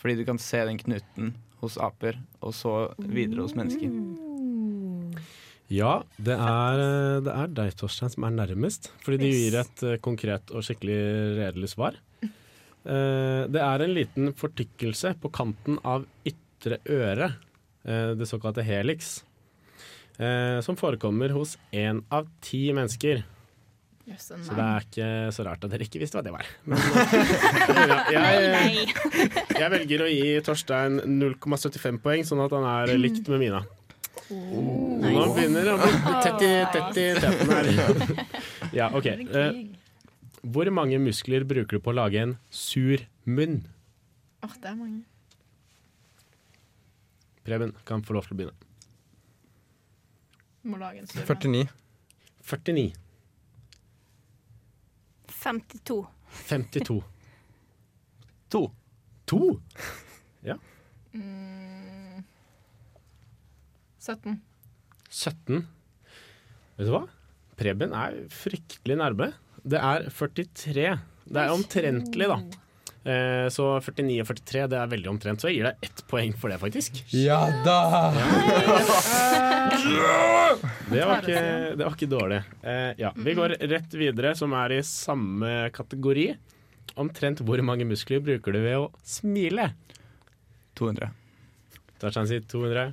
Fordi 0.00 0.16
du 0.18 0.24
kan 0.26 0.40
se 0.42 0.64
den 0.66 0.80
knuten 0.80 1.34
hos 1.60 1.76
aper, 1.78 2.16
og 2.42 2.56
så 2.58 2.72
videre 2.98 3.44
hos 3.44 3.54
mennesker. 3.54 3.92
Ja, 5.72 6.02
det 6.20 6.34
er, 6.36 6.80
eh, 6.82 7.20
det 7.24 7.32
er 7.32 7.52
deg, 7.60 7.74
Torstein, 7.78 8.10
som 8.12 8.26
er 8.26 8.34
nærmest. 8.34 8.90
Fordi 9.04 9.20
du 9.22 9.28
gir 9.28 9.56
et 9.60 9.84
eh, 9.86 10.00
konkret 10.04 10.50
og 10.52 10.64
skikkelig 10.66 10.98
redelig 11.38 11.70
svar. 11.72 11.96
Eh, 12.22 13.44
Det 13.52 13.62
er 13.62 13.84
en 13.84 13.94
liten 13.94 14.32
fortykkelse 14.36 15.14
på 15.22 15.30
kanten 15.32 15.78
av 15.84 16.08
ytre 16.28 16.78
øre, 16.86 17.34
det 17.82 18.28
såkalte 18.30 18.62
helix, 18.62 19.24
eh, 20.18 20.58
som 20.64 20.76
forekommer 20.78 21.32
hos 21.36 21.56
én 21.72 22.02
av 22.12 22.28
ti 22.44 22.66
mennesker. 22.76 23.22
Yes, 24.02 24.32
Så 24.34 24.56
det 24.56 24.64
er 24.64 24.82
ikke 24.88 25.08
så 25.30 25.44
rart 25.46 25.62
at 25.62 25.70
dere 25.70 25.84
ikke 25.86 26.00
visste 26.02 26.18
hva 26.18 26.24
det 26.26 26.32
var. 26.34 26.48
Men, 26.66 26.80
eh, 26.80 28.08
ja, 28.10 28.24
jeg, 28.34 28.88
jeg 29.62 29.70
velger 29.76 30.02
å 30.02 30.08
gi 30.10 30.32
Torstein 30.42 30.98
0,75 31.06 32.00
poeng, 32.02 32.26
sånn 32.26 32.42
at 32.42 32.56
han 32.56 32.66
er 32.66 32.96
likt 32.98 33.30
med 33.30 33.44
Mina. 33.44 33.62
Nå 34.32 35.22
begynner 35.36 35.66
det 35.66 35.72
å 35.74 35.78
bli 35.80 35.92
tett 36.24 36.42
i, 36.46 36.50
tett 36.72 36.98
i 37.00 37.06
teten 37.20 37.52
her. 37.52 38.26
Ja, 38.78 38.88
OK. 38.96 39.06
Eh, 39.12 39.62
hvor 40.42 40.68
mange 40.74 40.98
muskler 41.02 41.44
bruker 41.46 41.78
du 41.78 41.84
på 41.84 41.92
å 41.92 41.96
lage 42.00 42.20
en 42.22 42.36
sur 42.50 43.02
munn? 43.28 43.60
Åh, 44.42 44.54
det 44.62 44.70
er 44.72 44.78
mange. 44.78 45.02
Preben 47.46 47.74
kan 47.86 48.02
få 48.06 48.16
lov 48.16 48.26
til 48.26 48.36
å 48.36 48.40
begynne. 48.40 48.71
Må 50.62 50.78
lage 50.78 51.02
en 51.02 51.08
sur 51.10 51.24
49. 51.26 51.66
49. 52.42 52.92
52. 55.42 56.06
52. 56.48 57.02
To. 58.52 58.62
To? 59.26 59.40
Mm. 61.12 62.22
17. 64.00 64.38
17. 65.12 65.66
Vet 66.78 66.88
du 66.88 66.92
hva? 66.94 67.02
Preben 67.58 67.92
er 67.94 68.16
fryktelig 68.32 68.96
nærme. 68.98 69.28
Det 69.62 69.78
er 69.78 70.08
43. 70.08 70.86
Det 71.28 71.42
er 71.42 71.52
omtrentlig, 71.52 72.28
da. 72.30 72.38
Eh, 73.02 73.48
så 73.50 73.64
49 73.82 74.20
og 74.22 74.28
43 74.30 74.68
det 74.70 74.78
er 74.78 74.90
veldig 74.92 75.10
omtrent, 75.10 75.42
så 75.42 75.50
jeg 75.50 75.56
gir 75.58 75.66
deg 75.70 75.88
ett 75.88 76.02
poeng 76.10 76.34
for 76.38 76.52
det, 76.52 76.58
faktisk. 76.62 77.00
Ja 77.16 77.40
da! 77.66 77.80
Det 80.92 81.02
var 81.08 81.22
ikke, 81.22 81.42
det 81.78 81.82
var 81.82 81.94
ikke 81.96 82.10
dårlig. 82.10 82.40
Eh, 82.62 82.92
ja, 83.00 83.10
vi 83.16 83.34
går 83.34 83.56
rett 83.72 83.94
videre, 83.96 84.34
som 84.38 84.52
er 84.58 84.74
i 84.76 84.82
samme 84.86 85.70
kategori. 85.74 86.26
Omtrent 87.00 87.40
hvor 87.46 87.62
mange 87.64 87.84
muskler 87.88 88.20
bruker 88.22 88.52
du 88.54 88.60
ved 88.60 88.76
å 88.78 88.90
smile? 89.06 89.70
200. 90.78 91.08
Torstein 92.02 92.26
sier 92.28 92.42
200. 92.50 92.92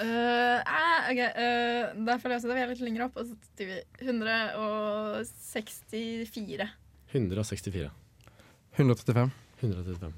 Uh, 0.00 0.56
okay, 0.64 1.12
ok, 1.12 1.20
eh, 1.20 1.82
Da 2.06 2.14
føler 2.20 2.32
jeg 2.34 2.40
også 2.40 2.48
at 2.48 2.56
vi 2.56 2.62
er 2.62 2.70
litt 2.72 2.84
lenger 2.84 3.02
opp. 3.06 3.14
Og 3.20 3.24
så 3.28 3.34
sier 3.58 3.68
vi 3.70 3.76
164. 4.08 6.66
164. 7.14 7.90
135. 8.76 9.30
135. 9.60 10.12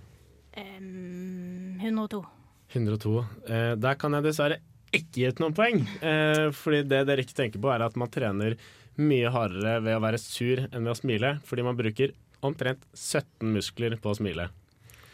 Um, 0.57 1.80
102. 1.80 2.24
102. 2.72 3.24
Eh, 3.48 3.72
der 3.80 3.98
kan 4.00 4.16
jeg 4.16 4.26
dessverre 4.26 4.61
ikke 4.92 5.12
gi 5.16 5.28
ut 5.32 5.40
noen 5.42 5.57
poeng. 5.57 5.82
Eh, 6.05 6.48
fordi 6.57 6.82
det 6.88 7.03
dere 7.09 7.24
ikke 7.24 7.38
tenker 7.38 7.62
på, 7.62 7.70
er 7.72 7.84
at 7.86 7.96
man 8.00 8.11
trener 8.12 8.57
mye 9.00 9.30
hardere 9.32 9.78
ved 9.84 9.96
å 9.96 10.03
være 10.05 10.20
sur 10.20 10.66
enn 10.68 10.84
ved 10.84 10.92
å 10.92 10.98
smile. 10.98 11.30
Fordi 11.48 11.62
man 11.66 11.78
bruker 11.78 12.12
omtrent 12.44 12.84
17 12.92 13.53
muskler 13.55 13.96
på 14.03 14.12
å 14.12 14.18
smile. 14.18 14.48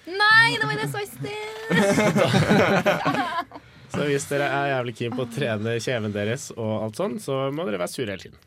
Nei, 0.08 0.56
det 0.56 0.64
var 0.64 0.74
det 0.74 0.86
jeg 0.86 0.92
sa 0.94 1.00
i 1.04 1.10
sted! 1.12 1.34
Så 3.88 4.04
hvis 4.04 4.26
dere 4.28 4.46
er 4.52 4.72
jævlig 4.74 4.94
keen 4.98 5.14
på 5.16 5.24
å 5.24 5.30
trene 5.32 5.78
kjeven 5.80 6.12
deres 6.12 6.50
og 6.52 6.72
alt 6.84 6.98
sånn, 6.98 7.14
så 7.24 7.48
må 7.56 7.64
dere 7.64 7.80
være 7.80 7.92
sure 7.92 8.12
hele 8.12 8.20
tiden. 8.20 8.40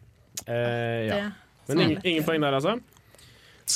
Eh, 0.46 1.08
ja. 1.10 1.16
Men 1.70 1.82
ingen, 1.82 2.04
ingen 2.06 2.26
poeng 2.28 2.44
der, 2.44 2.58
altså. 2.60 2.76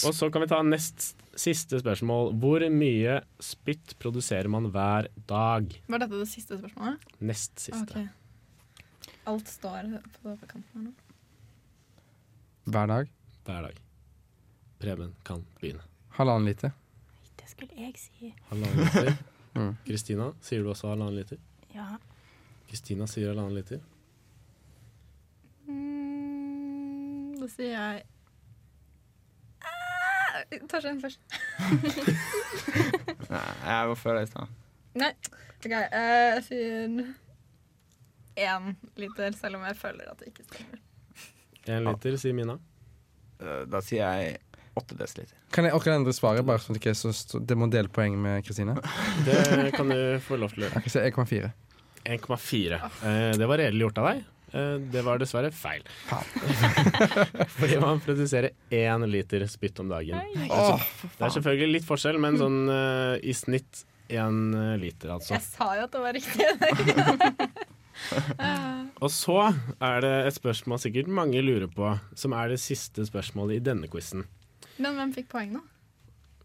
Og 0.08 0.16
så 0.18 0.30
kan 0.34 0.44
vi 0.44 0.50
ta 0.52 0.60
nest 0.66 1.14
siste 1.40 1.80
spørsmål. 1.82 2.34
Hvor 2.42 2.64
mye 2.72 3.20
spytt 3.44 3.96
produserer 4.02 4.50
man 4.52 4.70
hver 4.74 5.10
dag? 5.30 5.72
Var 5.88 6.04
dette 6.04 6.20
det 6.20 6.30
siste 6.32 6.58
spørsmålet? 6.60 7.04
Nest 7.20 7.60
siste. 7.68 7.84
Okay. 7.86 8.08
Alt 9.30 9.50
står 9.50 9.90
på, 10.20 10.36
kanten 10.48 10.66
her 10.74 10.88
nå. 10.88 10.94
Hver 12.66 12.90
dag. 12.92 13.14
Hver 13.46 13.68
dag. 13.70 13.80
Preben 14.82 15.14
kan 15.26 15.46
begynne. 15.62 15.86
Halvannen 16.18 16.50
liter. 16.50 16.74
Det 17.40 17.48
skulle 17.52 17.78
jeg 17.78 17.96
si. 18.00 18.34
Halvannen 18.52 18.84
liter. 18.86 19.16
Mm. 19.56 19.70
Kristina, 19.86 20.26
sier 20.44 20.66
du 20.66 20.68
også 20.68 20.90
halvannen 20.90 21.16
liter? 21.16 21.38
Ja. 21.72 21.86
Kristina 22.68 23.06
sier 23.08 23.30
halvannen 23.32 23.56
liter. 23.56 23.80
Mm, 25.70 27.38
da 27.40 27.48
sier 27.54 27.72
jeg 27.72 28.02
Torstein 30.72 31.02
først. 31.04 31.20
Nei, 33.32 33.44
jeg 33.66 33.90
var 33.92 34.00
før 34.00 34.20
deg 34.20 34.28
i 34.28 34.32
stad. 34.32 34.56
Nei. 35.02 35.12
OK, 35.66 35.72
eh, 35.72 36.36
jeg 36.36 36.44
sier 36.46 36.80
én 38.46 38.72
liter, 39.00 39.36
selv 39.40 39.60
om 39.60 39.64
jeg 39.68 39.78
føler 39.80 40.12
at 40.12 40.20
det 40.22 40.32
ikke 40.34 40.46
stemmer. 40.48 40.82
Én 41.66 41.88
liter, 41.88 42.18
sier 42.22 42.36
Mina. 42.38 42.58
Eh, 43.42 43.64
Da 43.72 43.82
sier 43.84 44.04
jeg 44.06 44.38
8 44.76 44.98
desiliter. 45.00 45.38
Kan 45.56 45.66
jeg, 45.70 45.74
og 45.78 45.86
endre 45.88 46.14
svaret, 46.16 46.44
bare 46.46 46.60
sånn 46.60 46.76
at 46.76 46.82
det 46.82 46.84
ikke 46.84 46.96
er 47.08 47.46
det 47.48 47.58
må 47.58 47.70
dele 47.72 47.92
poeng 47.96 48.18
med 48.20 48.44
Kristine? 48.46 48.76
Det 49.26 49.72
kan 49.76 49.88
du 49.92 50.00
få 50.24 50.36
lov 50.42 50.52
til 50.52 50.66
å 50.66 50.68
gjøre. 50.68 50.84
Jeg 50.84 51.16
kan 51.16 51.26
1,4. 51.32 51.52
1,4. 52.06 52.80
Eh, 53.08 53.32
det 53.40 53.48
var 53.50 53.58
redelig 53.64 53.88
gjort 53.88 54.02
av 54.04 54.10
deg. 54.12 54.26
Eh, 54.54 54.76
det 54.94 55.02
var 55.06 55.20
dessverre 55.22 55.52
feil. 55.56 55.84
Fordi 57.58 57.76
man 57.82 58.02
produserer 58.04 58.50
én 58.70 59.06
liter 59.10 59.48
spytt 59.52 59.80
om 59.84 59.90
dagen. 59.92 60.16
Det 60.36 60.48
er, 60.48 60.52
det 61.04 61.24
er 61.28 61.32
selvfølgelig 61.38 61.72
litt 61.80 61.88
forskjell, 61.88 62.18
men 62.22 62.34
sånn 62.40 62.60
uh, 62.70 63.16
i 63.20 63.34
snitt 63.36 63.86
én 64.14 64.38
liter, 64.80 65.10
altså. 65.18 65.34
Jeg 65.34 65.44
sa 65.48 65.76
jo 65.80 65.84
at 65.88 65.94
det 65.96 66.02
var 66.04 66.14
riktig. 66.14 66.46
Og 69.04 69.10
så 69.12 69.38
er 69.84 70.02
det 70.04 70.14
et 70.28 70.36
spørsmål 70.36 70.80
sikkert 70.84 71.08
mange 71.10 71.42
lurer 71.42 71.68
på, 71.72 72.00
som 72.16 72.34
er 72.38 72.50
det 72.54 72.60
siste 72.62 73.06
spørsmålet 73.08 73.56
i 73.60 73.64
denne 73.66 73.88
quizen. 73.92 74.24
Men 74.78 74.96
hvem 75.00 75.14
fikk 75.16 75.28
poeng, 75.32 75.52
da? 75.58 75.62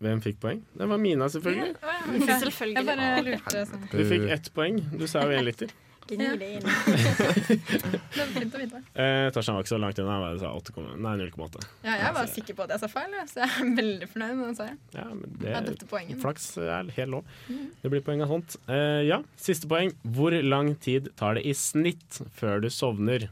Hvem 0.01 0.22
fikk 0.24 0.39
poeng? 0.40 0.62
Det 0.72 0.86
var 0.89 0.98
Mina, 1.02 1.28
selvfølgelig. 1.28 1.74
Ja. 1.82 2.36
Selvfølgelig. 2.40 2.77
Jeg 2.78 2.86
bare 2.89 3.22
lurte 3.27 3.64
sånn. 3.68 3.82
Du 3.93 4.05
fikk 4.09 4.24
ett 4.32 4.48
poeng. 4.56 4.81
Du 4.97 5.05
sa 5.10 5.27
jo 5.28 5.35
én 5.36 5.44
liter. 5.44 5.68
Gni 6.10 6.28
det 6.40 6.48
inn. 6.56 6.64
Det 8.10 8.18
var 8.18 8.30
fint 8.34 8.54
å 8.56 8.60
vite. 8.60 8.80
Eh, 8.98 9.26
Torstein 9.34 9.56
var 9.56 9.64
ikke 9.64 9.72
så 9.72 9.78
langt 9.80 10.00
unna. 10.02 10.16
Jeg 10.32 10.40
sa 10.42 10.50
8, 10.58 10.84
nei, 11.04 11.12
0,8. 11.20 11.64
Ja, 11.86 11.96
jeg 12.02 12.14
var 12.16 12.30
sikker 12.34 12.58
på 12.58 12.66
at 12.66 12.74
jeg 12.74 12.82
sa 12.82 12.90
feil, 12.90 13.16
så 13.30 13.42
jeg 13.44 13.50
er 13.50 13.72
veldig 13.80 14.08
fornøyd 14.10 14.34
med 14.40 14.44
den 14.48 14.58
seieren. 14.58 14.78
Ja, 14.96 15.06
men 15.14 15.26
Jeg 15.46 15.54
det 15.54 15.64
døpte 15.74 15.90
poengen. 15.90 16.20
Flaks 16.22 16.48
er 16.60 16.90
helt 16.96 17.14
lov. 17.14 17.34
Det 17.82 17.92
blir 17.94 18.04
poeng 18.06 18.24
av 18.26 18.32
sånt. 18.34 18.56
Eh, 18.70 19.02
ja, 19.08 19.20
siste 19.40 19.70
poeng. 19.70 19.94
Hvor 20.02 20.34
lang 20.42 20.72
tid 20.82 21.12
tar 21.20 21.38
det 21.38 21.46
i 21.46 21.54
snitt 21.56 22.22
før 22.40 22.64
du 22.64 22.70
sovner? 22.74 23.28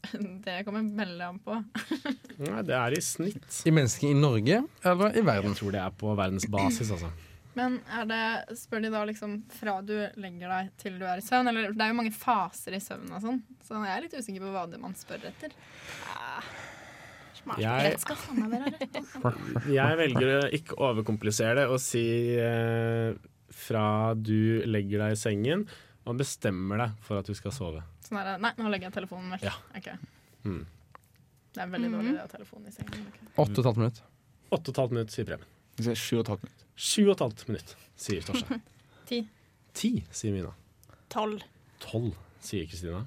Det 0.46 0.62
kommer 0.64 0.86
veldig 0.96 1.24
an 1.26 1.38
på. 1.44 1.58
Nei, 2.40 2.62
det 2.64 2.72
er 2.72 2.94
i 2.96 3.00
snitt. 3.04 3.44
I 3.68 3.72
mennesker 3.74 4.08
i 4.08 4.16
Norge 4.16 4.62
eller 4.88 5.12
i 5.12 5.24
verden? 5.26 5.52
Jeg 5.52 5.60
tror 5.60 5.74
det 5.76 5.82
er 5.84 5.98
på 6.00 6.14
verdensbasis, 6.16 6.94
altså. 6.96 7.10
Men 7.60 7.76
er 7.92 8.06
det, 8.08 8.56
spør 8.56 8.80
de 8.80 8.90
da 8.92 9.02
liksom 9.04 9.36
fra 9.52 9.76
du 9.84 9.94
legger 10.20 10.48
deg 10.48 10.70
til 10.80 10.96
du 11.00 11.04
er 11.04 11.20
i 11.20 11.24
søvn? 11.24 11.50
Eller 11.50 11.74
det 11.76 11.84
er 11.84 11.92
jo 11.92 11.98
mange 11.98 12.14
faser 12.14 12.76
i 12.76 12.80
søvn 12.80 13.10
og 13.12 13.20
sånn, 13.24 13.40
så 13.66 13.82
jeg 13.84 13.92
er 13.92 14.04
litt 14.06 14.16
usikker 14.16 14.44
på 14.46 14.52
hva 14.54 14.62
det 14.70 14.80
man 14.80 14.96
spør 14.96 15.26
etter. 15.28 15.52
Jeg, 17.60 17.96
være 18.00 18.72
rett. 18.72 18.98
jeg 19.78 19.98
velger 20.00 20.32
å 20.32 20.40
ikke 20.56 20.76
overkomplisere 20.88 21.62
det 21.62 21.68
og 21.72 21.78
si 21.82 22.04
eh, 22.40 23.12
fra 23.60 23.84
du 24.16 24.62
legger 24.68 25.04
deg 25.04 25.16
i 25.16 25.20
sengen 25.20 25.64
og 26.08 26.20
bestemmer 26.20 26.84
deg 26.84 27.04
for 27.04 27.20
at 27.20 27.28
du 27.28 27.36
skal 27.36 27.54
sove. 27.54 27.84
Sånn 28.06 28.20
der, 28.20 28.40
nei, 28.42 28.52
nå 28.56 28.72
legger 28.72 28.88
jeg 28.88 28.98
telefonen 29.02 29.36
vekk. 29.36 29.48
Ja. 29.48 29.56
Okay. 29.76 29.96
Mm. 30.44 30.64
Det 31.50 31.64
er 31.64 31.72
veldig 31.76 31.92
dårlig 31.96 32.14
det 32.14 32.22
å 32.22 32.24
ha 32.24 32.32
telefonen 32.38 32.70
i 32.70 32.74
sengen. 32.74 33.08
ok. 33.10 33.22
Åtte 33.34 33.56
og 33.56 33.62
et 33.62 33.70
halvt 33.70 33.82
minutt. 33.82 34.02
Åtte 34.50 34.60
og 34.60 34.74
et 34.74 34.82
halvt 34.84 34.96
minutt, 34.96 35.14
sier 35.14 35.28
Preben. 35.28 35.48
Minutt. 35.80 36.66
Sju 36.80 37.02
og 37.10 37.14
et 37.18 37.22
halvt 37.26 37.42
minutt, 37.50 37.74
sier 38.00 38.24
Torstein. 38.24 38.62
Ti. 39.10 39.22
Ti, 39.76 39.90
sier 40.16 40.32
Mina. 40.34 40.52
Tolv. 41.12 41.42
Tolv, 41.82 42.14
sier 42.44 42.64
Kristina. 42.70 43.02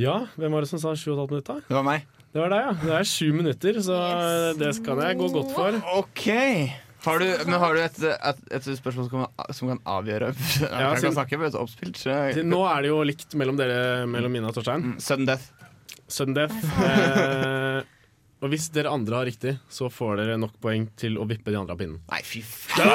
Ja, 0.00 0.22
hvem 0.40 0.54
var 0.56 0.64
det 0.64 0.70
som 0.70 0.80
sa 0.80 0.94
sju 0.96 1.10
og 1.12 1.16
et 1.16 1.20
halvt 1.20 1.34
minutt, 1.36 1.50
da? 1.50 1.58
Det 1.68 1.76
var 1.76 1.84
meg. 1.84 2.06
Det 2.32 2.40
var 2.40 2.48
deg, 2.54 2.62
ja. 2.64 2.72
Det 2.80 2.94
er 2.96 3.08
sju 3.10 3.26
minutter, 3.36 3.80
så 3.84 3.96
det 4.56 4.70
skal 4.78 5.02
jeg 5.04 5.18
gå 5.20 5.26
godt 5.34 5.52
for. 5.52 5.76
OK. 6.00 6.24
Har 7.02 7.18
du, 7.18 7.26
men 7.48 7.56
har 7.58 7.74
du 7.76 7.80
et, 7.82 7.96
et, 8.08 8.42
et 8.56 8.66
spørsmål 8.78 9.08
som 9.10 9.24
kan, 9.26 9.52
som 9.58 9.72
kan 9.72 9.80
avgjøre 9.90 10.28
Jeg 10.30 10.68
Ja, 10.70 10.92
kan 10.94 11.00
siden- 11.02 11.16
snakke 11.18 11.40
med 11.42 11.50
et 11.50 11.58
oppspilt. 11.58 11.98
Så 11.98 12.14
Nå 12.46 12.62
er 12.70 12.86
det 12.86 12.92
jo 12.94 13.00
likt 13.04 13.34
mellom 13.36 13.58
dere, 13.58 14.06
mellom 14.08 14.32
Mina 14.32 14.48
og 14.52 14.56
Torstein. 14.56 14.92
Mm, 14.94 15.00
Sudden 15.02 15.26
death. 15.28 15.50
Sudden 16.06 16.38
death. 16.38 16.56
Og 18.42 18.50
hvis 18.50 18.64
dere 18.74 18.90
andre 18.90 19.20
har 19.20 19.28
riktig, 19.28 19.52
så 19.70 19.86
får 19.92 20.16
dere 20.18 20.38
nok 20.42 20.56
poeng 20.62 20.88
til 20.98 21.14
å 21.22 21.26
vippe 21.30 21.52
de 21.54 21.58
andre 21.60 21.76
av 21.76 21.78
pinnen. 21.78 22.00
Nei, 22.10 22.22
fy 22.26 22.42
faen. 22.42 22.88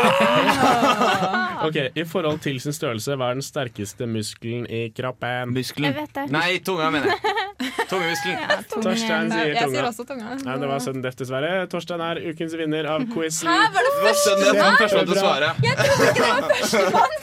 Ok, 1.68 1.78
I 1.98 2.03
forhold 2.06 2.44
til 2.44 2.60
sin 2.61 2.76
størrelse, 2.76 3.15
hva 3.18 3.32
er 3.32 3.40
den 3.40 3.45
sterkeste 3.45 4.06
muskelen 4.11 4.68
i 4.69 4.84
kroppen? 4.94 5.56
Muskelen. 5.56 5.90
Jeg 5.90 5.95
vet 6.03 6.14
det. 6.19 6.26
Nei, 6.36 6.60
tunga, 6.61 6.91
mener 6.94 7.15
jeg. 7.15 7.47
Tungemuskelen. 7.58 8.66
Torstein 8.70 9.32
sier 9.32 9.48
Jeg 9.50 9.58
sier 9.58 9.66
tunga. 9.66 9.88
også 9.90 10.04
tunga. 10.06 10.36
Nei, 10.46 10.56
det 10.62 10.68
var 10.70 10.82
sudden 10.84 11.02
death, 11.02 11.18
dessverre. 11.18 11.52
Torstein 11.72 12.02
er 12.06 12.20
ukens 12.30 12.54
vinner 12.60 12.86
av 12.92 13.06
quizen. 13.10 13.50
Det 13.50 13.86
var 14.04 14.18
sudden 14.22 14.44
death. 14.46 14.62
Han 14.62 14.78
førstemann 14.78 15.08
til 15.08 15.16
å 15.16 15.22
svare. 15.24 15.50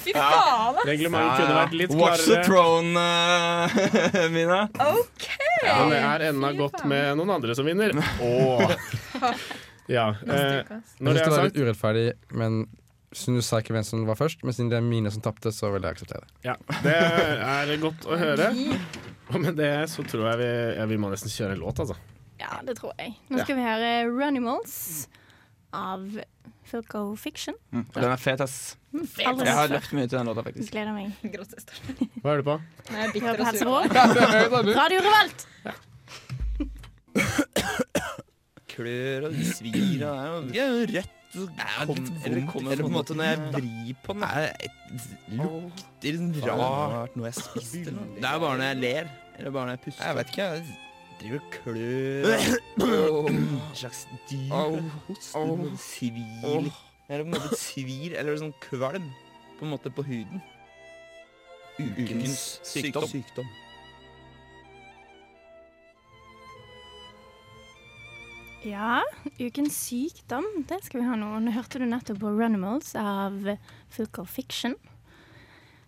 Fy 0.04 0.14
faen! 0.16 0.80
Reglementet 0.88 1.38
kunne 1.44 1.58
vært 1.60 1.76
litt 1.78 1.94
Watch 1.98 2.24
the 2.26 2.40
throne, 2.46 2.92
uh, 2.98 4.26
Mina. 4.34 4.60
Men 4.74 5.92
det 5.94 6.00
er 6.02 6.26
enda 6.32 6.50
godt 6.58 6.82
med 6.90 7.14
noen 7.20 7.30
andre 7.38 7.54
som 7.58 7.68
vinner. 7.70 7.94
Åh. 8.22 8.74
Ja. 9.84 10.14
Eh, 10.24 10.64
Jeg 10.64 10.80
når 11.04 11.12
det 11.12 11.20
det 11.20 11.24
er 11.26 11.32
var 11.34 11.42
litt 11.44 11.58
urettferdig, 11.60 12.04
men 12.40 12.54
siden 13.12 13.36
du 13.36 13.42
sa 13.44 13.58
ikke 13.60 13.74
hvem 13.76 13.84
som 13.84 14.06
var 14.08 14.16
først, 14.16 14.40
men 14.40 14.54
siden 14.56 14.70
det 14.72 14.78
er 14.78 14.86
mine 14.86 15.10
som 15.12 15.20
tapte, 15.20 15.52
så 15.52 15.68
vil 15.74 15.84
jeg 15.84 15.92
akseptere 15.98 16.24
det. 16.24 16.30
Ja, 16.46 16.54
det 16.80 16.94
er 16.96 17.74
godt 17.82 18.06
å 18.08 18.16
høre. 18.16 18.46
Og 19.32 19.40
med 19.40 19.56
det 19.56 19.72
så 19.90 20.04
tror 20.04 20.26
jeg 20.32 20.38
vi, 20.42 20.48
ja, 20.76 20.84
vi 20.90 20.96
må 21.00 21.08
nesten 21.12 21.30
kjøre 21.32 21.54
en 21.56 21.62
låt, 21.64 21.78
altså. 21.80 21.96
Ja, 22.40 22.58
det 22.66 22.74
tror 22.80 22.92
jeg. 22.98 23.14
Nå 23.30 23.38
Ja. 23.38 23.44
skal 23.46 23.56
vi 23.56 23.62
høre 23.64 23.90
Runimals 24.10 24.74
av 25.72 26.04
Filco 26.68 27.14
Fiction. 27.16 27.54
Mm. 27.72 27.86
Den 27.94 28.04
er 28.10 28.16
fet, 28.20 28.40
ass. 28.44 28.76
Aldri 28.94 29.46
Jeg 29.48 29.54
har 29.56 29.68
løpt 29.72 29.92
mye 29.96 30.06
til 30.06 30.18
den 30.18 30.26
låta, 30.28 30.42
faktisk. 30.46 30.70
Gleder 30.74 30.92
meg. 30.94 31.12
Hva 32.22 32.34
er 32.34 32.42
du 32.42 32.44
på? 32.46 32.56
Nei, 32.90 32.98
jeg 33.00 33.08
er 33.08 33.12
bitter 33.16 33.34
på 33.38 33.44
og 33.48 33.54
sur. 33.58 33.82
Radio 34.76 35.00
Revolt. 35.08 35.46
Klør 38.74 39.28
og 39.28 39.34
svir 39.54 40.02
og 40.08 40.48
Det 40.50 40.58
er 40.62 40.70
jo 40.72 40.86
rett. 41.34 41.86
Kom, 41.88 41.98
eller, 42.24 42.38
eller 42.38 42.82
på 42.82 42.88
en 42.88 42.94
måte 42.94 43.16
når 43.18 43.28
jeg 43.30 43.42
vrir 43.54 43.92
på 44.04 44.14
den 44.14 44.24
Lukter 45.40 46.18
sånn 46.20 46.32
rart 46.46 47.18
noe 47.18 47.28
jeg 47.30 47.36
spiste 47.40 47.92
Det 47.94 48.28
er 48.30 48.40
bare 48.44 48.56
når 48.60 48.66
jeg 48.70 48.80
ler. 48.84 49.12
Eller 49.38 49.54
bare 49.56 49.68
når 49.68 49.76
jeg 49.76 49.82
puster. 49.88 50.06
Jeg 50.06 50.18
vet 50.20 50.32
ikke. 50.34 50.48
Jeg 50.54 50.64
driver 51.20 51.42
klør. 51.58 52.32
En 53.34 53.44
slags 53.74 54.06
dyr. 54.30 54.80
Hoster. 55.08 55.68
Svir. 55.82 56.72
Eller 57.08 57.24
på 57.24 57.28
en 57.28 57.34
måte 57.34 57.58
svir, 57.60 58.16
eller 58.18 58.40
sånn 58.40 58.54
kvalm. 58.64 59.10
På 59.58 59.66
en 59.66 59.74
måte 59.74 59.92
på 59.94 60.04
huden. 60.06 60.42
Ukens 61.80 62.60
sykdom. 62.62 63.10
Ja, 68.64 69.02
ukens 69.36 69.76
sykdom, 69.76 70.46
det 70.68 70.78
skal 70.86 71.02
vi 71.02 71.06
ha 71.10 71.18
nå. 71.20 71.26
Nå 71.44 71.52
hørte 71.52 71.82
du 71.82 71.84
nettopp 71.84 72.22
på 72.22 72.30
Runimals 72.32 72.94
av 72.96 73.36
Filco 73.92 74.24
Fiction. 74.24 74.72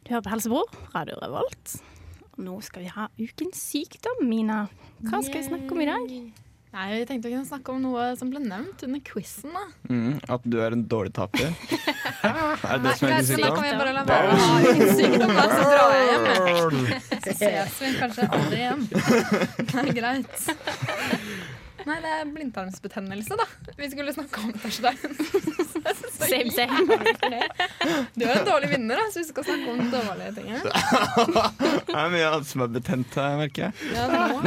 Du 0.05 0.13
hører 0.13 0.27
på 0.27 0.33
Helsebror, 0.35 0.75
Radio 0.93 1.17
Revolt. 1.23 1.79
Nå 2.37 2.59
skal 2.61 2.85
vi 2.85 2.91
ha 2.93 3.09
ukens 3.17 3.63
sykdom, 3.73 4.27
Mina. 4.29 4.67
Hva 5.09 5.23
skal 5.25 5.41
vi 5.41 5.47
snakke 5.49 5.73
om 5.73 5.81
i 5.81 5.89
dag? 5.89 6.13
Nei, 6.77 6.87
Vi 6.99 7.07
tenkte 7.09 7.31
vi 7.31 7.39
kunne 7.39 7.49
snakke 7.49 7.73
om 7.73 7.81
noe 7.81 8.11
som 8.21 8.29
ble 8.29 8.45
nevnt 8.45 8.85
under 8.85 9.01
quizen. 9.09 9.57
Mm, 9.89 10.21
at 10.29 10.45
du 10.45 10.61
er 10.61 10.77
en 10.77 10.85
dårlig 10.85 11.15
taper. 11.17 11.49
er 12.29 12.77
det 12.77 12.83
det 12.85 12.97
som 13.01 13.09
er 13.09 13.17
din 13.17 13.29
sykdom? 13.31 13.41
så 13.41 13.41
da 13.41 13.55
kan 13.57 13.65
vi 13.65 13.77
bare 13.81 13.95
la 13.97 14.05
være 14.13 14.35
å 14.35 14.41
ha 14.43 14.57
ukens 14.67 14.99
sykdom, 15.01 15.33
da, 15.33 15.49
så 15.49 15.69
drar 15.73 15.97
jeg 15.97 16.11
hjem. 16.13 16.81
Så 17.25 17.39
ses 17.41 17.81
vi 17.81 17.95
kanskje 18.03 18.33
aldri 18.37 18.65
igjen. 18.67 18.89
Det 19.73 19.87
er 19.87 19.95
greit. 20.03 20.51
Nei, 21.87 21.97
det 22.03 22.11
er 22.11 22.31
blindtarmsbetennelse, 22.35 23.37
da. 23.39 23.45
Vi 23.79 23.89
skulle 23.93 24.15
snakke 24.15 24.43
om 24.43 24.55
Torstein. 24.59 24.97
Same, 26.17 26.51
same. 26.51 26.97
Du 28.17 28.25
er 28.25 28.33
en 28.41 28.47
dårlig 28.49 28.71
vinner, 28.73 28.99
da, 28.99 29.05
så 29.13 29.21
vi 29.21 29.27
skal 29.29 29.45
snakke 29.47 29.71
om 29.71 29.91
dårlige 29.93 30.33
ting. 30.35 30.49
Det 31.87 31.95
er 31.95 32.11
mye 32.11 32.31
annet 32.33 32.49
som 32.49 32.65
er 32.65 32.73
betent 32.75 33.15
her, 33.21 33.37
merker 33.39 33.69
jeg. 33.69 33.93
Ja, 33.95 34.09
det, 34.11 34.19
må. 34.33 34.41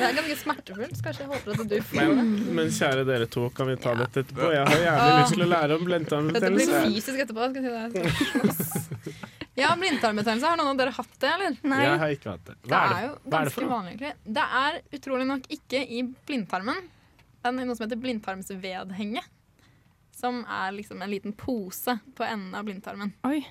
det 0.00 0.08
er 0.08 0.18
ganske 0.18 0.38
smertefullt, 0.40 0.98
så 0.98 1.06
kanskje 1.06 1.24
jeg 1.24 1.30
håper 1.30 1.54
at 1.54 1.70
du 1.70 1.76
får 1.92 2.00
Men, 2.00 2.34
det. 2.34 2.56
men 2.58 2.74
kjære 2.80 3.06
dere 3.08 3.30
to, 3.36 3.46
kan 3.56 3.70
vi 3.70 3.78
ta 3.86 3.94
dette 4.02 4.26
etterpå? 4.26 4.50
Jeg 4.56 4.66
har 4.72 4.84
gjerne 4.88 5.08
lyst 5.20 5.36
til 5.36 5.46
å 5.46 5.50
lære 5.54 5.78
om 5.78 5.88
Dette 6.34 6.52
blir 6.58 6.76
fysisk 6.90 7.24
etterpå. 7.26 7.50
Skal 7.54 7.70
jeg 7.70 8.74
si 8.74 8.86
det. 9.06 9.16
Ja, 9.56 9.70
blindtarmbetennelse. 9.80 10.46
Har 10.50 10.58
noen 10.60 10.74
av 10.74 10.80
dere 10.82 10.92
hatt 10.92 11.14
det, 11.22 11.30
eller? 11.32 11.54
Nei. 11.64 11.78
Jeg 11.84 12.00
har 12.02 12.14
ikke 12.16 12.32
hatt 12.34 12.44
det. 12.50 12.56
Det 12.62 12.70
Hva 12.72 12.80
er 12.82 12.90
er 12.90 12.96
det, 12.96 13.06
jo 13.06 13.12
hva 13.14 13.16
er 13.16 13.30
det 13.30 13.36
ganske 13.38 13.54
for 13.56 13.72
vanlig, 13.72 13.94
egentlig. 13.94 14.34
Det 14.36 14.44
er 14.60 14.80
utrolig 14.98 15.26
nok 15.30 15.48
ikke 15.56 15.80
i 15.86 16.02
blindtarmen. 16.28 16.82
Det 17.40 17.50
er 17.52 17.56
noe 17.56 17.76
som 17.78 17.86
heter 17.86 18.00
blindtarmsvedhenge. 18.04 19.22
Som 20.16 20.42
er 20.48 20.72
liksom 20.76 21.02
en 21.04 21.10
liten 21.12 21.32
pose 21.36 21.98
på 22.16 22.24
enden 22.24 22.54
av 22.56 22.64
blindtarmen. 22.68 23.12
Oi. 23.28 23.42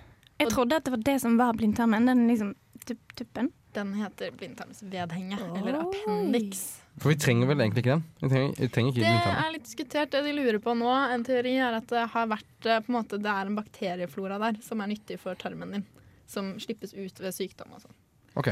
Jeg 0.42 0.50
trodde 0.52 0.78
at 0.78 0.86
det 0.88 0.92
var 0.96 1.04
det 1.10 1.20
som 1.24 1.38
var 1.40 1.54
blindtarmen. 1.58 2.06
Den 2.10 2.26
liksom 2.28 2.56
tupp, 2.86 3.16
tuppen. 3.16 3.52
Den 3.76 3.94
heter 3.98 4.32
blindtarmsvedhenge, 4.40 5.38
eller 5.58 5.78
Oi. 5.78 5.84
appendix. 5.84 6.82
For 7.02 7.12
vi 7.12 7.18
trenger 7.20 7.50
vel 7.50 7.60
egentlig 7.60 7.82
ikke 7.84 7.96
den. 7.98 8.04
Vi 8.22 8.30
trenger, 8.32 8.54
vi 8.62 8.68
trenger 8.72 8.94
ikke 8.94 9.02
Det 9.04 9.34
er 9.46 9.52
litt 9.52 9.66
diskutert. 9.68 10.12
Det 10.14 10.22
de 10.24 10.32
lurer 10.38 10.60
på 10.64 10.76
nå, 10.80 10.92
en 11.12 11.26
teori, 11.28 11.58
er 11.60 11.76
at 11.82 11.90
det 11.92 12.06
har 12.14 12.30
vært 12.32 12.70
eh, 12.72 12.80
på 12.86 12.92
en 12.94 12.96
måte, 12.96 13.20
det 13.20 13.32
er 13.34 13.50
en 13.50 13.58
bakterieflora 13.58 14.38
der 14.46 14.62
som 14.64 14.80
er 14.84 14.92
nyttig 14.94 15.18
for 15.20 15.36
tarmen 15.40 15.76
din. 15.76 15.84
Som 16.28 16.56
slippes 16.60 16.94
ut 16.94 17.20
ved 17.22 17.34
sykdom 17.36 17.74
og 17.76 17.82
sånn. 17.84 17.96
Ok. 18.36 18.48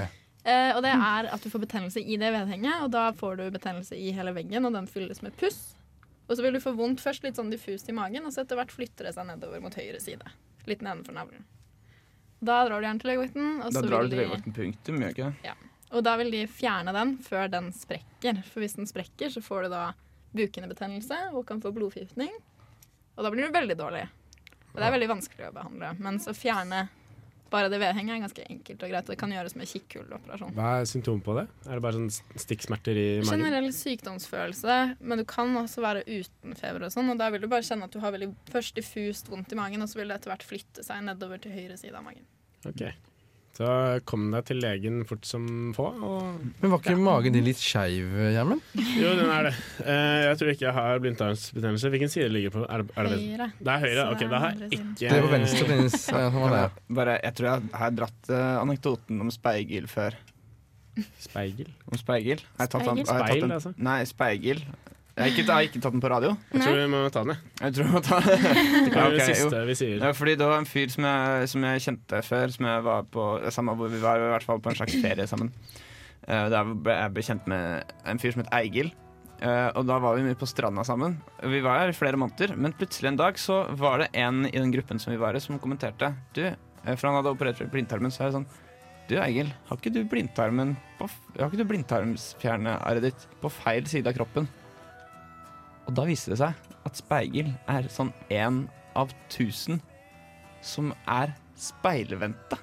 Eh, 0.45 0.71
og 0.75 0.81
det 0.83 0.91
er 0.91 1.29
at 1.31 1.41
du 1.41 1.49
får 1.49 1.63
betennelse 1.65 2.01
i 2.03 2.17
det 2.19 2.29
vedhenget, 2.35 2.83
og 2.83 2.91
da 2.91 3.11
får 3.15 3.37
du 3.39 3.45
betennelse 3.55 3.95
i 3.95 4.11
hele 4.11 4.33
veggen, 4.35 4.65
og 4.67 4.73
den 4.75 4.87
fylles 4.87 5.21
med 5.23 5.35
puss. 5.39 5.73
Og 6.27 6.37
så 6.37 6.43
vil 6.43 6.53
du 6.53 6.59
få 6.63 6.73
vondt 6.75 7.01
først 7.03 7.23
litt 7.23 7.35
sånn 7.39 7.49
diffust 7.51 7.89
i 7.89 7.95
magen, 7.95 8.25
og 8.25 8.31
så 8.33 8.43
etter 8.43 8.55
hvert 8.59 8.71
flytter 8.71 9.07
det 9.07 9.13
seg 9.15 9.25
nedover 9.27 9.61
mot 9.63 9.73
høyre 9.75 9.99
side. 10.03 10.23
Litt 10.67 10.81
nedenfor 10.83 11.15
navlen. 11.15 11.43
Da 12.43 12.65
drar 12.67 12.81
du 12.81 12.87
gjerne 12.87 12.99
til 12.99 13.09
legevakten, 13.13 13.59
Da 13.63 13.81
drar 13.81 14.03
du 14.03 14.09
til 14.09 14.17
de- 14.17 14.21
legevakten 14.25 14.53
punktum, 14.53 14.99
gjør 14.99 15.13
ikke 15.15 15.33
det? 15.43 15.53
og 15.93 16.03
da 16.03 16.15
vil 16.17 16.31
de 16.31 16.45
fjerne 16.47 16.91
den 16.93 17.17
før 17.23 17.49
den 17.51 17.71
sprekker. 17.71 18.43
For 18.43 18.59
hvis 18.61 18.75
den 18.75 18.85
sprekker, 18.89 19.29
så 19.31 19.41
får 19.43 19.63
du 19.63 19.69
da 19.69 19.93
bukhinnebetennelse 20.35 21.33
og 21.33 21.45
kan 21.47 21.61
få 21.61 21.71
blodforgiftning. 21.75 22.31
Og 23.17 23.23
da 23.23 23.29
blir 23.31 23.47
du 23.47 23.53
veldig 23.53 23.77
dårlig. 23.77 24.07
Og 24.73 24.79
det 24.81 24.83
er 24.87 24.91
veldig 24.95 25.09
vanskelig 25.11 25.49
å 25.49 25.53
behandle. 25.53 25.91
Men 25.99 26.17
så 26.19 26.33
fjerne 26.33 26.89
bare 27.53 27.69
det 27.71 27.79
vedhenget 27.81 28.15
er 28.15 28.23
ganske 28.23 28.45
enkelt 28.49 28.83
og 28.83 28.91
greit. 28.93 29.09
Det 29.11 29.17
kan 29.21 29.33
gjøres 29.33 29.55
med 29.59 29.69
kikkhullоperasjon. 29.69 30.53
Hva 30.57 30.71
er 30.79 30.89
symptomet 30.89 31.25
på 31.27 31.37
det? 31.37 31.45
Er 31.67 31.77
det 31.77 31.85
bare 31.85 31.99
sånn 31.99 32.41
stikksmerter 32.43 32.99
i 32.99 33.07
magen? 33.21 33.45
Generell 33.45 33.69
sykdomsfølelse, 33.77 34.77
men 34.99 35.21
du 35.21 35.25
kan 35.29 35.53
også 35.61 35.85
være 35.85 36.03
uten 36.09 36.57
feber 36.59 36.87
og 36.87 36.93
sånn. 36.95 37.13
Og 37.13 37.21
da 37.21 37.29
vil 37.33 37.45
du 37.45 37.49
bare 37.51 37.65
kjenne 37.67 37.89
at 37.89 37.95
du 37.95 38.01
har 38.03 38.15
veldig 38.15 38.31
først 38.51 38.77
diffust 38.79 39.31
vondt 39.31 39.53
i 39.53 39.59
magen, 39.59 39.85
og 39.85 39.91
så 39.91 40.01
vil 40.01 40.09
det 40.11 40.19
etter 40.19 40.33
hvert 40.33 40.47
flytte 40.49 40.85
seg 40.85 41.05
nedover 41.05 41.41
til 41.43 41.55
høyre 41.55 41.77
side 41.79 41.97
av 41.99 42.05
magen. 42.05 42.25
Ok. 42.69 42.87
Så 43.53 43.65
kom 44.09 44.31
deg 44.33 44.47
til 44.47 44.57
legen 44.63 45.03
fort 45.05 45.27
som 45.29 45.43
få. 45.77 45.83
Og 46.01 46.39
Men 46.63 46.71
var 46.71 46.79
ikke 46.81 46.95
magen 46.97 47.35
din 47.35 47.45
litt 47.45 47.59
skeiv, 47.61 48.09
Gjermund? 48.33 48.63
jo, 48.97 49.11
den 49.19 49.29
er 49.29 49.45
det. 49.45 49.53
Eh, 49.85 50.21
jeg 50.25 50.39
tror 50.39 50.51
ikke 50.55 50.65
jeg 50.65 50.73
har 50.79 51.01
blindtarmsbetennelse. 51.03 51.91
Hvilken 51.93 52.09
side 52.09 52.31
ligger 52.33 52.55
på? 52.55 52.63
Er 52.65 52.81
det, 52.81 52.89
er 52.97 53.09
det, 53.11 53.19
Høyre. 53.21 53.47
det 53.59 53.75
er 53.75 53.83
høyre? 53.85 54.07
Ok, 54.15 54.23
er 54.25 54.31
da 54.33 54.39
har 54.41 54.55
jeg 54.57 54.71
ikke 54.79 54.97
Det 55.03 55.11
er 55.11 55.21
på 55.27 55.31
venstre. 55.35 55.67
Dennis. 55.69 55.99
Ja. 56.13 56.67
Bare, 56.97 57.19
jeg 57.21 57.35
tror 57.37 57.49
jeg 57.51 57.69
har 57.83 57.93
dratt 58.01 58.29
eh, 58.33 58.53
anekdoten 58.63 59.21
om 59.21 59.29
speigel 59.33 59.85
før. 59.91 60.17
Speigel. 61.21 61.69
Om 61.89 61.97
speigel. 61.97 62.41
Har 62.57 62.65
jeg 62.67 62.73
tatt 62.73 62.83
speil, 62.85 62.89
har 62.89 62.97
jeg 62.97 63.05
tatt 63.05 63.37
Speil, 63.37 63.53
altså? 63.59 63.71
Nei, 63.85 63.99
speigel. 64.09 64.59
Jeg 65.13 65.21
har 65.21 65.29
ikke, 65.29 65.43
jeg 65.45 65.53
har 65.53 65.67
ikke 65.67 65.79
tatt 65.83 65.93
den 65.93 66.01
på 66.01 66.09
radio. 66.09 66.29
Jeg 66.55 66.63
tror 66.63 66.77
vi 66.79 66.85
må 66.89 66.99
ta 67.13 67.21
den, 67.21 67.35
jeg. 67.35 67.51
Jeg 67.61 67.73
tror 67.75 67.85
vi 67.85 67.93
må 67.93 67.99
ta 68.01 68.17
den. 68.25 68.45
Det 68.87 68.93
er 68.97 69.03
ok, 69.03 69.13
det 69.13 69.19
jo. 69.19 69.27
siste 69.29 69.59
vi 69.67 69.75
sier. 69.77 69.97
Ja, 70.01 70.09
fordi 70.17 70.33
det 70.39 70.47
var 70.49 70.57
en 70.57 70.65
fyr 70.69 70.89
som 70.89 71.05
jeg, 71.05 71.49
som 71.51 71.67
jeg 71.69 71.83
kjente 71.85 72.21
før, 72.25 72.53
som 72.55 72.67
jeg 72.71 72.85
var 72.87 73.05
på 73.13 73.25
samme 73.53 73.75
hvor 73.77 73.91
vi 73.93 73.99
var 74.01 74.17
i 74.23 74.31
hvert 74.31 74.47
fall 74.47 74.61
på 74.65 74.71
en 74.71 74.79
slags 74.79 74.95
ferie 75.03 75.27
sammen. 75.29 75.51
Uh, 76.25 76.47
Der 76.49 76.71
ble 76.73 76.95
jeg 76.97 77.13
ble 77.13 77.25
kjent 77.29 77.45
med 77.51 77.93
en 78.09 78.21
fyr 78.23 78.33
som 78.33 78.41
het 78.41 78.49
Eigil. 78.57 78.89
Uh, 79.43 79.69
og 79.75 79.85
da 79.85 79.99
var 80.01 80.17
vi 80.17 80.23
mye 80.25 80.39
på 80.39 80.49
stranda 80.49 80.85
sammen. 80.87 81.19
Vi 81.45 81.61
var 81.61 81.83
her 81.83 81.93
i 81.93 81.95
flere 81.97 82.17
måneder, 82.17 82.55
men 82.57 82.73
plutselig 82.79 83.11
en 83.11 83.21
dag 83.21 83.37
så 83.37 83.59
var 83.77 84.01
det 84.01 84.09
en 84.17 84.47
i 84.49 84.55
den 84.55 84.73
gruppen 84.73 85.01
som 85.03 85.13
vi 85.13 85.19
var 85.21 85.37
i, 85.37 85.43
som 85.43 85.61
kommenterte. 85.61 86.09
Du, 86.33 86.41
eh, 86.47 86.95
For 86.95 87.09
han 87.11 87.19
hadde 87.19 87.35
operert 87.35 87.61
blindtarmen, 87.69 88.09
så 88.09 88.23
er 88.25 88.31
det 88.31 88.39
sånn 88.39 88.49
Du 89.11 89.17
Egil, 89.19 89.53
har 89.67 89.77
ikke 89.77 89.93
du 89.93 90.01
blindtarmen 90.09 90.73
på, 90.97 91.11
Har 91.37 91.51
ikke 91.51 91.61
du 91.61 91.69
blindtarmsfjernearret 91.69 93.11
ditt 93.11 93.27
på 93.43 93.51
feil 93.61 93.85
side 93.91 94.09
av 94.09 94.17
kroppen? 94.17 94.47
Og 95.87 95.95
da 95.97 96.05
viste 96.07 96.33
det 96.33 96.39
seg 96.41 96.53
at 96.83 96.99
speigel 96.99 97.53
er 97.71 97.87
sånn 97.91 98.11
én 98.31 98.65
av 98.99 99.11
tusen 99.31 99.81
som 100.63 100.91
er 101.09 101.33
speilvendte. 101.59 102.57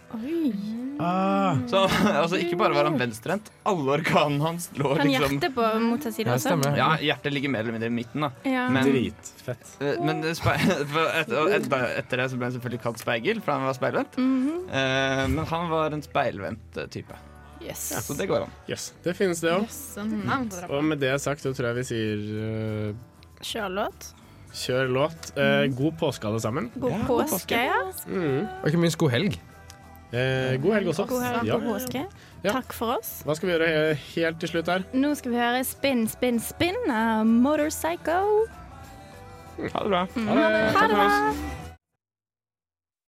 Ah, 1.00 1.56
Så 1.70 1.78
altså, 2.10 2.36
ikke 2.40 2.58
bare 2.60 2.74
var 2.76 2.88
han 2.88 2.98
venstrehendt, 3.00 3.48
alle 3.68 3.94
organene 3.94 4.42
hans 4.44 4.66
lå 4.76 4.90
Kan 4.98 5.08
liksom 5.08 5.36
hjertet 5.38 5.54
på 5.56 5.68
motsatt 5.84 6.16
side 6.16 6.34
også? 6.34 6.56
Ja, 6.76 6.90
hjertet 7.00 7.32
ligger 7.32 7.52
mer 7.54 7.62
eller 7.64 7.76
mindre 7.76 7.88
i 7.88 7.94
midten, 7.94 8.26
da. 8.26 8.30
Ja. 8.48 8.66
Men, 8.72 8.84
dritfett. 8.88 9.72
eh, 9.80 9.96
men 10.04 10.20
det 10.24 10.34
et, 10.36 11.32
et, 11.32 11.70
etter 12.02 12.24
det 12.24 12.28
så 12.32 12.40
ble 12.40 12.50
han 12.50 12.56
selvfølgelig 12.58 12.82
kalt 12.84 13.00
speigel, 13.00 13.40
for 13.44 13.56
han 13.56 13.68
var 13.70 13.78
speilvendt. 13.78 14.20
Mhm. 14.20 14.62
Eh, 14.68 15.24
men 15.36 15.50
han 15.54 15.68
var 15.72 15.96
en 15.96 16.04
speilvendt 16.04 16.80
eh, 16.82 16.90
type. 16.92 17.16
Yes. 17.60 17.90
Så 18.06 18.16
det 18.16 18.26
går 18.28 18.46
an. 18.46 18.52
Yes, 18.68 18.90
det 19.04 19.12
finnes 19.16 19.40
det 19.44 19.52
òg. 19.52 19.66
På 19.68 20.04
dere. 20.08 20.68
Og 20.72 20.84
med 20.84 21.00
det 21.02 21.12
sagt 21.20 21.44
så 21.44 21.52
tror 21.56 21.70
jeg 21.70 21.80
vi 21.82 21.88
sier 21.90 22.22
eh, 22.40 22.92
Kjør 23.42 23.68
låt. 23.72 24.08
kjør 24.52 24.88
låt. 24.90 25.30
Eh, 25.38 25.68
god 25.76 25.92
påske, 26.00 26.26
alle 26.26 26.40
sammen. 26.42 26.70
God 26.74 26.90
Ja, 26.90 26.98
god 27.06 27.28
påske. 27.30 27.54
Ja. 27.56 27.78
Mm. 28.06 28.48
Og 28.62 28.66
ikke 28.68 28.78
minst 28.82 28.98
god 28.98 29.10
helg. 29.10 29.38
Eh, 30.12 30.56
god 30.60 30.74
helg 30.74 30.88
også. 30.90 31.06
God 31.08 31.22
helg 31.22 31.46
Ja. 31.46 31.54
god 31.58 31.68
påske. 31.72 32.02
Ja. 32.42 32.52
Takk 32.52 32.72
for 32.72 32.96
oss. 32.98 33.22
Hva 33.24 33.36
skal 33.36 33.48
vi 33.48 33.54
gjøre 33.54 33.68
he- 33.68 33.94
helt 34.16 34.40
til 34.40 34.48
slutt 34.48 34.66
her? 34.66 34.82
Nå 34.92 35.14
skal 35.16 35.30
vi 35.30 35.36
høre 35.38 35.64
Spin, 35.64 36.08
spin, 36.08 36.40
spin 36.40 36.74
av 36.90 37.24
Motorpsycho. 37.26 38.46
Ha 39.60 39.82
det 39.82 39.88
bra. 39.88 40.06
Mm. 40.16 40.26
Ha 40.28 40.34
det. 40.34 40.74
Ha 40.74 40.86
det 40.88 40.94
bra. 40.96 41.69